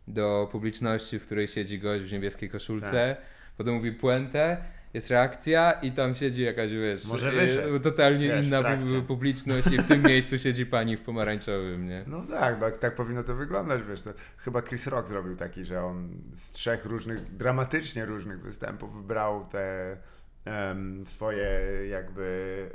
do 0.07 0.49
publiczności, 0.51 1.19
w 1.19 1.25
której 1.25 1.47
siedzi 1.47 1.79
gość 1.79 2.03
w 2.05 2.11
niebieskiej 2.11 2.49
koszulce, 2.49 3.15
Tak. 3.15 3.25
potem 3.57 3.73
mówi 3.73 3.91
puentę, 3.91 4.57
jest 4.93 5.09
reakcja 5.09 5.71
i 5.71 5.91
tam 5.91 6.15
siedzi 6.15 6.43
jakaś, 6.43 6.71
wiesz, 6.71 7.05
Może 7.05 7.29
e, 7.29 7.31
wyszedł, 7.31 7.79
totalnie 7.79 8.27
wiesz, 8.27 8.45
inna 8.45 8.61
publiczność 9.07 9.67
i 9.67 9.77
w 9.77 9.87
tym 9.87 10.03
miejscu 10.11 10.37
siedzi 10.37 10.65
pani 10.65 10.97
w 10.97 11.01
pomarańczowym, 11.01 11.87
nie? 11.87 12.03
No 12.07 12.21
tak, 12.29 12.59
tak, 12.59 12.77
tak 12.79 12.95
powinno 12.95 13.23
to 13.23 13.35
wyglądać, 13.35 13.81
wiesz, 13.89 14.01
to 14.01 14.13
chyba 14.37 14.61
Chris 14.61 14.87
Rock 14.87 15.07
zrobił 15.07 15.35
taki, 15.35 15.63
że 15.63 15.83
on 15.83 16.09
z 16.33 16.51
trzech 16.51 16.85
różnych, 16.85 17.35
dramatycznie 17.35 18.05
różnych 18.05 18.41
występów 18.41 18.95
wybrał 18.95 19.45
te 19.45 19.97
em, 20.45 21.05
swoje 21.05 21.49
jakby, 21.89 22.69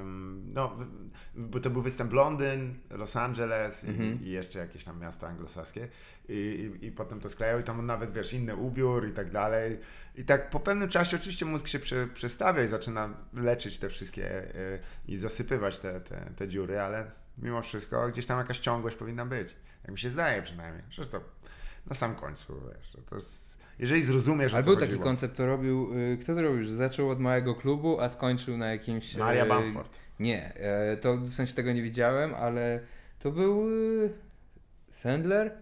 em, 0.00 0.42
no, 0.54 0.76
bo 1.34 1.60
to 1.60 1.70
był 1.70 1.82
występ 1.82 2.12
Londyn, 2.12 2.74
Los 2.90 3.16
Angeles 3.16 3.84
i, 3.84 4.24
i 4.26 4.30
jeszcze 4.30 4.58
jakieś 4.58 4.84
tam 4.84 5.00
miasta 5.00 5.28
anglosaskie 5.28 5.88
I, 6.28 6.70
i, 6.82 6.86
i 6.86 6.92
potem 6.92 7.20
to 7.20 7.28
sklejał 7.28 7.60
i 7.60 7.62
tam 7.62 7.78
on 7.78 7.86
nawet, 7.86 8.12
wiesz, 8.12 8.32
inny 8.32 8.56
ubiór 8.56 9.08
i 9.08 9.12
tak 9.12 9.30
dalej. 9.30 9.78
I 10.14 10.24
tak 10.24 10.50
po 10.50 10.60
pewnym 10.60 10.88
czasie 10.88 11.16
oczywiście 11.16 11.46
mózg 11.46 11.66
się 11.68 11.78
prze, 11.78 12.06
przestawia 12.06 12.62
i 12.62 12.68
zaczyna 12.68 13.14
leczyć 13.34 13.78
te 13.78 13.88
wszystkie 13.88 14.54
y, 14.54 14.78
i 15.08 15.16
zasypywać 15.16 15.78
te, 15.78 16.00
te, 16.00 16.30
te 16.36 16.48
dziury, 16.48 16.80
ale 16.80 17.10
mimo 17.38 17.62
wszystko 17.62 18.08
gdzieś 18.08 18.26
tam 18.26 18.38
jakaś 18.38 18.58
ciągłość 18.58 18.96
powinna 18.96 19.26
być. 19.26 19.56
Jak 19.82 19.92
mi 19.92 19.98
się 19.98 20.10
zdaje 20.10 20.42
przynajmniej. 20.42 20.84
Zresztą 20.96 21.20
na 21.86 21.94
sam 21.94 22.14
końcu, 22.14 22.62
wiesz, 22.74 22.90
to, 22.90 22.98
to 23.02 23.14
jest, 23.14 23.60
jeżeli 23.78 24.02
zrozumiesz, 24.02 24.54
Ale 24.54 24.62
był 24.62 24.74
taki 24.74 24.86
chodziło. 24.86 25.04
koncept, 25.04 25.36
to 25.36 25.46
robił, 25.46 25.94
y, 25.98 26.18
kto 26.22 26.34
to 26.34 26.42
robił, 26.42 26.62
że 26.62 26.74
zaczął 26.74 27.10
od 27.10 27.20
małego 27.20 27.54
klubu, 27.54 28.00
a 28.00 28.08
skończył 28.08 28.56
na 28.56 28.70
jakimś... 28.70 29.16
Maria 29.16 29.44
y, 29.44 29.48
Bamford. 29.48 30.00
Nie, 30.20 30.54
e, 30.54 30.96
to 30.96 31.16
w 31.16 31.28
sensie 31.28 31.54
tego 31.54 31.72
nie 31.72 31.82
widziałem, 31.82 32.34
ale 32.34 32.80
to 33.18 33.30
był 33.32 33.68
y, 33.68 34.12
Sandler, 34.90 35.52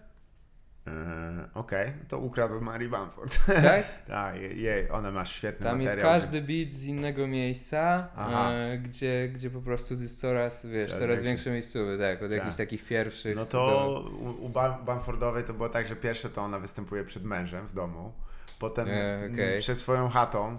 E, 0.89 1.49
Okej, 1.55 1.93
to 2.09 2.19
ukradł 2.19 2.57
od 2.57 2.63
Marii 2.63 2.89
Bamford. 2.89 3.39
tak? 3.47 3.85
tak, 4.09 4.35
jej, 4.41 4.91
ona 4.91 5.11
ma 5.11 5.25
świetny 5.25 5.67
Tam 5.67 5.83
jest 5.83 5.97
materiał. 5.97 6.21
każdy 6.21 6.43
beat 6.43 6.71
z 6.73 6.85
innego 6.85 7.27
miejsca, 7.27 8.09
e, 8.53 8.79
gdzie, 8.79 9.29
gdzie 9.29 9.51
po 9.51 9.61
prostu 9.61 9.95
jest 9.95 10.21
coraz, 10.21 10.67
wiesz, 10.67 10.85
Coraz 10.87 10.99
coraz 10.99 11.23
większe 11.23 11.51
miejscowy, 11.51 11.99
tak, 11.99 12.23
od 12.23 12.29
Tak. 12.31 12.39
jakichś 12.39 12.57
takich 12.57 12.85
pierwszych 12.85 13.37
No 13.37 13.47
to 13.47 14.03
u, 14.21 14.45
u 14.45 14.49
Bam- 14.49 14.85
Bamfordowej 14.85 15.45
to 15.45 15.53
było 15.55 15.69
tak, 15.69 15.87
że 15.87 15.97
pierwsze 15.97 16.31
to 16.31 16.43
ona 16.43 16.59
występuje 16.59 17.05
przed 17.05 17.25
mężem 17.25 17.67
w 17.67 17.73
domu, 17.75 18.13
potem 18.59 18.89
E, 18.89 19.29
okej. 19.33 19.61
przed 19.61 19.79
swoją 19.79 20.09
chatą 20.09 20.59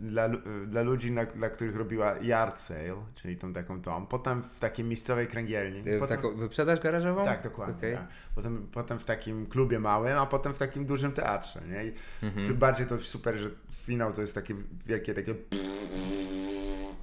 dla, 0.00 0.26
lu- 0.26 0.66
dla 0.66 0.82
ludzi, 0.82 1.12
na, 1.12 1.24
dla 1.26 1.50
których 1.50 1.76
robiła 1.76 2.14
yard 2.22 2.58
sale, 2.58 2.94
czyli 3.14 3.36
tą 3.36 3.52
taką 3.52 3.82
tą, 3.82 4.06
potem 4.06 4.42
w 4.42 4.58
takiej 4.58 4.84
miejscowej 4.84 5.26
kręgielni. 5.26 5.82
do, 5.82 5.90
Potem, 5.98 6.16
taką 6.16 6.36
wyprzedaż 6.36 6.80
garażową? 6.80 7.24
tak, 7.24 7.42
dokładnie. 7.42 7.74
Okej. 7.76 7.94
Tak. 7.96 8.06
Potem, 8.34 8.68
potem 8.72 8.98
w 8.98 9.04
takim 9.04 9.46
klubie 9.46 9.78
małym, 9.78 10.18
a 10.18 10.26
potem 10.26 10.54
w 10.54 10.58
takim 10.58 10.86
dużym 10.86 11.12
teatrze. 11.12 11.60
Nie? 11.68 11.84
I 11.84 11.92
Mhm. 12.22 12.46
tym 12.46 12.56
bardziej 12.56 12.86
to 12.86 12.98
super, 13.00 13.36
że 13.38 13.50
finał 13.72 14.12
to 14.12 14.20
jest 14.20 14.34
takie 14.34 14.54
wielkie 14.86 15.14
takie 15.14 15.34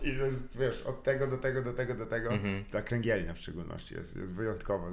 i 0.03 0.17
to 0.17 0.23
jest, 0.25 0.57
wiesz, 0.57 0.81
od 0.83 1.03
tego 1.03 1.27
do 1.27 1.37
tego, 1.37 1.61
do 1.61 1.73
tego, 1.73 1.95
do 1.95 2.05
tego. 2.05 2.29
Mhm. 2.31 2.65
Ta 2.71 2.81
kręgielnia 2.81 3.33
w 3.33 3.37
szczególności 3.39 3.95
jest, 3.95 4.15
jest 4.15 4.31
wyjątkowo 4.31 4.87
e, 4.87 4.91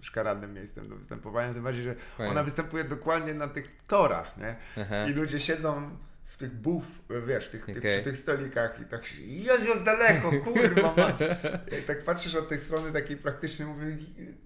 szkaradnym 0.00 0.54
miejscem 0.54 0.88
do 0.88 0.96
występowania, 0.96 1.54
tym 1.54 1.62
bardziej, 1.62 1.82
że 1.84 1.94
Fajnie. 1.94 2.32
ona 2.32 2.42
występuje 2.44 2.84
dokładnie 2.84 3.34
na 3.34 3.48
tych 3.48 3.70
torach, 3.86 4.36
nie? 4.38 4.56
Aha. 4.82 5.06
I 5.06 5.12
ludzie 5.12 5.40
siedzą 5.40 5.90
w 6.34 6.36
tych 6.36 6.54
buf, 6.54 6.84
wiesz, 7.26 7.48
tych, 7.48 7.66
tych, 7.66 7.78
Okej. 7.78 7.92
przy 7.92 8.02
tych 8.02 8.16
stolikach 8.16 8.80
i 8.80 8.84
tak 8.84 9.06
się, 9.06 9.22
Jezu, 9.22 9.68
jak 9.68 9.82
daleko, 9.84 10.30
kurwa 10.44 10.94
mać. 10.96 11.20
Jak 11.74 11.84
tak 11.86 12.04
patrzysz 12.04 12.34
od 12.34 12.48
tej 12.48 12.58
strony 12.58 12.92
takiej 12.92 13.16
praktycznie, 13.16 13.66
mówię, 13.66 13.96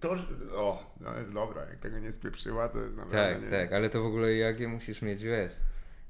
to, 0.00 0.14
o, 0.52 0.94
no 1.00 1.18
jest 1.18 1.32
dobra, 1.32 1.62
jak 1.62 1.78
tego 1.78 1.98
nie 1.98 2.12
spieprzyła, 2.12 2.68
to 2.68 2.78
jest 2.78 2.96
naprawdę, 2.96 3.34
Tak, 3.34 3.42
nie 3.42 3.50
tak, 3.50 3.72
ale 3.72 3.90
to 3.90 4.02
w 4.02 4.06
ogóle 4.06 4.34
jakie 4.34 4.68
musisz 4.68 5.02
mieć, 5.02 5.22
wiesz, 5.22 5.52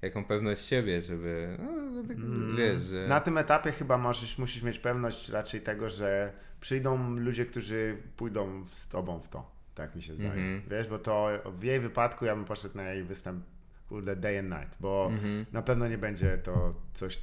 jaką 0.02 0.24
pewność 0.24 0.66
siebie, 0.66 1.00
żeby, 1.00 1.56
no, 1.58 2.02
bo 2.02 2.08
tak, 2.08 2.16
wiesz, 2.56 2.82
że... 2.82 3.08
Na 3.08 3.20
tym 3.20 3.38
etapie 3.38 3.72
chyba 3.72 3.98
możesz, 3.98 4.38
musisz 4.38 4.62
mieć 4.62 4.78
pewność 4.78 5.28
raczej 5.28 5.60
tego, 5.60 5.88
że 5.88 6.32
przyjdą 6.60 7.16
ludzie, 7.16 7.46
którzy 7.46 7.96
pójdą 8.16 8.64
z 8.72 8.88
tobą 8.88 9.20
w 9.20 9.28
to. 9.28 9.50
Tak 9.74 9.96
mi 9.96 10.02
się 10.02 10.14
zdaje. 10.14 10.30
Mhm. 10.30 10.62
Wiesz, 10.70 10.88
bo 10.88 10.98
to 10.98 11.28
w 11.58 11.62
jej 11.62 11.80
wypadku 11.80 12.24
ja 12.24 12.36
bym 12.36 12.44
poszedł 12.44 12.76
na 12.76 12.82
jej 12.92 13.04
występ, 13.04 13.44
kurde, 13.88 14.16
day 14.16 14.38
and 14.38 14.48
night, 14.50 14.74
bo 14.80 15.08
Mhm. 15.12 15.46
na 15.52 15.62
pewno 15.62 15.88
nie 15.88 15.98
będzie 15.98 16.38
to 16.38 16.74
coś 16.94 17.16
e, 17.16 17.20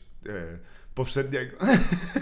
powszedniego. 0.95 1.57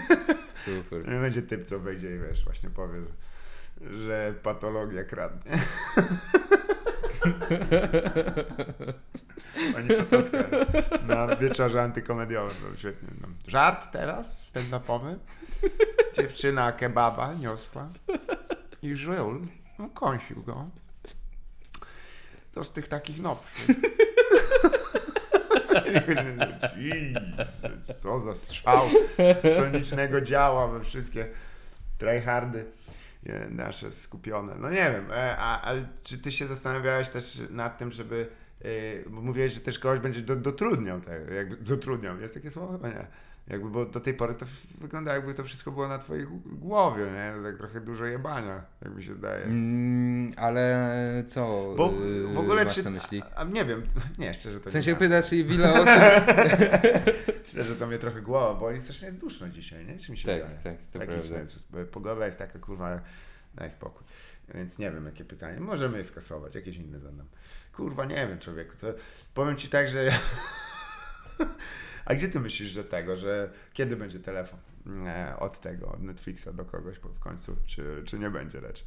Super. 0.64 1.08
Nie 1.08 1.20
będzie 1.20 1.42
typ, 1.42 1.64
co 1.64 1.80
wejdzie 1.80 2.16
i 2.16 2.18
wiesz, 2.18 2.44
właśnie 2.44 2.70
powie, 2.70 3.00
że, 3.00 3.98
że 4.02 4.34
patologia 4.42 5.04
kradnie. 5.04 5.52
Pani 9.74 9.88
Potocka 9.88 10.38
na 11.08 11.36
wieczorze 11.36 11.82
antykomediowym, 11.82 12.50
to 12.72 12.78
świetnie. 12.78 13.08
No. 13.20 13.28
Żart 13.46 13.92
teraz, 13.92 14.52
stand-upowy. 14.54 15.16
Dziewczyna 16.16 16.72
kebaba 16.72 17.34
niosła 17.34 17.88
i 18.82 18.94
Żul 18.96 19.46
no, 19.78 19.88
kąsił 19.88 20.42
go. 20.42 20.68
To 22.54 22.64
z 22.64 22.72
tych 22.72 22.88
takich 22.88 23.20
nowszych. 23.20 23.66
Jezus, 26.76 28.00
co 28.02 28.20
za 28.20 28.34
strzał 28.34 28.88
sonicznego 29.56 30.20
działa 30.20 30.68
we 30.68 30.84
wszystkie 30.84 31.28
tryhardy 31.98 32.64
nasze 33.50 33.92
skupione. 33.92 34.54
No 34.58 34.70
nie 34.70 34.90
wiem, 34.90 35.12
e, 35.12 35.36
ale 35.36 35.86
czy 36.04 36.18
ty 36.18 36.32
się 36.32 36.46
zastanawiałeś 36.46 37.08
też 37.08 37.42
nad 37.50 37.78
tym, 37.78 37.92
żeby 37.92 38.28
e, 38.60 39.10
bo 39.10 39.20
mówiłeś, 39.20 39.52
że 39.52 39.60
też 39.60 39.78
kogoś 39.78 39.98
będzie 39.98 40.20
do, 40.20 40.36
dotrudniał, 40.36 41.00
tak, 41.00 41.30
jakby 41.34 41.56
dotrudniał, 41.56 42.20
jest 42.20 42.34
takie 42.34 42.50
słowo? 42.50 42.88
Nie. 42.88 43.06
Jakby, 43.48 43.70
bo 43.70 43.86
do 43.86 44.00
tej 44.00 44.14
pory 44.14 44.34
to 44.34 44.46
wygląda 44.80 45.14
jakby 45.14 45.34
to 45.34 45.44
wszystko 45.44 45.70
było 45.70 45.88
na 45.88 45.98
twojej 45.98 46.26
głowie, 46.46 47.04
nie? 47.04 47.42
Tak 47.42 47.56
trochę 47.56 47.80
dużo 47.80 48.04
jebania, 48.04 48.64
jak 48.82 48.94
mi 48.94 49.04
się 49.04 49.14
zdaje. 49.14 49.44
Mm, 49.44 50.32
ale 50.36 51.24
co 51.28 51.74
Bo 51.76 51.92
yy, 51.92 52.34
w 52.34 52.38
ogóle 52.38 52.64
masz 52.64 52.74
czy... 52.74 52.82
na 52.82 52.90
myśli? 52.90 53.22
A, 53.22 53.34
a 53.34 53.44
nie 53.44 53.64
wiem, 53.64 53.82
nie, 54.18 54.34
szczerze 54.34 54.60
to 54.60 54.70
W 54.70 54.72
sensie 54.72 54.90
nie 54.90 54.96
pytasz, 54.96 55.32
ile 55.32 55.72
osób... 55.82 55.88
Szczerze 57.46 57.76
to 57.76 57.86
mnie 57.86 57.98
trochę 57.98 58.22
głowa 58.22 58.60
boli, 58.60 58.80
strasznie 58.80 59.06
jest 59.06 59.20
duszno 59.20 59.48
dzisiaj, 59.48 59.86
nie? 59.86 59.98
Czy 59.98 60.12
mi 60.12 60.18
się 60.18 60.28
Tak, 60.28 60.36
wydaje? 60.36 60.58
tak, 60.76 60.86
to 60.86 60.98
Tragiczne 60.98 61.36
prawda. 61.36 61.78
jest. 61.78 61.90
Pogoda 61.90 62.26
jest 62.26 62.38
taka, 62.38 62.58
kurwa, 62.58 63.00
daj 63.54 63.70
spokój. 63.70 64.06
Więc 64.54 64.78
nie 64.78 64.90
wiem, 64.90 65.06
jakie 65.06 65.24
pytanie. 65.24 65.60
Możemy 65.60 65.98
je 65.98 66.04
skasować, 66.04 66.54
jakieś 66.54 66.76
inne 66.76 67.00
zadam. 67.00 67.26
Kurwa, 67.72 68.04
nie 68.04 68.26
wiem, 68.28 68.38
człowieku. 68.38 68.76
Co... 68.76 68.86
Powiem 69.34 69.56
ci 69.56 69.68
tak, 69.68 69.88
że... 69.88 70.10
A 72.04 72.14
gdzie 72.14 72.28
ty 72.28 72.40
myślisz, 72.40 72.70
że 72.70 72.84
tego, 72.84 73.16
że 73.16 73.50
kiedy 73.72 73.96
będzie 73.96 74.18
telefon 74.20 74.58
od 75.38 75.60
tego, 75.60 75.88
od 75.88 76.02
Netflixa 76.02 76.48
do 76.54 76.64
kogoś 76.64 76.96
w 76.96 77.18
końcu? 77.18 77.56
Czy, 77.66 78.02
czy 78.06 78.18
nie 78.18 78.30
będzie 78.30 78.60
raczej? 78.60 78.86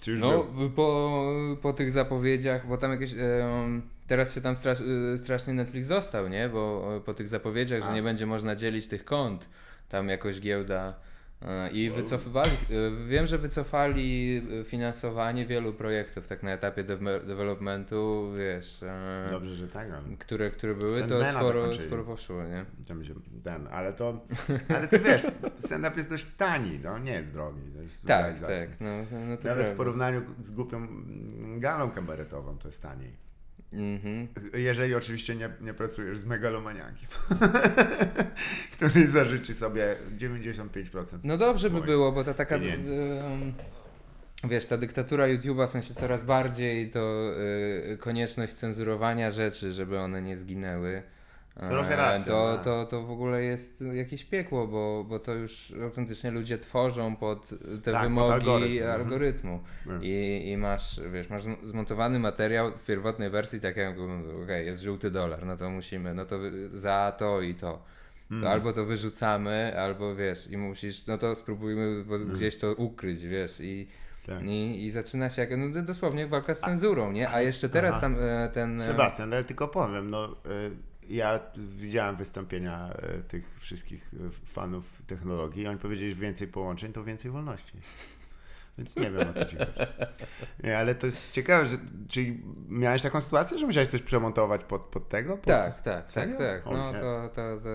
Czy 0.00 0.10
już 0.10 0.20
No, 0.20 0.44
był? 0.44 0.70
po, 0.70 1.22
po 1.62 1.72
tych 1.72 1.92
zapowiedziach, 1.92 2.66
bo 2.66 2.78
tam 2.78 2.90
jakieś. 2.90 3.14
teraz 4.06 4.34
się 4.34 4.40
tam 4.40 4.58
strasz, 4.58 4.78
strasznie 5.16 5.54
Netflix 5.54 5.88
dostał, 5.88 6.28
nie? 6.28 6.48
Bo 6.48 6.92
e, 6.96 7.00
po 7.00 7.14
tych 7.14 7.28
zapowiedziach, 7.28 7.82
A. 7.82 7.86
że 7.86 7.92
nie 7.92 8.02
będzie 8.02 8.26
można 8.26 8.56
dzielić 8.56 8.88
tych 8.88 9.04
kont, 9.04 9.48
tam 9.88 10.08
jakoś 10.08 10.40
giełda. 10.40 10.94
E, 11.46 11.70
I 11.70 11.90
wycofywali, 11.90 12.50
e, 12.50 13.06
wiem, 13.06 13.26
że 13.26 13.38
wycofali 13.38 14.42
e, 14.60 14.64
finansowanie 14.64 15.46
wielu 15.46 15.72
projektów 15.72 16.28
tak 16.28 16.42
na 16.42 16.50
etapie 16.50 16.84
dev- 16.84 17.26
developmentu, 17.26 18.32
wiesz, 18.38 18.84
Dobrze, 19.30 19.54
że 19.54 19.68
tak, 19.68 19.88
które, 20.18 20.50
które 20.50 20.74
były, 20.74 21.00
to 21.02 21.24
sporo, 21.26 21.60
dokończyli. 21.60 21.86
sporo 21.86 22.04
poszło, 22.04 22.42
nie? 22.44 22.64
Ten, 23.44 23.68
ale 23.70 23.92
to, 23.92 24.20
ale 24.76 24.88
to 24.88 24.98
wiesz, 25.00 25.22
stand-up 25.58 25.96
jest 25.96 26.10
dość 26.10 26.26
tani, 26.36 26.78
no 26.84 26.98
nie 26.98 27.12
jest 27.12 27.32
drogi. 27.32 27.60
To 27.76 27.82
jest 27.82 28.06
Tak, 28.06 28.20
realizacja. 28.24 28.60
tak, 28.60 28.80
no, 28.80 28.88
no 29.28 29.36
Nawet 29.44 29.68
w 29.68 29.76
porównaniu 29.76 30.22
z 30.42 30.50
głupią 30.50 30.86
galą 31.58 31.90
kabaretową 31.90 32.58
to 32.58 32.68
jest 32.68 32.82
taniej. 32.82 33.31
Mhm. 33.72 34.28
Jeżeli 34.54 34.94
oczywiście 34.94 35.34
nie, 35.34 35.50
nie 35.60 35.74
pracujesz 35.74 36.18
z 36.18 36.24
megalomaniakiem, 36.24 37.08
który 38.76 39.10
zażyczy 39.10 39.54
sobie 39.54 39.96
95%. 40.18 41.18
No 41.24 41.38
dobrze 41.38 41.70
by 41.70 41.80
było, 41.80 42.12
bo 42.12 42.24
ta 42.24 42.34
taka. 42.34 42.58
pieniędzy. 42.58 42.98
Wiesz, 44.44 44.66
ta 44.66 44.76
dyktatura 44.76 45.24
YouTube'a 45.24 45.66
w 45.66 45.70
sensie 45.70 45.94
coraz 45.94 46.24
bardziej 46.24 46.90
to 46.90 47.32
y, 47.92 47.98
konieczność 48.00 48.52
cenzurowania 48.52 49.30
rzeczy, 49.30 49.72
żeby 49.72 49.98
one 49.98 50.22
nie 50.22 50.36
zginęły. 50.36 51.02
E, 51.56 51.68
Trochę 51.70 51.96
racja, 51.96 52.32
To, 52.32 52.54
no. 52.58 52.64
to, 52.64 52.86
to 52.86 53.02
w 53.02 53.10
ogóle 53.10 53.42
jest 53.42 53.80
jakieś 53.92 54.24
piekło, 54.24 54.66
bo, 54.66 55.04
bo 55.08 55.18
to 55.18 55.34
już 55.34 55.74
autentycznie 55.82 56.30
ludzie 56.30 56.58
tworzą 56.58 57.16
pod 57.16 57.48
te 57.82 57.92
Tak, 57.92 58.02
pod 58.02 58.02
wymogi 58.02 58.32
algorytm, 58.32 58.82
mhm. 58.82 59.00
algorytmu. 59.00 59.60
Mhm. 59.86 60.04
I, 60.04 60.42
I 60.50 60.56
masz, 60.56 61.00
wiesz, 61.12 61.30
masz 61.30 61.42
zm- 61.42 61.64
zmontowany 61.66 62.18
materiał 62.18 62.72
w 62.78 62.84
pierwotnej 62.84 63.30
wersji, 63.30 63.60
tak 63.60 63.76
jak 63.76 63.96
okej, 64.44 64.66
jest 64.66 64.82
żółty 64.82 65.10
dolar, 65.10 65.46
no 65.46 65.56
to 65.56 65.70
musimy, 65.70 66.14
no 66.14 66.24
to 66.24 66.38
za 66.72 67.12
to 67.18 67.40
i 67.40 67.54
to. 67.54 67.82
To 68.28 68.34
Mhm. 68.36 68.52
albo 68.52 68.72
to 68.72 68.84
wyrzucamy, 68.84 69.78
albo 69.80 70.14
wiesz, 70.14 70.50
i 70.50 70.56
musisz, 70.56 71.06
no 71.06 71.18
to 71.18 71.34
spróbujmy 71.34 72.04
bo 72.04 72.18
gdzieś 72.18 72.56
to 72.56 72.74
ukryć, 72.74 73.22
wiesz, 73.26 73.60
i, 73.60 73.86
Tak. 74.26 74.42
i, 74.44 74.84
i 74.84 74.90
zaczyna 74.90 75.30
się 75.30 75.42
jak, 75.42 75.50
no 75.56 75.82
dosłownie 75.82 76.26
walka 76.26 76.54
z 76.54 76.60
cenzurą, 76.60 77.12
nie? 77.12 77.28
A 77.30 77.40
jeszcze 77.42 77.68
teraz 77.68 77.92
aha. 77.92 78.00
tam 78.00 78.16
e, 78.20 78.48
ten... 78.54 78.76
e, 78.76 78.80
Sebastian, 78.80 79.32
ale 79.32 79.44
tylko 79.44 79.68
powiem, 79.68 80.10
no 80.10 80.28
y, 80.28 80.32
ja 81.12 81.40
widziałem 81.56 82.16
wystąpienia 82.16 82.90
y, 83.18 83.22
tych 83.22 83.60
wszystkich 83.60 84.14
y, 84.14 84.30
fanów 84.30 85.02
technologii 85.06 85.62
i 85.62 85.66
oni 85.66 85.78
powiedzieli, 85.78 86.14
że 86.14 86.20
więcej 86.20 86.48
połączeń 86.48 86.92
to 86.92 87.04
więcej 87.04 87.30
wolności. 87.30 87.72
Więc 88.78 88.96
nie 88.96 89.10
wiem 89.10 89.28
o 89.30 89.32
co 89.34 89.44
ci 89.44 89.56
chodzi. 89.56 89.72
Nie, 90.64 90.78
ale 90.78 90.94
to 90.94 91.06
jest 91.06 91.32
ciekawe, 91.32 91.66
że 91.66 91.76
czyli 92.08 92.42
miałeś 92.68 93.02
taką 93.02 93.20
sytuację, 93.20 93.58
że 93.58 93.66
musiałeś 93.66 93.88
coś 93.88 94.02
przemontować 94.02 94.64
pod, 94.64 94.82
pod 94.82 95.08
tego? 95.08 95.36
Pod... 95.36 95.46
Tak, 95.46 95.80
tak, 95.80 96.02
tak, 96.02 96.12
Serio? 96.12 96.38
tak. 96.38 96.66
No 96.66 96.92
to, 96.92 97.28
to, 97.34 97.60
to 97.60 97.68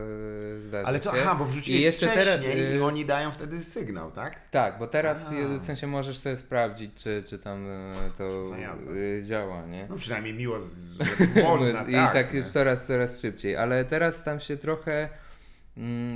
zdarza 0.60 0.88
Ale 0.88 1.02
się. 1.02 1.10
aha, 1.10 1.36
bo 1.36 1.46
wrzuciłeś 1.46 1.82
I 1.82 1.84
jeszcze 1.84 2.08
teraz, 2.08 2.40
wcześniej 2.40 2.58
i 2.58 2.78
y, 2.78 2.86
oni 2.86 3.06
dają 3.06 3.32
wtedy 3.32 3.64
sygnał, 3.64 4.12
tak? 4.12 4.50
Tak, 4.50 4.80
bo 4.80 4.88
teraz 4.88 5.32
A. 5.32 5.36
y, 5.36 5.60
w 5.60 5.62
sensie 5.62 5.88
możesz 5.88 6.18
sobie 6.18 6.38
sprawdzić, 6.38 7.04
czy, 7.04 7.24
czy 7.26 7.40
tam 7.40 7.66
e, 7.72 7.92
to 8.18 8.28
Co 8.28 8.56
y, 8.96 9.24
działa, 9.24 9.66
nie? 9.66 9.88
No 9.90 9.96
przynajmniej 9.96 10.34
miło, 10.34 10.60
z, 10.62 10.98
że 11.36 11.44
można, 11.44 11.84
I 11.84 11.94
tak. 11.94 12.14
tak 12.14 12.34
nie? 12.34 12.44
coraz, 12.44 12.88
coraz 12.88 13.22
szybciej. 13.22 13.56
Ale 13.58 13.86
teraz 13.86 14.24
tam 14.24 14.40
się 14.40 14.58
trochę 14.58 15.10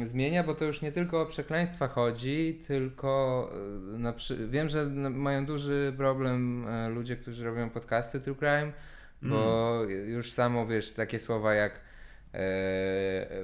zmienia, 0.04 0.44
bo 0.44 0.56
to 0.56 0.66
już 0.66 0.82
nie 0.82 0.92
tylko 0.92 1.22
o 1.22 1.26
przekleństwa 1.26 1.88
chodzi, 1.88 2.62
tylko 2.68 3.50
e, 3.96 3.98
na 3.98 4.14
przy... 4.14 4.48
wiem, 4.48 4.70
że 4.70 4.86
mają 5.10 5.46
duży 5.46 5.94
problem 5.98 6.66
e, 6.68 6.90
ludzie, 6.90 7.16
którzy 7.16 7.46
robią 7.46 7.70
podcasty 7.70 8.20
True 8.20 8.36
Crime, 8.36 8.72
bo 9.22 9.72
Mm. 9.84 10.10
już 10.10 10.32
samo 10.32 10.68
wiesz 10.68 10.92
takie 10.92 11.20
słowa 11.20 11.54
jak 11.54 11.72
e, 12.34 12.40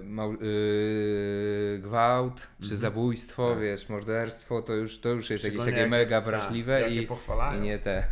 mał, 0.04 0.34
y, 0.34 1.80
gwałt 1.84 2.48
czy 2.62 2.78
zabójstwo, 2.78 3.50
Tak. 3.52 3.60
wiesz, 3.62 3.90
morderstwo, 3.90 4.62
to 4.62 4.74
już, 4.74 5.00
to 5.00 5.10
już 5.10 5.30
jest 5.30 5.44
jakieś 5.44 5.66
takie 5.66 5.78
jak- 5.78 5.90
mega 5.90 6.18
tak, 6.22 6.26
wrażliwe 6.26 6.82
je 6.82 7.02
i, 7.04 7.08
i 7.58 7.62
nie 7.62 7.80
te. 7.80 8.04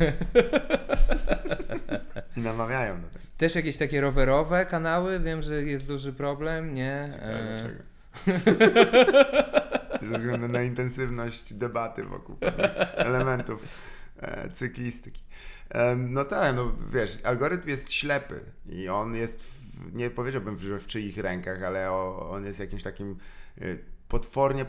i 2.37 2.41
namawiają 2.41 3.01
do 3.01 3.07
tego. 3.07 3.25
Też 3.37 3.55
jakieś 3.55 3.77
takie 3.77 4.01
rowerowe 4.01 4.65
kanały, 4.65 5.19
wiem, 5.19 5.41
że 5.41 5.63
jest 5.63 5.87
duży 5.87 6.13
problem, 6.13 6.73
nie? 6.73 7.09
Ciekawe, 7.11 7.33
E. 7.33 7.69
Ze 10.09 10.17
względu 10.17 10.47
na 10.47 10.63
intensywność 10.63 11.53
debaty 11.53 12.03
wokół 12.03 12.37
elementów 12.95 13.63
e, 14.17 14.49
cyklistyki. 14.49 15.23
Em, 15.69 16.13
no 16.13 16.25
tak, 16.25 16.55
no 16.55 16.71
wiesz, 16.93 17.19
algorytm 17.23 17.69
jest 17.69 17.91
ślepy 17.91 18.39
i 18.69 18.89
on 18.89 19.15
jest, 19.15 19.43
w, 19.43 19.95
nie 19.95 20.09
powiedziałbym, 20.09 20.59
że 20.59 20.79
w 20.79 20.87
czyich 20.87 21.17
rękach, 21.17 21.63
ale 21.63 21.91
o, 21.91 22.29
on 22.31 22.45
jest 22.45 22.59
jakimś 22.59 22.83
takim 22.83 23.17
e, 23.57 23.63
potwornie, 24.07 24.65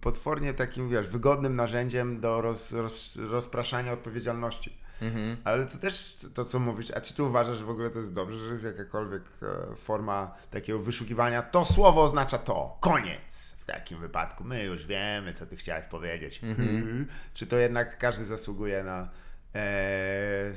potwornie 0.00 0.54
takim, 0.54 0.88
wiesz, 0.88 1.08
wygodnym 1.08 1.56
narzędziem 1.56 2.20
do 2.20 2.40
roz, 2.40 2.72
roz, 2.72 3.16
rozpraszania 3.16 3.92
odpowiedzialności. 3.92 4.85
Mhm. 5.02 5.36
Ale 5.44 5.66
to 5.66 5.78
też 5.78 6.16
to, 6.34 6.44
co 6.44 6.58
mówisz, 6.58 6.90
a 6.90 7.00
czy 7.00 7.14
ty 7.14 7.22
uważasz, 7.22 7.56
że 7.56 7.64
w 7.64 7.70
ogóle 7.70 7.90
to 7.90 7.98
jest 7.98 8.12
dobrze, 8.12 8.38
że 8.38 8.50
jest 8.50 8.64
jakakolwiek 8.64 9.22
e, 9.42 9.76
forma 9.76 10.34
takiego 10.50 10.78
wyszukiwania? 10.78 11.42
To 11.42 11.64
słowo 11.64 12.02
oznacza 12.02 12.38
to. 12.38 12.78
Koniec. 12.80 13.56
W 13.58 13.66
takim 13.66 13.98
wypadku 13.98 14.44
my 14.44 14.64
już 14.64 14.86
wiemy, 14.86 15.32
co 15.32 15.46
ty 15.46 15.56
chciałeś 15.56 15.84
powiedzieć. 15.84 16.44
Mhm. 16.44 17.08
Czy 17.34 17.46
to 17.46 17.56
jednak 17.56 17.98
każdy 17.98 18.24
zasługuje 18.24 18.82
na, 18.82 19.08
e, 19.54 20.52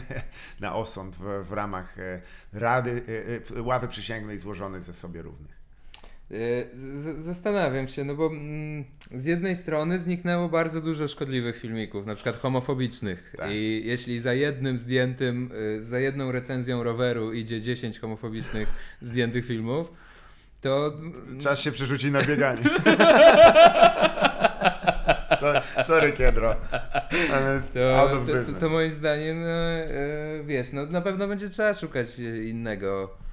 na 0.60 0.74
osąd 0.74 1.16
w, 1.16 1.44
w 1.48 1.52
ramach 1.52 1.98
e, 1.98 2.20
Rady, 2.52 3.02
ławy 3.56 3.88
przysięgłej 3.88 4.38
złożonej 4.38 4.80
ze 4.80 4.94
sobie 4.94 5.22
równych? 5.22 5.63
E, 6.30 6.34
Zastanawiam 7.18 7.88
się, 7.88 8.04
no 8.04 8.14
bo 8.14 8.26
mm, 8.26 8.84
z 9.14 9.24
jednej 9.24 9.56
strony 9.56 9.98
zniknęło 9.98 10.48
bardzo 10.48 10.80
dużo 10.80 11.08
szkodliwych 11.08 11.58
filmików, 11.58 12.06
na 12.06 12.14
przykład 12.14 12.36
homofobicznych. 12.36 13.34
Tak. 13.36 13.50
I 13.50 13.82
jeśli 13.84 14.20
za 14.20 14.34
jednym 14.34 14.78
zdjętym, 14.78 15.50
y, 15.78 15.82
za 15.82 15.98
jedną 15.98 16.32
recenzją 16.32 16.82
roweru 16.82 17.32
idzie 17.32 17.60
10 17.60 17.98
homofobicznych 17.98 18.68
zdjętych 19.02 19.46
filmów, 19.46 19.92
to 20.60 20.92
Czas 21.40 21.60
się 21.60 21.72
przerzuci 21.72 22.10
na 22.10 22.22
bieganie. 22.22 22.62
Sorry, 25.86 26.12
Kiedro. 26.12 26.56
To, 27.74 28.24
to, 28.26 28.60
to, 28.60 28.68
moim 28.68 28.92
zdaniem, 28.92 29.40
no, 29.40 29.48
e, 29.48 30.42
wiesz, 30.44 30.72
no 30.72 30.86
na 30.86 31.00
pewno 31.00 31.28
będzie 31.28 31.48
trzeba 31.48 31.74
szukać 31.74 32.20
e, 32.20 32.44
innego, 32.44 33.10
e, 33.10 33.14
e, 33.14 33.23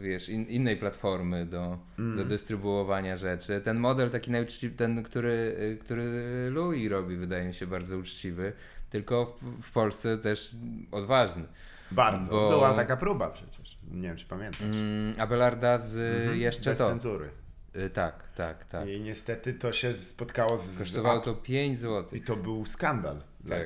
wiesz, 0.00 0.28
in, 0.28 0.44
innej 0.48 0.76
platformy 0.76 1.46
do, 1.46 1.78
do 2.16 2.24
dystrybuowania 2.24 3.16
rzeczy. 3.16 3.60
Ten 3.60 3.78
model 3.78 4.10
taki 4.10 4.30
najuczciwy, 4.30 4.76
ten, 4.76 5.02
który, 5.02 5.56
e, 5.72 5.76
który 5.76 6.04
Louis 6.50 6.90
robi, 6.90 7.16
wydaje 7.16 7.44
mi 7.46 7.54
się 7.54 7.66
bardzo 7.66 7.98
uczciwy, 7.98 8.52
tylko 8.90 9.36
w, 9.42 9.62
w 9.62 9.72
Polsce 9.72 10.18
też 10.18 10.56
odważny. 10.92 11.44
Bardzo. 11.90 12.30
Bo- 12.32 12.50
Była 12.50 12.72
taka 12.74 12.96
próba 12.96 13.30
przecież. 13.30 13.76
Nie 13.90 14.08
wiem, 14.08 14.16
czy 14.16 14.26
pamiętasz. 14.26 14.60
Mm, 14.62 15.12
Abelarda 15.18 15.78
z 15.78 15.96
Mhm. 16.20 16.38
jeszcze 16.40 16.70
Bez 16.70 16.78
to. 16.78 16.88
cenzury. 16.88 17.28
E, 17.74 17.90
tak, 17.90 18.28
tak, 18.36 18.64
tak. 18.64 18.88
I 18.88 19.00
niestety 19.00 19.54
to 19.54 19.72
się 19.72 19.92
spotkało 19.94 20.58
z... 20.58 20.78
Kosztowało 20.78 21.20
to 21.20 21.34
5 21.34 21.78
zł. 21.78 22.18
I 22.18 22.20
to 22.20 22.36
był 22.36 22.64
skandal. 22.64 23.16
Tak. 23.16 23.24
Dla 23.44 23.56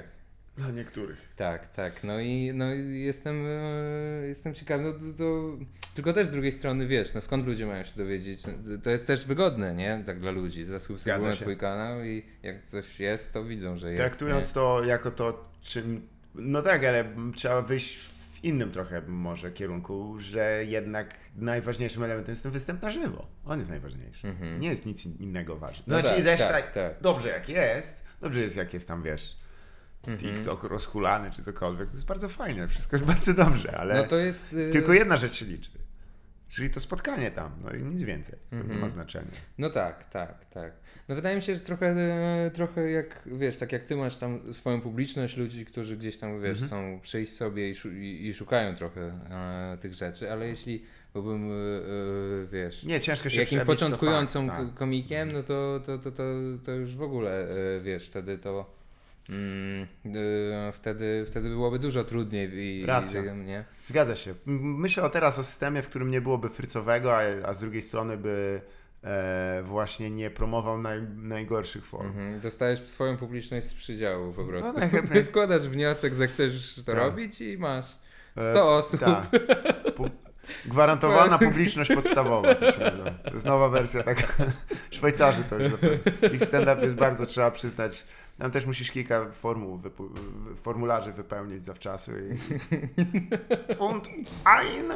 niektórych. 0.71 1.33
Tak, 1.37 1.67
tak. 1.67 2.05
No 2.05 2.21
i, 2.21 2.53
no 2.55 2.75
i 2.75 3.01
jestem, 3.01 3.47
e, 3.47 4.27
jestem 4.27 4.55
ciekawy. 4.55 4.85
No 4.85 4.93
to, 4.93 5.19
to, 5.19 5.57
tylko 5.95 6.13
też 6.13 6.27
z 6.27 6.31
drugiej 6.31 6.53
strony 6.53 6.87
wiesz, 6.87 7.15
no 7.15 7.21
skąd 7.21 7.47
ludzie 7.47 7.67
mają 7.67 7.83
się 7.83 7.97
dowiedzieć? 7.97 8.47
No, 8.47 8.53
To 8.85 8.91
jest 8.91 9.07
też 9.07 9.27
wygodne, 9.27 9.75
nie? 9.75 10.03
Tak 10.07 10.21
dla 10.21 10.31
ludzi. 10.31 10.65
Zasubskrybują 10.65 11.33
twój 11.33 11.57
kanał 11.57 12.05
i 12.05 12.23
jak 12.43 12.63
coś 12.63 13.01
jest, 13.01 13.33
to 13.33 13.45
widzą, 13.45 13.77
że 13.79 13.91
jest. 13.91 14.01
Traktując 14.01 14.53
to 14.53 14.85
jako 14.85 15.11
to, 15.11 15.51
czym. 15.63 16.09
No 16.35 16.63
tak, 16.63 16.85
ale 16.85 17.05
trzeba 17.35 17.63
wyjść 17.63 17.99
w 17.99 18.45
innym 18.45 18.73
trochę 18.73 19.03
może 19.07 19.53
kierunku, 19.53 20.19
że 20.19 20.65
jednak 20.65 21.15
najważniejszym 21.37 22.03
elementem 22.03 22.33
jest 22.33 22.43
ten 22.43 22.53
występ 22.53 22.83
na 22.83 22.91
żywo. 22.91 23.27
On 23.45 23.59
jest 23.59 23.71
najważniejszy. 23.71 24.35
Nie 24.59 24.69
jest 24.69 24.87
nic 24.87 25.07
innego 25.07 25.57
ważne. 25.57 25.85
No 25.87 26.01
znaczy 26.01 26.17
tak, 26.17 26.25
reszta 26.25 26.49
tak, 26.49 26.73
tak. 26.75 26.95
dobrze 27.01 27.29
jak 27.29 27.49
jest, 27.49 28.05
dobrze 28.21 28.41
jest 28.41 28.57
jak 28.57 28.75
jest 28.75 28.89
tam, 28.89 29.03
wiesz, 29.03 29.41
Mhm. 29.41 29.50
TikTok 30.19 30.65
rozhulany 30.65 31.31
czy 31.31 31.43
cokolwiek. 31.43 31.89
To 31.89 31.95
jest 31.95 32.07
bardzo 32.07 32.29
fajne, 32.29 32.69
wszystko 32.69 32.97
jest 32.97 33.07
bardzo 33.15 33.35
dobrze, 33.35 33.77
ale 33.79 34.09
No 34.11 34.17
jest. 34.17 34.53
y, 34.53 34.71
tylko 34.73 34.93
jedna 34.93 35.17
rzecz 35.17 35.33
się 35.33 35.47
liczy. 35.47 35.71
Czyli 36.49 36.71
to 36.71 36.81
spotkanie 36.81 37.31
tam, 37.31 37.53
no 37.65 37.73
i 37.73 37.83
nic 37.83 38.03
więcej. 38.03 38.39
To 38.51 38.57
Mhm. 38.57 38.75
nie 38.75 38.81
ma 38.81 38.91
znaczenia. 38.91 39.31
No 39.59 39.71
tak, 39.71 40.05
tak, 40.11 40.45
tak. 40.45 40.73
No 41.09 41.15
wydaje 41.15 41.37
mi 41.37 41.43
się, 41.43 41.55
że 41.55 41.61
trochę, 41.61 41.87
e, 41.87 42.51
trochę 42.51 42.91
jak, 42.91 43.23
wiesz, 43.27 43.57
tak 43.57 43.73
jak 43.73 43.85
ty 43.85 43.97
masz 43.97 44.17
tam 44.17 44.55
swoją 44.55 44.81
publiczność 44.81 45.37
ludzi, 45.37 45.65
którzy 45.67 45.97
gdzieś 45.97 46.17
tam, 46.17 46.43
wiesz, 46.43 46.63
Mhm. 46.63 46.69
są 46.95 47.01
przyjść 47.01 47.33
sobie 47.33 47.69
i, 47.69 47.75
szu- 47.75 47.93
i, 47.93 48.35
szukają 48.35 48.75
trochę 48.75 49.01
e, 49.31 49.79
tych 49.81 49.95
rzeczy, 49.95 50.33
ale 50.33 50.47
jeśli 50.49 50.85
byłbym, 51.13 51.51
e, 51.51 51.55
wiesz, 52.53 52.85
Nie, 52.85 53.01
ciężko 53.01 53.29
się 53.29 53.41
jakim 53.41 53.59
fakt, 53.59 53.69
tak. 54.69 54.75
komikiem, 54.75 55.33
no 55.33 55.43
to, 55.43 55.81
to, 55.87 55.99
to, 55.99 56.11
to, 56.13 56.23
to 56.65 56.73
już 56.73 56.97
w 56.97 57.03
ogóle, 57.03 57.49
e, 57.77 57.81
wiesz, 57.81 58.07
wtedy 58.07 58.39
to 58.39 58.80
mm, 59.29 59.87
e, 60.69 60.73
wtedy, 60.73 61.25
wtedy 61.29 61.49
byłoby 61.49 61.79
dużo 61.79 62.05
trudniej 62.05 62.51
i, 62.55 62.87
Racja. 62.87 63.35
i 63.35 63.37
nie? 63.37 63.65
Zgadza 63.83 64.17
się. 64.17 64.35
Myślę 64.47 65.03
o 65.03 65.11
teraz 65.11 65.39
o 65.39 65.45
systemie, 65.45 65.83
w 65.83 65.89
którym 65.89 66.11
nie 66.11 66.21
byłoby 66.21 66.49
frycowego, 66.49 67.17
a, 67.17 67.21
a 67.45 67.53
z 67.55 67.61
drugiej 67.61 67.83
strony 67.83 68.17
by 68.17 68.61
e, 69.05 69.63
właśnie 69.65 70.11
nie 70.11 70.31
promował 70.31 70.79
naj, 70.83 71.03
najgorszych 71.17 71.87
form. 71.87 72.07
Mhm. 72.07 72.41
Dostajesz 72.41 72.89
swoją 72.89 73.17
publiczność 73.17 73.67
z 73.67 73.75
przydziału 73.75 74.33
po 74.33 74.45
prostu. 74.45 74.73
najchętniej. 74.81 75.25
Składasz 75.25 75.63
wniosek, 75.69 76.15
zechcesz 76.15 76.75
to 76.75 76.83
Tak. 76.93 76.95
robić 77.01 77.41
i 77.41 77.59
masz 77.59 77.87
100 78.33 78.43
E, 78.59 78.63
osób. 78.63 79.01
Tak. 79.01 79.31
Pu- 79.97 80.11
Gwarantowana 80.67 81.39
publiczność 81.39 81.91
podstawowa 81.95 82.55
to 82.55 82.73
się 82.73 82.81
nazywa. 82.81 83.11
To 83.11 83.35
jest 83.35 83.47
nowa 83.47 83.69
wersja 83.69 84.03
taka. 84.03 84.23
Szwajcarzy 84.91 85.45
to 85.45 85.59
już. 85.59 85.73
Ich 86.33 86.45
stand-up 86.45 86.83
jest 86.83 86.95
bardzo, 86.95 87.27
trzeba 87.27 87.51
przyznać. 87.51 88.05
Tam 88.41 88.51
też 88.51 88.67
musisz 88.67 88.91
kilka 88.93 89.31
formuł, 89.33 89.79
wypu- 89.79 90.11
formularzy 90.57 91.13
wypełnić 91.13 91.65
zawczasu. 91.65 92.13
I... 92.19 92.39
Und 93.85 94.09
ein. 94.45 94.93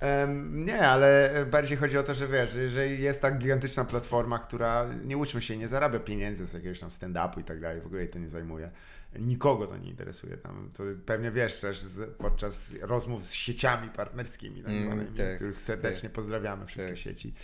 Em, 0.00 0.64
nie, 0.64 0.88
ale 0.88 1.30
bardziej 1.50 1.78
chodzi 1.78 1.98
o 1.98 2.02
to, 2.02 2.14
że 2.14 2.28
wiesz, 2.28 2.50
że- 2.52 2.68
że 2.68 2.86
jest 2.88 3.22
tak 3.22 3.38
gigantyczna 3.38 3.84
platforma, 3.84 4.38
która, 4.38 4.86
nie 5.04 5.16
łudźmy 5.16 5.42
się, 5.42 5.56
nie 5.56 5.68
zarabia 5.68 5.98
pieniędzy 5.98 6.46
z 6.46 6.52
jakiegoś 6.52 6.80
tam 6.80 6.90
stand-upu 6.90 7.40
i 7.40 7.44
tak 7.44 7.60
dalej, 7.60 7.80
w 7.80 7.86
ogóle 7.86 8.00
jej 8.02 8.10
to 8.10 8.18
nie 8.18 8.28
zajmuje. 8.28 8.70
Nikogo 9.18 9.66
to 9.66 9.76
nie 9.76 9.90
interesuje 9.90 10.36
tam, 10.36 10.70
to 10.76 10.84
pewnie 11.06 11.30
wiesz 11.30 11.60
też 11.60 11.80
z, 11.80 12.16
podczas 12.16 12.74
rozmów 12.80 13.24
z 13.24 13.32
sieciami 13.32 13.88
partnerskimi, 13.88 14.62
tak 14.62 14.72
Mm, 14.72 14.86
zwanymi, 14.86 15.16
tak, 15.16 15.36
których 15.36 15.60
serdecznie 15.62 16.08
pozdrawiamy, 16.10 16.66
wszystkie 16.66 16.92
tak. 16.92 16.98
sieci. 16.98 17.34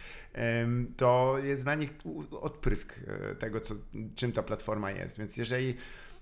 To 0.96 1.38
jest 1.42 1.62
dla 1.62 1.74
nich 1.74 1.90
odprysk 2.40 3.00
e, 3.06 3.34
tego, 3.34 3.60
co, 3.60 3.74
czym 4.14 4.32
ta 4.32 4.42
platforma 4.42 4.90
jest, 4.90 5.18
więc 5.18 5.36
jeżeli 5.36 5.74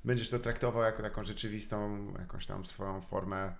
będziesz 0.04 0.30
to 0.30 0.38
traktował 0.38 0.82
jako 0.82 1.02
taką 1.02 1.24
rzeczywistą, 1.24 2.06
jakąś 2.18 2.46
tam 2.46 2.64
swoją 2.64 3.00
formę 3.00 3.52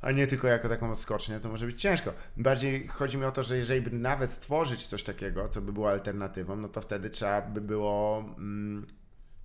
a 0.00 0.12
nie 0.12 0.26
tylko 0.26 0.48
jako 0.48 0.68
taką 0.68 0.90
odskocznię, 0.90 1.40
to 1.40 1.48
może 1.48 1.66
być 1.66 1.80
ciężko. 1.80 2.12
Bardziej 2.36 2.88
chodzi 2.88 3.18
mi 3.18 3.24
o 3.24 3.32
to, 3.32 3.42
że 3.42 3.56
jeżeli 3.56 3.80
by 3.80 3.90
nawet 3.90 4.32
stworzyć 4.32 4.86
coś 4.86 5.02
takiego, 5.02 5.48
co 5.48 5.60
by 5.60 5.72
było 5.72 5.90
alternatywą, 5.90 6.56
no 6.56 6.68
to 6.68 6.80
wtedy 6.80 7.10
trzeba 7.10 7.42
by 7.42 7.60
było, 7.60 8.24
mm, 8.38 8.86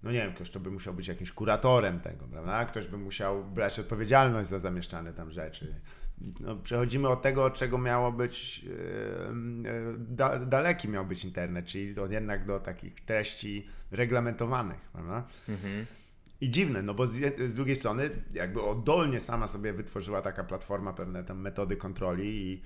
no 0.05 0.11
nie 0.11 0.19
wiem, 0.19 0.33
ktoś 0.33 0.49
to 0.49 0.59
by 0.59 0.71
musiał 0.71 0.93
być 0.93 1.07
jakimś 1.07 1.31
kuratorem 1.31 1.99
tego, 1.99 2.27
prawda? 2.27 2.65
Ktoś 2.65 2.87
by 2.87 2.97
musiał 2.97 3.45
brać 3.45 3.79
odpowiedzialność 3.79 4.49
za 4.49 4.59
zamieszczane 4.59 5.13
tam 5.13 5.31
rzeczy. 5.31 5.75
No, 6.39 6.55
przechodzimy 6.55 7.07
od 7.07 7.21
tego, 7.21 7.45
od 7.45 7.53
czego 7.53 7.77
miało 7.77 8.11
być, 8.11 8.63
yy, 8.63 8.71
yy, 9.63 9.95
da, 9.97 10.39
daleki 10.39 10.89
miał 10.89 11.05
być 11.05 11.25
internet, 11.25 11.65
czyli 11.65 11.99
od 11.99 12.11
jednak 12.11 12.45
do 12.45 12.59
takich 12.59 13.05
treści 13.05 13.67
reglamentowanych, 13.91 14.79
prawda? 14.93 15.27
Mhm. 15.49 15.85
I 16.41 16.49
dziwne, 16.49 16.81
no 16.81 16.93
bo 16.93 17.07
z, 17.07 17.39
z 17.39 17.55
drugiej 17.55 17.75
strony 17.75 18.09
jakby 18.33 18.61
oddolnie 18.61 19.19
sama 19.19 19.47
sobie 19.47 19.73
wytworzyła 19.73 20.21
taka 20.21 20.43
platforma 20.43 20.93
pewne 20.93 21.23
tam 21.23 21.39
metody 21.39 21.75
kontroli 21.75 22.51
i 22.51 22.61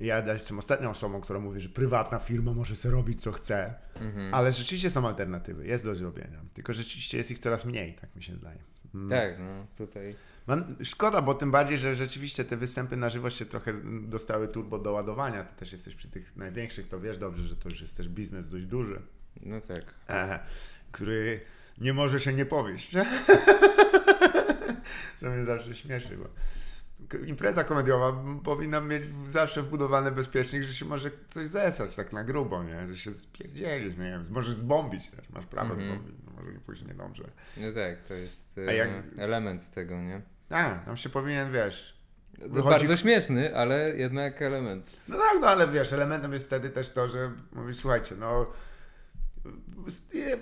ja 0.00 0.32
jestem 0.32 0.58
ostatnią 0.58 0.90
osobą, 0.90 1.20
która 1.20 1.40
mówi, 1.40 1.60
że 1.60 1.68
prywatna 1.68 2.18
firma 2.18 2.52
może 2.52 2.76
sobie 2.76 2.92
robić 2.92 3.22
co 3.22 3.32
chce, 3.32 3.74
Mhm. 4.00 4.34
ale 4.34 4.52
rzeczywiście 4.52 4.90
są 4.90 5.06
alternatywy, 5.08 5.66
jest 5.66 5.84
do 5.84 5.94
zrobienia, 5.94 6.40
tylko 6.54 6.72
rzeczywiście 6.72 7.18
jest 7.18 7.30
ich 7.30 7.38
coraz 7.38 7.64
mniej, 7.64 7.94
tak 7.94 8.16
mi 8.16 8.22
się 8.22 8.34
zdaje. 8.34 8.58
Mm. 8.94 9.08
Tak, 9.10 9.38
no 9.38 9.66
tutaj. 9.86 10.14
Mam, 10.46 10.76
szkoda, 10.84 11.22
bo 11.22 11.34
tym 11.34 11.50
bardziej, 11.50 11.78
że 11.78 11.94
rzeczywiście 11.94 12.44
te 12.44 12.56
występy 12.56 12.96
na 12.96 13.10
żywo 13.10 13.30
się 13.30 13.46
trochę 13.46 13.72
dostały 14.02 14.48
turbo 14.48 14.78
do 14.78 14.92
ładowania, 14.92 15.44
ty 15.44 15.56
też 15.58 15.72
jesteś 15.72 15.94
przy 15.94 16.08
tych 16.10 16.36
największych, 16.36 16.88
to 16.88 17.00
wiesz 17.00 17.18
dobrze, 17.18 17.42
że 17.42 17.56
to 17.56 17.68
już 17.68 17.80
jest 17.80 17.96
też 17.96 18.08
biznes 18.08 18.48
dość 18.48 18.66
duży, 18.66 19.00
No 19.42 19.60
tak. 19.60 19.94
e, 20.08 20.38
który 20.92 21.40
nie 21.78 21.92
może 21.94 22.20
się 22.20 22.32
nie 22.32 22.46
powieść. 22.46 22.92
To 25.20 25.30
mnie 25.30 25.44
zawsze 25.44 25.74
śmieszy, 25.74 26.16
bo 26.16 26.24
impreza 27.26 27.64
komediowa 27.64 28.22
powinna 28.44 28.80
mieć 28.80 29.02
zawsze 29.26 29.62
wbudowany 29.62 30.12
bezpiecznik, 30.12 30.62
że 30.62 30.74
się 30.74 30.84
może 30.84 31.10
coś 31.28 31.46
zesać 31.46 31.94
tak 31.96 32.12
na 32.12 32.24
grubo, 32.24 32.62
nie? 32.64 32.88
Że 32.88 32.96
się 32.96 33.12
spierdzielić, 33.12 33.98
nie 33.98 34.04
wiem, 34.04 34.24
możesz 34.30 34.54
zbombić 34.54 35.10
też, 35.10 35.30
masz 35.30 35.46
prawo 35.46 35.74
Mhm. 35.74 35.90
zbombić, 35.90 36.16
no 36.26 36.32
może 36.42 36.58
pójść 36.60 36.82
niedobrze. 36.82 37.24
No 37.56 37.66
tak, 37.72 38.02
to 38.08 38.14
jest 38.14 38.58
A 38.58 38.70
e, 38.70 38.76
jak- 38.76 38.90
element 39.18 39.70
tego, 39.70 39.94
nie? 40.02 40.20
A, 40.50 40.74
tam 40.84 40.96
się 40.96 41.08
powinien, 41.08 41.52
wiesz... 41.52 42.04
Wychodzi- 42.38 42.70
Bardzo 42.70 42.96
śmieszny, 42.96 43.56
ale 43.56 43.96
jednak 43.96 44.42
element. 44.42 44.86
No 45.08 45.16
tak, 45.16 45.38
no 45.40 45.46
ale 45.46 45.68
wiesz, 45.68 45.92
elementem 45.92 46.32
jest 46.32 46.46
wtedy 46.46 46.70
też 46.70 46.90
to, 46.90 47.08
że 47.08 47.32
mówisz, 47.52 47.76
słuchajcie, 47.76 48.14
no 48.18 48.46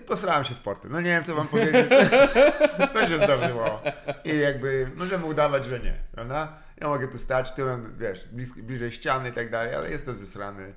posrałem 0.06 0.44
się 0.44 0.54
w 0.54 0.60
porty, 0.60 0.88
no 0.90 1.00
nie 1.00 1.10
wiem 1.10 1.24
co 1.24 1.34
wam 1.34 1.48
powiedzieć, 1.48 1.86
to 2.94 3.08
się 3.08 3.16
zdarzyło 3.16 3.82
i 4.24 4.38
jakby 4.38 4.90
możemy 4.96 5.26
udawać, 5.26 5.64
że 5.64 5.80
nie, 5.80 5.94
prawda? 6.12 6.58
Ja 6.80 6.88
mogę 6.88 7.08
tu 7.08 7.18
stać 7.18 7.52
tyłem, 7.52 7.94
wiesz, 7.98 8.28
bliżej 8.62 8.92
ściany 8.92 9.28
i 9.28 9.32
tak 9.32 9.50
dalej, 9.50 9.74
ale 9.74 9.90
jestem 9.90 10.16
zesrany. 10.16 10.74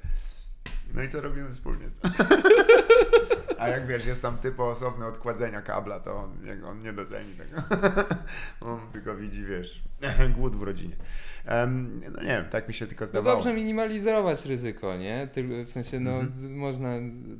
No 0.93 1.03
i 1.03 1.09
co 1.09 1.21
robimy 1.21 1.51
wspólnie? 1.51 1.85
A 3.59 3.67
jak 3.67 3.87
wiesz, 3.87 4.05
jest 4.05 4.21
tam 4.21 4.37
typ 4.37 4.59
osobny 4.59 5.05
od 5.05 5.17
kładzenia 5.17 5.61
kabla, 5.61 5.99
to 5.99 6.17
on, 6.17 6.37
on 6.65 6.79
nie 6.79 6.93
doceni 6.93 7.33
tego. 7.33 7.61
On 8.71 8.79
tylko 8.91 9.15
widzi, 9.15 9.45
wiesz, 9.45 9.83
głód 10.35 10.55
w 10.55 10.63
rodzinie. 10.63 10.95
Em, 11.45 12.01
no 12.15 12.21
nie 12.21 12.27
wiem, 12.27 12.45
tak 12.51 12.67
mi 12.67 12.73
się 12.73 12.87
tylko 12.87 13.03
No 13.05 13.09
zdawało. 13.09 13.35
dobrze 13.35 13.53
minimalizować 13.53 14.45
ryzyko, 14.45 14.97
nie? 14.97 15.27
Tyl- 15.35 15.65
W 15.65 15.69
sensie, 15.69 15.99
no, 15.99 16.11
Mhm. 16.19 16.55
można 16.57 16.89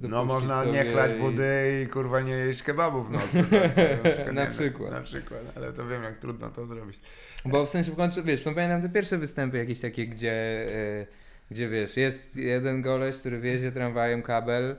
No 0.01 0.25
można 0.25 0.65
nie 0.65 0.83
chlać 0.83 1.11
i- 1.17 1.19
wody 1.19 1.81
i 1.83 1.87
kurwa 1.87 2.21
nie 2.21 2.31
jeść 2.31 2.63
kebabów 2.63 3.07
w 3.07 3.11
nocy. 3.11 3.43
tak? 3.43 4.33
Na 4.33 4.45
Nie, 4.45 4.51
przykład. 4.51 4.91
Na 4.91 5.01
przykład, 5.01 5.41
ale 5.55 5.73
to 5.73 5.87
wiem 5.87 6.03
jak 6.03 6.17
trudno 6.19 6.49
to 6.49 6.65
zrobić. 6.65 6.99
Bo 7.45 7.65
w 7.65 7.69
sensie 7.69 7.91
w 7.91 7.95
końcu, 7.95 8.23
wiesz, 8.23 8.45
no 8.45 8.53
pamiętam 8.53 8.81
te 8.81 8.89
pierwsze 8.89 9.17
występy 9.17 9.57
jakieś 9.57 9.79
takie, 9.79 10.07
gdzie, 10.07 10.31
e, 10.31 11.05
gdzie 11.51 11.69
wiesz, 11.69 11.97
jest 11.97 12.35
jeden 12.37 12.81
goleś, 12.81 13.17
który 13.17 13.39
wiezie 13.39 13.71
tramwajem 13.71 14.21
kabel, 14.21 14.75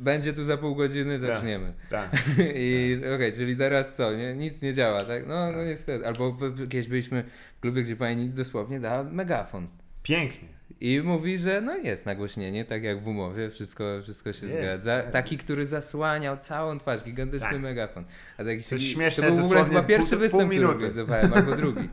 będzie 0.00 0.32
tu 0.32 0.44
za 0.44 0.56
pół 0.56 0.74
godziny, 0.74 1.18
zaczniemy. 1.18 1.72
Tak. 1.90 2.10
I 2.54 3.00
okej, 3.14 3.32
czyli 3.32 3.56
teraz 3.56 3.94
co, 3.96 4.14
nie? 4.14 4.34
nic 4.34 4.62
nie 4.62 4.74
działa, 4.74 5.00
tak? 5.00 5.26
No, 5.26 5.52
no 5.52 5.64
niestety. 5.64 6.06
Albo 6.06 6.36
kiedyś 6.58 6.88
byliśmy 6.88 7.24
w 7.56 7.60
klubie, 7.60 7.82
gdzie 7.82 7.96
pani 7.96 8.28
dosłownie 8.28 8.80
dała 8.80 9.02
megafon. 9.04 9.68
Pięknie. 10.02 10.57
I 10.80 11.00
mówi, 11.04 11.38
że 11.38 11.60
no 11.60 11.76
jest 11.76 12.06
nagłośnienie, 12.06 12.64
tak 12.64 12.82
jak 12.82 13.00
w 13.00 13.06
umowie, 13.08 13.50
wszystko, 13.50 13.84
wszystko 14.02 14.32
się 14.32 14.46
Jest, 14.46 14.58
zgadza. 14.58 14.96
jest. 14.98 15.12
Taki, 15.12 15.38
który 15.38 15.66
zasłaniał 15.66 16.36
całą 16.36 16.78
twarz, 16.78 17.04
gigantyczny 17.04 17.48
Tak. 17.50 17.60
megafon. 17.60 18.04
A 18.38 18.44
taki, 18.44 18.62
To 18.62 18.78
śmieszne, 18.78 19.24
to 19.24 19.30
był 19.32 19.42
w 19.42 19.44
ogóle 19.44 19.64
chyba 19.64 19.82
pierwszy 19.82 20.10
pół- 20.10 20.18
pół 20.18 20.20
występ, 20.20 20.42
który 20.50 20.56
minuty. 20.60 20.74
organizowałem, 20.74 21.32
albo 21.34 21.56
drugi. 21.56 21.88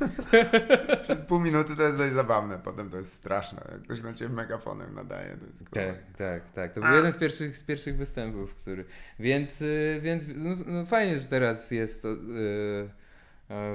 Przed 1.01 1.19
pół 1.27 1.39
minuty 1.39 1.75
to 1.75 1.83
jest 1.83 1.97
dość 1.97 2.13
zabawne, 2.13 2.59
potem 2.63 2.89
to 2.89 2.97
jest 2.97 3.13
straszne. 3.13 3.61
Jak 3.71 3.81
ktoś 3.81 4.01
na 4.01 4.13
ciebie 4.13 4.35
megafonem 4.35 4.95
nadaje, 4.95 5.37
to 5.37 5.45
jest 5.45 5.69
kurwa. 5.69 5.85
Tak, 5.87 5.95
tak, 6.17 6.51
tak. 6.53 6.73
To 6.73 6.81
był 6.81 6.91
jeden 6.93 7.11
z 7.11 7.17
pierwszych, 7.17 7.57
z 7.57 7.63
pierwszych 7.63 7.97
występów, 7.97 8.55
który. 8.55 8.85
Więc, 9.19 9.61
y, 9.61 9.99
więc 10.03 10.25
no, 10.35 10.55
no 10.65 10.85
fajnie, 10.85 11.19
że 11.19 11.25
teraz 11.25 11.71
jest 11.71 12.01
to. 12.01 12.07
y, 12.09 12.13
e, 12.13 13.04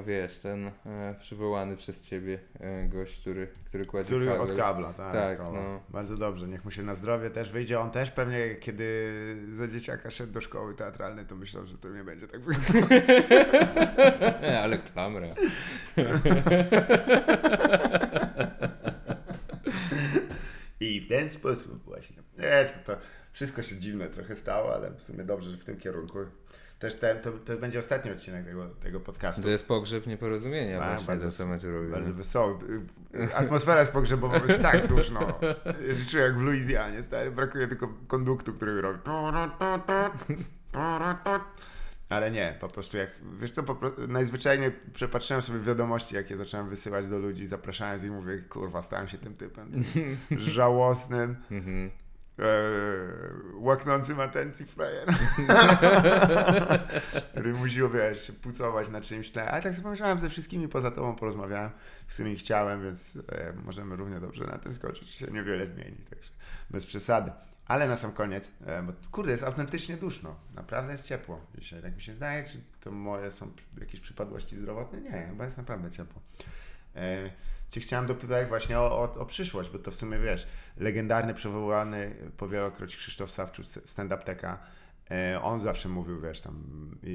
wiesz, 0.06 0.38
ten 0.38 0.70
e, 0.86 1.14
przywołany 1.20 1.76
przez 1.76 2.06
ciebie 2.06 2.38
e, 2.60 2.84
gość, 2.88 3.20
który, 3.20 3.48
który 3.64 3.84
kładzie 3.86 4.06
Który 4.06 4.26
kabel. 4.26 4.40
od 4.40 4.52
kabla, 4.52 4.92
tak. 4.92 5.12
Tak, 5.12 5.38
no. 5.38 5.80
Bardzo 5.88 6.16
dobrze, 6.16 6.48
niech 6.48 6.64
mu 6.64 6.70
się 6.70 6.82
na 6.82 6.94
zdrowie 6.94 7.30
też 7.30 7.50
wyjdzie. 7.50 7.80
On 7.80 7.90
też 7.90 8.10
pewnie, 8.10 8.54
kiedy 8.60 9.14
za 9.52 9.68
dzieciaka 9.68 10.10
szedł 10.10 10.32
do 10.32 10.40
szkoły 10.40 10.74
teatralnej, 10.74 11.26
to 11.26 11.36
myślał, 11.36 11.66
że 11.66 11.78
to 11.78 11.88
nie 11.88 12.04
będzie 12.04 12.28
tak 12.28 12.40
wyglądało. 12.40 12.86
Ale 14.62 14.78
klamra. 14.78 15.26
I 20.80 21.00
w 21.00 21.08
ten 21.08 21.30
sposób 21.30 21.84
właśnie. 21.84 22.16
Wiesz, 22.38 22.70
to 22.86 22.96
wszystko 23.32 23.62
się 23.62 23.76
dziwne 23.76 24.08
trochę 24.08 24.36
stało, 24.36 24.74
ale 24.74 24.90
w 24.90 25.02
sumie 25.02 25.24
dobrze, 25.24 25.50
że 25.50 25.56
w 25.56 25.64
tym 25.64 25.76
kierunku. 25.76 26.18
Też 26.80 26.98
to, 27.22 27.30
to 27.44 27.56
będzie 27.56 27.78
ostatni 27.78 28.10
odcinek 28.10 28.44
tego, 28.44 28.66
tego 28.68 29.00
podcastu. 29.00 29.42
To 29.42 29.48
jest 29.48 29.68
pogrzeb 29.68 30.06
nieporozumienia 30.06 30.82
A, 30.82 30.88
właśnie, 30.88 31.06
bardzo- 31.06 31.30
co 31.30 31.46
my 31.46 31.58
tu 31.60 31.70
robimy. 31.72 31.92
Bardzo 31.92 32.12
wesoły. 32.14 32.58
Atmosfera 33.34 33.80
jest 33.80 33.92
pogrzebowa, 33.92 34.36
jest 34.48 34.62
tak 34.62 34.86
duszno. 34.86 35.20
Czuję 36.10 36.22
jak 36.22 36.34
w 36.34 36.40
Luizjanie, 36.40 37.02
stary. 37.02 37.30
Brakuje 37.30 37.68
tylko 37.68 37.88
konduktu, 38.06 38.52
który 38.52 38.80
robi. 38.80 38.98
Ale 42.08 42.30
nie, 42.30 42.56
po 42.60 42.68
prostu 42.68 42.96
jak, 42.96 43.10
wiesz 43.40 43.50
co, 43.50 43.62
po, 43.62 43.76
najzwyczajniej 44.08 44.70
przepatrzyłem 44.94 45.42
sobie 45.42 45.58
wiadomości, 45.60 46.14
jakie 46.14 46.36
zacząłem 46.36 46.68
wysyłać 46.68 47.06
do 47.06 47.18
ludzi, 47.18 47.46
zapraszając 47.46 48.04
ich, 48.04 48.10
mówię, 48.10 48.38
kurwa, 48.38 48.82
stałem 48.82 49.08
się 49.08 49.18
tym 49.18 49.34
typem, 49.34 49.70
tym 49.72 49.84
żałosnym, 50.38 51.36
Mhm. 51.50 51.90
Łaknącym 53.54 54.20
atencji 54.20 54.66
frajer, 54.66 55.08
który 57.30 57.52
musiał, 57.52 57.90
wiesz, 57.90 58.26
się 58.26 58.32
pucować 58.32 58.88
na 58.88 59.00
czymś, 59.00 59.30
tam. 59.30 59.48
ale 59.48 59.62
tak 59.62 59.72
sobie 59.72 59.82
pomyślałem, 59.82 60.20
ze 60.20 60.28
wszystkimi 60.28 60.68
poza 60.68 60.90
tobą 60.90 61.14
porozmawiałem, 61.14 61.70
z 62.06 62.14
którymi 62.14 62.36
chciałem, 62.36 62.82
więc 62.82 63.16
e, 63.16 63.52
możemy 63.64 63.96
równie 63.96 64.20
dobrze 64.20 64.44
na 64.44 64.58
tym 64.58 64.74
skoczyć, 64.74 65.10
się 65.10 65.26
niewiele 65.26 65.66
zmieni, 65.66 65.96
także 66.10 66.30
bez 66.70 66.86
przesady. 66.86 67.32
Ale 67.66 67.88
na 67.88 67.96
sam 67.96 68.12
koniec, 68.12 68.50
e, 68.66 68.82
bo 68.82 68.92
kurde, 69.10 69.32
jest 69.32 69.44
autentycznie 69.44 69.96
duszno, 69.96 70.36
naprawdę 70.54 70.92
jest 70.92 71.06
ciepło 71.06 71.40
dzisiaj, 71.58 71.82
tak 71.82 71.96
mi 71.96 72.02
się 72.02 72.14
zdaje, 72.14 72.44
czy 72.44 72.58
to 72.80 72.90
moje 72.90 73.30
są 73.30 73.50
jakieś 73.80 74.00
przypadłości 74.00 74.56
zdrowotne? 74.56 75.00
Nie, 75.00 75.26
chyba 75.28 75.44
jest 75.44 75.56
naprawdę 75.56 75.90
ciepło. 75.90 76.22
E, 76.96 77.30
Cię 77.70 77.80
chciałem 77.80 78.06
dopytać 78.06 78.48
właśnie 78.48 78.78
o, 78.78 78.98
o, 78.98 79.14
o 79.20 79.26
przyszłość, 79.26 79.70
bo 79.70 79.78
to 79.78 79.90
w 79.90 79.94
sumie 79.94 80.18
wiesz, 80.18 80.46
legendarny, 80.76 81.34
przywołany 81.34 82.14
powielokroć 82.36 82.96
Krzysztof 82.96 83.30
Sawczuk, 83.30 83.66
stand-up 83.66 84.22
teka, 84.24 84.58
e, 85.10 85.40
on 85.42 85.60
zawsze 85.60 85.88
mówił, 85.88 86.20
wiesz, 86.20 86.40
tam 86.40 86.64
i, 87.02 87.10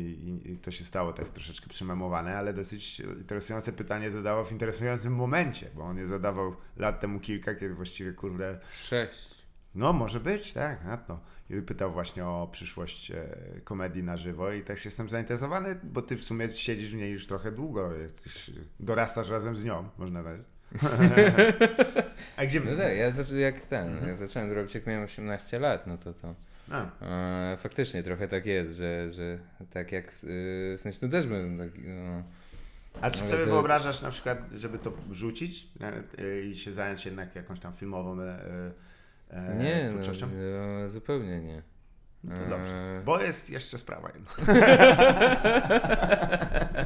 i, 0.45 0.52
i 0.52 0.57
to 0.57 0.72
się 0.72 0.86
stało 0.86 1.14
tak 1.14 1.30
troszeczkę 1.30 1.68
przymemowane, 1.69 2.38
ale 2.38 2.53
dosyć 2.53 2.99
interesujące 2.99 3.73
pytanie 3.73 4.11
zadawał 4.11 4.45
w 4.45 4.52
interesującym 4.52 5.15
momencie, 5.15 5.69
bo 5.76 5.84
on 5.84 5.98
je 5.98 6.07
zadawał 6.07 6.56
lat 6.77 6.99
temu 6.99 7.19
kilka, 7.19 7.56
kiedy 7.56 7.73
właściwie, 7.76 8.14
kurde, 8.14 8.60
Sześć. 8.84 9.36
no, 9.76 9.94
może 9.94 10.19
być, 10.19 10.53
tak, 10.53 10.86
na 10.86 10.98
to. 10.98 11.19
I 11.49 11.61
pytał 11.61 11.91
właśnie 11.91 12.26
o 12.26 12.49
przyszłość 12.51 13.11
e, 13.11 13.23
komedii 13.63 14.03
na 14.03 14.17
żywo 14.17 14.51
i 14.51 14.63
też 14.63 14.85
jestem 14.85 15.09
zainteresowany, 15.09 15.80
bo 15.84 16.01
ty 16.01 16.15
w 16.17 16.23
sumie 16.23 16.49
siedzisz 16.53 16.91
w 16.91 16.95
niej 16.95 17.11
już 17.11 17.27
trochę 17.27 17.51
długo, 17.51 17.93
jesteś, 17.93 18.51
dorastasz 18.80 19.30
razem 19.30 19.55
z 19.55 19.63
nią, 19.63 19.89
można 19.97 20.23
powiedzieć. 20.23 20.47
A 22.38 22.45
gdzie... 22.45 22.59
No 22.59 22.76
tak, 22.77 22.97
ja 22.97 23.11
zaczę, 23.11 23.35
jak 23.35 23.59
ten, 23.65 23.88
Mhm. 23.88 24.07
jak 24.07 24.17
zacząłem 24.17 24.51
robić, 24.51 24.76
jak 24.76 24.85
miałem 24.88 25.03
18 25.03 25.59
lat, 25.59 25.88
no 25.88 25.97
to 25.97 26.13
to 26.13 26.35
A, 26.72 26.85
e, 27.53 27.57
faktycznie 27.57 28.03
trochę 28.03 28.27
tak 28.27 28.45
jest, 28.45 28.76
że, 28.77 29.09
że 29.09 29.39
tak 29.73 29.91
jak, 29.91 30.11
w, 30.11 30.19
w 30.77 30.81
sensie 30.81 30.99
to 30.99 31.09
też 31.09 31.27
bym 31.27 31.57
no, 31.57 32.23
a 33.01 33.11
czy 33.11 33.19
sobie 33.23 33.45
to- 33.45 33.51
wyobrażasz 33.51 34.01
na 34.01 34.09
przykład, 34.09 34.38
żeby 34.55 34.80
to 34.80 34.93
rzucić 35.11 35.67
e, 36.17 36.41
i 36.41 36.55
się 36.55 36.73
zająć 36.73 37.05
jednak 37.05 37.35
jakąś 37.35 37.59
tam 37.59 37.73
filmową 37.73 38.17
e, 39.36 39.52
e, 39.52 39.56
nie, 39.56 39.90
twórczością? 39.90 40.28
no, 40.28 40.68
no, 40.84 40.90
zupełnie 40.90 41.41
nie. 41.41 41.62
No 42.24 42.36
to 42.38 42.49
dobrze, 42.49 42.74
E, 42.74 43.02
bo 43.06 43.22
jest 43.22 43.49
jeszcze 43.49 43.78
sprawa 43.78 44.12
jedna. 44.16 44.53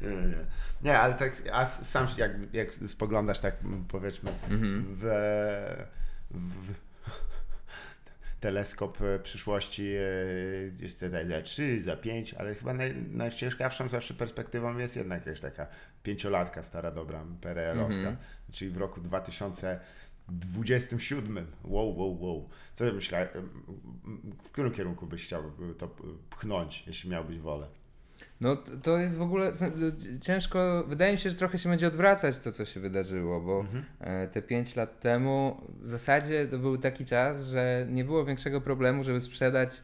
nie, 0.00 0.08
nie, 0.08 0.34
nie. 0.82 0.98
ale 0.98 1.14
tak, 1.14 1.32
a 1.52 1.64
sam 1.66 2.06
jak, 2.18 2.32
jak 2.52 2.74
spoglądasz 2.74 3.40
tak 3.40 3.54
powiedzmy 3.88 4.30
Mhm. 4.50 4.84
w, 4.88 5.02
w 6.30 6.74
teleskop 8.40 8.98
e, 9.02 9.18
przyszłości 9.18 9.94
e, 9.96 10.70
gdzieś 10.70 10.94
te 10.94 11.26
za 11.28 11.42
3, 11.42 11.82
za 11.82 11.96
5, 11.96 12.34
ale 12.34 12.54
chyba 12.54 12.74
naj, 12.74 12.94
najciekawszą 13.10 13.88
zawsze 13.88 14.14
perspektywą 14.14 14.78
jest 14.78 14.96
jednak 14.96 15.26
jakaś 15.26 15.40
taka 15.40 15.66
pięciolatka 16.02 16.62
stara 16.62 16.90
dobra 16.90 17.24
PRL-owska, 17.40 17.98
Mhm. 18.08 18.16
czyli 18.52 18.70
w 18.70 18.76
roku 18.76 19.00
2027. 20.30 21.46
Wow, 21.64 21.98
wow, 21.98 22.22
wow. 22.22 22.48
Co 22.74 22.84
ty 22.86 22.92
myślałeś, 22.92 23.28
w 24.44 24.50
którym 24.50 24.72
kierunku 24.72 25.06
byś 25.06 25.24
chciał 25.24 25.42
to 25.78 25.88
pchnąć, 26.30 26.84
jeśli 26.86 27.10
miałbyś 27.10 27.38
wolę? 27.38 27.66
No 28.40 28.56
to 28.82 28.98
jest 28.98 29.16
w 29.18 29.22
ogóle 29.22 29.52
ciężko, 30.20 30.84
wydaje 30.88 31.12
mi 31.12 31.18
się, 31.18 31.30
że 31.30 31.36
trochę 31.36 31.58
się 31.58 31.68
będzie 31.68 31.86
odwracać 31.86 32.38
to, 32.38 32.52
co 32.52 32.64
się 32.64 32.80
wydarzyło, 32.80 33.40
bo 33.40 33.60
Mhm. 33.60 33.84
e, 34.00 34.28
te 34.28 34.42
5 34.42 34.76
lat 34.76 35.00
temu 35.00 35.60
w 35.80 35.88
zasadzie 35.88 36.48
to 36.48 36.58
był 36.58 36.78
taki 36.78 37.04
czas, 37.04 37.46
że 37.50 37.86
nie 37.90 38.04
było 38.04 38.24
większego 38.24 38.60
problemu, 38.60 39.04
żeby 39.04 39.20
sprzedać 39.20 39.82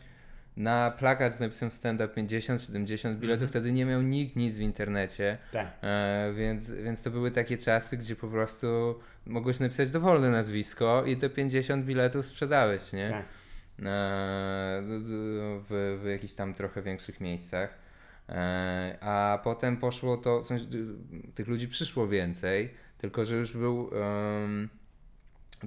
na 0.57 0.91
plakat 0.91 1.35
z 1.35 1.41
napisem 1.41 1.71
stand-up 1.71 2.15
50-70 2.15 3.15
biletów, 3.17 3.43
Mhm. 3.43 3.49
wtedy 3.49 3.73
nie 3.73 3.85
miał 3.85 4.03
nikt 4.03 4.37
nic 4.37 4.57
w 4.57 4.61
internecie, 4.61 5.39
Tak. 5.53 5.67
e, 5.83 6.33
więc, 6.37 6.71
więc 6.73 7.03
to 7.03 7.11
były 7.11 7.31
takie 7.31 7.59
czasy, 7.59 7.97
gdzie 7.97 8.17
po 8.17 8.29
prostu 8.29 8.67
mogłeś 9.27 9.61
napisać 9.61 9.91
dowolne 9.91 10.31
nazwisko 10.31 11.05
i 11.07 11.17
te 11.17 11.31
50 11.31 11.85
biletów 11.87 12.27
sprzedałeś, 12.27 12.93
nie? 12.93 13.11
Tak. 13.11 13.21
e, 13.23 14.81
w, 15.69 15.99
w 16.03 16.07
jakichś 16.11 16.35
tam 16.35 16.55
trochę 16.55 16.83
większych 16.83 17.21
miejscach. 17.21 17.71
E, 18.29 18.99
A 19.01 19.41
potem 19.45 19.77
poszło 19.77 20.17
to, 20.17 20.41
w 20.41 20.47
sensie, 20.47 20.65
tych 21.35 21.49
ludzi 21.49 21.69
przyszło 21.69 22.09
więcej, 22.09 22.71
tylko 22.99 23.25
że 23.25 23.37
już 23.37 23.53
był. 23.57 23.91
em, 24.45 24.69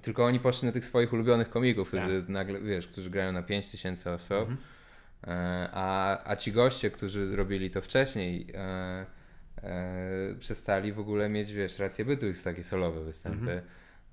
tylko 0.01 0.25
oni 0.25 0.39
poszli 0.39 0.65
na 0.65 0.71
tych 0.71 0.85
swoich 0.85 1.13
ulubionych 1.13 1.49
komików, 1.49 1.87
którzy 1.87 2.25
nagle, 2.27 2.61
wiesz, 2.61 2.87
którzy 2.87 3.09
grają 3.09 3.31
na 3.31 3.43
5000 3.43 4.11
osób. 4.13 4.31
Mhm. 4.39 4.57
E, 5.27 5.69
A, 5.73 6.17
a 6.31 6.35
ci 6.35 6.51
goście, 6.51 6.91
którzy 6.91 7.35
robili 7.35 7.69
to 7.69 7.81
wcześniej, 7.81 8.47
e, 8.53 9.05
e, 9.63 10.35
przestali 10.39 10.93
w 10.93 10.99
ogóle 10.99 11.29
mieć, 11.29 11.53
wiesz, 11.53 11.79
rację 11.79 12.05
bytu 12.05 12.27
ich 12.27 12.43
takie 12.43 12.63
solowe 12.63 13.03
występy. 13.03 13.37
Mhm. 13.37 13.61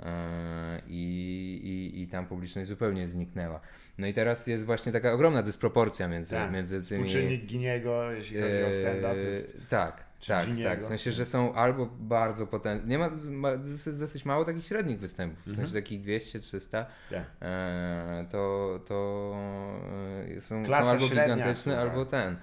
E, 0.01 0.83
i, 0.89 1.91
i, 1.95 2.03
I 2.03 2.09
tam 2.09 2.27
publiczność 2.27 2.69
zupełnie 2.69 3.09
zniknęła. 3.09 3.61
No 3.99 4.07
i 4.07 4.15
teraz 4.15 4.47
jest 4.47 4.65
właśnie 4.66 4.93
taka 4.93 5.12
ogromna 5.12 5.43
dysproporcja 5.43 6.09
między, 6.09 6.35
Tak. 6.35 6.53
między 6.53 6.89
tymi. 6.89 7.05
Współczynnik 7.05 7.47
Giniego, 7.47 8.12
jeśli 8.12 8.41
chodzi 8.41 8.65
o 8.65 8.73
stand-up, 8.73 9.16
jest... 9.16 9.55
Eee, 9.55 9.61
tak, 9.69 10.05
czy 10.20 10.28
tak, 10.28 10.47
Giniego. 10.47 10.70
tak. 10.70 10.82
W 10.82 10.86
sensie, 10.86 11.12
że 11.12 11.26
są 11.26 11.55
albo 11.55 11.86
bardzo 11.86 12.47
potężne. 12.47 12.88
Nie 12.88 12.98
ma, 12.98 13.10
ma 13.30 13.51
jest 13.51 14.01
dosyć 14.01 14.24
mało 14.24 14.44
takich 14.44 14.64
średnich 14.64 14.98
występów, 14.98 15.47
w 15.47 15.56
sensie 15.56 15.72
takich 15.72 16.01
200-300. 16.01 16.70
Tak. 16.70 17.24
Eee, 17.40 18.26
to 18.26 18.80
to 18.86 19.36
e, 20.36 20.40
są, 20.40 20.66
są 20.66 20.74
albo 20.74 21.09
gigantyczne, 21.09 21.55
słuchaj. 21.55 21.80
albo 21.80 22.05
ten. 22.05 22.36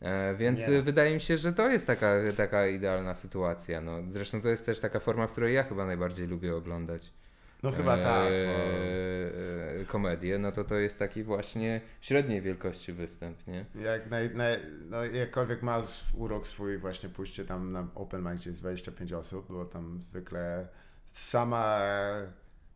E, 0.00 0.34
więc 0.34 0.68
Nie. 0.68 0.78
e, 0.78 0.82
wydaje 0.82 1.14
mi 1.14 1.20
się, 1.20 1.38
że 1.38 1.52
to 1.52 1.68
jest 1.68 1.86
taka, 1.86 2.14
taka 2.36 2.66
idealna 2.66 3.14
sytuacja. 3.14 3.80
No, 3.80 3.98
zresztą 4.10 4.40
to 4.40 4.48
jest 4.48 4.66
też 4.66 4.80
taka 4.80 5.00
forma, 5.00 5.28
której 5.28 5.54
ja 5.54 5.62
chyba 5.62 5.86
najbardziej 5.86 6.26
lubię 6.26 6.56
oglądać. 6.56 7.12
No 7.62 7.70
chyba 7.70 7.96
e, 7.96 8.02
tak. 8.02 8.28
Bo... 8.28 9.80
e, 9.80 9.84
komedię, 9.84 10.38
no 10.38 10.52
to 10.52 10.64
to 10.64 10.74
jest 10.74 10.98
taki 10.98 11.22
właśnie 11.24 11.80
średniej 12.00 12.42
wielkości 12.42 12.92
występ, 12.92 13.46
nie? 13.46 13.64
Jak 13.74 14.10
naj, 14.10 14.34
naj, 14.34 14.58
no 14.90 15.04
jakkolwiek 15.04 15.62
ma 15.62 15.82
urok 16.14 16.46
swój 16.46 16.78
właśnie 16.78 17.08
pójście 17.08 17.44
tam 17.44 17.72
na 17.72 17.86
open 17.94 18.22
mic, 18.22 18.40
gdzie 18.40 18.50
jest 18.50 18.62
25 18.62 19.12
osób, 19.12 19.46
bo 19.48 19.64
tam 19.64 20.00
zwykle 20.10 20.68
sama... 21.06 21.80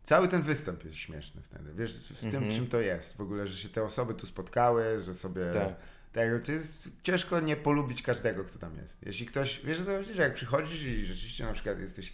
Cały 0.02 0.28
ten 0.28 0.42
występ 0.42 0.84
jest 0.84 0.96
śmieszny 0.96 1.42
wtedy. 1.42 1.72
Wiesz, 1.74 2.12
w 2.12 2.20
tym 2.20 2.34
Mhm. 2.34 2.52
czym 2.52 2.66
to 2.66 2.80
jest 2.80 3.16
w 3.16 3.20
ogóle, 3.20 3.46
że 3.46 3.56
się 3.56 3.68
te 3.68 3.82
osoby 3.84 4.14
tu 4.14 4.26
spotkały, 4.26 5.00
że 5.00 5.14
sobie... 5.14 5.42
Tak. 5.52 5.74
Tego, 6.12 6.40
to 6.40 6.52
jest 6.52 7.02
ciężko 7.02 7.40
nie 7.40 7.56
polubić 7.56 8.02
każdego, 8.02 8.44
kto 8.44 8.58
tam 8.58 8.76
jest. 8.76 9.06
Jeśli 9.06 9.26
ktoś, 9.26 9.60
wiesz, 9.64 9.82
co 9.84 9.96
chodzi, 9.96 10.14
że 10.14 10.22
jak 10.22 10.34
przychodzisz 10.34 10.82
i 10.82 11.04
rzeczywiście 11.04 11.44
na 11.44 11.52
przykład 11.52 11.80
jesteś, 11.80 12.12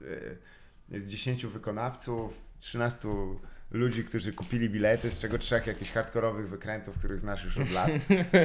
yy, 0.00 0.38
jest 0.90 1.08
10 1.08 1.46
wykonawców, 1.46 2.40
13 2.58 3.08
ludzi, 3.70 4.04
którzy 4.04 4.32
kupili 4.32 4.70
bilety, 4.70 5.10
z 5.10 5.20
czego 5.20 5.38
trzech 5.38 5.66
jakichś 5.66 5.90
hardkorowych 5.90 6.48
wykrętów, 6.48 6.98
których 6.98 7.18
znasz 7.18 7.44
już 7.44 7.58
od 7.58 7.70
lat, 7.70 7.90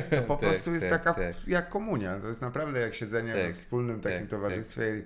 to 0.09 0.21
po 0.21 0.35
Tak, 0.37 0.39
prostu 0.39 0.73
jest 0.73 0.89
tak, 0.89 1.03
taka 1.03 1.21
tak. 1.21 1.47
jak 1.47 1.69
komunia. 1.69 2.19
To 2.19 2.27
jest 2.27 2.41
naprawdę 2.41 2.79
jak 2.79 2.93
siedzenie 2.95 3.33
Tak, 3.33 3.41
we 3.41 3.53
wspólnym 3.53 3.99
takim 4.01 4.19
tak, 4.19 4.29
towarzystwie. 4.29 5.01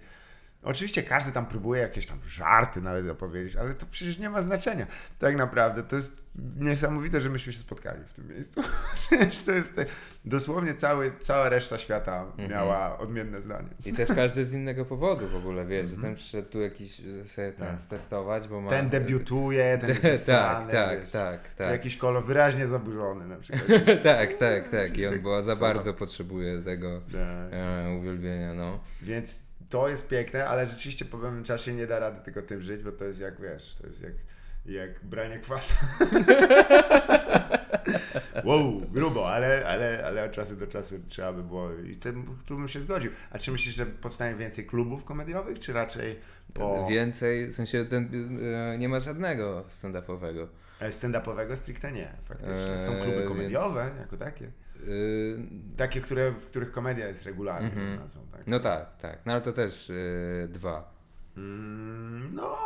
Oczywiście 0.64 1.04
każdy 1.04 1.32
tam 1.32 1.46
próbuje 1.46 1.82
jakieś 1.82 2.06
tam 2.06 2.20
żarty 2.28 2.82
nawet 2.82 3.10
opowiedzieć, 3.10 3.56
ale 3.56 3.74
to 3.74 3.86
przecież 3.92 4.20
nie 4.20 4.30
ma 4.30 4.42
znaczenia. 4.42 4.88
Tak 5.20 5.36
naprawdę 5.36 5.84
to 5.84 5.96
jest 5.96 6.32
niesamowite, 6.60 7.22
że 7.22 7.30
myśmy 7.30 7.54
się 7.54 7.60
spotkali 7.60 8.04
w 8.06 8.14
tym 8.14 8.28
miejscu. 8.28 8.62
Przecież 8.96 9.42
to 9.42 9.52
jest 9.52 9.76
te, 9.76 9.86
dosłownie 10.26 10.74
cały, 10.74 11.12
cała 11.20 11.50
reszta 11.50 11.78
świata 11.78 12.22
Mhm. 12.24 12.50
miała 12.52 12.98
odmienne 13.00 13.42
zdanie. 13.42 13.68
I 13.86 13.94
też 13.94 14.10
każdy 14.16 14.46
z 14.46 14.54
innego 14.54 14.86
powodu 14.86 15.28
w 15.28 15.36
ogóle, 15.36 15.66
wiesz, 15.66 15.88
że 15.88 15.98
ten 15.98 16.16
przyszedł 16.16 16.50
tu 16.50 16.62
jakiś 16.62 17.02
sobie 17.26 17.52
tam 17.52 17.68
Tak. 17.68 17.82
stestować, 17.82 18.48
bo 18.48 18.62
ma... 18.62 18.70
Ten 18.70 18.90
debiutuje, 18.90 19.78
ten 19.78 19.90
jest 19.90 20.02
tak, 20.06 20.12
zesrany, 20.18 20.72
tak, 20.72 21.02
wiesz. 21.02 21.12
tak, 21.12 21.54
tak. 21.56 21.70
Jakiś 21.72 21.98
kolor 21.98 22.24
wyraźnie 22.26 22.68
zaburzony 22.68 23.28
na 23.28 23.38
przykład. 23.38 23.62
tak, 24.04 24.34
tak, 24.34 24.70
tak. 24.70 24.98
I 24.98 25.06
on 25.08 25.14
Tak, 25.14 25.22
była 25.22 25.42
za 25.42 25.56
bardzo 25.56 25.94
potrzebuje 25.94 26.62
tego 26.62 27.02
Tak. 27.02 27.18
e, 27.52 27.98
uwielbienia, 28.00 28.54
no. 28.54 28.80
Więc 29.02 29.47
to 29.70 29.90
jest 29.90 30.10
piękne, 30.10 30.48
ale 30.48 30.68
rzeczywiście 30.68 31.06
po 31.06 31.18
pewnym 31.18 31.44
czasie 31.44 31.74
nie 31.74 31.88
da 31.88 32.00
rady 32.00 32.22
tylko 32.26 32.42
tym 32.42 32.62
żyć, 32.62 32.84
bo 32.84 32.92
to 32.92 33.04
jest 33.06 33.20
jak, 33.20 33.42
wiesz, 33.42 33.76
to 33.82 33.88
jest 33.88 34.04
jak, 34.04 34.14
jak 34.66 35.06
branie 35.06 35.40
kwasa. 35.40 35.76
wow, 38.46 38.82
grubo, 38.92 39.32
ale, 39.34 39.68
ale, 39.68 40.06
ale 40.06 40.24
od 40.24 40.32
czasu 40.32 40.56
do 40.56 40.68
czasu 40.68 40.96
trzeba 41.08 41.34
by 41.34 41.44
było 41.44 41.74
i 41.74 41.96
tu 42.46 42.56
bym 42.58 42.68
się 42.68 42.82
zgodził. 42.82 43.12
A 43.32 43.40
czy 43.40 43.52
myślisz, 43.52 43.76
że 43.76 43.86
powstanie 43.86 44.36
więcej 44.36 44.66
klubów 44.66 45.04
komediowych, 45.04 45.60
czy 45.60 45.74
raczej 45.74 46.20
po 46.54 46.88
Więcej, 46.90 47.48
w 47.48 47.54
sensie 47.54 47.86
ten, 47.86 48.10
e, 48.74 48.78
nie 48.78 48.90
ma 48.90 49.00
żadnego 49.00 49.64
stand-upowego. 49.70 50.48
e, 50.80 50.90
stand-upowego 50.90 51.56
stricte 51.56 51.92
nie, 51.92 52.14
faktycznie. 52.26 52.80
Są 52.80 52.92
kluby 52.96 53.12
więc- 53.18 53.28
komediowe 53.28 53.92
jako 54.00 54.18
takie. 54.18 54.52
Y, 54.88 55.38
Takie, 55.78 56.02
które, 56.02 56.32
w 56.32 56.46
których 56.48 56.72
komedia 56.72 57.08
jest 57.08 57.26
regularną 57.26 57.68
Mhm. 57.68 57.96
nazwą, 57.96 58.22
tak? 58.32 58.48
No 58.48 58.60
tak, 58.60 58.98
tak. 58.98 59.20
No 59.26 59.34
ale 59.34 59.42
to 59.42 59.54
też 59.54 59.90
y, 59.90 60.48
dwa. 60.52 60.98
Mm, 61.38 62.36
no, 62.36 62.58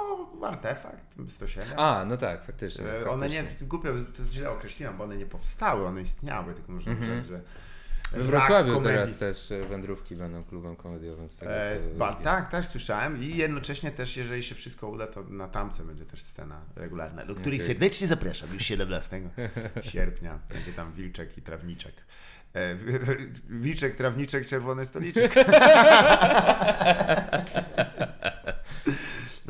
artefakt 0.43 1.15
107. 1.29 1.79
A, 1.79 2.05
no 2.05 2.17
tak, 2.17 2.45
faktycznie. 2.45 2.85
Faktycznie. 2.85 3.11
One 3.11 3.29
nie, 3.29 3.43
głupio 3.61 3.89
to 4.17 4.23
źle 4.31 4.49
określiłam, 4.49 4.97
bo 4.97 5.03
one 5.03 5.17
nie 5.17 5.25
powstały, 5.25 5.85
one 5.85 6.01
istniały, 6.01 6.53
tylko 6.53 6.71
można 6.71 6.91
Mhm. 6.91 7.17
rzec, 7.17 7.27
że 7.27 7.41
We 8.11 8.23
Wrocławiu 8.23 8.73
komedii- 8.73 8.83
teraz 8.83 9.17
też 9.17 9.51
e, 9.51 9.61
wędrówki 9.61 10.15
będą 10.15 10.43
klubem 10.43 10.75
komediowym 10.75 11.29
z 11.31 11.37
tego 11.37 11.51
E, 11.51 11.77
ba, 11.97 12.13
tak, 12.13 12.51
tak, 12.51 12.65
słyszałem 12.65 13.23
i 13.23 13.37
jednocześnie 13.37 13.91
też, 13.91 14.17
jeżeli 14.17 14.43
się 14.43 14.55
wszystko 14.55 14.87
uda, 14.89 15.07
to 15.07 15.23
na 15.23 15.47
tamce 15.47 15.83
będzie 15.83 16.05
też 16.05 16.21
scena 16.21 16.61
regularna, 16.75 17.25
do 17.25 17.35
której 17.35 17.59
Okej. 17.59 17.67
serdecznie 17.67 18.07
zapraszam 18.07 18.53
już 18.53 18.63
17 18.63 19.21
sierpnia. 19.91 20.39
Będzie 20.49 20.73
tam 20.73 20.93
Wilczek 20.93 21.37
i 21.37 21.41
Trawniczek. 21.41 21.93
E, 22.53 22.75
wilczek, 23.49 23.95
Trawniczek, 23.95 24.47
Czerwony 24.47 24.85
Stoliczek. 24.85 25.33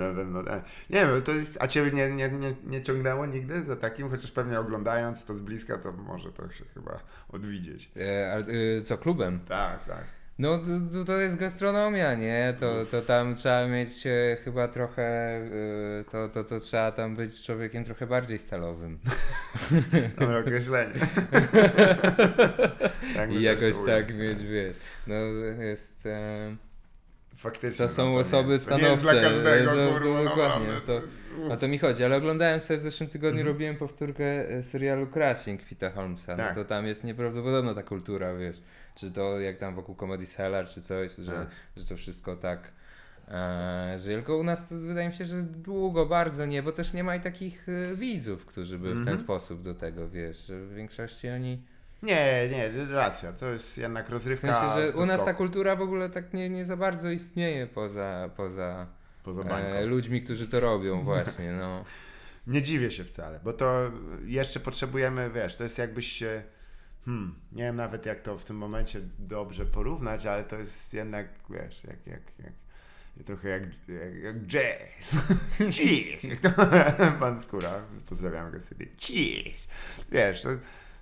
Pewno, 0.10 0.44
tak. 0.44 0.64
Nie 0.90 1.06
wiem, 1.06 1.22
to 1.22 1.32
jest, 1.32 1.58
a 1.62 1.68
Ciebie 1.68 1.92
nie, 1.92 2.12
nie, 2.12 2.30
nie, 2.30 2.56
nie 2.64 2.84
ciągnęło 2.84 3.26
nigdy 3.26 3.64
za 3.64 3.76
takim, 3.76 4.10
chociaż 4.10 4.32
pewnie 4.32 4.60
oglądając 4.60 5.26
to 5.26 5.34
z 5.34 5.42
bliska, 5.42 5.78
to 5.78 5.92
może 5.92 6.32
to 6.32 6.52
się 6.52 6.66
chyba 6.74 7.00
odwidzieć. 7.30 7.92
E, 7.98 8.34
ale, 8.34 8.46
y, 8.48 8.82
co, 8.82 8.98
klubem? 8.98 9.40
Tak, 9.48 9.86
tak. 9.86 10.04
No 10.40 10.58
to, 10.94 11.06
to, 11.06 11.18
jest 11.18 11.38
gastronomia, 11.38 12.16
nie? 12.16 12.56
To, 12.60 12.86
to 12.92 13.02
tam 13.02 13.36
trzeba 13.36 13.68
mieć 13.68 14.08
e, 14.08 14.38
chyba 14.44 14.68
trochę, 14.68 15.04
e, 15.04 16.04
to, 16.12 16.30
to, 16.30 16.44
to 16.44 16.60
trzeba 16.60 16.92
tam 16.92 17.16
być 17.16 17.42
człowiekiem 17.42 17.84
trochę 17.84 18.08
bardziej 18.08 18.38
stalowym. 18.38 19.00
Dobre 20.20 20.40
określenie. 20.40 20.94
Tak 23.16 23.32
I 23.32 23.42
jakoś 23.42 23.76
tak 23.86 24.16
mieć, 24.16 24.44
wiesz, 24.44 24.78
no 25.08 25.16
jest... 25.64 26.06
E, 26.06 26.71
Faktycznie. 27.42 27.88
to 27.88 27.94
są 27.94 28.06
no, 28.06 28.12
nie 28.12 28.20
osoby 28.20 28.54
jest- 28.54 28.70
to 28.70 28.78
nie 28.78 28.84
jest 28.84 29.02
stanowcze. 29.02 29.22
dla 29.22 29.30
każdego, 29.30 29.72
no, 29.76 29.92
kurwa, 30.00 30.18
no, 30.18 30.24
dokładnie, 30.24 30.68
naprawdę, 30.68 31.02
to, 31.48 31.54
o 31.54 31.58
to 31.58 31.68
mi 31.68 31.78
chodzi, 31.78 32.04
ale 32.04 32.16
oglądałem 32.18 32.62
sobie 32.62 32.78
w 32.78 32.82
zeszłym 32.82 33.10
tygodniu, 33.10 33.40
Mhm. 33.40 33.48
robiłem 33.56 33.76
powtórkę 33.78 34.50
e, 34.50 34.64
serialu 34.64 35.08
Crashing 35.08 35.64
Pita 35.66 35.90
Holmesa, 35.92 36.36
Tak. 36.38 36.56
no 36.58 36.64
to 36.64 36.70
tam 36.70 36.88
jest 36.88 37.04
nieprawdopodobna 37.04 37.74
ta 37.74 37.84
kultura, 37.84 38.34
wiesz, 38.36 38.62
czy 38.96 39.12
to 39.12 39.40
jak 39.40 39.58
tam 39.58 39.76
wokół 39.76 39.96
Comedy 39.96 40.26
Cellar, 40.26 40.68
czy 40.68 40.82
coś, 40.82 41.16
że, 41.16 41.32
Tak. 41.32 41.48
że 41.78 41.86
to 41.86 41.98
wszystko 41.98 42.36
tak 42.36 42.72
e, 43.28 43.96
żyje, 44.00 44.16
tylko 44.18 44.38
u 44.38 44.44
nas 44.44 44.70
to 44.70 44.76
wydaje 44.76 45.08
mi 45.08 45.14
się, 45.14 45.26
że 45.26 45.44
długo 45.44 46.06
bardzo 46.06 46.46
nie, 46.46 46.64
bo 46.64 46.72
też 46.72 46.94
nie 46.94 47.04
ma 47.04 47.16
i 47.16 47.22
takich 47.22 47.70
e, 47.70 47.96
widzów, 47.96 48.46
którzy 48.46 48.80
by 48.80 48.88
w 48.90 48.92
ten 48.92 48.98
Mhm. 49.00 49.18
sposób 49.18 49.62
do 49.62 49.74
tego, 49.76 50.10
wiesz, 50.10 50.46
że 50.48 50.60
w 50.62 50.74
większości 50.74 51.30
oni, 51.30 51.62
Nie, 52.04 52.50
nie, 52.52 52.86
racja. 52.86 53.34
To 53.34 53.50
jest 53.50 53.78
jednak 53.78 54.08
w 54.08 54.10
rozrywka. 54.10 54.54
sensie, 54.54 54.92
że 54.92 54.98
u 54.98 55.06
nas 55.06 55.26
ta 55.26 55.34
kultura 55.34 55.76
w 55.76 55.82
ogóle 55.82 56.10
tak 56.10 56.34
nie, 56.34 56.50
nie 56.50 56.66
za 56.66 56.78
bardzo 56.78 57.10
istnieje 57.10 57.68
poza, 57.68 58.30
poza 58.38 58.88
Poza 59.24 59.42
e, 59.42 59.86
ludźmi, 59.86 60.22
którzy 60.22 60.48
to 60.48 60.60
robią 60.60 61.04
właśnie, 61.14 61.52
no. 61.52 61.86
Nie 62.48 62.62
dziwię 62.62 62.92
się 62.92 63.04
wcale, 63.04 63.40
bo 63.44 63.54
to 63.54 63.92
jeszcze 64.26 64.60
potrzebujemy, 64.60 65.30
wiesz, 65.30 65.56
to 65.56 65.64
jest 65.64 65.78
jakbyś 65.78 66.12
się. 66.12 66.44
Hmm, 67.06 67.36
nie 67.52 67.64
wiem 67.64 67.76
nawet 67.76 68.06
jak 68.06 68.22
to 68.22 68.38
w 68.38 68.44
tym 68.44 68.58
momencie 68.58 69.00
dobrze 69.20 69.66
porównać, 69.66 70.26
ale 70.26 70.44
to 70.44 70.58
jest 70.58 70.94
jednak, 70.94 71.28
wiesz, 71.50 71.84
jak, 71.84 72.08
jak, 72.08 72.22
jak 72.40 72.54
trochę 73.26 73.50
jak, 73.50 73.64
jak, 73.88 74.16
jak 74.24 74.36
jazz. 74.48 75.16
Cheers! 75.78 76.24
Jak 76.24 76.40
to 76.40 76.50
pan 77.20 77.42
Skóra, 77.42 77.82
pozdrawiam 78.10 78.52
go 78.52 78.60
sobie. 78.60 78.86
Cheers! 79.00 79.68
Wiesz, 80.12 80.42
to 80.42 80.50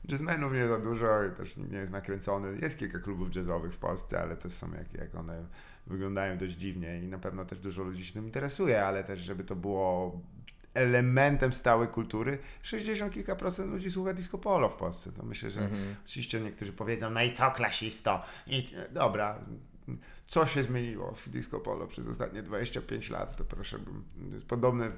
jazzmenów 0.08 0.54
nie 0.54 0.68
za 0.68 0.78
dużo 0.80 1.24
i 1.24 1.32
też 1.32 1.58
nie 1.58 1.78
jest 1.78 1.92
nakręcony. 1.92 2.58
Jest 2.62 2.80
kilka 2.80 3.00
klubów 3.00 3.36
jazzowych 3.36 3.74
w 3.74 3.78
Polsce, 3.78 4.22
ale 4.22 4.38
to 4.38 4.50
są 4.50 4.68
jak, 4.74 4.94
jak 4.94 5.16
one 5.16 5.46
wyglądają 5.88 6.38
dość 6.38 6.54
dziwnie 6.54 7.00
i 7.00 7.08
na 7.08 7.18
pewno 7.20 7.46
też 7.46 7.60
dużo 7.60 7.84
ludzi 7.84 8.06
się 8.06 8.14
tym 8.14 8.26
interesuje, 8.26 8.86
ale 8.86 9.04
też 9.04 9.20
żeby 9.20 9.44
to 9.44 9.56
było 9.56 10.20
elementem 10.74 11.54
stałej 11.54 11.88
kultury, 11.88 12.38
60 12.62 13.14
kilka 13.14 13.36
procent 13.36 13.72
ludzi 13.72 13.92
słucha 13.92 14.14
disco 14.14 14.38
polo 14.38 14.70
w 14.70 14.74
Polsce. 14.76 15.12
To 15.12 15.24
myślę, 15.24 15.52
że 15.52 15.62
Mhm. 15.62 15.96
oczywiście 16.06 16.40
niektórzy 16.42 16.74
powiedzą, 16.74 17.10
no 17.10 17.22
i 17.24 17.32
co 17.32 17.52
klasisto? 17.52 18.22
I 18.48 18.68
dobra, 18.92 19.40
co 20.28 20.46
się 20.46 20.64
zmieniło 20.64 21.12
w 21.12 21.30
disco 21.30 21.60
polo 21.60 21.88
przez 21.88 22.08
ostatnie 22.08 22.44
25 22.44 23.10
lat? 23.10 23.36
To 23.36 23.44
proszę, 23.44 23.80
jest 24.32 24.48
podobny 24.48 24.92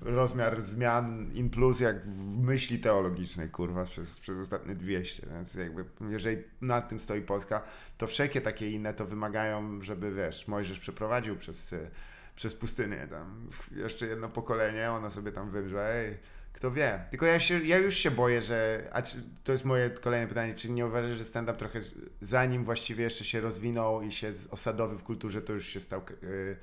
rozmiar 0.00 0.62
zmian 0.62 1.30
in 1.34 1.50
plus 1.50 1.80
jak 1.80 2.06
w 2.06 2.38
myśli 2.38 2.78
teologicznej, 2.78 3.50
kurwa, 3.50 3.84
przez, 3.84 4.20
przez 4.20 4.40
ostatnie 4.40 4.74
200. 4.74 5.26
Więc 5.32 5.54
jakby, 5.54 5.84
jeżeli 6.10 6.42
nad 6.60 6.88
tym 6.88 7.00
stoi 7.00 7.22
Polska, 7.22 7.62
to 7.98 8.06
wszelkie 8.06 8.40
takie 8.40 8.70
inne 8.70 8.94
to 8.94 9.06
wymagają, 9.06 9.82
żeby, 9.82 10.14
wiesz, 10.14 10.48
Mojżesz 10.48 10.78
przeprowadził 10.78 11.36
przez, 11.36 11.72
y, 11.72 11.90
przez 12.36 12.54
pustynię 12.54 13.08
tam 13.10 13.48
jeszcze 13.76 14.06
jedno 14.06 14.28
pokolenie, 14.28 14.90
ono 14.90 15.10
sobie 15.10 15.32
tam 15.32 15.50
wymrze, 15.50 15.94
ej, 15.94 16.18
kto 16.52 16.70
wie. 16.70 17.04
Tylko 17.10 17.26
ja, 17.26 17.40
się, 17.40 17.66
ja 17.66 17.78
już 17.78 17.94
się 17.94 18.10
boję, 18.10 18.42
że, 18.42 18.88
a 18.92 19.02
czy, 19.02 19.16
to 19.44 19.52
jest 19.52 19.64
moje 19.64 19.90
kolejne 19.90 20.26
pytanie, 20.26 20.54
czy 20.54 20.70
nie 20.70 20.86
uważasz, 20.86 21.16
że 21.16 21.24
stand-up 21.24 21.58
trochę, 21.58 21.80
zanim 22.20 22.64
właściwie 22.64 23.04
jeszcze 23.04 23.24
się 23.24 23.40
rozwinął 23.40 24.02
i 24.02 24.12
się 24.12 24.32
osadowy 24.50 24.98
w 24.98 25.02
kulturze, 25.02 25.42
to 25.42 25.52
już 25.52 25.66
się 25.66 25.80
stał 25.80 26.00
y, 26.22 26.56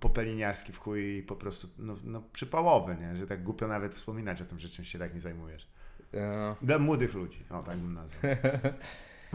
popeliniarski 0.00 0.72
w 0.72 0.78
chuj 0.78 1.22
po 1.28 1.36
prostu 1.36 1.68
no, 1.78 1.96
no, 2.04 2.22
przypałowy, 2.32 2.96
nie? 3.00 3.16
Że 3.16 3.26
tak 3.26 3.42
głupio 3.42 3.68
nawet 3.68 3.94
wspominać 3.94 4.42
o 4.42 4.44
tym, 4.44 4.58
że 4.58 4.68
czymś 4.68 4.88
się 4.88 4.98
tak 4.98 5.14
nie 5.14 5.20
zajmujesz. 5.20 5.68
E, 6.14 6.54
Dla 6.62 6.78
młodych 6.78 7.14
ludzi, 7.14 7.44
o 7.50 7.62
tak 7.62 7.76
bym 7.76 7.94
nazwał. 7.94 8.32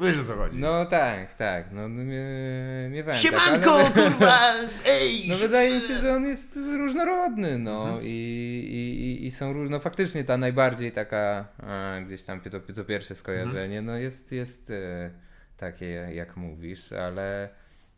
Wiesz 0.01 0.19
o 0.19 0.23
co 0.23 0.35
chodzi. 0.35 0.57
No 0.57 0.85
tak, 0.85 1.33
tak, 1.33 1.71
no 1.71 1.89
mie, 1.89 2.23
miewałem 2.91 3.19
Siemanko, 3.19 3.77
tak, 3.83 3.97
ale, 3.97 4.09
kurwa! 4.09 4.37
Ej! 4.89 5.29
No 5.29 5.35
wydaje 5.35 5.75
mi 5.75 5.81
się, 5.81 5.97
że 5.97 6.13
on 6.15 6.25
jest 6.25 6.55
różnorodny, 6.77 7.59
no 7.59 7.83
Mhm. 7.83 8.01
i, 8.03 8.07
i, 9.21 9.25
i, 9.25 9.31
są 9.31 9.53
różne, 9.53 9.75
no 9.77 9.79
faktycznie 9.79 10.23
ta 10.23 10.37
najbardziej 10.37 10.91
taka 10.91 11.47
e, 11.63 12.03
gdzieś 12.05 12.23
tam 12.23 12.41
to, 12.41 12.59
to 12.73 12.85
pierwsze 12.85 13.15
skojarzenie, 13.15 13.81
no 13.81 13.97
jest, 13.97 14.31
jest 14.31 14.69
e, 14.69 15.09
takie 15.57 15.85
jak 16.13 16.37
mówisz, 16.37 16.91
ale, 16.91 17.49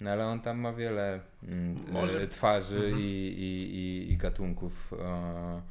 no 0.01 0.09
ale 0.11 0.25
on 0.27 0.39
tam 0.39 0.59
ma 0.59 0.73
wiele 0.73 1.19
mm, 1.47 1.77
Może- 1.91 2.21
e, 2.21 2.27
twarzy 2.27 2.75
Mhm. 2.77 2.99
i, 2.99 3.03
i, 3.03 3.75
i, 3.75 4.11
i 4.11 4.17
gatunków, 4.17 4.93
e, 4.99 5.61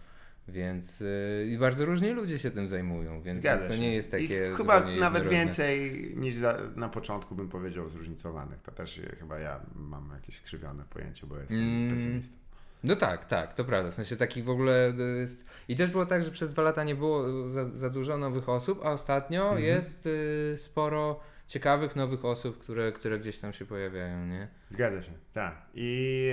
więc 0.49 1.03
e, 1.03 1.47
i 1.47 1.59
bardzo 1.59 1.85
różni 1.85 2.11
ludzie 2.11 2.39
się 2.39 2.51
tym 2.51 2.69
zajmują, 2.69 3.23
więc, 3.23 3.41
Zgadza 3.41 3.69
to 3.69 3.77
nie 3.77 3.95
jest 3.95 4.11
takie 4.11 4.51
I 4.53 4.57
chyba 4.57 4.81
nawet 4.81 5.29
więcej 5.29 5.93
niż 6.17 6.35
za, 6.37 6.59
na 6.77 6.89
początku 6.89 7.35
bym 7.35 7.49
powiedział 7.49 7.89
zróżnicowanych. 7.89 8.63
To 8.63 8.73
też 8.73 9.01
chyba 9.19 9.39
ja 9.39 9.61
mam 9.75 10.11
jakieś 10.15 10.37
skrzywione 10.37 10.85
pojęcie, 10.91 11.27
bo 11.27 11.39
jestem 11.39 11.59
Mm. 11.59 11.97
pesymistą. 11.97 12.37
No 12.85 12.97
tak, 12.97 13.25
tak, 13.25 13.55
to 13.55 13.65
prawda. 13.65 13.91
W 13.91 13.95
sensie 13.95 14.17
takich 14.17 14.45
w 14.45 14.51
ogóle 14.51 14.91
y, 15.17 15.19
jest. 15.21 15.45
I 15.69 15.77
też 15.77 15.91
było 15.91 16.07
tak, 16.07 16.25
że 16.25 16.31
przez 16.31 16.51
dwa 16.51 16.63
lata 16.63 16.85
nie 16.85 16.95
było 16.95 17.49
za, 17.49 17.69
za 17.69 17.91
dużo 17.91 18.19
nowych 18.19 18.49
osób, 18.49 18.81
a 18.85 18.91
ostatnio 18.91 19.43
Mhm. 19.43 19.63
jest 19.65 20.07
y, 20.07 20.55
sporo 20.59 21.21
ciekawych 21.49 21.97
nowych 21.97 22.25
osób, 22.25 22.59
które, 22.59 22.93
które 22.93 23.19
gdzieś 23.19 23.39
tam 23.39 23.53
się 23.53 23.66
pojawiają, 23.66 24.27
nie? 24.27 24.49
Zgadza 24.70 25.03
się, 25.03 25.12
tak. 25.33 25.62
I 25.75 26.31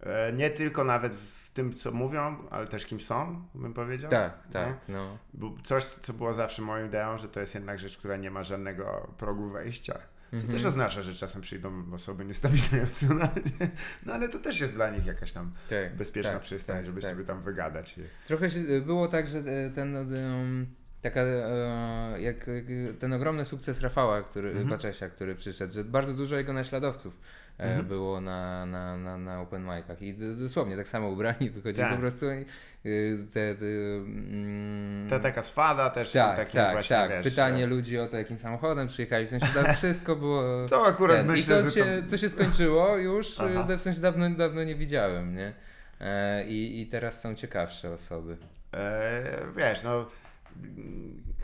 e, 0.00 0.32
nie 0.32 0.50
tylko 0.50 0.84
nawet 0.84 1.14
w 1.14 1.50
tym, 1.50 1.74
co 1.74 1.92
mówią, 1.92 2.36
ale 2.50 2.66
też 2.66 2.86
kim 2.86 3.00
są, 3.00 3.42
bym 3.54 3.74
powiedział. 3.74 4.10
Tak, 4.10 4.38
No. 4.46 4.52
tak, 4.52 4.76
no. 4.88 5.18
Bo 5.34 5.54
coś, 5.62 5.84
co 5.84 6.12
było 6.12 6.34
zawsze 6.34 6.62
moją 6.62 6.86
ideą, 6.86 7.18
że 7.18 7.28
to 7.28 7.40
jest 7.40 7.54
jednak 7.54 7.78
rzecz, 7.78 7.96
która 7.96 8.16
nie 8.16 8.30
ma 8.30 8.44
żadnego 8.44 9.14
progu 9.18 9.48
wejścia. 9.50 9.98
Co 10.30 10.36
Mhm. 10.36 10.52
też 10.52 10.64
oznacza, 10.64 11.02
że 11.02 11.14
czasem 11.14 11.42
przyjdą 11.42 11.92
osoby 11.94 12.24
niestabilne 12.24 12.78
emocjonalnie. 12.82 13.70
No 14.06 14.14
ale 14.14 14.28
to 14.28 14.38
też 14.38 14.60
jest 14.60 14.74
dla 14.74 14.90
nich 14.90 15.06
jakaś 15.06 15.32
tam 15.32 15.52
Tak, 15.68 15.96
bezpieczna 15.96 16.32
tak, 16.32 16.42
przystań, 16.42 16.76
tak, 16.76 16.86
żeby 16.86 17.00
tak. 17.00 17.10
sobie 17.10 17.24
tam 17.24 17.42
wygadać. 17.42 17.94
Trochę 18.26 18.50
się, 18.50 18.60
było 18.86 19.08
tak, 19.08 19.26
że 19.26 19.38
e, 19.38 19.70
ten 19.70 19.96
em, 19.96 20.66
taka, 21.02 21.20
e, 21.20 22.20
jak, 22.20 22.36
ten 23.00 23.12
ogromny 23.12 23.44
sukces 23.44 23.80
Rafała, 23.80 24.22
który, 24.22 24.48
Mhm. 24.48 24.68
Baczesia, 24.68 25.08
który 25.08 25.34
przyszedł, 25.34 25.72
że 25.72 25.84
bardzo 25.84 26.14
dużo 26.14 26.36
jego 26.36 26.52
naśladowców 26.52 27.20
e, 27.58 27.62
Mhm. 27.64 27.86
było 27.86 28.20
na, 28.20 28.66
na, 28.66 28.96
na, 28.96 29.18
na 29.18 29.40
open 29.40 29.62
micach 29.64 30.02
i 30.02 30.14
dosłownie 30.14 30.76
tak 30.76 30.88
samo 30.88 31.08
ubrani 31.08 31.50
wychodzili 31.54 31.82
Tak. 31.84 31.92
po 31.94 31.98
prostu 31.98 32.26
i, 32.32 32.44
y, 32.88 33.18
te, 33.32 33.54
te, 33.54 33.64
mm, 33.66 35.08
Ta 35.10 35.18
taka 35.20 35.42
swada 35.42 35.90
też 35.90 36.12
tak, 36.12 36.36
takim 36.36 36.60
tak, 36.60 36.72
właśnie, 36.72 36.96
tak. 36.96 37.10
wiesz, 37.10 37.24
Pytanie 37.24 37.60
że- 37.62 37.66
ludzi 37.66 37.98
o 37.98 38.06
to, 38.06 38.16
jakim 38.16 38.38
samochodem 38.38 38.88
przyjechali, 38.88 39.26
w 39.26 39.28
sensie 39.28 39.46
to 39.54 39.72
wszystko 39.72 40.16
było... 40.16 40.42
To 40.70 40.86
akurat 40.86 41.16
ten. 41.16 41.26
myślę, 41.26 41.56
I 41.56 41.58
to 41.58 41.64
że 41.64 41.74
się, 41.74 42.02
to... 42.04 42.10
to 42.10 42.16
się 42.16 42.28
skończyło 42.28 42.96
już, 42.96 43.36
Aha. 43.40 43.66
y, 43.72 43.76
w 43.78 43.82
sensie 43.82 44.00
dawno, 44.00 44.30
dawno 44.30 44.64
nie 44.64 44.74
widziałem, 44.74 45.34
nie? 45.36 45.52
E, 46.00 46.46
i, 46.46 46.80
I 46.80 46.86
teraz 46.86 47.20
są 47.20 47.34
ciekawsze 47.34 47.90
osoby. 47.92 48.36
Wiesz, 49.56 49.82
no 49.82 50.06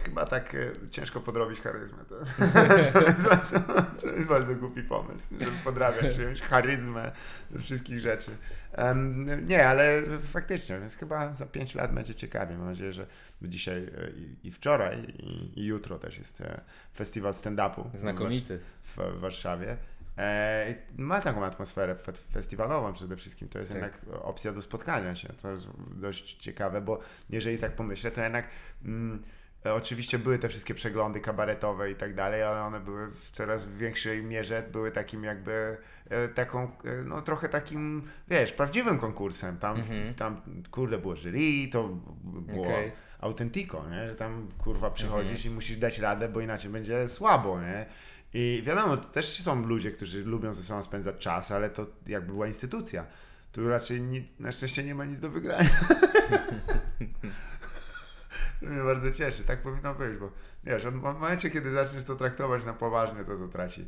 chyba 0.05 0.27
tak 0.27 0.55
e, 0.55 0.73
ciężko 0.91 1.21
podrobić 1.21 1.61
charyzmę. 1.61 1.99
To, 2.09 2.15
to, 2.93 3.07
jest 3.07 3.23
bardzo, 3.23 3.61
to 4.01 4.07
jest 4.07 4.29
bardzo 4.29 4.55
głupi 4.55 4.83
pomysł, 4.83 5.27
żeby 5.41 5.57
podrabiać 5.65 6.17
czyjąś 6.17 6.41
charyzmę 6.41 7.13
ze 7.51 7.59
wszystkich 7.59 8.01
rzeczy. 8.01 8.31
Em, 8.73 9.49
nie, 9.49 9.69
ale 9.69 10.03
faktycznie, 10.33 10.81
więc 10.81 10.97
chyba 10.97 11.35
za 11.35 11.47
5 11.47 11.75
lat 11.75 11.95
będzie 11.95 12.15
ciekawie. 12.15 12.57
Mam 12.57 12.67
nadzieję, 12.67 12.93
że 12.93 13.07
dzisiaj 13.43 13.83
e, 13.83 14.11
i, 14.11 14.49
i 14.49 14.53
wczoraj 14.53 14.99
i, 15.19 15.61
i 15.61 15.65
jutro 15.65 15.99
też 15.99 16.19
jest 16.19 16.41
e, 16.41 16.61
festiwal 16.95 17.33
stand-upu 17.33 17.85
Znakomity. 17.95 18.59
w, 18.83 18.97
w 18.97 19.21
Warszawie. 19.21 19.77
E, 20.19 20.75
ma 20.99 21.21
taką 21.21 21.45
atmosferę 21.45 21.95
fe- 21.95 22.13
festiwalową 22.33 22.93
przede 22.93 23.17
wszystkim. 23.17 23.49
To 23.49 23.59
jest 23.59 23.73
Tak. 23.73 23.83
jednak 23.83 24.01
opcja 24.23 24.53
do 24.53 24.63
spotkania 24.63 25.15
się. 25.15 25.29
To 25.29 25.51
jest 25.51 25.69
dość 25.91 26.35
ciekawe, 26.35 26.81
bo 26.81 26.99
jeżeli 27.31 27.59
tak 27.59 27.73
pomyślę, 27.77 28.11
to 28.11 28.21
jednak 28.23 28.49
mm, 28.85 29.23
oczywiście 29.65 30.19
były 30.19 30.39
te 30.39 30.49
wszystkie 30.49 30.75
przeglądy 30.75 31.21
kabaretowe 31.21 31.91
i 31.91 31.95
tak 31.95 32.15
dalej, 32.15 32.43
ale 32.43 32.63
one 32.63 32.81
były 32.81 33.11
w 33.11 33.31
coraz 33.31 33.67
większej 33.69 34.23
mierze 34.23 34.63
były 34.73 34.91
takim 34.91 35.25
jakby 35.25 35.77
e, 36.11 36.29
taką, 36.29 36.63
e, 36.85 37.03
no 37.05 37.23
trochę 37.23 37.49
takim, 37.49 38.09
wiesz, 38.29 38.53
prawdziwym 38.53 38.99
konkursem. 38.99 39.57
Tam, 39.59 39.77
Mhm. 39.77 40.15
tam 40.15 40.41
kurde 40.71 40.99
było 40.99 41.17
jury, 41.17 41.69
to 41.73 41.89
było 42.25 42.67
autentiko, 43.21 43.85
nie? 43.91 44.09
że 44.09 44.15
tam 44.17 44.49
kurwa 44.59 44.91
przychodzisz 44.91 45.31
Mhm. 45.37 45.53
i 45.53 45.55
musisz 45.55 45.77
dać 45.77 45.99
radę, 45.99 46.29
bo 46.29 46.41
inaczej 46.41 46.71
będzie 46.71 47.09
słabo, 47.09 47.61
nie? 47.61 47.87
I 48.35 48.63
wiadomo, 48.67 48.97
to 48.97 49.05
też 49.09 49.27
są 49.43 49.67
ludzie, 49.67 49.93
którzy 49.93 50.25
lubią 50.25 50.55
ze 50.55 50.63
sobą 50.63 50.83
spędzać 50.83 51.17
czas, 51.19 51.51
ale 51.51 51.71
to 51.71 51.87
jakby 52.07 52.33
była 52.33 52.47
instytucja. 52.47 53.07
Tu 53.53 53.69
raczej 53.69 54.01
nic, 54.03 54.39
na 54.41 54.53
szczęście 54.53 54.85
nie 54.85 54.95
ma 54.95 55.05
nic 55.05 55.21
do 55.21 55.31
wygrania. 55.31 55.71
to 58.61 58.67
mnie 58.67 58.83
bardzo 58.85 59.13
cieszy, 59.13 59.45
tak 59.45 59.63
powinno 59.63 59.95
być, 59.95 60.19
bo 60.19 60.31
wiesz, 60.65 60.85
od- 60.85 60.95
w 60.95 61.03
momencie, 61.03 61.51
kiedy 61.51 61.71
zaczniesz 61.71 62.05
to 62.05 62.17
traktować 62.17 62.65
na 62.65 62.73
poważnie, 62.73 63.25
to 63.25 63.37
to 63.37 63.49
traci 63.49 63.87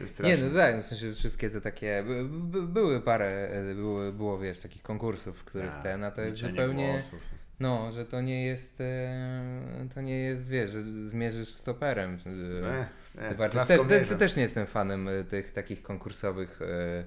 Nie, 0.00 0.08
strasznie. 0.08 0.46
no 0.48 0.56
tak, 0.58 0.80
w 0.80 0.84
sensie 0.86 1.12
wszystkie 1.12 1.50
te 1.50 1.60
takie, 1.60 2.04
by, 2.06 2.24
by, 2.28 2.62
były 2.62 3.00
parę, 3.00 3.48
e, 3.48 3.74
było, 3.74 4.12
było 4.12 4.38
wiesz, 4.38 4.60
takich 4.60 4.82
konkursów, 4.82 5.38
w 5.38 5.44
których 5.44 5.72
Tak, 5.72 5.82
ten, 5.82 6.04
a 6.04 6.10
to 6.10 6.20
jest 6.22 6.36
zupełnie, 6.36 6.90
głosów. 6.92 7.20
no, 7.60 7.92
że 7.92 8.04
to 8.04 8.20
nie 8.20 8.46
jest, 8.46 8.80
e, 8.80 9.88
to 9.94 10.00
nie 10.00 10.18
jest, 10.18 10.48
wiesz, 10.48 10.70
że 10.70 10.82
zmierzysz 10.82 11.48
stoperem. 11.48 12.18
e, 12.64 12.86
E, 13.18 13.28
e, 13.28 13.48
też, 13.66 13.80
te, 13.88 14.04
te 14.04 14.16
też 14.16 14.36
nie 14.36 14.42
jestem 14.42 14.66
fanem 14.66 15.08
e, 15.08 15.24
tych 15.24 15.52
takich 15.52 15.82
konkursowych 15.82 16.62
e, 16.62 17.04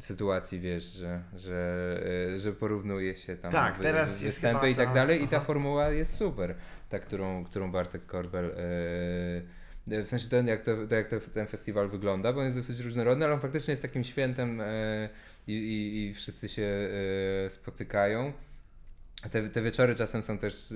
sytuacji, 0.00 0.60
wiesz, 0.60 0.84
że, 0.84 1.22
że, 1.36 1.98
że 2.36 2.52
porównuje 2.52 3.16
się 3.16 3.36
tam 3.36 3.52
Tak, 3.52 3.78
teraz 3.78 4.22
występy 4.22 4.70
i 4.70 4.74
tak 4.74 4.88
ta- 4.88 4.94
dalej 4.94 5.24
i 5.24 5.28
ta 5.28 5.36
aha. 5.36 5.44
formuła 5.44 5.88
jest 5.88 6.16
super, 6.16 6.54
ta, 6.88 6.98
którą, 6.98 7.44
którą 7.44 7.72
Bartek 7.72 8.06
Korbel 8.06 8.54
w 9.86 10.06
sensie 10.06 10.28
ten, 10.28 10.46
jak, 10.46 10.62
to, 10.62 10.86
to, 10.86 10.94
jak 10.94 11.08
to, 11.08 11.16
ten 11.34 11.46
festiwal 11.46 11.88
wygląda, 11.88 12.32
bo 12.32 12.38
on 12.38 12.44
jest 12.44 12.56
dosyć 12.56 12.80
różnorodny, 12.80 13.24
ale 13.24 13.34
on 13.34 13.40
faktycznie 13.40 13.72
jest 13.72 13.82
takim 13.82 14.04
świętem 14.04 14.62
i, 15.46 15.52
i, 16.10 16.14
wszyscy 16.14 16.48
się 16.48 16.88
spotykają. 17.48 18.32
Te, 19.30 19.48
te 19.48 19.62
wieczory 19.62 19.94
czasem 19.94 20.22
są 20.22 20.38
też 20.38 20.72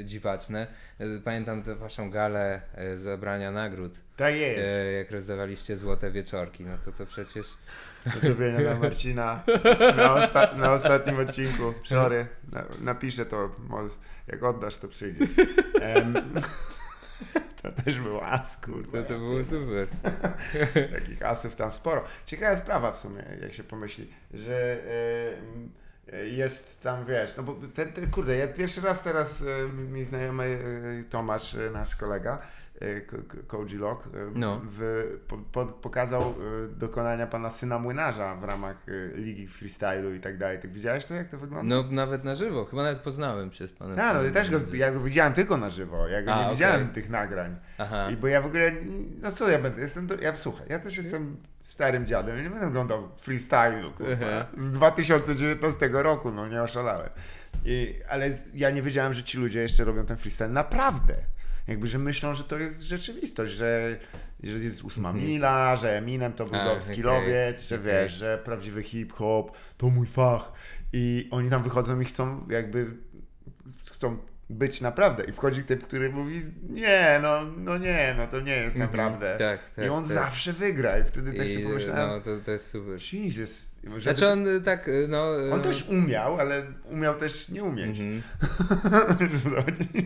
e, 0.00 0.04
dziwaczne. 0.04 0.66
E, 0.98 1.04
Pamiętam 1.24 1.62
tę 1.62 1.74
waszą 1.74 2.10
galę 2.10 2.60
e, 2.74 2.98
zabrania 2.98 3.50
nagród, 3.52 3.98
Tak 4.16 4.34
jest. 4.34 4.58
e, 4.68 4.92
jak 4.92 5.10
rozdawaliście 5.10 5.76
złote 5.76 6.10
wieczorki. 6.10 6.64
No 6.64 6.78
to 6.84 6.92
to 6.92 7.06
przecież. 7.06 7.46
Pozdrowienia 8.14 8.58
dla 8.58 8.74
Marcina 8.74 9.42
na, 9.96 10.14
osta- 10.14 10.56
na 10.56 10.72
ostatnim 10.72 11.18
odcinku. 11.18 11.74
Sorry, 11.84 12.26
na, 12.52 12.64
napiszę 12.80 13.26
to, 13.26 13.56
jak 14.26 14.42
oddasz 14.42 14.76
to 14.76 14.88
przyjdzie. 14.88 15.26
Em, 15.80 16.14
to 17.62 17.72
też 17.84 18.00
był 18.00 18.20
as, 18.20 18.56
kurwa. 18.56 19.02
To, 19.02 19.08
to 19.08 19.18
było 19.18 19.44
super. 19.44 19.88
Takich 20.94 21.22
asów 21.22 21.56
tam 21.56 21.72
sporo. 21.72 22.04
Ciekawa 22.26 22.56
sprawa 22.56 22.92
w 22.92 22.98
sumie, 22.98 23.22
jak 23.42 23.54
się 23.54 23.64
pomyśli, 23.64 24.10
że 24.34 24.72
e, 24.72 25.83
jest 26.24 26.82
tam, 26.82 27.06
wiesz, 27.06 27.36
no 27.36 27.42
bo 27.42 27.56
ten, 27.74 27.92
ten 27.92 28.10
kurde, 28.10 28.36
ja 28.36 28.48
pierwszy 28.48 28.80
raz 28.80 29.02
teraz 29.02 29.42
e, 29.42 29.72
mi 29.72 30.04
znajomy 30.04 30.44
e, 31.00 31.10
Tomasz, 31.10 31.54
e, 31.54 31.70
nasz 31.70 31.96
kolega, 31.96 32.38
Ko- 33.10 33.16
Ko- 33.28 33.42
Koji 33.46 33.76
Lock, 33.78 34.06
e, 34.06 34.10
No. 34.34 34.60
w, 34.64 35.04
po, 35.28 35.38
po, 35.38 35.66
pokazał 35.66 36.34
dokonania 36.70 37.26
pana 37.26 37.50
syna 37.50 37.78
młynarza 37.78 38.34
w 38.36 38.44
ramach 38.44 38.76
ligi 39.14 39.48
freestylu 39.48 40.14
i 40.14 40.20
tak 40.20 40.38
dalej. 40.38 40.58
Ty 40.58 40.68
widziałeś 40.68 41.04
to, 41.04 41.14
jak 41.14 41.28
to 41.28 41.38
wygląda? 41.38 41.76
No 41.76 41.84
nawet 41.90 42.24
na 42.24 42.34
żywo, 42.34 42.64
chyba 42.64 42.82
nawet 42.82 42.98
poznałem 43.00 43.52
się 43.52 43.66
z 43.66 43.72
panem. 43.72 43.96
Tak, 43.96 44.14
no 44.16 44.22
ja 44.22 44.30
też 44.30 44.50
go, 44.50 44.60
ja 44.72 44.92
go 44.92 45.00
widziałem 45.00 45.32
tylko 45.32 45.56
na 45.56 45.70
żywo, 45.70 46.08
ja 46.08 46.22
go 46.22 46.32
A, 46.32 46.36
nie 46.38 46.42
okej. 46.44 46.54
widziałem 46.56 46.88
tych 46.88 47.10
nagrań. 47.10 47.56
Aha. 47.78 48.10
I 48.10 48.16
bo 48.16 48.26
ja 48.26 48.40
w 48.40 48.46
ogóle, 48.46 48.72
no 49.22 49.32
co 49.32 49.50
ja 49.50 49.58
będę, 49.58 49.80
jestem, 49.80 50.06
do, 50.06 50.14
ja 50.14 50.36
słuchaj, 50.36 50.66
ja 50.68 50.78
też 50.78 50.96
jestem 50.96 51.36
starym 51.64 52.06
dziadem, 52.06 52.42
nie 52.42 52.50
będę 52.50 52.66
oglądał 52.66 53.08
freestylu, 53.16 53.92
kurwa, 53.92 54.46
z 54.56 54.70
2019 54.70 55.88
roku, 55.92 56.30
no 56.30 56.48
nie 56.48 56.62
oszalałem. 56.62 57.10
I, 57.64 57.94
ale 58.08 58.30
ja 58.54 58.70
nie 58.70 58.82
wiedziałem, 58.82 59.14
że 59.14 59.24
ci 59.24 59.38
ludzie 59.38 59.60
jeszcze 59.60 59.84
robią 59.84 60.06
ten 60.06 60.16
freestyle 60.16 60.50
naprawdę. 60.50 61.16
Jakby, 61.68 61.86
że 61.86 61.98
myślą, 61.98 62.34
że 62.34 62.44
to 62.44 62.58
jest 62.58 62.82
rzeczywistość, 62.82 63.52
że, 63.52 63.98
że 64.42 64.58
jest 64.58 64.84
ósma 64.84 65.12
mila, 65.12 65.76
że 65.76 65.98
Eminem 65.98 66.32
to 66.32 66.46
był 66.46 66.60
skillowiec, 66.80 67.56
okej, 67.56 67.68
że 67.68 67.74
okej. 67.74 67.86
wiesz, 67.86 68.12
że 68.12 68.38
prawdziwy 68.44 68.82
hip-hop 68.82 69.56
to 69.76 69.90
mój 69.90 70.06
fach. 70.06 70.52
I 70.92 71.28
oni 71.30 71.50
tam 71.50 71.62
wychodzą 71.62 72.00
i 72.00 72.04
chcą 72.04 72.46
jakby, 72.50 72.86
chcą 73.92 74.18
być 74.54 74.80
naprawdę. 74.80 75.24
I 75.24 75.32
wchodzi 75.32 75.62
typ, 75.62 75.84
który 75.84 76.10
mówi, 76.10 76.42
nie, 76.70 77.18
no, 77.22 77.44
no 77.56 77.78
nie, 77.78 78.14
no 78.18 78.26
to 78.26 78.40
nie 78.40 78.56
jest 78.56 78.76
Mhm, 78.76 78.90
naprawdę. 78.92 79.36
Tak, 79.38 79.70
tak. 79.70 79.84
I 79.84 79.88
on 79.88 80.04
tak. 80.04 80.12
zawsze 80.12 80.52
wygra. 80.52 80.98
I 80.98 81.04
wtedy 81.04 81.32
też 81.32 81.50
I, 81.50 81.54
sobie 81.54 81.66
pomyślałem, 81.66 82.10
No 82.10 82.20
to, 82.20 82.44
to 82.44 82.50
jest 82.50 82.66
super. 82.70 82.98
Jesus. 83.12 83.73
Znaczy 83.98 84.28
on 84.28 84.48
y, 84.48 84.60
tak, 84.60 84.88
y, 84.88 85.06
no... 85.08 85.40
Y, 85.40 85.52
on 85.52 85.62
też 85.62 85.88
umiał, 85.88 86.40
ale 86.40 86.62
umiał 86.84 87.14
też 87.14 87.48
nie 87.48 87.64
umieć. 87.64 88.00
Mm 88.04 88.20
-hmm. 88.20 90.04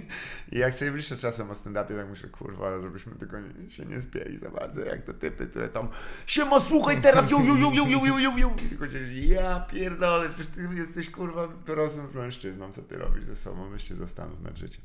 I 0.53 0.59
jak 0.59 0.75
sobie 0.75 0.91
myślę 0.91 1.17
czasem 1.17 1.51
o 1.51 1.53
stand-upie, 1.53 1.97
tak 1.97 2.09
myślę, 2.11 2.29
kurwa, 2.29 2.81
żebyśmy 2.81 3.13
tylko 3.15 3.37
nie, 3.41 3.71
się 3.71 3.87
nie 3.87 4.01
spieli 4.01 4.39
za 4.39 4.51
bardzo, 4.51 4.81
jak 4.81 5.03
te 5.03 5.15
typy, 5.15 5.47
które 5.47 5.69
tam 5.69 5.89
siema, 6.27 6.61
słuchaj 6.61 7.03
teraz, 7.03 7.31
ju, 7.31 7.45
ju, 7.45 7.57
ju, 7.57 7.73
ju, 7.73 8.07
ju, 8.07 8.19
ju, 8.19 8.39
ju, 8.39 8.51
Tylko 8.69 8.89
się, 8.89 9.15
ja 9.15 9.67
pierdolę, 9.71 10.29
przecież 10.29 10.47
ty 10.47 10.69
jesteś, 10.75 11.11
kurwa, 11.11 11.49
dorosłym 11.67 12.07
mężczyzną, 12.15 12.73
co 12.73 12.83
ty 12.83 12.97
robisz 12.97 13.25
ze 13.25 13.37
sobą, 13.37 13.71
weź 13.71 13.89
się 13.89 13.97
zastanów 13.97 14.43
nad 14.43 14.59
życiem. 14.59 14.83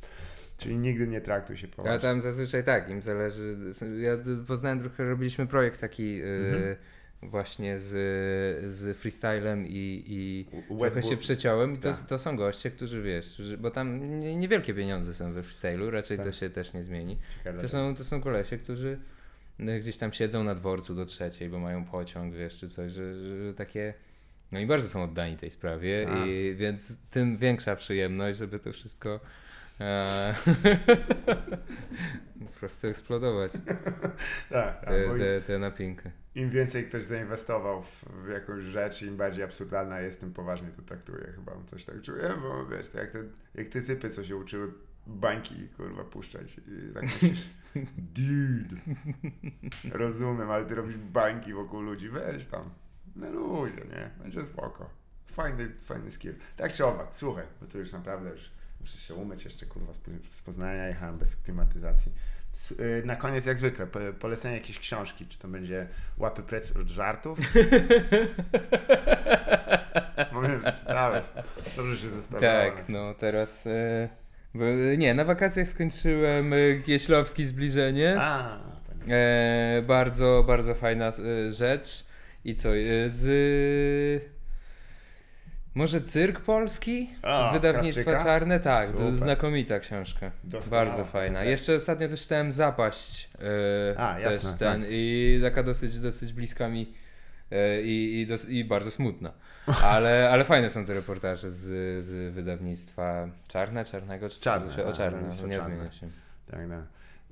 Czyli 0.57 0.77
nigdy 0.77 1.07
nie 1.07 1.21
traktuj 1.21 1.57
się 1.57 1.67
poważnie. 1.67 1.93
ja 1.93 1.99
tam 1.99 2.21
zazwyczaj 2.21 2.63
tak, 2.63 2.89
im 2.89 3.01
zależy... 3.01 3.57
Ja 3.97 4.11
poznałem 4.47 4.79
trochę, 4.79 5.09
robiliśmy 5.09 5.47
projekt 5.47 5.81
taki... 5.81 6.21
Y 6.23 6.25
mhm 6.25 6.75
właśnie 7.29 7.79
z, 7.79 7.89
z 8.73 8.97
freestylem 8.97 9.65
i, 9.67 10.03
i 10.07 10.45
trochę 10.77 11.03
się 11.03 11.17
przeciąłem 11.17 11.73
i 11.73 11.77
to, 11.77 11.93
Tak. 11.93 12.01
to 12.07 12.19
są 12.19 12.37
goście, 12.37 12.71
którzy 12.71 13.01
wiesz, 13.01 13.41
bo 13.59 13.71
tam 13.71 14.19
nie- 14.19 14.35
niewielkie 14.35 14.73
pieniądze 14.73 15.13
są 15.13 15.33
we 15.33 15.43
freestylu, 15.43 15.91
raczej 15.91 16.17
to 16.17 16.23
Tak. 16.23 16.33
się 16.35 16.49
też 16.49 16.73
nie 16.73 16.83
zmieni. 16.83 17.17
Ciekawe, 17.37 17.61
To 17.61 17.67
są, 17.69 17.95
to 17.95 18.03
są 18.03 18.21
kolesie, 18.21 18.57
którzy 18.57 18.99
y, 19.59 19.79
gdzieś 19.79 19.97
tam 19.97 20.13
siedzą 20.13 20.43
na 20.43 20.55
dworcu 20.55 20.95
do 20.95 21.05
trzeciej, 21.05 21.49
bo 21.49 21.59
mają 21.59 21.85
pociąg, 21.85 22.33
wiesz, 22.35 22.57
czy 22.57 22.69
coś, 22.69 22.91
że, 22.91 23.15
że 23.47 23.53
takie... 23.53 23.93
No 24.51 24.59
i 24.59 24.65
bardzo 24.65 24.89
są 24.89 25.03
oddani 25.03 25.37
tej 25.37 25.49
sprawie, 25.49 26.05
Tak. 26.05 26.27
i 26.27 26.55
więc 26.55 26.97
tym 27.09 27.37
większa 27.37 27.75
przyjemność, 27.75 28.37
żeby 28.37 28.59
to 28.59 28.71
wszystko 28.73 29.19
e, 29.81 30.33
po 32.45 32.59
prostu 32.59 32.87
eksplodować, 32.87 33.51
Tak, 34.49 34.85
bo 35.07 35.17
te, 35.17 35.41
te 35.41 35.59
napinkę. 35.59 36.11
Im 36.35 36.49
więcej 36.49 36.85
ktoś 36.85 37.03
zainwestował 37.03 37.83
w, 37.83 38.05
w 38.25 38.29
jakąś 38.29 38.63
rzecz, 38.63 39.01
im 39.01 39.17
bardziej 39.17 39.43
absurdalna 39.43 39.99
jest, 39.99 40.19
tym 40.19 40.33
poważnie 40.33 40.67
to 40.67 40.81
traktuje. 40.81 41.33
Chyba 41.35 41.51
coś 41.65 41.85
tak 41.85 42.01
czuję, 42.01 42.33
bo 42.41 42.65
wiesz, 42.65 42.89
to 42.89 42.97
jak 42.97 43.11
te, 43.11 43.23
jak 43.55 43.69
te 43.69 43.81
typy, 43.81 44.09
co 44.09 44.23
się 44.23 44.35
uczyły 44.35 44.73
bańki, 45.07 45.69
kurwa, 45.69 46.03
puszczać. 46.03 46.57
I 46.57 46.93
tak 46.93 47.03
myślisz, 47.03 47.49
dude, 48.15 48.75
rozumiem, 49.91 50.51
ale 50.51 50.65
ty 50.65 50.75
robisz 50.75 50.97
bańki 50.97 51.53
wokół 51.53 51.81
ludzi, 51.81 52.09
weź 52.09 52.45
tam, 52.45 52.69
na 53.15 53.29
luzie, 53.29 53.85
nie? 53.85 54.09
Będzie 54.23 54.41
spoko. 54.41 54.89
Fajny, 55.31 55.71
fajny 55.81 56.11
skill. 56.11 56.35
Tak 56.57 56.73
czy 56.73 56.85
owak, 56.85 57.07
słuchaj, 57.11 57.45
bo 57.61 57.67
to 57.67 57.77
już 57.77 57.91
naprawdę 57.91 58.29
już 58.29 58.51
muszę 58.81 58.97
się 58.97 59.15
umyć 59.15 59.45
jeszcze, 59.45 59.65
kurwa, 59.65 59.93
z 60.31 60.41
Poznania 60.41 60.87
jechałem 60.87 61.17
bez 61.17 61.35
klimatyzacji. 61.35 62.11
Y, 62.71 63.03
Na 63.05 63.15
koniec, 63.15 63.45
jak 63.45 63.57
zwykle, 63.57 63.87
po, 63.87 63.99
polecenie 64.19 64.55
jakiejś 64.55 64.79
książki, 64.79 65.25
czy 65.27 65.39
to 65.39 65.47
będzie 65.47 65.87
Łapy 66.17 66.43
precz 66.43 66.75
od 66.81 66.87
żartów? 66.89 67.39
Mówię, 70.33 70.59
że 70.63 70.73
czytałeś. 70.73 71.23
Dobrze 71.77 71.97
się 71.97 72.09
zostawiałem. 72.09 72.75
Tak, 72.75 72.89
no 72.89 73.13
teraz. 73.13 73.67
Bo, 74.53 74.65
e, 74.65 74.97
nie, 74.97 75.13
na 75.13 75.25
wakacjach 75.25 75.67
skończyłem 75.67 76.53
Kieślowski 76.85 77.45
Zbliżenie. 77.45 78.15
A, 78.19 78.59
tak. 78.87 78.97
E, 79.09 79.81
bardzo, 79.87 80.43
bardzo 80.47 80.75
fajna 80.75 81.11
rzecz. 81.49 82.05
I 82.45 82.55
co? 82.55 82.69
Z. 83.07 84.32
Może 85.75 86.01
Cyrk 86.01 86.39
Polski? 86.39 87.09
A, 87.21 87.49
z 87.49 87.53
wydawnictwa 87.53 88.03
Krawczyka? 88.03 88.23
Czarne? 88.29 88.59
Tak, 88.59 88.87
to 88.87 88.97
Super. 88.97 89.11
znakomita 89.11 89.79
książka. 89.79 90.31
Doskonała, 90.43 90.85
Bardzo 90.85 91.05
fajna. 91.05 91.39
tak. 91.39 91.47
Jeszcze 91.47 91.75
ostatnio 91.75 92.07
też 92.09 92.21
czytałem 92.21 92.51
Zapaść. 92.51 93.29
E, 93.93 93.99
A, 93.99 94.19
jasne, 94.19 94.49
też 94.49 94.59
ten, 94.59 94.81
tak. 94.81 94.89
I 94.91 95.39
taka 95.43 95.63
dosyć, 95.63 95.99
dosyć 95.99 96.33
bliska 96.33 96.69
mi 96.69 96.93
e, 97.51 97.81
i, 97.81 98.21
i, 98.21 98.27
dos, 98.27 98.49
i 98.49 98.65
bardzo 98.65 98.91
smutna. 98.91 99.31
Ale, 99.83 100.29
ale 100.31 100.43
fajne 100.43 100.69
są 100.69 100.85
te 100.85 100.93
reportaże 100.93 101.51
z, 101.51 102.03
z 102.05 102.33
wydawnictwa 102.33 103.27
Czarne, 103.47 103.85
Czarnego? 103.85 104.29
Czy 104.29 104.41
Czarne, 104.41 104.71
Czy, 104.75 104.85
o 104.85 104.89
a, 104.89 104.93
Czarne, 104.93 105.29
nie 105.47 105.61
odmienia 105.61 105.91
się. 105.91 106.09
Tak, 106.51 106.59
no. 106.69 106.75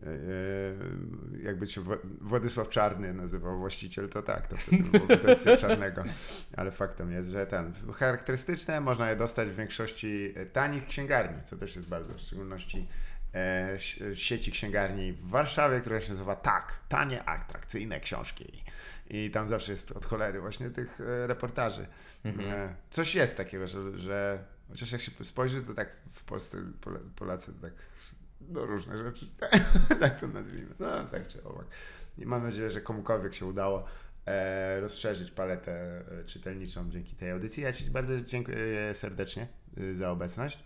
E, 0.03 0.07
e, 0.07 1.43
Jakby 1.43 1.67
się 1.67 1.81
Wła- 1.81 1.97
Władysław 2.21 2.69
Czarny 2.69 3.13
nazywał 3.13 3.57
właściciel, 3.59 4.09
to 4.09 4.21
tak, 4.21 4.47
to 4.47 4.57
wtedy 4.57 4.83
było 4.83 5.05
wydawnictwo 5.07 5.57
czarnego. 5.67 6.03
Ale 6.57 6.71
faktem 6.71 7.11
jest, 7.11 7.29
że 7.29 7.47
ten 7.47 7.73
charakterystyczne 7.95 8.81
można 8.81 9.09
je 9.09 9.15
dostać 9.15 9.49
w 9.49 9.55
większości 9.55 10.33
e, 10.35 10.45
tanich 10.45 10.85
księgarni, 10.87 11.43
co 11.43 11.57
też 11.57 11.75
jest 11.75 11.89
bardzo, 11.89 12.13
w 12.13 12.19
szczególności 12.19 12.87
sieci 14.13 14.51
księgarni 14.51 15.13
w 15.13 15.29
Warszawie, 15.29 15.79
która 15.81 15.99
się 16.01 16.11
nazywa 16.11 16.35
Tak, 16.35 16.73
tanie, 16.89 17.23
atrakcyjne 17.23 17.99
książki. 17.99 18.63
I 19.09 19.31
tam 19.31 19.47
zawsze 19.47 19.71
jest 19.71 19.91
od 19.91 20.05
cholery 20.05 20.41
właśnie 20.41 20.69
tych 20.69 20.99
reportaży. 21.27 21.87
E, 22.25 22.75
Coś 22.89 23.15
jest 23.15 23.37
takiego, 23.37 23.67
że, 23.67 23.97
że 23.99 24.43
chociaż 24.69 24.91
jak 24.91 25.01
się 25.01 25.11
spojrzy, 25.23 25.61
to 25.61 25.73
tak 25.73 25.89
w 26.13 26.23
Polsce 26.23 26.57
Pol- 26.81 26.99
Polacy 27.15 27.53
tak 27.61 27.71
no 28.49 28.65
różne 28.65 28.97
rzeczy 28.97 29.25
tak 29.99 30.19
to 30.19 30.27
nazwijmy. 30.27 30.73
No 30.79 30.87
tak 31.11 31.27
czy 31.27 31.43
owak. 31.43 31.65
I 32.17 32.25
mam 32.25 32.43
nadzieję, 32.43 32.69
że 32.69 32.81
komukolwiek 32.81 33.33
się 33.33 33.45
udało 33.45 33.85
e, 34.25 34.79
rozszerzyć 34.79 35.31
paletę 35.31 36.03
e, 36.21 36.25
czytelniczą 36.25 36.89
dzięki 36.89 37.15
tej 37.15 37.31
audycji. 37.31 37.63
Ja 37.63 37.73
Ci 37.73 37.91
bardzo 37.91 38.21
dziękuję 38.21 38.93
serdecznie 38.93 39.47
y, 39.77 39.95
za 39.95 40.11
obecność. 40.11 40.63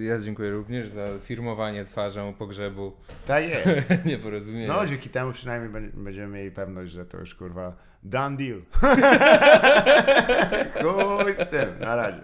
Ja, 0.00 0.18
dziękuję 0.18 0.50
również 0.50 0.88
za 0.88 1.08
firmowanie 1.20 1.84
twarzą 1.84 2.34
pogrzebu 2.34 2.96
Tak 3.26 3.44
jest. 3.48 3.80
nieporozumienia. 4.04 4.68
No 4.68 4.86
dzięki 4.86 5.08
temu 5.08 5.32
przynajmniej 5.32 5.72
będzie- 5.72 5.96
będziemy 5.96 6.38
mieli 6.38 6.50
pewność, 6.50 6.92
że 6.92 7.06
to 7.06 7.18
już 7.18 7.34
kurwa 7.34 7.76
done 8.02 8.36
deal. 8.36 8.62
Chuj 10.82 11.34
z 11.34 11.50
tym, 11.50 11.78
na 11.80 11.96
razie. 11.96 12.20